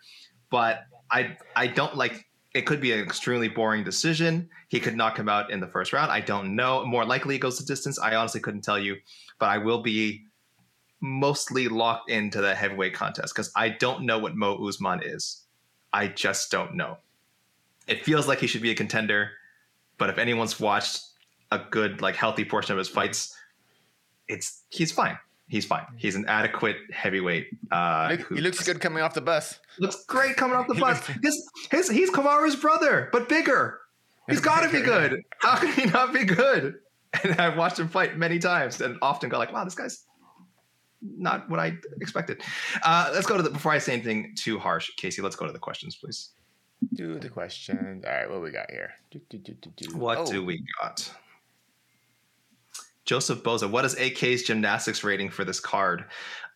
but 0.51 0.81
I 1.11 1.37
I 1.55 1.67
don't 1.67 1.95
like. 1.95 2.25
It 2.53 2.67
could 2.67 2.79
be 2.79 2.91
an 2.91 2.99
extremely 2.99 3.47
boring 3.47 3.83
decision. 3.83 4.49
He 4.67 4.79
could 4.79 4.95
knock 4.95 5.17
him 5.17 5.27
out 5.27 5.49
in 5.49 5.59
the 5.59 5.67
first 5.67 5.91
round. 5.91 6.11
I 6.11 6.19
don't 6.19 6.55
know. 6.55 6.85
More 6.85 7.03
likely, 7.05 7.35
it 7.35 7.39
goes 7.39 7.57
to 7.57 7.65
distance. 7.65 7.97
I 7.97 8.15
honestly 8.15 8.41
couldn't 8.41 8.61
tell 8.61 8.77
you, 8.77 8.97
but 9.39 9.49
I 9.49 9.57
will 9.57 9.81
be 9.81 10.25
mostly 11.01 11.67
locked 11.67 12.09
into 12.09 12.41
the 12.41 12.55
heavyweight 12.55 12.93
contest 12.93 13.33
because 13.33 13.51
I 13.55 13.69
don't 13.69 14.05
know 14.05 14.19
what 14.19 14.35
Mo 14.35 14.55
Usman 14.67 15.01
is. 15.03 15.43
I 15.91 16.07
just 16.07 16.51
don't 16.51 16.75
know. 16.75 16.97
It 17.87 18.05
feels 18.05 18.27
like 18.27 18.39
he 18.39 18.47
should 18.47 18.61
be 18.61 18.71
a 18.71 18.75
contender, 18.75 19.31
but 19.97 20.09
if 20.09 20.17
anyone's 20.17 20.59
watched 20.59 21.01
a 21.51 21.59
good 21.59 22.01
like 22.01 22.15
healthy 22.15 22.45
portion 22.45 22.71
of 22.71 22.77
his 22.77 22.87
fights, 22.87 23.35
it's 24.27 24.63
he's 24.69 24.91
fine. 24.91 25.17
He's 25.47 25.65
fine. 25.65 25.85
He's 25.97 26.15
an 26.15 26.25
adequate 26.27 26.77
heavyweight. 26.91 27.47
Uh, 27.71 28.17
he 28.33 28.41
looks 28.41 28.63
good 28.63 28.79
coming 28.79 29.03
off 29.03 29.13
the 29.13 29.21
bus. 29.21 29.59
Looks 29.77 30.05
great 30.05 30.35
coming 30.35 30.55
off 30.55 30.67
the 30.67 30.73
bus. 30.79 31.05
his, 31.21 31.49
his, 31.69 31.89
he's 31.89 32.09
Kamaru's 32.09 32.55
brother, 32.55 33.09
but 33.11 33.29
bigger. 33.29 33.79
He's 34.29 34.39
got 34.39 34.61
to 34.61 34.69
be 34.69 34.81
good. 34.81 35.21
How 35.39 35.57
can 35.57 35.73
he 35.73 35.85
not 35.89 36.13
be 36.13 36.23
good? 36.23 36.75
And 37.23 37.39
I've 37.39 37.57
watched 37.57 37.77
him 37.77 37.87
fight 37.89 38.17
many 38.17 38.39
times, 38.39 38.81
and 38.81 38.97
often 39.01 39.29
go 39.29 39.37
like, 39.37 39.53
"Wow, 39.53 39.65
this 39.65 39.75
guy's 39.75 40.05
not 41.01 41.47
what 41.49 41.59
I 41.59 41.77
expected." 42.01 42.41
Uh, 42.81 43.11
let's 43.13 43.27
go 43.27 43.37
to 43.37 43.43
the 43.43 43.51
before 43.51 43.71
I 43.71 43.77
say 43.77 43.93
anything 43.93 44.33
too 44.35 44.57
harsh, 44.57 44.89
Casey. 44.97 45.21
Let's 45.21 45.35
go 45.35 45.45
to 45.45 45.51
the 45.51 45.59
questions, 45.59 45.95
please. 45.95 46.29
Do 46.93 47.19
the 47.19 47.29
questions. 47.29 48.03
All 48.05 48.11
right, 48.11 48.29
what 48.29 48.41
we 48.41 48.49
got 48.49 48.71
here? 48.71 48.93
Do, 49.11 49.19
do, 49.29 49.37
do, 49.37 49.95
what 49.95 50.17
oh. 50.19 50.25
do 50.25 50.43
we 50.43 50.63
got? 50.81 51.11
Joseph 53.05 53.43
Boza, 53.43 53.69
what 53.69 53.85
is 53.85 53.95
AK's 53.95 54.43
gymnastics 54.43 55.03
rating 55.03 55.29
for 55.29 55.43
this 55.43 55.59
card? 55.59 56.05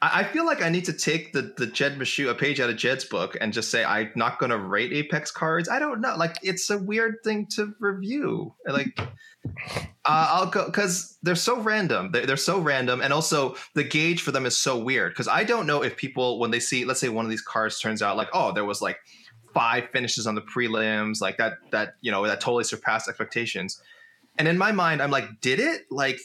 I, 0.01 0.21
I 0.21 0.23
feel 0.23 0.45
like 0.45 0.61
I 0.61 0.69
need 0.69 0.85
to 0.85 0.93
take 0.93 1.33
the 1.33 1.53
the 1.57 1.67
Jed 1.67 1.97
Meshew, 1.97 2.29
a 2.29 2.35
page 2.35 2.59
out 2.59 2.69
of 2.69 2.77
Jed's 2.77 3.05
book, 3.05 3.35
and 3.41 3.51
just 3.51 3.69
say 3.69 3.83
I'm 3.83 4.11
not 4.15 4.39
going 4.39 4.51
to 4.51 4.57
rate 4.57 4.93
Apex 4.93 5.31
cards. 5.31 5.67
I 5.67 5.79
don't 5.79 6.01
know. 6.01 6.15
Like 6.15 6.37
it's 6.41 6.69
a 6.69 6.77
weird 6.77 7.15
thing 7.23 7.47
to 7.55 7.73
review. 7.79 8.53
Like 8.65 8.97
uh, 8.97 9.03
I'll 10.05 10.45
go 10.47 10.65
because 10.65 11.17
they're 11.21 11.35
so 11.35 11.59
random. 11.59 12.11
They're, 12.11 12.25
they're 12.25 12.37
so 12.37 12.59
random, 12.59 13.01
and 13.01 13.11
also 13.11 13.55
the 13.73 13.83
gauge 13.83 14.21
for 14.21 14.31
them 14.31 14.45
is 14.45 14.57
so 14.57 14.77
weird. 14.77 15.11
Because 15.11 15.27
I 15.27 15.43
don't 15.43 15.67
know 15.67 15.83
if 15.83 15.97
people 15.97 16.39
when 16.39 16.51
they 16.51 16.59
see, 16.59 16.85
let's 16.85 16.99
say, 16.99 17.09
one 17.09 17.25
of 17.25 17.31
these 17.31 17.41
cards 17.41 17.79
turns 17.79 18.01
out 18.01 18.17
like, 18.17 18.29
oh, 18.33 18.53
there 18.53 18.65
was 18.65 18.81
like 18.81 18.99
five 19.53 19.89
finishes 19.91 20.27
on 20.27 20.35
the 20.35 20.41
prelims, 20.41 21.19
like 21.19 21.37
that 21.37 21.57
that 21.71 21.95
you 22.01 22.11
know 22.11 22.25
that 22.25 22.39
totally 22.39 22.63
surpassed 22.63 23.09
expectations. 23.09 23.81
And 24.37 24.47
in 24.47 24.57
my 24.57 24.71
mind, 24.71 25.01
I'm 25.01 25.11
like, 25.11 25.41
did 25.41 25.59
it? 25.59 25.85
Like 25.89 26.19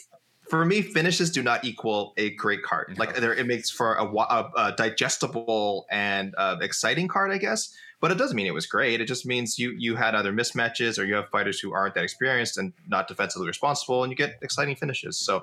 for 0.53 0.66
me, 0.66 0.82
finishes 0.82 1.30
do 1.30 1.42
not 1.42 1.64
equal 1.64 2.12
a 2.18 2.28
great 2.34 2.62
card. 2.62 2.90
No. 2.90 2.96
Like 2.98 3.16
there, 3.16 3.32
it 3.32 3.46
makes 3.46 3.70
for 3.70 3.94
a, 3.94 4.05
a, 4.05 4.50
a 4.55 4.72
digestible 4.72 5.86
and 5.90 6.34
uh, 6.36 6.59
exciting 6.61 7.09
card, 7.09 7.32
I 7.32 7.38
guess. 7.38 7.74
But 8.03 8.11
it 8.11 8.18
doesn't 8.18 8.36
mean 8.36 8.46
it 8.46 8.53
was 8.53 8.66
great. 8.66 9.00
It 9.00 9.07
just 9.07 9.24
means 9.24 9.59
you 9.59 9.74
you 9.78 9.96
had 9.96 10.14
either 10.14 10.30
mismatches 10.30 10.98
or 10.98 11.07
you 11.07 11.14
have 11.14 11.30
fighters 11.30 11.59
who 11.59 11.72
aren't 11.72 11.94
that 11.94 12.05
experienced 12.05 12.59
and 12.59 12.74
not 12.86 13.09
defensively 13.09 13.46
responsible, 13.46 14.03
and 14.03 14.12
you 14.12 14.16
get 14.16 14.34
exciting 14.42 14.76
finishes. 14.76 15.16
So 15.16 15.42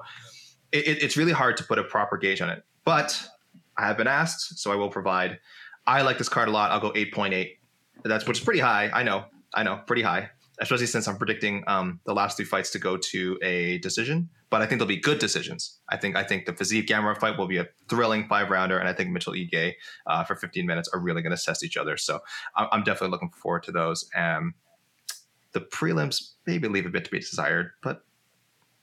it, 0.71 1.01
it's 1.01 1.17
really 1.17 1.31
hard 1.31 1.57
to 1.57 1.63
put 1.63 1.79
a 1.79 1.83
proper 1.83 2.15
gauge 2.15 2.39
on 2.39 2.51
it. 2.51 2.63
But 2.85 3.19
I 3.79 3.87
have 3.87 3.97
been 3.97 4.05
asked, 4.05 4.59
so 4.59 4.71
I 4.71 4.75
will 4.75 4.89
provide. 4.89 5.39
I 5.87 6.03
like 6.03 6.19
this 6.19 6.29
card 6.29 6.49
a 6.49 6.51
lot. 6.51 6.69
I'll 6.69 6.79
go 6.79 6.93
eight 6.95 7.15
point 7.15 7.33
eight. 7.33 7.57
That's 8.03 8.27
which 8.27 8.37
is 8.37 8.45
pretty 8.45 8.59
high. 8.59 8.91
I 8.93 9.01
know, 9.01 9.25
I 9.55 9.63
know, 9.63 9.81
pretty 9.87 10.03
high 10.03 10.29
especially 10.59 10.87
since 10.87 11.07
I'm 11.07 11.17
predicting 11.17 11.63
um, 11.67 11.99
the 12.05 12.13
last 12.13 12.37
three 12.37 12.45
fights 12.45 12.69
to 12.71 12.79
go 12.79 12.97
to 12.97 13.37
a 13.41 13.77
decision. 13.79 14.29
But 14.49 14.61
I 14.61 14.65
think 14.65 14.79
they'll 14.79 14.87
be 14.87 14.97
good 14.97 15.19
decisions. 15.19 15.79
I 15.89 15.97
think 15.97 16.15
I 16.15 16.23
think 16.23 16.45
the 16.45 16.53
Fiziev 16.53 16.87
Gamrot 16.87 17.19
fight 17.19 17.37
will 17.37 17.47
be 17.47 17.57
a 17.57 17.67
thrilling 17.87 18.27
five 18.27 18.49
rounder, 18.49 18.79
and 18.79 18.89
I 18.89 18.93
think 18.93 19.11
Mitchell 19.11 19.33
Ige 19.33 19.73
uh, 20.07 20.23
for 20.23 20.35
15 20.35 20.65
minutes 20.65 20.89
are 20.93 20.99
really 20.99 21.21
going 21.21 21.35
to 21.35 21.41
test 21.41 21.63
each 21.63 21.77
other. 21.77 21.97
So 21.97 22.19
I'm 22.55 22.83
definitely 22.83 23.11
looking 23.11 23.29
forward 23.29 23.63
to 23.63 23.71
those. 23.71 24.09
Um, 24.15 24.55
the 25.51 25.61
prelims 25.61 26.33
maybe 26.45 26.67
leave 26.67 26.85
a 26.85 26.89
bit 26.89 27.05
to 27.05 27.11
be 27.11 27.19
desired, 27.19 27.71
but 27.81 28.03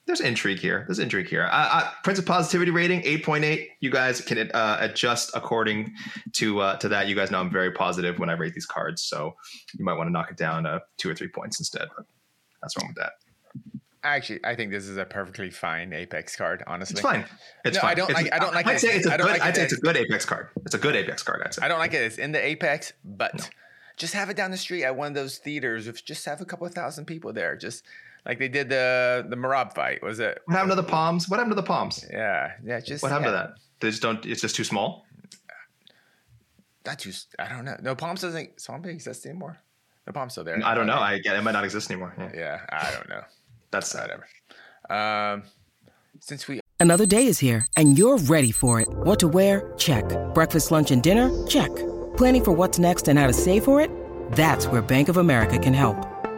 there's 0.07 0.21
intrigue 0.21 0.61
here. 0.61 0.85
There's 0.87 1.01
intrigue 1.01 1.29
here. 1.29 1.43
Uh, 1.43 1.69
uh, 1.73 1.91
Prince 2.05 2.21
of 2.21 2.27
Positivity 2.27 2.71
rating 2.71 3.03
8.8. 3.03 3.67
You 3.81 3.91
guys 3.91 4.21
can 4.21 4.51
uh, 4.53 4.79
adjust 4.81 5.33
according 5.35 5.93
to 6.35 6.61
uh, 6.61 6.77
to 6.77 6.89
that. 6.89 7.09
You 7.09 7.17
guys 7.17 7.31
know 7.31 7.41
I'm 7.41 7.51
very 7.51 7.73
positive 7.73 8.19
when 8.19 8.31
I 8.31 8.35
rate 8.35 8.55
these 8.55 8.67
cards, 8.67 9.03
so 9.03 9.35
you 9.77 9.85
might 9.85 9.95
want 9.95 10.07
to 10.07 10.13
knock 10.13 10.31
it 10.31 10.37
down 10.37 10.63
to 10.65 10.81
two 10.97 11.11
or 11.11 11.15
three 11.15 11.29
points 11.29 11.59
instead. 11.59 11.89
But 11.97 12.07
that's 12.63 12.77
wrong 12.77 12.89
with 12.89 12.97
that. 12.97 13.13
Actually, 14.05 14.39
I 14.45 14.55
think 14.55 14.71
this 14.71 14.87
is 14.87 14.97
a 14.97 15.05
perfectly 15.05 15.51
fine 15.51 15.93
Apex 15.93 16.37
card. 16.37 16.63
Honestly, 16.69 16.95
it's 16.95 17.01
fine. 17.01 17.25
It's 17.65 17.75
no, 17.75 17.81
fine. 17.81 17.91
I 17.91 17.95
don't 17.95 18.11
it's, 18.11 18.23
like. 18.23 18.33
I 18.33 18.39
don't 18.39 18.55
like. 18.55 18.67
I'd 18.69 18.81
say 18.81 18.95
it's 18.95 19.07
a 19.07 19.11
good. 19.11 19.21
Like 19.23 19.43
I'd 19.43 19.57
say 19.57 19.65
it's 19.65 19.73
a 19.73 19.81
good 19.81 19.97
Apex 19.97 20.25
card. 20.25 20.49
It's 20.65 20.75
a 20.77 20.79
good 20.79 20.95
Apex 20.95 21.25
card. 21.25 21.43
I'd 21.45 21.55
say. 21.55 21.63
I 21.63 21.69
don't 21.69 21.81
like 21.81 21.95
it. 21.95 22.03
It's 22.03 22.19
in 22.19 22.31
the 22.31 22.45
Apex, 22.45 22.93
but 23.05 23.35
no. 23.35 23.45
just 23.97 24.15
have 24.15 24.31
it 24.31 24.37
down 24.37 24.53
the 24.53 24.57
street 24.57 24.85
at 24.85 24.95
one 24.95 25.09
of 25.09 25.15
those 25.15 25.39
theaters. 25.39 25.89
If 25.89 26.05
just 26.05 26.25
have 26.27 26.41
a 26.41 26.45
couple 26.45 26.65
of 26.65 26.73
thousand 26.73 27.07
people 27.07 27.33
there, 27.33 27.57
just 27.57 27.83
like 28.27 28.39
they 28.39 28.49
did 28.49 28.69
the 28.69 29.25
the 29.29 29.37
Merab 29.37 29.75
fight. 29.75 30.03
Was 30.03 30.19
it? 30.19 30.41
What 30.45 30.55
happened 30.55 30.73
to 30.73 30.77
the 30.77 30.83
palms? 30.83 31.29
What 31.29 31.39
happened 31.39 31.53
to 31.53 31.63
the 31.63 31.67
palms? 31.67 32.05
Yeah, 32.11 32.53
yeah. 32.65 32.81
Just 32.81 33.03
what 33.03 33.13
happened 33.13 33.27
yeah. 33.27 33.43
to 33.43 33.49
that? 33.49 33.55
They 33.81 33.91
just 33.91 34.03
don't. 34.03 34.25
It's 34.27 34.41
just 34.41 34.57
too 34.57 34.65
small. 34.65 35.07
Not 36.85 36.99
too. 36.99 37.13
I 37.39 37.49
don't 37.49 37.65
know. 37.65 37.77
No, 37.83 37.95
palms 37.95 38.21
doesn't. 38.21 38.61
Zombie 38.61 38.91
exist 38.91 39.27
anymore. 39.27 39.59
The 40.05 40.13
palms 40.13 40.33
still 40.33 40.45
there. 40.45 40.61
I 40.65 40.75
don't 40.75 40.87
know. 40.87 40.99
I 40.99 41.19
get 41.19 41.37
it 41.37 41.43
might 41.43 41.53
not 41.53 41.65
exist 41.65 41.91
anymore. 41.91 42.15
Yeah, 42.19 42.31
yeah 42.35 42.61
I 42.71 42.91
don't 42.93 43.09
know. 43.09 43.23
That's 43.71 43.89
sad. 43.89 44.11
Whatever. 44.11 45.35
Um, 45.35 45.43
since 46.21 46.47
we 46.47 46.61
another 46.79 47.07
day 47.07 47.27
is 47.27 47.39
here 47.39 47.67
and 47.77 47.99
you're 47.99 48.19
ready 48.19 48.53
for 48.53 48.81
it. 48.81 48.89
What 48.89 49.19
to 49.21 49.29
wear? 49.29 49.73
Check. 49.77 50.05
Breakfast, 50.35 50.71
lunch, 50.71 50.91
and 50.91 51.03
dinner? 51.03 51.47
Check. 51.47 51.75
Planning 52.17 52.45
for 52.45 52.53
what's 52.53 52.79
next 52.79 53.09
and 53.09 53.19
how 53.19 53.27
to 53.27 53.33
save 53.33 53.65
for 53.65 53.81
it? 53.81 53.91
That's 54.33 54.67
where 54.67 54.83
Bank 54.83 55.09
of 55.09 55.17
America 55.17 55.59
can 55.59 55.75
help. 55.75 55.97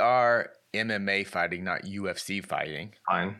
Are 0.00 0.50
MMA 0.72 1.26
fighting, 1.26 1.64
not 1.64 1.82
UFC 1.82 2.44
fighting. 2.44 2.92
Fine. 3.08 3.36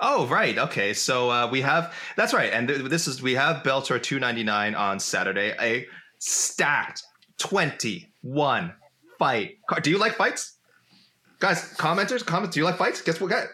Oh 0.00 0.26
right, 0.26 0.58
okay. 0.58 0.92
So 0.92 1.30
uh, 1.30 1.48
we 1.50 1.60
have 1.60 1.94
that's 2.16 2.34
right, 2.34 2.52
and 2.52 2.68
th- 2.68 2.82
this 2.82 3.06
is 3.06 3.22
we 3.22 3.34
have 3.34 3.62
Bellator 3.62 4.02
299 4.02 4.74
on 4.74 4.98
Saturday. 4.98 5.54
A 5.60 5.86
stacked 6.18 7.02
21 7.38 8.72
fight. 9.18 9.58
Do 9.82 9.90
you 9.90 9.98
like 9.98 10.14
fights, 10.14 10.58
guys? 11.38 11.74
Commenters, 11.76 12.24
comments. 12.24 12.54
Do 12.54 12.60
you 12.60 12.64
like 12.64 12.76
fights? 12.76 13.00
Guess 13.02 13.20
what? 13.20 13.30
Got 13.30 13.46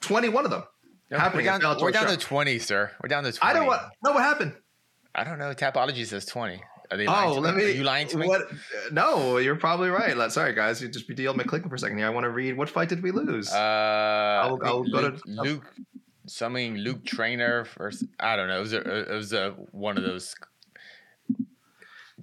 21 0.00 0.44
of 0.44 0.50
them 0.50 0.64
we're 1.10 1.42
down, 1.42 1.80
we're 1.80 1.90
down 1.92 2.08
to 2.08 2.16
20, 2.16 2.58
sir. 2.58 2.90
We're 3.02 3.08
down 3.08 3.24
to 3.24 3.32
20. 3.32 3.50
I 3.50 3.54
don't 3.54 3.66
what. 3.66 3.90
No, 4.04 4.12
what 4.12 4.22
happened? 4.22 4.54
I 5.14 5.24
don't 5.24 5.38
know. 5.38 5.52
Tapology 5.54 6.04
says 6.04 6.26
20. 6.26 6.60
Are 6.90 6.96
they 6.96 7.06
lying 7.06 7.30
Oh, 7.30 7.40
let 7.40 7.54
me? 7.54 7.62
me. 7.64 7.68
Are 7.70 7.74
you 7.74 7.84
lying 7.84 8.08
to 8.08 8.18
me? 8.18 8.28
What? 8.28 8.48
No, 8.92 9.38
you're 9.38 9.56
probably 9.56 9.88
right. 9.90 10.16
Let- 10.16 10.32
Sorry, 10.32 10.52
guys. 10.54 10.80
You 10.80 10.88
just 10.88 11.08
be 11.08 11.14
dealing 11.14 11.38
with 11.38 11.46
clicking 11.48 11.68
for 11.68 11.74
a 11.74 11.78
second 11.78 11.98
here. 11.98 12.06
I 12.06 12.10
want 12.10 12.24
to 12.24 12.30
read. 12.30 12.56
What 12.56 12.68
fight 12.68 12.88
did 12.88 13.02
we 13.02 13.10
lose? 13.10 13.52
Uh, 13.52 13.56
I'll 14.44 14.56
go 14.56 14.80
Luke, 14.80 15.16
to- 15.16 15.20
Luke, 15.26 15.74
something 16.26 16.76
Luke 16.76 17.04
Trainer 17.04 17.66
versus 17.76 18.06
I 18.20 18.36
don't 18.36 18.48
know. 18.48 18.56
It 18.58 18.60
was 18.60 18.72
a, 18.72 19.10
it 19.12 19.14
was 19.14 19.32
a 19.32 19.50
one 19.72 19.96
of 19.96 20.04
those. 20.04 20.34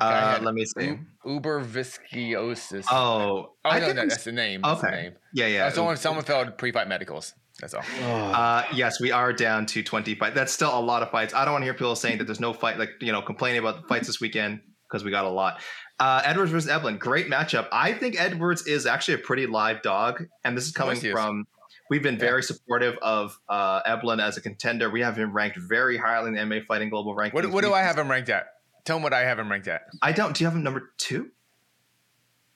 Uh, 0.02 0.40
let 0.42 0.54
me 0.56 0.66
see. 0.66 0.98
Uber 1.26 1.64
viscosis. 1.64 2.86
Oh, 2.90 3.52
oh 3.64 3.70
I 3.70 3.80
no, 3.80 3.88
no, 3.94 3.94
that's 4.08 4.24
the 4.24 4.32
name. 4.32 4.62
That's 4.64 4.82
the 4.82 4.88
Okay. 4.88 5.02
name. 5.04 5.14
Yeah, 5.34 5.48
yeah. 5.48 5.66
Uh, 5.66 5.70
someone, 5.70 5.98
someone 5.98 6.26
failed 6.26 6.58
pre-fight 6.58 6.88
medicals. 6.88 7.36
That's 7.64 7.74
all. 7.74 7.84
Uh, 8.04 8.66
yes, 8.74 9.00
we 9.00 9.12
are 9.12 9.32
down 9.32 9.66
to 9.68 9.82
20 9.82 10.16
fights. 10.16 10.36
That's 10.36 10.52
still 10.52 10.78
a 10.78 10.82
lot 10.82 11.02
of 11.02 11.12
fights. 11.12 11.34
I 11.34 11.46
don't 11.46 11.54
want 11.54 11.62
to 11.62 11.66
hear 11.66 11.74
people 11.74 11.96
saying 11.96 12.18
that 12.18 12.26
there's 12.26 12.42
no 12.42 12.52
fight, 12.52 12.78
like, 12.78 12.90
you 13.00 13.14
know, 13.14 13.22
complaining 13.22 13.60
about 13.60 13.82
the 13.82 13.88
fights 13.88 14.08
this 14.08 14.20
weekend 14.20 14.60
because 14.86 15.06
we 15.06 15.12
got 15.12 15.24
a 15.24 15.30
lot. 15.30 15.62
Uh, 15.98 16.22
Edwards 16.26 16.52
versus 16.52 16.70
Eblen, 16.70 17.00
great 17.00 17.30
matchup. 17.30 17.70
I 17.72 17.94
think 17.94 18.20
Edwards 18.20 18.68
is 18.68 18.86
actually 18.86 19.14
a 19.14 19.18
pretty 19.20 19.46
live 19.46 19.82
dog. 19.82 20.26
And 20.44 20.58
this 20.58 20.66
is 20.66 20.74
coming 20.74 20.96
course 20.96 21.04
he 21.04 21.08
is. 21.08 21.14
from, 21.14 21.48
we've 21.90 22.04
been 22.04 22.18
very 22.18 22.44
supportive 22.44 22.98
of 23.02 23.40
uh, 23.48 23.82
Eblen 23.84 24.22
as 24.22 24.36
a 24.36 24.42
contender. 24.42 24.90
We 24.90 25.00
have 25.00 25.16
him 25.16 25.32
ranked 25.32 25.58
very 25.58 25.96
highly 25.96 26.28
in 26.28 26.34
the 26.34 26.42
MMA 26.42 26.66
Fighting 26.66 26.90
Global 26.90 27.16
rankings. 27.16 27.34
What, 27.34 27.50
what 27.50 27.64
do 27.64 27.74
I 27.74 27.82
have 27.82 27.98
him 27.98 28.12
ranked 28.12 28.28
at? 28.28 28.48
Tell 28.84 28.98
him 28.98 29.04
what 29.04 29.14
I 29.14 29.22
have 29.22 29.40
him 29.40 29.50
ranked 29.50 29.70
at. 29.70 29.84
I 30.02 30.12
don't. 30.12 30.36
Do 30.36 30.44
you 30.44 30.48
have 30.48 30.56
him 30.56 30.64
number 30.64 30.92
two? 30.98 31.30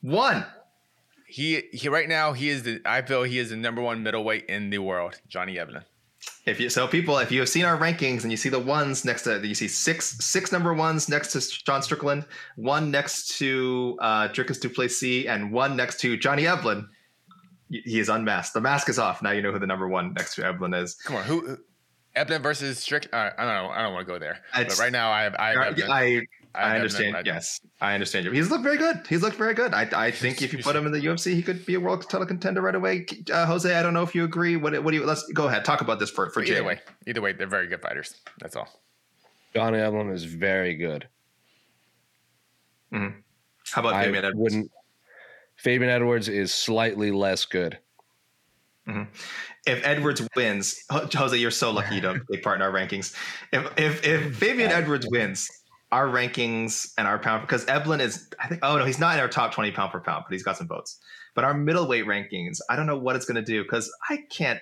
One. 0.02 0.46
He 1.28 1.64
he 1.74 1.90
right 1.90 2.08
now 2.08 2.34
he 2.34 2.50
is 2.50 2.64
the 2.64 2.82
I 2.86 3.02
feel 3.02 3.24
he 3.24 3.38
is 3.38 3.50
the 3.50 3.58
number 3.58 3.82
one 3.82 4.02
middleweight 4.02 4.46
in 4.46 4.70
the 4.70 4.78
world, 4.80 5.20
Johnny 5.28 5.56
Eblen. 5.56 5.84
If 6.46 6.60
you 6.62 6.70
so 6.70 6.88
people, 6.88 7.18
if 7.18 7.32
you 7.32 7.42
have 7.42 7.50
seen 7.50 7.66
our 7.66 7.78
rankings 7.78 8.24
and 8.24 8.32
you 8.32 8.38
see 8.38 8.48
the 8.48 8.60
ones 8.60 9.04
next 9.04 9.24
to 9.24 9.46
you 9.46 9.54
see 9.54 9.68
six 9.68 10.18
six 10.24 10.54
number 10.54 10.74
ones 10.74 11.10
next 11.10 11.34
to 11.34 11.64
John 11.66 11.84
Strickland, 11.84 12.26
one 12.56 12.90
next 12.90 13.38
to 13.40 13.98
uh 14.00 14.30
Dricus 14.30 14.60
du 14.60 14.70
Plessis, 14.70 15.26
and 15.28 15.52
one 15.52 15.76
next 15.76 16.00
to 16.00 16.16
Johnny 16.16 16.44
Eblen, 16.44 16.88
he 17.70 18.00
is 18.00 18.08
unmasked. 18.08 18.54
The 18.54 18.62
mask 18.62 18.88
is 18.88 18.98
off. 18.98 19.22
Now 19.22 19.32
you 19.32 19.42
know 19.42 19.52
who 19.52 19.60
the 19.60 19.68
number 19.68 19.90
one 19.90 20.14
next 20.14 20.36
to 20.36 20.44
Eblen 20.44 20.82
is. 20.82 20.96
Come 20.96 21.18
on, 21.18 21.24
who, 21.24 21.58
Eblen 22.16 22.42
versus 22.42 22.80
Strick? 22.80 23.10
Uh, 23.12 23.32
I 23.38 23.44
don't 23.44 23.54
know. 23.54 23.70
I 23.70 23.82
don't 23.82 23.94
want 23.94 24.08
to 24.08 24.14
go 24.14 24.20
there. 24.20 24.40
But 24.54 24.80
right 24.80 24.92
now 24.92 25.12
I 25.12 25.24
have 25.24 25.36
I 25.36 25.50
have 25.50 25.80
I, 25.90 26.22
Eblen. 26.58 26.64
I, 26.64 26.64
I 26.64 26.64
have 26.66 26.72
I 26.72 26.76
understand. 26.76 27.16
Eblen. 27.16 27.26
Yes, 27.26 27.62
I 27.82 27.94
understand 27.94 28.26
you. 28.26 28.32
He's 28.32 28.50
looked 28.50 28.64
very 28.64 28.78
good. 28.78 29.06
He's 29.08 29.22
looked 29.22 29.38
very 29.38 29.54
good. 29.54 29.74
I, 29.74 29.88
I 29.94 30.12
think 30.12 30.42
if 30.42 30.54
you 30.54 30.60
put 30.60 30.76
him 30.76 30.86
in 30.86 30.92
the 30.92 31.00
UFC, 31.00 31.34
he 31.34 31.42
could 31.44 31.66
be 31.66 31.76
a 31.76 31.80
world 31.80 32.10
title 32.10 32.26
contender 32.28 32.62
right 32.62 32.76
away. 32.76 33.06
Uh, 33.32 33.46
Jose, 33.46 33.74
I 33.74 33.82
don't 33.84 33.94
know 33.94 34.04
if 34.04 34.14
you 34.16 34.24
agree. 34.24 34.56
What, 34.58 34.82
what 34.84 34.92
do 34.92 34.98
you? 34.98 35.06
Let's 35.06 35.24
go 35.34 35.48
ahead. 35.48 35.66
Talk 35.66 35.82
about 35.82 36.00
this 36.00 36.10
for 36.10 36.30
for 36.32 36.44
Jay. 36.44 36.54
either 36.54 36.64
way, 36.64 36.80
either 37.06 37.22
way, 37.22 37.34
they're 37.34 37.48
very 37.48 37.68
good 37.68 37.82
fighters. 37.82 38.16
That's 38.40 38.56
all. 38.56 38.68
Johnny 39.54 39.78
Eblen 39.80 40.14
is 40.14 40.24
very 40.24 40.76
good. 40.76 41.08
How 42.92 43.82
about 43.82 43.94
I 43.94 44.06
Fabian 44.06 44.26
Edwards? 44.26 44.40
wouldn't. 44.42 44.72
Fabian 45.58 45.90
Edwards 45.90 46.30
is 46.30 46.54
slightly 46.54 47.12
less 47.12 47.46
good. 47.46 47.78
if 48.88 49.86
Edwards 49.86 50.26
wins, 50.36 50.84
Jose, 50.90 51.36
you're 51.36 51.52
so 51.52 51.72
lucky 51.72 51.96
you 51.96 52.02
don't 52.02 52.22
take 52.32 52.44
part 52.44 52.56
in 52.58 52.62
our 52.62 52.72
rankings. 52.72 53.16
If 53.52 53.68
if 53.78 54.06
if 54.06 54.36
Fabian 54.38 54.72
Edwards 54.72 55.08
wins, 55.10 55.50
our 55.92 56.08
rankings 56.08 56.92
and 56.98 57.08
our 57.08 57.18
pound 57.18 57.42
because 57.42 57.66
Eblen 57.66 58.02
is 58.02 58.28
I 58.44 58.48
think 58.48 58.60
oh 58.64 58.78
no 58.78 58.86
he's 58.86 59.00
not 59.00 59.14
in 59.16 59.22
our 59.22 59.28
top 59.30 59.54
20 59.54 59.72
pound 59.72 59.92
for 59.92 60.00
pound, 60.02 60.26
but 60.28 60.34
he's 60.34 60.44
got 60.44 60.58
some 60.58 60.68
votes. 60.68 61.00
But 61.36 61.44
our 61.46 61.54
middleweight 61.54 62.06
rankings, 62.06 62.60
I 62.70 62.76
don't 62.76 62.88
know 62.88 62.98
what 62.98 63.16
it's 63.16 63.26
going 63.26 63.36
to 63.36 63.42
do 63.44 63.64
because 63.64 63.92
I 64.10 64.24
can't. 64.32 64.60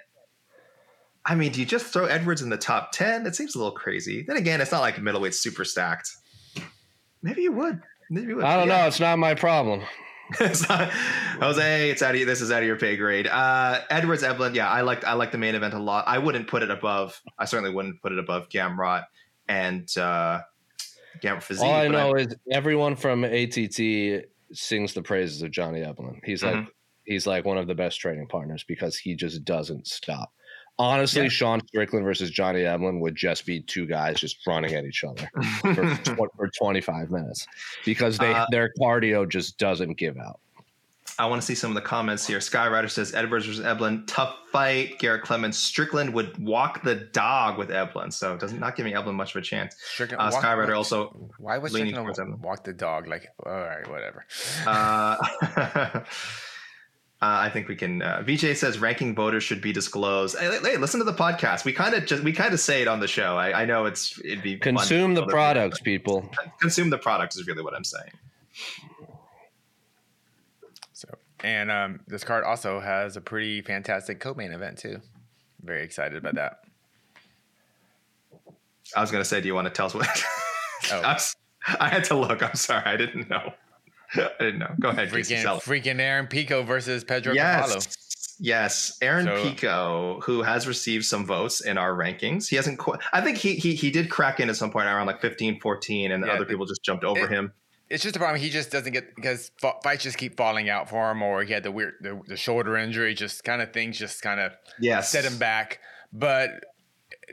I 1.25 1.33
mean, 1.33 1.51
do 1.53 1.59
you 1.59 1.65
just 1.65 1.87
throw 1.87 2.05
Edwards 2.05 2.41
in 2.43 2.49
the 2.49 2.57
top 2.57 2.91
10? 2.91 3.25
It 3.25 3.35
seems 3.35 3.55
a 3.55 3.57
little 3.57 3.73
crazy. 3.73 4.23
Then 4.27 4.37
again, 4.37 4.61
it's 4.61 4.71
not 4.71 4.81
like 4.81 4.97
middleweight's 4.97 5.39
super 5.39 5.65
stacked. 5.65 6.11
Maybe 7.23 7.41
you 7.41 7.51
would. 7.53 7.81
Maybe 8.11 8.27
you 8.27 8.35
would. 8.35 8.45
I 8.45 8.57
don't 8.57 8.67
Yeah. 8.67 8.81
know. 8.81 8.87
It's 8.87 8.99
not 8.99 9.17
my 9.19 9.33
problem. 9.35 9.81
It's 10.39 10.67
not- 10.67 10.89
Jose, 11.39 11.91
it's 11.91 12.01
out 12.01 12.15
of 12.15 12.25
this 12.25 12.41
is 12.41 12.51
out 12.51 12.63
of 12.63 12.67
your 12.67 12.77
pay 12.77 12.97
grade. 12.97 13.27
Uh, 13.27 13.81
Edwards 13.91 14.23
Eblen, 14.23 14.55
yeah, 14.55 14.67
I 14.67 14.81
like 14.81 15.03
I 15.03 15.13
like 15.13 15.31
the 15.31 15.37
main 15.37 15.53
event 15.53 15.75
a 15.75 15.79
lot. 15.79 16.05
I 16.07 16.17
wouldn't 16.17 16.47
put 16.47 16.63
it 16.63 16.71
above. 16.71 17.21
I 17.37 17.45
certainly 17.45 17.71
wouldn't 17.71 18.01
put 18.01 18.11
it 18.11 18.17
above 18.17 18.49
Gamrot 18.49 19.03
and 19.47 19.87
uh, 19.97 20.41
Gamrot 21.21 21.43
Fiziev. 21.43 21.61
All 21.61 21.73
I 21.73 21.87
know 21.87 22.13
is 22.15 22.35
everyone 22.51 22.95
from 22.95 23.23
ATT 23.23 24.25
sings 24.53 24.93
the 24.93 25.01
praises 25.03 25.41
of 25.41 25.51
Johnny 25.51 25.81
Eblen. 25.81 26.19
He's 26.23 26.43
like 26.43 26.55
Mhm. 26.55 26.67
he's 27.05 27.27
like 27.27 27.45
one 27.45 27.57
of 27.57 27.67
the 27.67 27.75
best 27.75 27.99
training 27.99 28.27
partners 28.27 28.63
because 28.67 28.97
he 28.97 29.15
just 29.15 29.43
doesn't 29.45 29.87
stop. 29.87 30.31
Honestly, 30.77 31.23
Yeah. 31.23 31.29
Sean 31.29 31.61
Strickland 31.67 32.03
versus 32.05 32.29
Johnny 32.31 32.61
Eblen 32.61 32.99
would 32.99 33.15
just 33.15 33.45
be 33.45 33.61
two 33.61 33.85
guys 33.85 34.19
just 34.19 34.45
running 34.45 34.73
at 34.73 34.83
each 34.83 35.03
other 35.05 35.29
for, 36.15 36.29
for 36.35 36.49
25 36.59 37.09
minutes 37.11 37.47
because 37.85 38.17
they 38.17 38.33
Uh, 38.33 38.45
their 38.51 38.71
cardio 38.79 39.27
just 39.29 39.57
doesn't 39.57 39.93
give 39.97 40.17
out. 40.17 40.39
I 41.17 41.27
want 41.27 41.41
to 41.41 41.45
see 41.45 41.55
some 41.55 41.71
of 41.71 41.75
the 41.75 41.81
comments 41.81 42.27
here. 42.27 42.39
Skyrider 42.39 42.89
says 42.91 43.13
Edwards 43.13 43.45
versus 43.45 43.65
Eblen, 43.65 44.03
tough 44.05 44.35
fight. 44.51 44.99
Garrett 44.99 45.21
Clemens, 45.23 45.57
Strickland 45.57 46.13
would 46.13 46.37
walk 46.37 46.83
the 46.83 46.95
dog 46.95 47.57
with 47.57 47.69
Eblen, 47.69 48.11
so 48.11 48.33
it 48.33 48.39
does 48.41 48.51
not 48.51 48.59
not 48.59 48.75
giving 48.75 48.93
Eblen 48.93 49.13
much 49.15 49.33
of 49.35 49.41
a 49.41 49.45
chance. 49.45 49.75
Strickland, 49.93 50.21
Uh, 50.21 50.31
Skyrider 50.31 50.67
walk- 50.67 50.75
also 50.75 51.31
Why 51.37 51.57
was 51.57 51.71
leaning 51.71 51.93
Strickland 51.93 52.15
towards 52.17 52.31
Eblen. 52.31 52.39
walk 52.43 52.63
the 52.65 52.73
dog? 52.73 53.07
Like, 53.07 53.27
all 53.45 53.51
right, 53.53 53.87
whatever. 53.89 54.25
Uh, 54.65 55.15
uh, 56.01 56.01
I 57.21 57.49
think 57.49 57.67
we 57.67 57.75
can. 57.75 58.01
Uh, 58.01 58.21
VJ 58.25 58.57
says 58.57 58.77
ranking 58.79 59.15
voters 59.15 59.43
should 59.43 59.61
be 59.61 59.71
disclosed. 59.71 60.37
Hey, 60.37 60.59
hey, 60.61 60.77
listen 60.77 60.99
to 60.99 61.05
the 61.05 61.13
podcast. 61.13 61.63
We 61.63 61.71
kind 61.73 61.95
of 61.95 62.05
just 62.05 62.23
we 62.23 62.33
kind 62.33 62.53
of 62.53 62.59
say 62.59 62.81
it 62.81 62.87
on 62.87 62.99
the 62.99 63.07
show. 63.07 63.37
I, 63.37 63.61
I 63.61 63.65
know 63.65 63.85
it's 63.85 64.19
it'd 64.25 64.43
be 64.43 64.57
Consume 64.57 65.15
for 65.15 65.21
the 65.21 65.27
products, 65.27 65.79
people. 65.79 66.21
people. 66.23 66.45
Consume 66.59 66.89
the 66.89 66.97
product 66.97 67.35
is 67.35 67.47
really 67.47 67.63
what 67.63 67.73
I'm 67.73 67.83
saying. 67.85 68.11
And 71.45 71.69
um, 71.69 71.99
this 72.07 72.23
card 72.23 72.43
also 72.43 72.79
has 72.79 73.17
a 73.17 73.21
pretty 73.21 73.61
fantastic 73.61 74.19
co-main 74.19 74.51
event 74.51 74.79
too. 74.79 74.99
Very 75.63 75.83
excited 75.83 76.17
about 76.17 76.33
that. 76.35 76.61
I 78.95 79.01
was 79.01 79.11
gonna 79.11 79.23
say, 79.25 79.41
do 79.41 79.47
you 79.47 79.53
want 79.53 79.65
to 79.67 79.73
tell 79.73 79.85
us 79.87 79.93
what? 79.93 80.23
Oh. 80.91 80.99
I, 81.01 81.13
was- 81.13 81.35
I 81.79 81.87
had 81.89 82.03
to 82.05 82.15
look. 82.15 82.43
I'm 82.43 82.53
sorry, 82.55 82.83
I 82.85 82.95
didn't 82.97 83.27
know. 83.29 83.53
I 84.15 84.29
didn't 84.39 84.59
know. 84.59 84.69
Go 84.79 84.89
ahead, 84.89 85.09
Freaking, 85.09 85.41
freaking 85.63 85.99
Aaron 85.99 86.27
Pico 86.27 86.61
versus 86.63 87.03
Pedro 87.03 87.33
Carvalho. 87.33 87.73
Yes. 87.75 88.37
Yes, 88.39 88.97
Aaron 89.01 89.25
So- 89.25 89.41
Pico, 89.43 90.19
who 90.23 90.43
has 90.43 90.67
received 90.67 91.05
some 91.05 91.25
votes 91.25 91.61
in 91.61 91.77
our 91.79 91.93
rankings. 91.93 92.47
He 92.49 92.55
hasn't 92.57 92.77
quite, 92.77 92.99
I 93.13 93.21
think 93.21 93.37
he, 93.37 93.55
he 93.55 93.73
he 93.73 93.89
did 93.89 94.09
crack 94.11 94.39
in 94.41 94.49
at 94.49 94.57
some 94.57 94.69
point 94.69 94.85
around 94.87 95.07
like 95.07 95.21
15, 95.21 95.59
14, 95.61 96.11
and 96.11 96.25
Yeah, 96.25 96.33
other 96.33 96.39
the- 96.43 96.45
people 96.49 96.65
just 96.65 96.83
jumped 96.83 97.03
over 97.05 97.21
it- 97.21 97.29
him. 97.31 97.53
It's 97.89 98.01
just 98.03 98.15
a 98.15 98.19
problem. 98.19 98.41
He 98.41 98.49
just 98.49 98.71
doesn't 98.71 98.91
get 98.93 99.15
because 99.15 99.51
fights 99.83 100.03
just 100.03 100.17
keep 100.17 100.37
falling 100.37 100.69
out 100.69 100.89
for 100.89 101.11
him, 101.11 101.21
or 101.21 101.43
he 101.43 101.53
had 101.53 101.63
the 101.63 101.71
weird 101.71 101.95
the, 102.01 102.19
the 102.27 102.37
shoulder 102.37 102.75
injury. 102.77 103.13
Just 103.13 103.43
kind 103.43 103.61
of 103.61 103.73
things 103.73 103.97
just 103.99 104.21
kind 104.21 104.39
of 104.39 104.53
Yes. 104.79 105.11
set 105.11 105.23
him 105.23 105.37
back. 105.37 105.79
But 106.11 106.49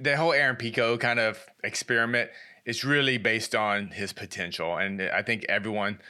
the 0.00 0.16
whole 0.16 0.32
Aaron 0.32 0.56
Pico 0.56 0.98
kind 0.98 1.18
of 1.18 1.38
experiment 1.64 2.30
is 2.66 2.84
really 2.84 3.18
based 3.18 3.54
on 3.54 3.88
his 3.92 4.12
potential, 4.12 4.76
and 4.76 5.00
I 5.02 5.22
think 5.22 5.44
everyone 5.48 6.00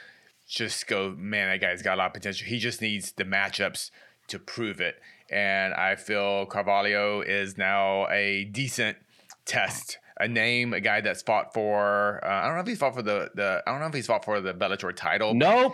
just 0.47 0.87
go, 0.87 1.15
man, 1.17 1.49
that 1.49 1.61
guy's 1.65 1.81
got 1.81 1.95
a 1.95 1.97
lot 1.97 2.07
of 2.07 2.13
potential. 2.13 2.45
He 2.47 2.59
just 2.59 2.81
needs 2.81 3.13
the 3.13 3.23
matchups 3.23 3.91
to 4.27 4.39
prove 4.39 4.81
it, 4.81 4.95
and 5.31 5.73
I 5.73 5.95
feel 5.95 6.45
Carvalho 6.47 7.21
is 7.21 7.57
now 7.57 8.07
a 8.09 8.43
decent 8.45 8.97
test. 9.45 9.97
A 10.23 10.27
name, 10.27 10.73
a 10.73 10.79
guy 10.79 11.01
that's 11.01 11.21
fought 11.21 11.53
for. 11.53 12.21
Uh, 12.23 12.27
I 12.29 12.45
don't 12.45 12.55
know 12.55 12.61
if 12.61 12.67
he's 12.67 12.77
fought 12.77 12.95
for 12.95 13.01
the, 13.01 13.29
the. 13.35 13.61
I 13.67 13.71
don't 13.71 13.81
know 13.81 13.87
if 13.87 13.93
he's 13.93 14.07
fought 14.07 14.23
for 14.23 14.39
the 14.39 14.53
Bellator 14.53 14.95
title. 14.95 15.33
Nope. 15.33 15.73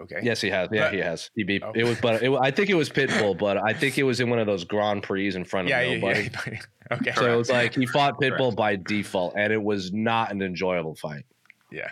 Okay. 0.00 0.20
Yes, 0.22 0.40
he 0.40 0.48
has. 0.50 0.68
Yeah, 0.72 0.84
But- 0.86 0.94
he 0.94 1.00
has. 1.00 1.30
He 1.34 1.42
beat. 1.44 1.62
Oh. 1.64 1.72
It 1.74 1.84
was, 1.84 2.00
but 2.00 2.22
it, 2.22 2.32
I 2.40 2.50
think 2.50 2.70
it 2.70 2.74
was 2.74 2.88
Pitbull, 2.88 3.36
but 3.36 3.56
I 3.58 3.72
think 3.72 3.98
it 3.98 4.04
was 4.04 4.20
in 4.20 4.30
one 4.30 4.38
of 4.38 4.46
those 4.46 4.64
Grand 4.64 5.02
Prix 5.02 5.34
in 5.34 5.44
front 5.44 5.66
of 5.66 5.70
Yeah, 5.70 5.80
yeah, 5.82 5.94
nobody. 5.98 6.30
yeah. 6.46 6.58
okay. 6.92 7.12
So 7.16 7.32
it 7.32 7.36
was 7.36 7.50
like 7.50 7.74
he 7.74 7.84
fought 7.84 8.18
Pitbull 8.20 8.38
Correct. 8.38 8.56
by 8.56 8.76
default, 8.76 9.34
and 9.36 9.52
it 9.52 9.62
was 9.62 9.92
not 9.92 10.30
an 10.30 10.40
enjoyable 10.40 10.94
fight. 10.94 11.24
Yeah. 11.72 11.90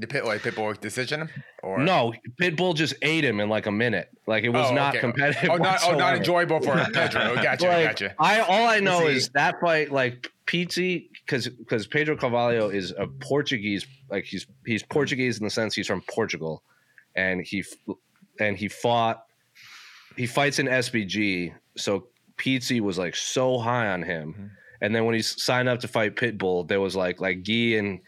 The 0.00 0.06
pit, 0.06 0.24
like 0.24 0.40
Pitbull 0.42 0.80
decision 0.80 1.20
him? 1.22 1.30
Or 1.62 1.78
No, 1.78 2.12
Pitbull 2.40 2.74
just 2.74 2.94
ate 3.02 3.24
him 3.24 3.38
in 3.40 3.48
like 3.48 3.66
a 3.66 3.70
minute. 3.70 4.08
Like 4.26 4.44
it 4.44 4.48
was 4.48 4.70
Oh, 4.70 4.74
not 4.74 4.94
okay. 4.94 5.00
competitive. 5.00 5.50
Oh, 5.50 5.56
not, 5.56 5.80
oh, 5.84 5.94
not 5.94 6.16
enjoyable 6.16 6.60
for 6.60 6.74
Pedro. 6.92 7.34
Gotcha, 7.36 7.66
Like, 7.68 7.84
gotcha. 7.86 8.14
I 8.18 8.40
all 8.40 8.66
I 8.66 8.80
know 8.80 9.02
Is 9.06 9.10
he- 9.10 9.16
is 9.18 9.28
that 9.30 9.60
fight, 9.60 9.92
like 9.92 10.28
Pizzi, 10.46 11.08
because 11.26 11.48
because 11.48 11.86
Pedro 11.86 12.16
Carvalho 12.16 12.70
is 12.70 12.92
a 12.98 13.06
Portuguese, 13.06 13.86
like 14.10 14.24
he's 14.24 14.46
he's 14.66 14.82
Portuguese 14.82 15.38
in 15.38 15.44
the 15.44 15.50
sense 15.50 15.74
he's 15.74 15.86
from 15.86 16.02
Portugal, 16.12 16.62
and 17.14 17.40
he 17.42 17.62
and 18.40 18.56
he 18.56 18.66
fought. 18.68 19.24
He 20.16 20.26
fights 20.26 20.58
in 20.58 20.66
SBG, 20.66 21.54
so 21.76 22.08
Pizzi 22.36 22.80
was 22.80 22.98
like 22.98 23.14
so 23.14 23.58
high 23.58 23.88
on 23.88 24.02
him, 24.02 24.32
Mm-hmm. 24.32 24.46
and 24.80 24.94
then 24.94 25.04
when 25.04 25.14
he 25.14 25.22
signed 25.22 25.68
up 25.68 25.78
to 25.80 25.88
fight 25.88 26.16
Pitbull, 26.16 26.66
there 26.66 26.80
was 26.80 26.96
like 26.96 27.20
like 27.20 27.44
Guy 27.46 27.76
and 27.78 28.00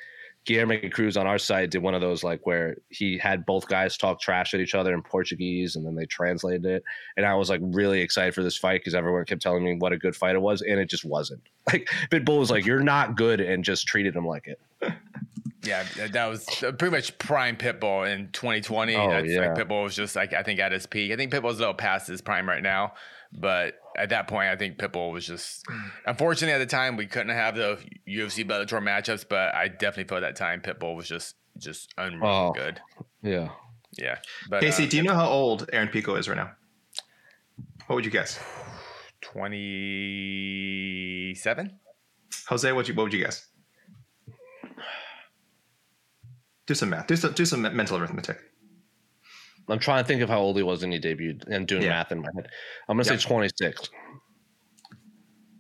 Guillermo 0.45 0.77
Cruz 0.91 1.17
on 1.17 1.27
our 1.27 1.39
side 1.39 1.71
did 1.71 1.83
one 1.83 1.95
of 1.95 2.01
those 2.01 2.25
like 2.25 2.47
where 2.47 2.77
he 2.89 3.17
had 3.17 3.47
both 3.47 3.69
guys 3.69 3.97
talk 3.97 4.21
trash 4.21 4.55
at 4.55 4.61
each 4.61 4.75
other 4.75 4.93
in 4.93 5.03
Portuguese, 5.03 5.77
and 5.77 5.87
then 5.87 5.95
they 5.95 6.07
translated 6.07 6.65
it, 6.67 6.85
and 7.17 7.25
I 7.25 7.35
was 7.35 7.49
like 7.49 7.61
really 7.63 8.01
excited 8.01 8.35
for 8.35 8.43
this 8.43 8.57
fight 8.57 8.81
because 8.81 8.95
everyone 8.95 9.25
kept 9.25 9.43
telling 9.43 9.65
me 9.65 9.77
what 9.77 9.93
a 9.93 9.99
good 9.99 10.17
fight 10.17 10.35
it 10.35 10.43
was, 10.43 10.63
and 10.63 10.81
it 10.81 10.89
just 10.91 11.05
wasn't. 11.05 11.43
Like 11.73 11.89
Pitbull 12.11 12.41
was 12.41 12.51
like, 12.51 12.67
"You're 12.67 12.81
not 12.81 13.17
good," 13.17 13.41
and 13.41 13.63
just 13.63 13.87
treated 13.87 14.17
him 14.17 14.27
like 14.27 14.49
it. 14.49 14.61
Yeah, 15.65 15.85
that 16.11 16.27
was 16.27 16.45
uh, 16.65 16.73
pretty 16.73 16.91
much 16.91 17.17
prime 17.19 17.57
Pitbull 17.57 18.13
in 18.13 18.31
2020. 18.33 18.97
Oh, 18.97 19.09
That's 19.09 19.29
yeah. 19.31 19.47
like 19.47 19.57
Pitbull 19.57 19.85
was 19.85 19.95
just 19.95 20.17
like 20.17 20.33
I 20.33 20.43
think 20.43 20.59
at 20.59 20.73
his 20.73 20.87
peak. 20.87 21.13
I 21.13 21.17
think 21.17 21.33
Pitbull's 21.33 21.57
a 21.57 21.61
little 21.61 21.75
past 21.75 22.09
his 22.09 22.21
prime 22.21 22.49
right 22.49 22.63
now, 22.63 22.95
but 23.33 23.75
at 23.97 24.11
that 24.11 24.29
point, 24.29 24.49
I 24.49 24.57
think 24.57 24.79
Pitbull 24.79 25.13
was 25.13 25.27
just. 25.27 25.65
Unfortunately, 26.07 26.55
at 26.55 26.59
the 26.59 26.67
time, 26.67 26.97
we 26.97 27.07
couldn't 27.07 27.35
have 27.35 27.57
the 27.57 27.79
UFC 28.09 28.45
Bellator 28.47 28.81
matchups, 28.83 29.25
but 29.29 29.55
I 29.55 29.69
definitely 29.69 30.05
felt 30.05 30.23
at 30.23 30.35
that 30.35 30.37
time 30.37 30.61
Pitbull 30.61 30.97
was 30.97 31.09
just 31.09 31.35
just 31.59 31.93
unreal 31.99 32.27
Oh. 32.27 32.53
good. 32.53 32.81
Yeah. 33.23 33.51
Yeah, 33.99 34.17
but 34.49 34.63
Casey, 34.63 34.87
uh, 34.87 34.89
do 34.89 34.97
you 34.97 35.03
know 35.03 35.13
how 35.15 35.29
old 35.29 35.69
Aaron 35.71 35.89
Pico 35.89 36.15
is 36.15 36.27
right 36.27 36.37
now? 36.37 36.53
What 37.89 37.97
would 37.97 38.07
you 38.07 38.11
guess? 38.11 38.41
27? 39.21 41.79
Jose, 42.49 42.73
what 42.73 42.89
you 42.89 42.95
what 42.95 43.03
would 43.05 43.13
you 43.13 43.23
guess? 43.23 43.47
Do 46.67 46.75
some 46.75 46.89
math. 46.91 47.07
Do 47.07 47.15
some 47.17 47.33
do 47.35 47.45
some 47.45 47.61
mental 47.63 47.99
arithmetic. 47.99 48.39
I'm 49.69 49.79
trying 49.79 50.03
to 50.03 50.09
think 50.09 50.23
of 50.23 50.29
how 50.29 50.41
old 50.41 50.57
he 50.57 50.63
was 50.63 50.83
when 50.83 50.93
he 50.93 50.99
debuted 50.99 51.47
and 51.49 51.67
doing 51.67 51.83
Yeah. 51.83 51.91
math 51.91 52.13
in 52.13 52.21
my 52.21 52.29
head. 52.35 52.49
I'm 52.89 52.97
gonna 52.99 53.09
Yeah. 53.11 53.17
say 53.19 53.29
26. 53.29 53.89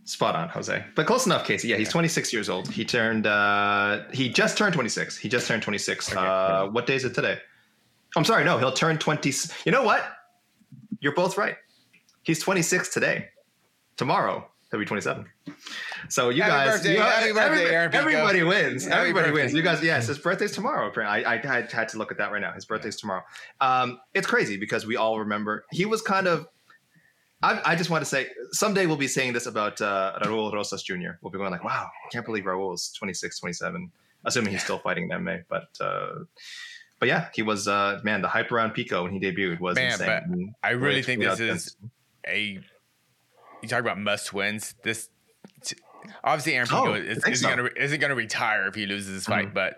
Spot 0.04 0.34
on, 0.34 0.48
Jose. 0.48 0.84
But 0.96 1.06
close 1.06 1.26
enough, 1.26 1.46
Casey. 1.46 1.68
Yeah, 1.68 1.76
he's 1.76 1.88
26 1.88 2.32
years 2.32 2.48
old. 2.48 2.68
He 2.68 2.84
turned 2.84 3.26
uh 3.26 4.02
he 4.12 4.28
just 4.28 4.58
turned 4.58 4.74
26. 4.74 5.16
He 5.16 5.28
just 5.28 5.46
turned 5.46 5.62
26. 5.62 6.14
Uh 6.14 6.68
what 6.72 6.86
day 6.86 6.96
is 6.96 7.04
it 7.04 7.14
today? 7.14 7.38
I'm 8.16 8.24
sorry, 8.24 8.44
no, 8.44 8.58
he'll 8.58 8.72
turn 8.72 8.98
20 8.98 9.32
You 9.64 9.72
know 9.72 9.84
what? 9.84 10.04
You're 11.00 11.14
both 11.14 11.38
right. 11.38 11.56
He's 12.24 12.40
26 12.40 12.88
today. 12.92 13.28
Tomorrow, 13.96 14.50
he'll 14.72 14.80
be 14.80 14.86
27. 14.86 15.24
So 16.08 16.30
you 16.30 16.42
Happy 16.42 16.50
guys, 16.52 16.68
birthday, 16.78 16.92
you 16.94 16.98
know, 16.98 17.04
happy 17.04 17.32
birthday, 17.32 17.40
every- 17.62 17.74
Aaron 17.74 17.90
Pico. 17.92 18.00
everybody 18.00 18.42
wins. 18.42 18.84
Happy 18.84 18.96
everybody 18.98 19.26
birthday. 19.28 19.42
wins. 19.42 19.54
You 19.54 19.62
guys, 19.62 19.82
yes, 19.84 20.08
his 20.08 20.18
birthday's 20.18 20.50
tomorrow. 20.52 20.88
apparently. 20.88 21.24
I, 21.24 21.34
I, 21.34 21.58
I 21.58 21.66
had 21.70 21.88
to 21.90 21.98
look 21.98 22.10
at 22.10 22.18
that 22.18 22.32
right 22.32 22.40
now. 22.40 22.52
His 22.52 22.64
birthday's 22.64 22.96
tomorrow. 22.96 23.22
Um, 23.60 24.00
it's 24.14 24.26
crazy 24.26 24.56
because 24.56 24.84
we 24.84 24.96
all 24.96 25.20
remember 25.20 25.64
he 25.70 25.84
was 25.84 26.02
kind 26.02 26.26
of 26.26 26.48
I, 27.44 27.72
I 27.72 27.76
just 27.76 27.90
want 27.90 28.02
to 28.02 28.08
say 28.08 28.28
someday 28.52 28.86
we'll 28.86 28.96
be 28.96 29.08
saying 29.08 29.32
this 29.32 29.46
about 29.46 29.80
uh, 29.80 30.18
Raul 30.24 30.52
Rosas 30.52 30.82
Jr. 30.82 31.12
We'll 31.20 31.32
be 31.32 31.38
going 31.38 31.50
like, 31.50 31.64
wow, 31.64 31.86
I 31.88 32.08
can't 32.10 32.24
believe 32.24 32.44
Raul 32.44 32.72
is 32.74 32.92
26, 32.96 33.38
27, 33.40 33.90
assuming 34.24 34.52
he's 34.52 34.62
still 34.62 34.78
fighting 34.78 35.10
in 35.10 35.10
MMA. 35.10 35.44
But 35.48 35.66
uh, 35.80 36.20
but 37.00 37.08
yeah, 37.08 37.28
he 37.34 37.42
was 37.42 37.66
uh, 37.66 38.00
man. 38.04 38.22
The 38.22 38.28
hype 38.28 38.52
around 38.52 38.74
Pico 38.74 39.02
when 39.02 39.12
he 39.12 39.18
debuted 39.18 39.58
was 39.58 39.74
Man, 39.74 39.90
insane. 39.90 40.54
I 40.62 40.70
really 40.70 41.02
think 41.02 41.20
this 41.20 41.40
is 41.40 41.76
a. 42.28 42.60
You 43.62 43.68
talk 43.68 43.80
about 43.80 43.98
must 43.98 44.32
wins. 44.32 44.74
This 44.82 45.08
obviously 46.24 46.54
Aaron 46.54 46.66
Pico 46.66 46.88
Oh, 46.90 46.94
is, 46.94 47.18
I 47.18 47.20
think 47.20 47.34
isn't 47.34 47.48
so. 47.50 47.56
gonna 47.56 47.68
isn't 47.76 48.00
gonna 48.00 48.14
retire 48.14 48.66
if 48.66 48.74
he 48.74 48.86
loses 48.86 49.14
this 49.14 49.26
fight, 49.26 49.48
Mhm. 49.50 49.54
but 49.54 49.76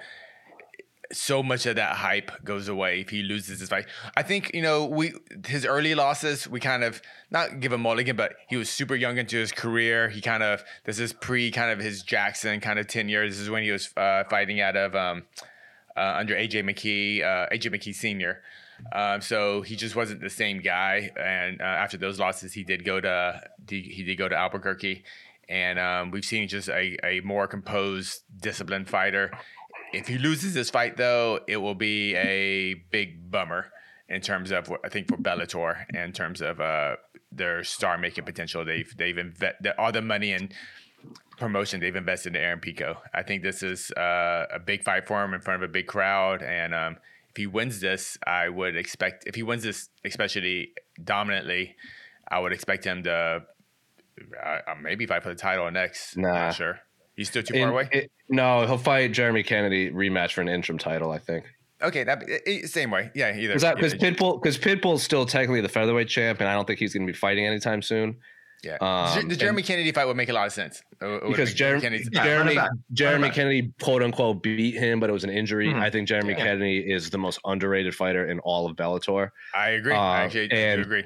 so 1.13 1.43
much 1.43 1.67
of 1.67 1.77
that 1.77 1.97
hype 1.97 2.33
goes 2.45 2.67
away 2.67 3.01
if 3.01 3.11
he 3.11 3.23
loses 3.23 3.61
this 3.61 3.69
fight. 3.69 3.87
I 4.17 4.23
think 4.23 4.53
you 4.55 4.63
know 4.63 4.87
we 4.87 5.13
his 5.47 5.67
early 5.67 5.95
losses 5.95 6.49
we 6.49 6.61
kind 6.61 6.83
of 6.83 7.03
not 7.31 7.61
give 7.61 7.73
him 7.73 7.83
mulligan, 7.83 8.17
but 8.17 8.35
he 8.49 8.57
was 8.57 8.71
super 8.71 8.95
young 8.95 9.19
into 9.19 9.37
his 9.37 9.53
career. 9.53 10.09
He 10.09 10.21
kind 10.23 10.43
of 10.43 10.65
this 10.85 10.99
is 10.99 11.13
pre 11.13 11.51
kind 11.51 11.71
of 11.71 11.79
his 11.79 12.03
Jackson 12.03 12.61
kind 12.61 12.79
of 12.79 12.87
ten 12.87 13.09
years. 13.09 13.33
This 13.33 13.41
is 13.41 13.51
when 13.51 13.63
he 13.63 13.71
was 13.71 13.91
uh, 13.97 14.25
fighting 14.31 14.61
out 14.61 14.77
of 14.77 14.97
um, 14.97 15.25
uh, 15.97 16.15
under 16.19 16.35
AJ 16.35 16.63
McKee, 16.65 17.23
uh, 17.23 17.49
AJ 17.53 17.71
McKee 17.71 17.95
Senior. 17.95 18.43
Um, 18.93 19.21
so 19.21 19.63
he 19.63 19.77
just 19.77 19.97
wasn't 19.97 20.21
the 20.21 20.31
same 20.31 20.61
guy. 20.61 21.11
And 21.17 21.61
uh, 21.61 21.65
after 21.65 21.97
those 21.97 22.19
losses, 22.19 22.53
he 22.53 22.65
did 22.65 22.85
go 22.85 23.01
to 23.01 23.41
he, 23.69 24.03
did 24.05 24.17
go 24.17 24.29
to 24.29 24.37
Albuquerque, 24.37 25.05
and 25.49 25.79
um, 25.79 26.11
we've 26.11 26.25
seen 26.25 26.49
just 26.49 26.69
a, 26.69 26.97
a 27.05 27.21
more 27.21 27.47
composed, 27.47 28.23
disciplined 28.41 28.89
fighter. 28.89 29.31
If 29.93 30.09
he 30.09 30.19
loses 30.19 30.55
this 30.55 30.71
fight, 30.71 30.97
though, 30.97 31.41
it 31.47 31.59
will 31.59 31.75
be 31.75 32.15
a 32.17 32.75
big 32.91 33.31
bummer 33.31 33.71
in 34.09 34.21
terms 34.21 34.51
of 34.51 34.73
I 34.85 34.89
think 34.89 35.09
for 35.09 35.17
Bellator, 35.17 35.85
in 35.95 36.13
terms 36.13 36.41
of 36.41 36.61
uh, 36.61 36.97
their 37.33 37.65
star 37.65 37.99
making 37.99 38.25
potential. 38.25 38.65
They've 38.65 38.93
they've 38.97 39.19
invested 39.19 39.73
all 39.79 39.93
the 39.93 40.03
money 40.03 40.33
and 40.33 40.53
promotion 41.39 41.81
they've 41.81 41.95
invested 41.95 42.37
in 42.37 42.43
Aaron 42.43 42.61
Pico. 42.61 42.99
I 43.13 43.23
think 43.23 43.43
this 43.43 43.63
is 43.63 43.91
uh, 43.93 44.47
a 44.53 44.59
big 44.59 44.85
fight 44.85 45.07
for 45.07 45.23
him 45.25 45.35
in 45.35 45.41
front 45.41 45.63
of 45.63 45.69
a 45.69 45.73
big 45.73 45.87
crowd, 45.87 46.43
and 46.43 46.75
um, 46.75 46.97
if 47.35 47.39
he 47.39 47.47
wins 47.49 47.81
this, 47.81 48.17
I 48.25 48.49
would 48.49 48.77
expect 48.77 49.25
if 49.27 49.35
he 49.35 49.43
wins 49.43 49.65
this, 49.65 49.89
especially 50.05 50.71
dominantly, 51.03 51.75
I 52.29 52.39
would 52.39 52.53
expect 52.53 52.85
him 52.85 53.03
to 53.03 53.43
uh, 54.41 54.47
uh, 54.47 54.75
maybe 54.81 55.05
fight 55.07 55.25
for 55.25 55.31
the 55.31 55.35
title 55.35 55.69
next. 55.73 56.17
Nah. 56.17 56.33
Not 56.33 56.55
sure. 56.55 56.79
He's 57.17 57.29
still 57.29 57.43
too 57.43 57.55
far 57.55 57.71
away. 57.71 57.89
it- 57.93 58.11
no, 58.29 58.65
he'll 58.67 58.79
fight 58.79 59.13
Jeremy 59.13 59.43
Kennedy 59.43 59.91
rematch 59.91 60.33
for 60.33 60.41
an 60.43 60.49
interim 60.49 60.79
title, 60.79 61.11
I 61.11 61.19
think. 61.19 61.45
okay, 61.83 62.05
that 62.05 62.23
eh, 62.47 62.67
same 62.67 62.91
way. 62.93 63.11
Yeah, 63.15 63.37
either. 63.37 63.55
Because 63.55 63.95
Pitbull, 63.95 64.41
because 64.41 64.57
Pitbull's 64.57 65.03
still 65.03 65.27
technically 65.27 65.61
the 65.61 65.69
featherweight 65.69 66.09
champ, 66.09 66.41
and 66.41 66.49
I 66.49 66.55
don't 66.55 66.67
think 66.67 66.79
he's 66.79 66.95
going 66.95 67.07
to 67.07 67.13
be 67.13 67.17
fighting 67.17 67.47
anytime 67.47 67.83
soon. 67.83 68.17
Yeah. 68.65 68.77
um, 68.81 69.29
the 69.29 69.37
Jeremy 69.37 69.63
Kennedy 69.63 69.93
fight 69.93 70.07
would 70.07 70.17
make 70.17 70.29
a 70.29 70.33
lot 70.33 70.47
of 70.47 70.53
sense. 70.53 70.83
It 71.01 71.07
it 71.07 71.23
Because 71.29 71.51
make 71.51 71.57
Jeremy, 71.57 71.81
Kennedy's- 71.83 72.09
Yeah, 72.13 72.25
Jeremy, 72.25 72.55
back. 72.55 72.71
Jeremy. 72.93 73.31
Kennedy, 73.31 73.73
quote 73.81 74.03
unquote, 74.03 74.43
beat 74.43 74.75
him, 74.75 75.01
but 75.01 75.11
it 75.11 75.13
was 75.13 75.25
an 75.25 75.31
injury. 75.31 75.69
Mhm. 75.69 75.81
I 75.81 75.91
think 75.91 76.09
Jeremy 76.09 76.31
Yeah. 76.31 76.45
Kennedy 76.45 76.79
is 76.93 77.11
the 77.11 77.19
most 77.19 77.39
underrated 77.45 77.95
fighter 77.95 78.29
in 78.31 78.39
all 78.41 78.67
of 78.67 78.77
Bellator. 78.77 79.31
I 79.55 79.71
agree. 79.71 79.93
um, 79.95 79.99
I 80.01 80.23
actually 80.25 80.49
do 80.49 80.57
and- 80.57 80.81
agree. 80.83 81.05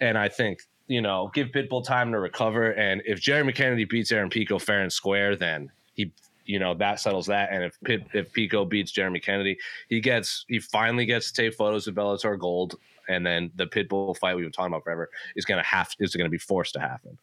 And 0.00 0.16
I 0.16 0.28
think, 0.28 0.62
you 0.86 1.02
know, 1.02 1.30
give 1.34 1.48
Pitbull 1.48 1.84
time 1.84 2.10
to 2.12 2.18
recover. 2.18 2.72
And 2.72 3.02
if 3.04 3.20
Jeremy 3.20 3.52
Kennedy 3.52 3.84
beats 3.84 4.10
Aaron 4.12 4.30
Pico 4.30 4.58
fair 4.58 4.80
and 4.80 4.92
square, 4.92 5.36
then 5.36 5.70
he, 5.94 6.10
you 6.46 6.58
know, 6.58 6.74
that 6.74 7.00
settles 7.00 7.26
that. 7.26 7.50
And 7.52 7.62
if 7.62 7.78
Pit, 7.84 8.04
if 8.14 8.32
Pico 8.32 8.64
beats 8.64 8.90
Jeremy 8.90 9.20
Kennedy, 9.20 9.58
he 9.88 10.00
gets, 10.00 10.44
he 10.48 10.58
finally 10.58 11.04
gets 11.04 11.30
to 11.32 11.42
take 11.42 11.54
photos 11.54 11.86
of 11.86 11.94
Bellator 11.94 12.38
Gold. 12.38 12.76
And 13.10 13.26
then 13.26 13.50
the 13.56 13.66
Pitbull 13.66 14.16
fight 14.16 14.36
we've 14.36 14.44
been 14.44 14.52
talking 14.52 14.72
about 14.72 14.84
forever 14.84 15.10
is 15.36 15.44
going 15.44 15.58
to 15.62 15.66
have, 15.66 15.90
is 15.98 16.14
going 16.14 16.26
to 16.26 16.30
be 16.30 16.38
forced 16.38 16.74
to 16.74 16.80
happen. 16.80 17.18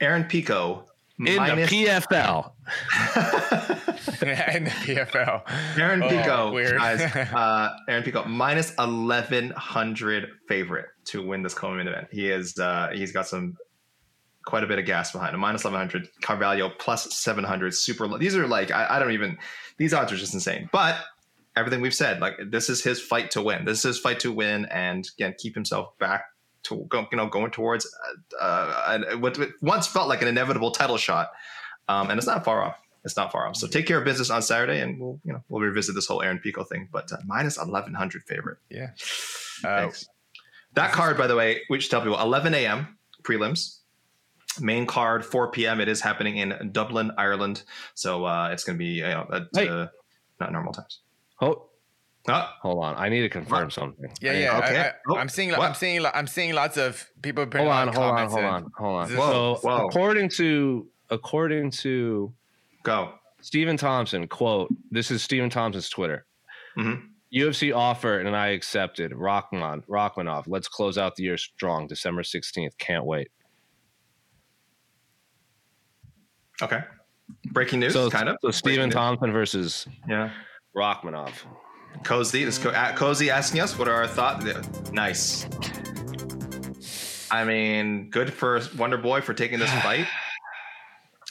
Aaron 0.00 0.24
Pico 0.24 0.86
In 1.18 1.36
minus 1.36 1.68
the 1.70 1.84
PFL. 1.86 2.52
in 4.54 4.64
the 4.64 4.70
PFL. 4.70 5.42
Aaron 5.78 6.02
Oh, 6.02 6.08
Pico, 6.08 6.52
weird. 6.52 6.78
guys. 6.78 7.00
Uh, 7.32 7.70
Aaron 7.88 8.02
Pico 8.02 8.24
minus 8.24 8.72
eleven 8.78 9.50
hundred 9.50 10.28
favorite 10.48 10.86
to 11.06 11.26
win 11.26 11.42
this 11.42 11.54
co-main 11.54 11.86
event. 11.88 12.08
He 12.10 12.30
is 12.30 12.58
uh, 12.58 12.90
he's 12.94 13.12
got 13.12 13.26
some 13.26 13.56
quite 14.44 14.64
a 14.64 14.66
bit 14.66 14.78
of 14.78 14.86
gas 14.86 15.12
behind 15.12 15.34
him. 15.34 15.40
Minus 15.40 15.64
eleven 15.64 15.78
hundred. 15.80 16.08
Carvalho 16.22 16.70
plus 16.78 17.14
seven 17.16 17.44
hundred. 17.44 17.74
Super. 17.74 18.06
Low. 18.06 18.18
These 18.18 18.36
are 18.36 18.46
like 18.46 18.70
I, 18.70 18.86
I 18.90 18.98
don't 18.98 19.12
even. 19.12 19.36
These 19.78 19.92
odds 19.94 20.12
are 20.12 20.16
just 20.16 20.34
insane. 20.34 20.68
But 20.72 20.96
everything 21.56 21.80
we've 21.80 21.94
said, 21.94 22.20
like 22.20 22.36
this 22.50 22.68
is 22.70 22.82
his 22.82 23.00
fight 23.00 23.30
to 23.32 23.42
win. 23.42 23.64
This 23.64 23.78
is 23.78 23.82
his 23.84 23.98
fight 23.98 24.20
to 24.20 24.32
win, 24.32 24.66
and 24.66 25.08
again 25.16 25.34
keep 25.38 25.54
himself 25.54 25.96
back 25.98 26.24
to 26.64 26.84
go, 26.88 27.06
you 27.10 27.16
know 27.16 27.26
going 27.26 27.50
towards 27.50 27.86
uh, 28.40 28.44
uh, 28.44 29.16
what 29.18 29.38
once 29.60 29.86
felt 29.86 30.08
like 30.08 30.22
an 30.22 30.28
inevitable 30.28 30.70
title 30.70 30.96
shot. 30.96 31.30
Um, 31.88 32.10
and 32.10 32.18
it's 32.18 32.26
not 32.26 32.44
far 32.44 32.62
off. 32.62 32.78
It's 33.04 33.16
not 33.16 33.32
far 33.32 33.48
off. 33.48 33.56
So 33.56 33.66
take 33.66 33.86
care 33.86 33.98
of 33.98 34.04
business 34.04 34.30
on 34.30 34.42
Saturday, 34.42 34.80
and 34.80 35.00
we'll 35.00 35.18
you 35.24 35.32
know 35.32 35.42
we'll 35.48 35.60
revisit 35.62 35.94
this 35.94 36.06
whole 36.06 36.22
Aaron 36.22 36.38
Pico 36.38 36.62
thing. 36.64 36.88
But 36.92 37.10
uh, 37.12 37.16
minus 37.26 37.58
eleven 37.60 37.94
hundred 37.94 38.22
favorite. 38.24 38.58
Yeah. 38.70 38.90
Uh, 39.64 39.80
Thanks. 39.80 40.08
That 40.74 40.92
card, 40.92 41.18
by 41.18 41.26
the 41.26 41.36
way, 41.36 41.60
we 41.68 41.80
should 41.80 41.90
tell 41.90 42.00
people 42.00 42.18
11 42.18 42.54
a.m. 42.54 42.96
prelims. 43.22 43.80
Main 44.58 44.86
card 44.86 45.22
4 45.22 45.50
p.m. 45.50 45.80
It 45.82 45.88
is 45.88 46.00
happening 46.00 46.38
in 46.38 46.70
Dublin, 46.72 47.12
Ireland. 47.18 47.62
So 47.94 48.24
uh, 48.24 48.48
it's 48.52 48.64
going 48.64 48.76
to 48.76 48.78
be 48.78 48.92
you 48.92 49.02
know 49.02 49.26
at 49.30 49.42
Hey. 49.54 49.68
uh, 49.68 49.88
not 50.40 50.50
normal 50.50 50.72
times. 50.72 51.00
Oh, 51.42 51.68
Oh, 52.28 52.48
hold 52.62 52.84
on. 52.84 52.94
I 52.96 53.08
need 53.08 53.22
to 53.22 53.28
confirm 53.28 53.68
something. 53.68 54.08
Yeah, 54.20 54.32
yeah. 54.34 54.58
Okay. 54.58 54.78
I, 54.78 54.82
I, 54.86 54.92
Oh, 55.08 55.16
I'm 55.16 55.28
seeing, 55.28 55.50
what? 55.50 55.60
I'm 55.62 55.74
seeing, 55.74 56.06
I'm 56.06 56.28
seeing 56.28 56.54
lots 56.54 56.76
of 56.76 57.04
people 57.20 57.42
Hold 57.52 57.66
on, 57.68 57.88
hold 57.88 57.98
on, 57.98 58.28
hold 58.30 58.44
on, 58.44 58.70
hold 58.78 58.96
on. 59.02 59.10
Whoa, 59.10 59.56
so, 59.60 59.68
whoa. 59.68 59.86
according 59.88 60.28
to 60.36 60.86
according 61.10 61.72
to 61.72 62.32
go. 62.84 63.14
Stephen 63.40 63.76
Thompson, 63.76 64.28
quote, 64.28 64.72
this 64.92 65.10
is 65.10 65.20
Stephen 65.20 65.50
Thompson's 65.50 65.88
Twitter. 65.88 66.24
Mhm. 66.78 67.08
UFC 67.34 67.72
offered 67.74 68.24
and 68.26 68.36
I 68.36 68.48
accepted. 68.50 69.10
Rockman, 69.12 69.84
Rakhmonov, 69.88 70.44
let's 70.46 70.68
close 70.68 70.96
out 70.98 71.16
the 71.16 71.24
year 71.24 71.36
strong. 71.36 71.88
December 71.88 72.22
16th. 72.22 72.78
Can't 72.78 73.04
wait. 73.04 73.32
Okay. 76.62 76.80
Breaking 77.50 77.80
news, 77.80 77.94
So, 77.94 78.10
kind 78.10 78.28
of. 78.28 78.36
so 78.42 78.50
Stephen 78.52 78.86
news. 78.90 78.94
Thompson 78.94 79.32
versus 79.32 79.86
Yeah. 80.08 80.30
Rakhmonov. 80.76 81.32
Cozy, 82.04 82.44
this 82.44 82.58
co- 82.58 82.70
at 82.70 82.96
Cozy 82.96 83.30
asking 83.30 83.60
us 83.60 83.78
what 83.78 83.88
are 83.88 83.94
our 83.94 84.06
thoughts. 84.06 84.44
Nice. 84.92 85.46
I 87.30 87.44
mean, 87.44 88.10
good 88.10 88.32
for 88.32 88.60
Wonder 88.76 88.98
Boy 88.98 89.20
for 89.20 89.34
taking 89.34 89.58
this 89.58 89.70
fight. 89.82 90.06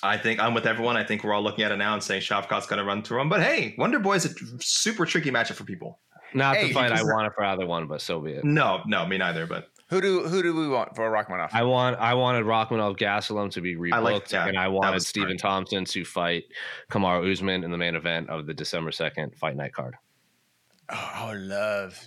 I 0.04 0.18
think 0.18 0.40
I'm 0.40 0.54
with 0.56 0.66
everyone. 0.66 0.98
I 0.98 1.04
think 1.04 1.24
we're 1.24 1.34
all 1.34 1.44
looking 1.44 1.64
at 1.64 1.72
it 1.72 1.78
now 1.78 1.94
and 1.94 2.02
saying 2.04 2.22
Shavkat's 2.22 2.66
going 2.66 2.80
to 2.80 2.86
run 2.86 3.04
through 3.04 3.22
him. 3.22 3.30
But 3.30 3.42
hey, 3.42 3.76
Wonder 3.78 4.00
Boy 4.00 4.16
is 4.16 4.26
a 4.26 4.30
super 4.60 5.06
tricky 5.06 5.30
matchup 5.32 5.54
for 5.54 5.64
people. 5.64 6.00
Not 6.34 6.56
Hey, 6.56 6.68
the 6.70 6.74
fight 6.74 6.92
I 6.92 6.96
because- 6.96 7.12
wanted 7.14 7.34
for 7.36 7.44
either 7.44 7.66
one, 7.68 7.88
but 7.88 8.02
so 8.02 8.20
be 8.20 8.32
it. 8.32 8.44
No, 8.46 8.82
no, 8.88 9.06
me 9.06 9.18
neither. 9.18 9.46
But 9.46 9.68
Who 9.92 10.00
do 10.00 10.26
who 10.26 10.42
do 10.42 10.56
we 10.56 10.70
want 10.70 10.96
for 10.96 11.12
Rakhmonov? 11.12 11.50
I 11.52 11.64
want 11.64 12.00
I 12.00 12.14
wanted 12.14 12.46
Rakhmonov 12.46 12.98
Gastelum 12.98 13.52
to 13.52 13.62
be 13.62 13.76
rebooked, 13.76 13.94
I 13.94 14.00
like- 14.00 14.32
yeah, 14.32 14.48
and 14.48 14.58
I 14.58 14.70
wanted 14.70 15.02
Stephen 15.04 15.38
smart. 15.38 15.54
Thompson 15.68 15.84
to 15.84 16.06
fight 16.06 16.46
Kamaru 16.90 17.30
Usman 17.30 17.66
in 17.66 17.72
the 17.72 17.78
main 17.78 17.96
event 17.96 18.30
of 18.30 18.46
the 18.48 18.54
December 18.54 18.94
second 18.94 19.36
fight 19.36 19.58
night 19.58 19.74
card. 19.74 19.96
Oh, 20.94 20.96
I 20.98 21.34
love. 21.34 22.00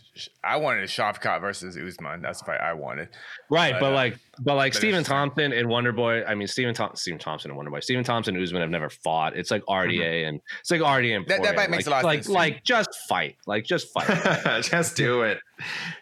I 0.42 0.56
wanted 0.56 0.84
a 0.84 0.86
Shavkat 0.86 1.40
versus 1.42 1.76
Usman. 1.76 2.22
That's 2.22 2.40
the 2.40 2.46
fight 2.46 2.60
I 2.60 2.72
wanted. 2.74 3.08
Right, 3.50 3.72
But, 3.72 3.80
but, 3.80 3.92
uh, 3.92 3.94
like, 3.94 4.18
but 4.40 4.54
like 4.56 4.72
but 4.72 4.78
Stephen 4.78 5.04
Thompson 5.04 5.52
and 5.52 5.68
Wonder 5.68 5.92
Boy. 5.92 6.24
I 6.24 6.34
mean, 6.34 6.48
Stephen 6.48 6.74
Thom- 6.74 6.94
Stephen 6.94 7.18
Thompson 7.18 7.50
and 7.50 7.56
Wonder 7.56 7.70
Boy. 7.70 7.80
Stephen 7.80 8.04
Thompson 8.04 8.34
and 8.34 8.42
Usman 8.42 8.60
have 8.62 8.70
never 8.70 8.90
fought. 8.90 9.36
It's 9.36 9.50
like 9.50 9.62
RDA 9.66 10.28
and 10.28 10.40
it's 10.60 10.70
like 10.70 10.80
RDA 10.80 11.16
and 11.16 11.26
That- 11.26 11.42
that 11.42 11.54
fight 11.56 11.70
makes 11.70 11.86
like, 11.86 11.86
a 11.86 11.90
lot 11.90 11.98
of 12.00 12.04
like, 12.04 12.18
sense, 12.18 12.26
too. 12.26 12.32
Like, 12.32 12.64
just 12.64 12.90
fight. 13.08 13.36
Like, 13.46 13.64
just 13.64 13.92
fight. 13.92 14.62
just 14.62 14.96
do 14.96 15.22
it 15.22 15.38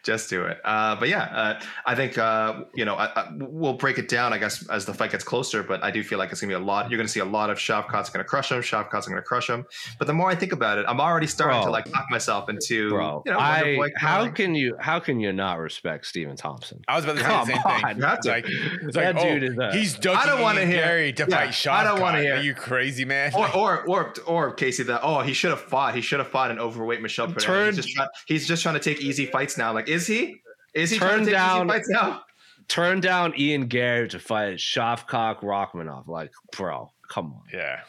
just 0.02 0.30
do 0.30 0.44
it 0.44 0.58
uh, 0.64 0.96
but 0.96 1.08
yeah 1.08 1.24
uh, 1.24 1.60
i 1.84 1.94
think 1.94 2.16
uh, 2.16 2.64
you 2.74 2.84
know 2.86 2.94
I, 2.94 3.04
I, 3.14 3.28
we'll 3.38 3.74
break 3.74 3.98
it 3.98 4.08
down 4.08 4.32
i 4.32 4.38
guess 4.38 4.66
as 4.70 4.86
the 4.86 4.94
fight 4.94 5.10
gets 5.10 5.24
closer 5.24 5.62
but 5.62 5.84
i 5.84 5.90
do 5.90 6.02
feel 6.02 6.18
like 6.18 6.32
it's 6.32 6.40
gonna 6.40 6.50
be 6.50 6.54
a 6.54 6.58
lot 6.58 6.90
you're 6.90 6.96
gonna 6.96 7.08
see 7.08 7.20
a 7.20 7.24
lot 7.24 7.50
of 7.50 7.58
Shavkat's 7.58 8.08
gonna 8.08 8.24
crush 8.24 8.50
him 8.50 8.62
Shavkat's 8.62 9.06
gonna 9.06 9.20
crush 9.20 9.48
him 9.48 9.66
but 9.98 10.06
the 10.06 10.14
more 10.14 10.30
i 10.30 10.34
think 10.34 10.52
about 10.52 10.78
it 10.78 10.86
i'm 10.88 11.00
already 11.00 11.26
starting 11.26 11.62
to 11.62 11.70
like 11.70 11.84
talk 11.84 12.06
myself 12.10 12.48
into 12.48 12.88
Bro, 12.88 13.24
you 13.26 13.32
know 13.32 13.38
I 13.38 13.76
Boy 13.76 13.90
how 13.96 14.28
can 14.30 14.54
you 14.54 14.74
how 14.80 14.98
can 14.98 15.20
you 15.20 15.32
not 15.32 15.58
respect 15.58 16.06
Stephen 16.06 16.36
Thompson? 16.36 16.82
I 16.88 16.96
was 16.96 17.04
about 17.04 17.16
to 17.16 17.20
say 17.20 17.26
Come 17.26 17.46
the 17.46 17.52
same 17.52 17.62
on, 17.64 17.82
thing. 17.82 17.96
you 17.98 18.04
have 18.04 18.21
It's 18.24 18.28
like, 18.28 18.44
it's 18.82 18.94
That 18.96 19.14
like, 19.16 19.24
dude 19.40 19.44
oh, 19.44 19.46
is 19.52 19.58
a- 19.74 19.76
he's 19.78 19.94
ducking 19.94 20.20
I 20.20 20.26
don't 20.26 20.40
wanna 20.42 20.64
hear- 20.66 20.76
Garry 20.84 21.12
to 21.14 21.26
yeah, 21.28 21.36
fight 21.36 21.50
Shavkat. 21.50 21.70
I 21.72 21.84
don't 21.84 22.00
wanna 22.00 22.20
hear- 22.20 22.36
Are 22.36 22.42
you 22.42 22.54
crazy, 22.54 23.04
man? 23.04 23.32
or, 23.34 23.48
or 23.54 23.84
or 23.86 24.14
or 24.26 24.52
Casey 24.54 24.82
that 24.84 25.00
oh 25.02 25.20
he 25.20 25.32
should 25.32 25.50
have 25.50 25.60
fought 25.60 25.94
he 25.94 26.00
should 26.00 26.18
have 26.18 26.28
fought 26.28 26.50
an 26.50 26.58
overweight 26.58 27.00
Michel 27.02 27.26
Pereira. 27.26 27.40
Turn- 27.40 27.66
he's 27.74 27.76
just 27.84 27.94
trying, 27.94 28.08
he's 28.26 28.46
just 28.48 28.62
trying 28.62 28.74
to 28.74 28.80
take 28.80 29.00
easy 29.00 29.26
fights 29.26 29.56
now 29.58 29.72
like 29.72 29.88
is 29.88 30.06
he 30.06 30.40
is 30.74 30.90
he 30.90 30.98
trying 30.98 31.10
Turn 31.10 31.18
to 31.20 31.24
take 31.26 31.34
down- 31.34 31.58
easy 31.66 31.68
fights 31.68 31.88
now 31.88 32.22
Turn 32.68 33.00
down 33.00 33.34
Ian 33.38 33.66
Garry 33.66 34.08
to 34.08 34.18
fight 34.20 34.56
Shavkat 34.56 35.40
Rakhmonov. 35.42 36.06
Like, 36.06 36.30
bro, 36.56 36.90
come 37.12 37.26
on. 37.34 37.42
yeah. 37.52 37.80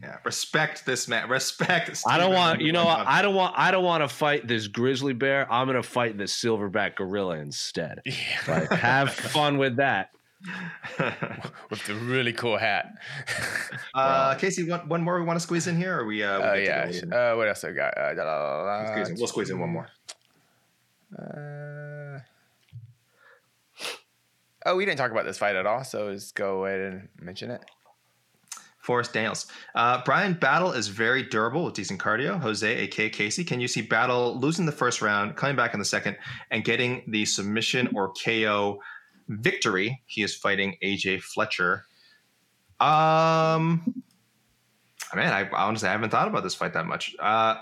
yeah 0.00 0.16
respect 0.24 0.86
this 0.86 1.08
man 1.08 1.28
respect 1.28 2.02
I 2.06 2.18
don't 2.18 2.32
want 2.32 2.60
you 2.60 2.72
know 2.72 2.84
what 2.84 3.06
I 3.06 3.20
don't 3.20 3.34
want 3.34 3.54
I 3.58 3.70
don't 3.72 3.82
want 3.84 4.02
to 4.02 4.08
fight 4.08 4.46
this 4.46 4.68
grizzly 4.68 5.12
bear. 5.12 5.50
I'm 5.52 5.66
gonna 5.66 5.82
fight 5.82 6.16
this 6.16 6.32
silverback 6.40 6.96
gorilla 6.96 7.36
instead. 7.38 8.00
Yeah. 8.06 8.14
Like 8.46 8.70
have 8.70 9.12
fun 9.12 9.58
with 9.58 9.76
that. 9.76 10.10
With 11.70 11.84
the 11.86 11.94
really 11.94 12.32
cool 12.32 12.56
hat. 12.58 12.94
Uh, 13.94 14.34
Casey, 14.36 14.68
one, 14.68 14.88
one 14.88 15.02
more 15.02 15.18
we 15.18 15.26
want 15.26 15.36
to 15.36 15.42
squeeze 15.42 15.66
in 15.66 15.76
here, 15.76 15.98
or 15.98 16.06
we? 16.06 16.22
Uh, 16.22 16.38
we 16.38 16.44
Oh 16.44 16.54
good 16.54 16.64
yeah. 17.10 17.32
Uh, 17.32 17.36
what 17.36 17.48
else 17.48 17.62
I 17.64 17.72
got? 17.72 17.96
Uh, 17.98 18.14
da- 18.14 18.24
da- 18.24 18.24
da- 18.24 18.64
da- 18.64 18.78
We'll 18.78 18.86
squeeze 18.88 19.08
in- 19.10 19.16
we'll 19.18 19.26
squeeze 19.26 19.50
in 19.50 19.58
one 19.58 19.70
more. 19.70 19.88
Uh, 21.18 22.20
oh, 24.64 24.76
we 24.76 24.84
didn't 24.86 24.98
talk 24.98 25.10
about 25.10 25.24
this 25.26 25.38
fight 25.38 25.56
at 25.56 25.66
all, 25.66 25.84
so 25.84 26.06
let's 26.06 26.32
go 26.32 26.64
ahead 26.66 26.80
and 26.80 27.08
mention 27.20 27.50
it. 27.50 27.60
Forrest 28.80 29.12
Daniels. 29.12 29.46
Uh, 29.74 30.02
Brian 30.04 30.34
Battle 30.34 30.72
is 30.72 30.88
very 30.88 31.22
durable 31.22 31.64
with 31.64 31.74
decent 31.74 32.00
cardio. 32.00 32.40
Jose, 32.40 32.66
aka 32.66 33.10
Casey, 33.10 33.44
can 33.44 33.60
you 33.60 33.68
see 33.68 33.82
Battle 33.82 34.38
losing 34.38 34.66
the 34.66 34.72
first 34.72 35.02
round, 35.02 35.36
coming 35.36 35.56
back 35.56 35.74
in 35.74 35.78
the 35.78 35.84
second, 35.84 36.16
and 36.50 36.64
getting 36.64 37.04
the 37.06 37.24
submission 37.26 37.88
or 37.94 38.12
KO 38.12 38.80
victory? 39.28 40.00
He 40.06 40.22
is 40.22 40.34
fighting 40.34 40.76
AJ 40.82 41.22
Fletcher. 41.22 41.84
Um, 42.80 44.02
man, 45.14 45.32
I 45.32 45.48
honestly 45.52 45.88
I 45.88 45.92
haven't 45.92 46.10
thought 46.10 46.28
about 46.28 46.42
this 46.42 46.54
fight 46.54 46.72
that 46.72 46.86
much. 46.86 47.14
Uh, 47.20 47.56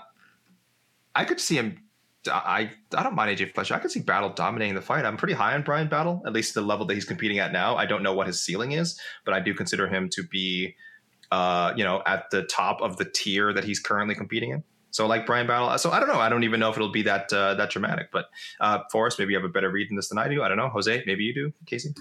I 1.15 1.25
could 1.25 1.39
see 1.41 1.55
him. 1.55 1.83
I 2.27 2.71
I 2.95 3.03
don't 3.03 3.15
mind 3.15 3.37
AJ 3.37 3.53
Fletcher. 3.53 3.73
I 3.73 3.79
could 3.79 3.91
see 3.91 3.99
Battle 3.99 4.29
dominating 4.29 4.75
the 4.75 4.81
fight. 4.81 5.03
I'm 5.03 5.17
pretty 5.17 5.33
high 5.33 5.53
on 5.53 5.63
Brian 5.63 5.89
Battle, 5.89 6.21
at 6.25 6.31
least 6.31 6.53
the 6.53 6.61
level 6.61 6.85
that 6.85 6.93
he's 6.93 7.05
competing 7.05 7.39
at 7.39 7.51
now. 7.51 7.75
I 7.75 7.85
don't 7.85 8.03
know 8.03 8.13
what 8.13 8.27
his 8.27 8.41
ceiling 8.41 8.71
is, 8.71 8.97
but 9.25 9.33
I 9.33 9.41
do 9.41 9.53
consider 9.53 9.87
him 9.87 10.09
to 10.13 10.23
be, 10.23 10.75
uh, 11.31 11.73
you 11.75 11.83
know, 11.83 12.01
at 12.05 12.29
the 12.31 12.43
top 12.43 12.81
of 12.81 12.97
the 12.97 13.05
tier 13.05 13.53
that 13.53 13.63
he's 13.63 13.79
currently 13.79 14.15
competing 14.15 14.51
in. 14.51 14.63
So 14.91 15.05
like 15.05 15.25
Brian 15.25 15.47
Battle. 15.47 15.77
So 15.77 15.91
I 15.91 15.99
don't 15.99 16.09
know. 16.09 16.19
I 16.19 16.29
don't 16.29 16.43
even 16.43 16.59
know 16.59 16.69
if 16.69 16.75
it'll 16.75 16.91
be 16.91 17.03
that 17.03 17.31
uh, 17.31 17.53
that 17.55 17.69
dramatic. 17.69 18.11
But 18.11 18.25
uh, 18.59 18.79
Forrest, 18.91 19.19
maybe 19.19 19.33
you 19.33 19.37
have 19.39 19.45
a 19.45 19.51
better 19.51 19.69
read 19.69 19.89
in 19.89 19.95
this 19.95 20.09
than 20.09 20.17
I 20.17 20.27
do. 20.27 20.41
I 20.41 20.47
don't 20.47 20.57
know. 20.57 20.69
Jose, 20.69 21.03
maybe 21.05 21.23
you 21.23 21.33
do. 21.33 21.53
Casey. 21.65 21.93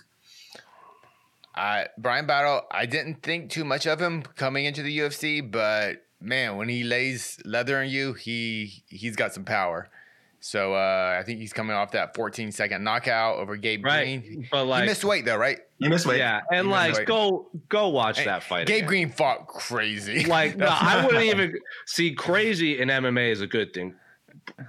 Uh, 1.55 1.85
Brian 1.99 2.27
Battle, 2.27 2.63
I 2.71 2.87
didn't 2.87 3.23
think 3.23 3.51
too 3.51 3.65
much 3.65 3.87
of 3.87 4.01
him 4.01 4.23
coming 4.23 4.65
into 4.65 4.83
the 4.83 4.97
UFC, 4.97 5.49
but 5.49 6.05
man, 6.21 6.57
when 6.57 6.69
he 6.69 6.85
lays 6.85 7.39
leather 7.45 7.79
on 7.79 7.89
you, 7.89 8.13
he 8.13 8.85
he's 8.87 9.17
got 9.17 9.35
some 9.35 9.45
power. 9.45 9.91
So 10.40 10.74
uh, 10.74 11.16
I 11.19 11.24
think 11.24 11.40
he's 11.40 11.52
coming 11.52 11.74
off 11.74 11.90
that 11.93 12.15
14 12.15 12.52
second 12.52 12.85
knockout 12.85 13.39
over 13.39 13.56
Gabe 13.56 13.85
Right. 13.85 14.23
Green. 14.23 14.47
But 14.51 14.66
like 14.66 14.82
he 14.85 14.89
missed 14.89 15.05
weight 15.05 15.24
though, 15.24 15.36
right? 15.36 15.59
You 15.78 15.90
missed 15.90 16.06
weight. 16.06 16.19
Yeah, 16.19 16.40
and 16.52 16.66
You 16.66 16.73
like 16.73 16.94
weight. 16.94 17.06
go 17.06 17.48
go 17.69 17.89
watch 17.89 18.19
Hey, 18.19 18.24
that 18.27 18.43
fight. 18.44 18.66
Gabe 18.66 18.77
again. 18.78 18.89
Green 18.89 19.10
fought 19.10 19.47
crazy. 19.48 20.24
Like 20.28 20.56
no, 20.56 20.66
I 20.69 21.05
wouldn't 21.06 21.24
even 21.24 21.59
see 21.86 22.15
crazy 22.15 22.81
in 22.81 22.89
MMA 22.89 23.31
is 23.32 23.40
a 23.40 23.47
good 23.48 23.73
thing. 23.74 23.94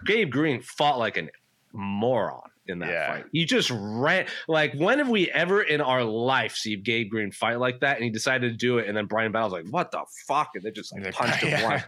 Gabe 0.05 0.31
Green 0.31 0.61
fought 0.61 0.97
like 0.97 1.17
a 1.17 1.29
moron 1.73 2.41
in 2.67 2.79
that 2.79 2.89
Yeah. 2.89 3.11
fight. 3.13 3.25
He 3.31 3.45
just 3.45 3.71
ran 3.73 4.25
like 4.47 4.73
when 4.73 4.97
have 4.99 5.09
we 5.09 5.29
ever 5.31 5.61
in 5.61 5.81
our 5.81 6.03
life 6.03 6.55
seen 6.55 6.81
Gabe 6.83 7.09
Green 7.09 7.31
fight 7.31 7.59
like 7.59 7.79
that? 7.81 7.95
And 7.95 8.03
he 8.03 8.09
decided 8.09 8.51
to 8.51 8.57
do 8.57 8.77
it, 8.79 8.87
and 8.87 8.95
then 8.97 9.05
Brian 9.05 9.31
Battle's 9.31 9.53
like, 9.53 9.65
"What 9.69 9.91
the 9.91 10.03
fuck?" 10.27 10.51
And 10.55 10.63
they 10.63 10.71
just 10.71 10.93
like 10.93 11.13
punched 11.13 11.43
him 11.43 11.49
Yeah. 11.59 11.81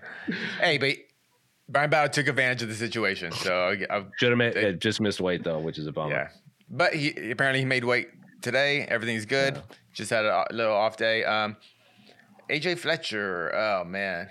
hey, 0.59 0.77
but 0.77 0.95
Brian 1.69 1.89
Battle 1.89 2.09
took 2.09 2.27
advantage 2.27 2.61
of 2.63 2.69
the 2.69 2.75
situation. 2.75 3.31
So 3.31 3.53
I, 3.89 3.93
I, 3.93 3.97
Legitimate, 3.99 4.57
it 4.57 4.79
just 4.79 4.99
missed 5.01 5.21
weight 5.21 5.43
though, 5.43 5.59
which 5.59 5.77
is 5.77 5.87
a 5.87 5.91
bummer. 5.91 6.11
yeah, 6.11 6.27
but 6.69 6.93
he 6.93 7.31
apparently 7.31 7.59
he 7.59 7.65
made 7.65 7.83
weight 7.83 8.09
today. 8.41 8.81
Everything's 8.89 9.25
good. 9.25 9.61
Just 9.93 10.09
had 10.09 10.25
a 10.25 10.45
little 10.51 10.73
off 10.73 10.97
day. 10.97 11.23
Um, 11.23 11.55
AJ 12.49 12.79
Fletcher. 12.79 13.53
Oh 13.55 13.83
man, 13.85 14.29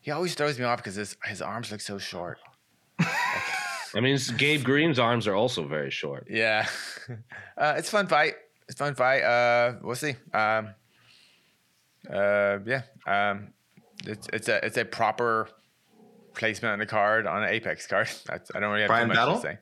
he 0.00 0.10
always 0.10 0.34
throws 0.34 0.58
me 0.58 0.64
off 0.64 0.78
because 0.78 0.96
his 0.96 1.16
his 1.24 1.40
arms 1.42 1.70
look 1.70 1.80
so 1.80 1.98
short. 1.98 2.38
I 2.98 4.00
mean, 4.00 4.14
it's- 4.14 4.30
Gabe 4.30 4.64
Green's 4.64 4.98
arms 4.98 5.28
are 5.28 5.34
also 5.36 5.64
very 5.68 5.90
short. 5.90 6.26
Yeah, 6.28 6.66
uh, 7.56 7.74
it's 7.76 7.88
a 7.88 7.92
fun 7.92 8.08
fight. 8.08 8.34
It's 8.68 8.80
a 8.80 8.84
fun 8.84 8.94
fight. 8.96 9.22
Uh, 9.22 9.74
we'll 9.82 9.94
see. 9.94 10.14
Um, 10.32 10.74
uh, 12.12 12.58
yeah. 12.66 12.82
Um, 13.06 13.48
it's 14.06 14.26
it's 14.32 14.48
a 14.48 14.64
it's 14.64 14.76
a 14.76 14.84
proper 14.84 15.48
placement 16.34 16.72
on 16.72 16.78
the 16.78 16.86
card 16.86 17.26
on 17.26 17.42
an 17.42 17.48
Apex 17.50 17.86
card. 17.86 18.08
That's, 18.26 18.50
I 18.54 18.60
don't 18.60 18.70
really 18.70 18.82
have 18.82 18.88
Brian 18.88 19.04
too 19.04 19.08
much 19.08 19.16
Battle? 19.16 19.34
to 19.36 19.40
say. 19.40 19.58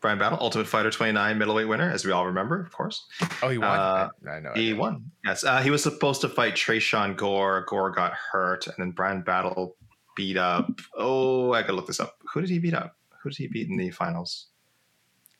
Brian 0.00 0.18
Battle, 0.18 0.36
Ultimate 0.38 0.66
Fighter 0.66 0.90
29 0.90 1.38
middleweight 1.38 1.66
winner, 1.66 1.90
as 1.90 2.04
we 2.04 2.12
all 2.12 2.26
remember, 2.26 2.60
of 2.60 2.70
course. 2.70 3.06
Oh, 3.42 3.48
he 3.48 3.56
won. 3.56 3.70
Uh, 3.70 4.10
I, 4.28 4.30
I 4.32 4.40
know. 4.40 4.52
He 4.54 4.74
won. 4.74 5.10
Yes, 5.24 5.44
uh, 5.44 5.62
he 5.62 5.70
was 5.70 5.82
supposed 5.82 6.20
to 6.20 6.28
fight 6.28 6.54
Trayshawn 6.54 7.16
Gore. 7.16 7.64
Gore 7.66 7.90
got 7.90 8.12
hurt, 8.12 8.66
and 8.66 8.76
then 8.76 8.90
Brian 8.90 9.22
Battle 9.22 9.76
beat 10.14 10.36
up. 10.36 10.68
Oh, 10.94 11.52
I 11.52 11.62
gotta 11.62 11.72
look 11.72 11.86
this 11.86 12.00
up. 12.00 12.18
Who 12.34 12.42
did 12.42 12.50
he 12.50 12.58
beat 12.58 12.74
up? 12.74 12.96
Who 13.22 13.30
did 13.30 13.38
he 13.38 13.46
beat 13.46 13.70
in 13.70 13.78
the 13.78 13.90
finals? 13.92 14.48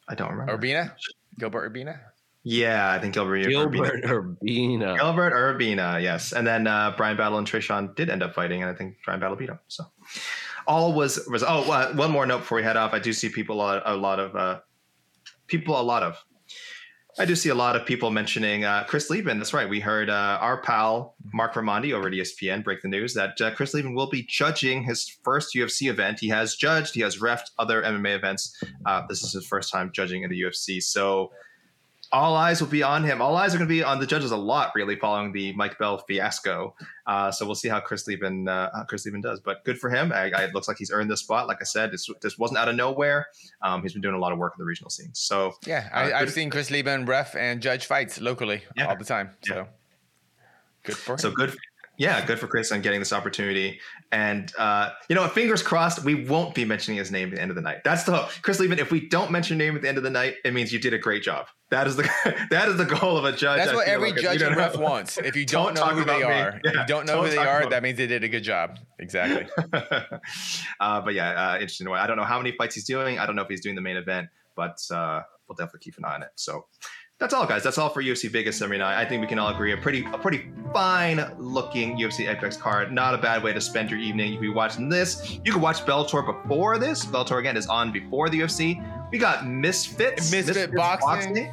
I 0.09 0.14
don't 0.14 0.30
remember. 0.30 0.56
Urbina, 0.56 0.94
Gilbert 1.38 1.70
Urbina. 1.70 2.01
Yeah, 2.42 2.90
I 2.90 2.98
think 2.98 3.14
Gilbert 3.14 3.46
Gilbert 3.46 4.02
Urbina. 4.05 4.38
Urbina. 4.42 4.96
Gilbert 4.98 5.32
Urbina, 5.32 6.02
yes. 6.02 6.32
And 6.32 6.46
then 6.46 6.66
uh, 6.66 6.94
Brian 6.96 7.16
Battle 7.16 7.38
and 7.38 7.46
Trayshawn 7.46 7.94
did 7.96 8.10
end 8.10 8.22
up 8.22 8.34
fighting, 8.34 8.62
and 8.62 8.70
I 8.70 8.74
think 8.74 8.96
Brian 9.05 9.20
Battle 9.20 9.36
beat 9.36 9.48
him. 9.48 9.59
So 9.68 9.84
all 10.66 10.93
was 10.93 11.27
was. 11.28 11.43
Oh, 11.43 11.70
uh, 11.70 11.93
one 11.95 12.11
more 12.11 12.27
note 12.27 12.39
before 12.39 12.57
we 12.57 12.62
head 12.62 12.77
off. 12.77 12.93
I 12.93 12.99
do 12.99 13.12
see 13.12 13.28
people 13.28 13.57
a 13.57 13.59
lot, 13.59 13.82
a 13.85 13.97
lot 13.97 14.20
of 14.20 14.36
uh, 14.36 14.61
people, 15.47 15.81
a 15.81 15.82
lot 15.82 16.03
of. 16.03 16.16
I 17.16 17.27
do 17.27 17.36
see 17.36 17.49
a 17.49 17.55
lot 17.55 17.77
of 17.77 17.86
people 17.86 18.11
mentioning 18.11 18.65
uh, 18.65 18.85
Chris 18.89 19.09
Leben. 19.09 19.39
That's 19.39 19.55
right. 19.55 19.69
We 19.69 19.78
heard 19.78 20.11
uh, 20.11 20.39
our 20.41 20.61
pal 20.61 21.15
Marc 21.32 21.55
Raimondi 21.55 21.93
over 21.93 22.09
at 22.09 22.12
ESPN 22.12 22.65
break 22.65 22.82
the 22.82 22.89
news 22.89 23.15
that 23.15 23.41
uh, 23.41 23.55
Chris 23.55 23.73
Leben 23.73 23.95
will 23.95 24.11
be 24.11 24.24
judging 24.24 24.82
his 24.82 25.16
first 25.23 25.55
UFC 25.55 25.89
event. 25.89 26.19
He 26.19 26.28
has 26.31 26.57
judged, 26.57 26.93
he 26.93 27.03
has 27.03 27.19
refed 27.19 27.51
other 27.57 27.82
MMA 27.82 28.16
events. 28.16 28.61
Uh, 28.85 29.03
this 29.09 29.23
is 29.23 29.32
his 29.32 29.47
first 29.47 29.70
time 29.73 29.93
judging 29.95 30.24
in 30.24 30.31
the 30.31 30.43
UFC. 30.43 30.82
So 30.82 31.31
all 32.15 32.36
eyes 32.36 32.61
will 32.61 32.69
be 32.69 32.82
on 32.82 33.03
him. 33.05 33.20
All 33.20 33.36
eyes 33.36 33.55
are 33.55 33.59
going 33.59 33.69
to 33.69 33.74
be 33.74 33.82
on 33.82 33.99
the 33.99 34.07
judges 34.07 34.31
a 34.31 34.36
lot, 34.36 34.73
really, 34.74 34.97
following 34.97 35.32
the 35.32 35.53
Mike 35.55 35.78
Bell 35.78 35.99
fiasco. 35.99 36.74
Uh, 37.07 37.31
so 37.31 37.45
we'll 37.45 37.55
see 37.57 37.69
how 37.69 37.81
Chris 37.81 38.07
Leben, 38.07 38.49
uh, 38.49 38.70
how 38.74 38.85
Chris 38.85 39.05
Leben 39.05 39.20
does. 39.20 39.41
But 39.41 39.65
good 39.65 39.78
for 39.78 39.91
him. 39.91 40.12
I, 40.12 40.31
I, 40.31 40.45
it 40.45 40.55
looks 40.55 40.69
like 40.69 40.78
he's 40.78 40.91
earned 40.93 41.11
this 41.11 41.20
spot. 41.20 41.49
Like 41.49 41.59
I 41.61 41.65
said, 41.65 41.91
this, 41.93 42.09
this 42.23 42.39
wasn't 42.39 42.59
out 42.59 42.69
of 42.69 42.77
nowhere. 42.77 43.27
Um, 43.62 43.82
he's 43.82 43.93
been 43.93 44.03
doing 44.03 44.15
a 44.15 44.19
lot 44.19 44.32
of 44.32 44.39
work 44.39 44.55
in 44.57 44.62
the 44.62 44.66
regional 44.66 44.91
scene. 44.91 45.11
So 45.12 45.55
Yeah, 45.66 45.89
Uh, 45.93 45.97
I, 45.97 46.19
I've 46.20 46.27
good- 46.27 46.35
seen 46.35 46.51
Chris 46.51 46.70
Leben 46.70 47.05
ref 47.05 47.35
and 47.36 47.61
judge 47.61 47.86
fights 47.86 48.20
locally 48.20 48.62
Yeah. 48.77 48.86
all 48.86 48.97
the 48.97 49.05
time. 49.05 49.31
So 49.45 49.55
Yeah. 49.57 49.65
good 50.85 50.97
for 50.97 51.12
him. 51.12 51.19
So 51.19 51.31
good, 51.32 51.57
Yeah, 51.97 52.25
good 52.27 52.39
for 52.39 52.47
Chris 52.49 52.73
on 52.73 52.81
getting 52.81 52.99
this 52.99 53.12
opportunity. 53.12 53.81
And 54.11 54.51
uh, 54.59 54.91
you 55.09 55.15
know, 55.15 55.29
fingers 55.29 55.62
crossed, 55.62 56.05
we 56.05 56.27
won't 56.27 56.55
be 56.55 56.65
mentioning 56.65 56.99
his 56.99 57.11
name 57.11 57.29
at 57.29 57.37
the 57.37 57.41
end 57.41 57.51
of 57.51 57.55
the 57.55 57.62
night. 57.62 57.85
That's 57.85 58.05
the 58.05 58.16
hope. 58.16 58.31
Chris 58.43 58.59
Leben, 58.59 58.79
if 58.79 58.91
we 58.91 59.09
don't 59.09 59.31
mention 59.31 59.59
your 59.59 59.66
name 59.66 59.77
at 59.77 59.83
the 59.83 59.89
end 59.89 59.99
of 59.99 60.05
the 60.05 60.11
night, 60.11 60.37
it 60.45 60.53
means 60.55 60.73
you 60.73 60.81
did 60.81 60.93
a 60.93 60.99
great 60.99 61.23
job. 61.23 61.47
That 61.71 61.87
is 61.87 61.97
the 61.97 62.03
that 62.51 62.69
is 62.69 62.77
the 62.77 62.85
goal 62.85 63.16
of 63.16 63.25
a 63.25 63.33
judge. 63.33 63.59
That's 63.59 63.71
I 63.71 63.75
what 63.75 63.87
every 63.87 64.12
like. 64.12 64.21
judge 64.21 64.43
and 64.43 64.57
ref 64.57 64.77
wants. 64.77 65.19
If 65.19 65.37
you 65.37 65.47
don't, 65.47 65.75
Don't 65.75 65.89
know 65.89 65.95
who 65.95 66.05
they 66.05 66.19
me. 66.19 66.23
are, 66.25 66.61
if 66.65 66.75
you 66.75 66.87
don't 66.87 67.07
know 67.07 67.15
don't 67.16 67.25
who 67.27 67.31
they 67.31 67.39
are, 67.39 67.69
that 67.71 67.83
means 67.83 67.99
they 67.99 68.07
did 68.07 68.25
a 68.25 68.29
good 68.29 68.45
job. 68.45 68.79
Exactly. 68.99 69.47
uh, 70.81 71.01
but 71.01 71.15
yeah, 71.15 71.31
uh, 71.31 71.55
interesting. 71.55 71.89
I 71.89 72.07
don't 72.07 72.16
know 72.16 72.25
how 72.25 72.39
many 72.39 72.53
fights 72.53 72.75
he's 72.75 72.85
doing. 72.85 73.19
I 73.19 73.27
don't 73.27 73.37
know 73.37 73.43
if 73.43 73.49
he's 73.49 73.61
doing 73.61 73.77
the 73.77 73.83
main 73.83 73.97
event, 73.97 74.29
but 74.57 74.79
uh, 74.91 75.23
we'll 75.49 75.57
definitely 75.57 75.81
keep 75.81 75.99
an 75.99 76.05
eye 76.05 76.15
on 76.15 76.23
it. 76.23 76.31
So 76.35 76.66
that's 77.20 77.32
all, 77.32 77.47
guys. 77.47 77.62
That's 77.62 77.78
all 77.78 77.89
for 77.89 78.03
UFC 78.03 78.28
Vegas 78.31 78.59
79. 78.59 78.82
I 78.86 79.05
think 79.09 79.20
we 79.20 79.27
can 79.27 79.39
all 79.39 79.49
agree 79.55 79.73
a 79.73 79.77
pretty, 79.77 80.05
a 80.12 80.19
pretty 80.19 80.51
fine 80.73 81.24
looking 81.39 81.97
UFC 81.97 82.28
Apex 82.28 82.57
card. 82.57 82.93
Not 82.93 83.15
a 83.15 83.19
bad 83.19 83.43
way 83.43 83.53
to 83.53 83.61
spend 83.61 83.91
your 83.91 84.01
evening. 84.01 84.35
If 84.35 84.43
you're 84.43 84.53
watching 84.55 84.89
this, 84.89 85.39
you 85.45 85.53
can 85.53 85.61
watch 85.61 85.85
Bellator 85.86 86.43
before 86.43 86.78
this. 86.78 87.07
Bellator 87.07 87.39
again 87.39 87.57
is 87.57 87.66
on 87.69 87.93
before 87.93 88.28
the 88.28 88.41
UFC. 88.41 88.85
We 89.12 89.19
got 89.19 89.47
Misfits, 89.47 90.32
Misfit 90.32 90.74
boxing. 90.74 91.51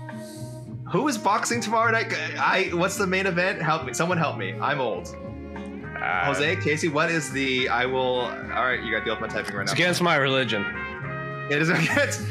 Who 0.92 1.08
is 1.08 1.18
boxing 1.18 1.62
tomorrow 1.62 1.92
night? 1.92 2.12
I 2.38 2.70
what's 2.74 2.98
the 2.98 3.08
main 3.08 3.28
event? 3.28 3.62
Help 3.62 3.86
me. 3.86 3.94
Someone 3.94 4.18
help 4.18 4.38
me. 4.38 4.54
I'm 4.60 4.82
old. 4.82 5.16
Uh, 5.96 6.26
Jose, 6.26 6.56
Casey, 6.58 6.88
what 6.90 7.12
is 7.12 7.32
the 7.32 7.70
I 7.70 7.86
will 7.86 8.22
all 8.22 8.66
right, 8.66 8.82
you 8.84 8.92
gotta 8.92 9.06
deal 9.06 9.14
with 9.14 9.22
my 9.22 9.28
typing 9.28 9.56
right 9.56 9.62
It's 9.62 9.72
now. 9.72 9.76
against 9.76 10.02
my 10.02 10.16
religion. 10.16 10.66
It 11.52 11.62
is 11.62 11.70
against 11.70 12.22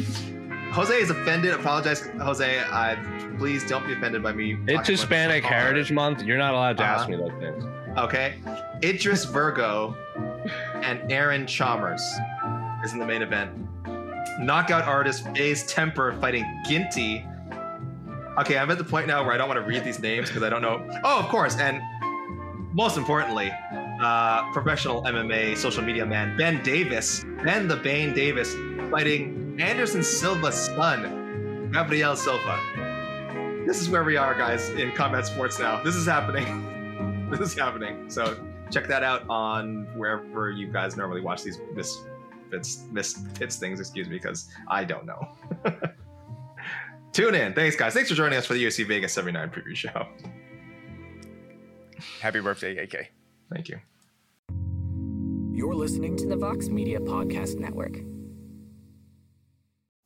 Jose 0.73 0.95
is 0.95 1.11
offended. 1.11 1.53
Apologize, 1.53 2.09
Jose. 2.21 2.61
I 2.61 2.97
please 3.39 3.67
don't 3.67 3.87
be 3.87 3.93
offended 3.93 4.23
by 4.23 4.33
me. 4.33 4.57
It's 4.69 4.89
Hispanic 4.89 5.45
Heritage 5.45 5.91
Month. 5.91 6.23
You're 6.23 6.39
not 6.39 6.55
allowed 6.55 6.77
to 6.79 6.85
ask 6.85 7.09
Uh-huh. 7.09 7.11
me 7.11 7.17
those 7.17 7.41
things. 7.41 7.65
Okay. 7.99 8.35
Idris 8.85 9.25
Virgo 9.25 9.97
and 10.83 11.01
Aaron 11.11 11.47
Chalmers 11.47 12.03
is 12.85 12.93
in 12.93 12.99
the 12.99 13.07
main 13.07 13.23
event. 13.23 13.51
Knockout 14.39 14.85
artist 14.85 15.27
Faze 15.35 15.67
Temper 15.67 16.15
fighting 16.21 16.45
Ginty. 16.69 17.27
Okay, 18.39 18.57
I'm 18.57 18.71
at 18.71 18.79
the 18.79 18.85
point 18.85 19.07
now 19.09 19.23
where 19.25 19.33
I 19.33 19.37
don't 19.37 19.49
want 19.49 19.61
to 19.61 19.67
read 19.67 19.85
these 19.85 19.99
names 19.99 20.29
because 20.29 20.43
I 20.45 20.49
don't 20.49 20.63
know. 20.63 20.89
Oh, 21.05 21.19
of 21.19 21.27
course. 21.29 21.57
And 21.59 21.81
most 22.73 22.97
importantly, 22.97 23.53
uh, 24.01 24.51
professional 24.53 25.03
MMA 25.03 25.57
social 25.57 25.83
media 25.83 26.07
man 26.07 26.37
Ben 26.39 26.63
Davis, 26.63 27.25
Ben 27.45 27.67
the 27.67 27.77
Bane 27.77 28.15
Davis, 28.15 28.55
fighting 28.91 29.50
Anderson 29.61 30.03
Silva's 30.03 30.55
son, 30.55 31.71
Gabriel 31.71 32.17
Silva. 32.17 32.59
This 33.67 33.81
is 33.81 33.91
where 33.91 34.05
we 34.05 34.17
are, 34.17 34.35
guys, 34.35 34.71
in 34.71 34.93
combat 34.93 35.27
sports 35.27 35.59
now. 35.59 35.83
This 35.83 35.97
is 35.97 36.07
happening. 36.07 37.29
this 37.31 37.41
is 37.41 37.59
happening. 37.59 38.09
So 38.09 38.39
check 38.71 38.89
that 38.89 39.03
out 39.03 39.29
on 39.29 39.87
wherever 39.97 40.51
you 40.51 40.73
guys 40.73 40.97
normally 40.97 41.21
watch 41.21 41.43
these 41.43 41.61
misfits, 41.75 42.85
misfits 42.91 43.57
things. 43.57 43.81
Excuse 43.81 44.09
me, 44.09 44.17
because 44.17 44.49
I 44.67 44.85
don't 44.85 45.05
know. 45.05 45.29
Tune 47.13 47.35
in. 47.35 47.53
Thanks, 47.53 47.77
guys. 47.77 47.93
Thanks 47.93 48.09
for 48.09 48.15
joining 48.15 48.39
us 48.39 48.47
for 48.47 48.55
the 48.55 48.65
UFC 48.65 48.87
Vegas 48.87 49.13
79 49.13 49.51
preview 49.51 49.77
show. 49.77 50.07
happy 52.23 52.41
birthday, 52.41 52.79
AK. 52.79 53.11
Thank 53.53 53.69
you. 53.69 53.79
You're 55.53 55.75
listening 55.75 56.17
to 56.17 56.27
the 56.27 56.37
Vox 56.37 56.69
Media 56.69 56.99
Podcast 56.99 57.59
Network. 57.59 57.99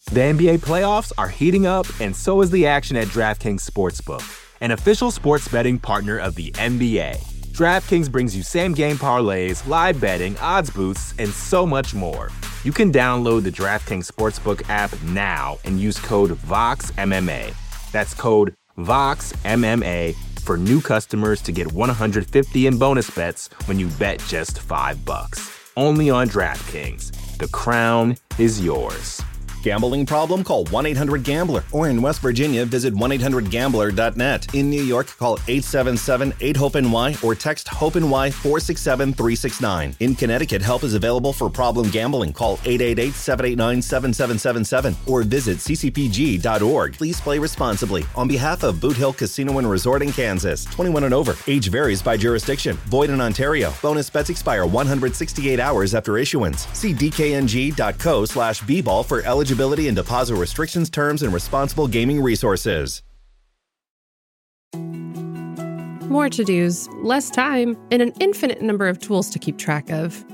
The 0.09 0.21
NBA 0.21 0.59
playoffs 0.59 1.13
are 1.17 1.29
heating 1.29 1.67
up, 1.67 1.87
and 1.99 2.15
so 2.15 2.43
is 2.43 2.51
the 2.51 2.67
action 2.67 2.97
at 2.97 3.09
DraftKings 3.09 3.69
Sportsbook, 3.69 4.23
an 4.61 4.71
official 4.71 5.11
sports 5.11 5.49
betting 5.49 5.79
partner 5.79 6.19
of 6.19 6.35
the 6.35 6.53
NBA. 6.53 7.17
DraftKings 7.53 8.13
brings 8.13 8.37
you 8.37 8.43
same 8.43 8.75
game 8.75 8.97
parlays, 8.97 9.67
live 9.67 10.01
betting, 10.01 10.37
odds 10.39 10.71
boosts, 10.71 11.15
and 11.19 11.31
so 11.31 11.67
much 11.67 11.95
more. 11.95 12.31
You 12.65 12.71
can 12.71 12.93
download 12.93 13.43
the 13.43 13.51
DraftKings 13.51 14.09
Sportsbook 14.09 14.69
app 14.69 14.93
now 15.05 15.59
and 15.65 15.81
use 15.81 15.99
code 15.99 16.31
VOXMMA. 16.33 17.55
That's 17.91 18.15
code 18.15 18.55
VOXMMA 18.79 20.15
for 20.43 20.59
new 20.59 20.81
customers 20.83 21.41
to 21.43 21.51
get 21.51 21.73
150 21.73 22.67
in 22.67 22.79
bonus 22.79 23.11
bets 23.11 23.49
when 23.65 23.81
you 23.81 23.89
bet 23.99 24.21
just 24.29 24.61
5 24.61 25.05
bucks. 25.05 25.59
Only 25.77 26.11
on 26.11 26.29
DraftKings. 26.29 27.39
The 27.39 27.49
crown 27.49 28.17
is 28.39 28.63
yours. 28.63 29.21
Gambling 29.65 30.05
problem? 30.05 30.45
Call 30.45 30.67
1 30.67 30.85
800 30.85 31.25
Gambler. 31.25 31.65
Or 31.73 31.89
in 31.89 32.03
West 32.03 32.21
Virginia, 32.21 32.67
visit 32.67 32.93
1 32.95 33.13
800 33.13 33.51
Gambler.net. 33.51 34.55
In 34.55 34.69
New 34.69 34.83
York, 34.83 35.07
call 35.17 35.39
877 35.49 36.35
8 36.39 36.57
HOPE 36.57 36.75
NY 36.83 37.17
or 37.23 37.35
text 37.35 37.67
HOPE 37.69 37.95
NY 37.97 38.31
467 38.31 39.15
369. 39.15 39.97
In 40.01 40.15
Connecticut, 40.15 40.61
help 40.61 40.85
is 40.85 40.93
available 40.93 41.33
for 41.33 41.49
problem 41.49 41.89
gambling. 41.89 42.35
Call 42.35 42.61
888 42.67 43.15
789 43.15 43.81
7777 43.81 44.97
or 45.11 45.23
visit 45.23 45.57
ccpg.org. 45.57 46.93
Please 46.99 47.19
play 47.19 47.39
responsibly. 47.39 48.05
On 48.17 48.29
behalf 48.29 48.65
of 48.65 48.83
Boot 48.83 48.99
Hill 48.99 49.15
Casino 49.15 49.57
and 49.57 49.71
Resort 49.71 50.03
in 50.03 50.13
Kansas, 50.13 50.67
21 50.67 51.05
and 51.05 51.15
over. 51.15 51.37
Age 51.47 51.69
varies 51.69 52.03
by 52.03 52.19
jurisdiction. 52.19 52.77
Void 52.89 53.09
in 53.09 53.19
Ontario. 53.19 53.73
Bonus 53.81 54.11
bets 54.11 54.29
expire 54.29 54.67
168 54.67 55.59
hours 55.59 55.95
after 55.95 56.19
issuance. 56.19 56.67
See 56.79 56.93
dkng.co 56.93 58.27
slash 58.27 58.61
bball 58.61 59.07
for 59.07 59.23
eligibility 59.55 59.89
and 59.89 59.97
deposit 59.97 60.35
restrictions, 60.35 60.91
terms, 60.91 61.23
and 61.23 61.33
responsible 61.33 61.87
gaming 61.87 62.21
resources. 62.21 63.03
More 66.09 66.29
to 66.29 66.45
dos, 66.45 66.89
less 67.03 67.31
time, 67.31 67.77
and 67.91 68.03
an 68.03 68.13
infinite 68.21 68.63
number 68.63 68.89
of 68.89 68.99
tools 68.99 69.31
to 69.31 69.39
keep 69.39 69.59
track 69.59 69.91
of. 69.91 70.25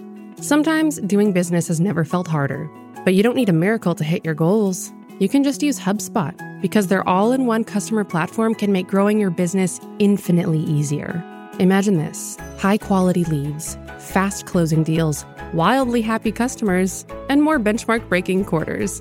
Sometimes 0.41 1.01
doing 1.01 1.33
business 1.33 1.69
has 1.69 1.81
never 1.81 2.05
felt 2.05 2.27
harder, 2.27 2.69
but 3.05 3.15
you 3.15 3.23
don't 3.23 3.37
need 3.37 3.49
a 3.49 3.53
miracle 3.53 3.95
to 3.95 4.05
hit 4.05 4.25
your 4.25 4.35
goals. 4.35 4.93
You 5.19 5.29
can 5.29 5.45
just 5.45 5.63
use 5.63 5.79
HubSpot 5.79 6.35
because 6.63 6.87
their 6.89 7.07
all 7.09 7.33
in 7.33 7.47
one 7.47 7.65
customer 7.65 8.05
platform 8.05 8.55
can 8.55 8.73
make 8.73 8.89
growing 8.89 9.21
your 9.21 9.31
business 9.31 9.81
infinitely 9.99 10.61
easier. 10.61 11.23
Imagine 11.59 11.99
this 11.99 12.37
high 12.59 12.79
quality 12.79 13.25
leads, 13.25 13.77
fast 13.99 14.47
closing 14.47 14.83
deals, 14.83 15.25
wildly 15.55 16.03
happy 16.03 16.33
customers, 16.33 17.05
and 17.29 17.43
more 17.43 17.59
benchmark 17.59 18.09
breaking 18.09 18.45
quarters. 18.45 19.01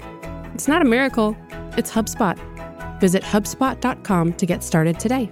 It's 0.54 0.68
not 0.68 0.82
a 0.82 0.86
miracle, 0.86 1.38
it's 1.78 1.92
HubSpot. 1.92 2.38
Visit 3.00 3.24
HubSpot.com 3.24 4.34
to 4.34 4.46
get 4.46 4.64
started 4.64 5.00
today. 5.00 5.32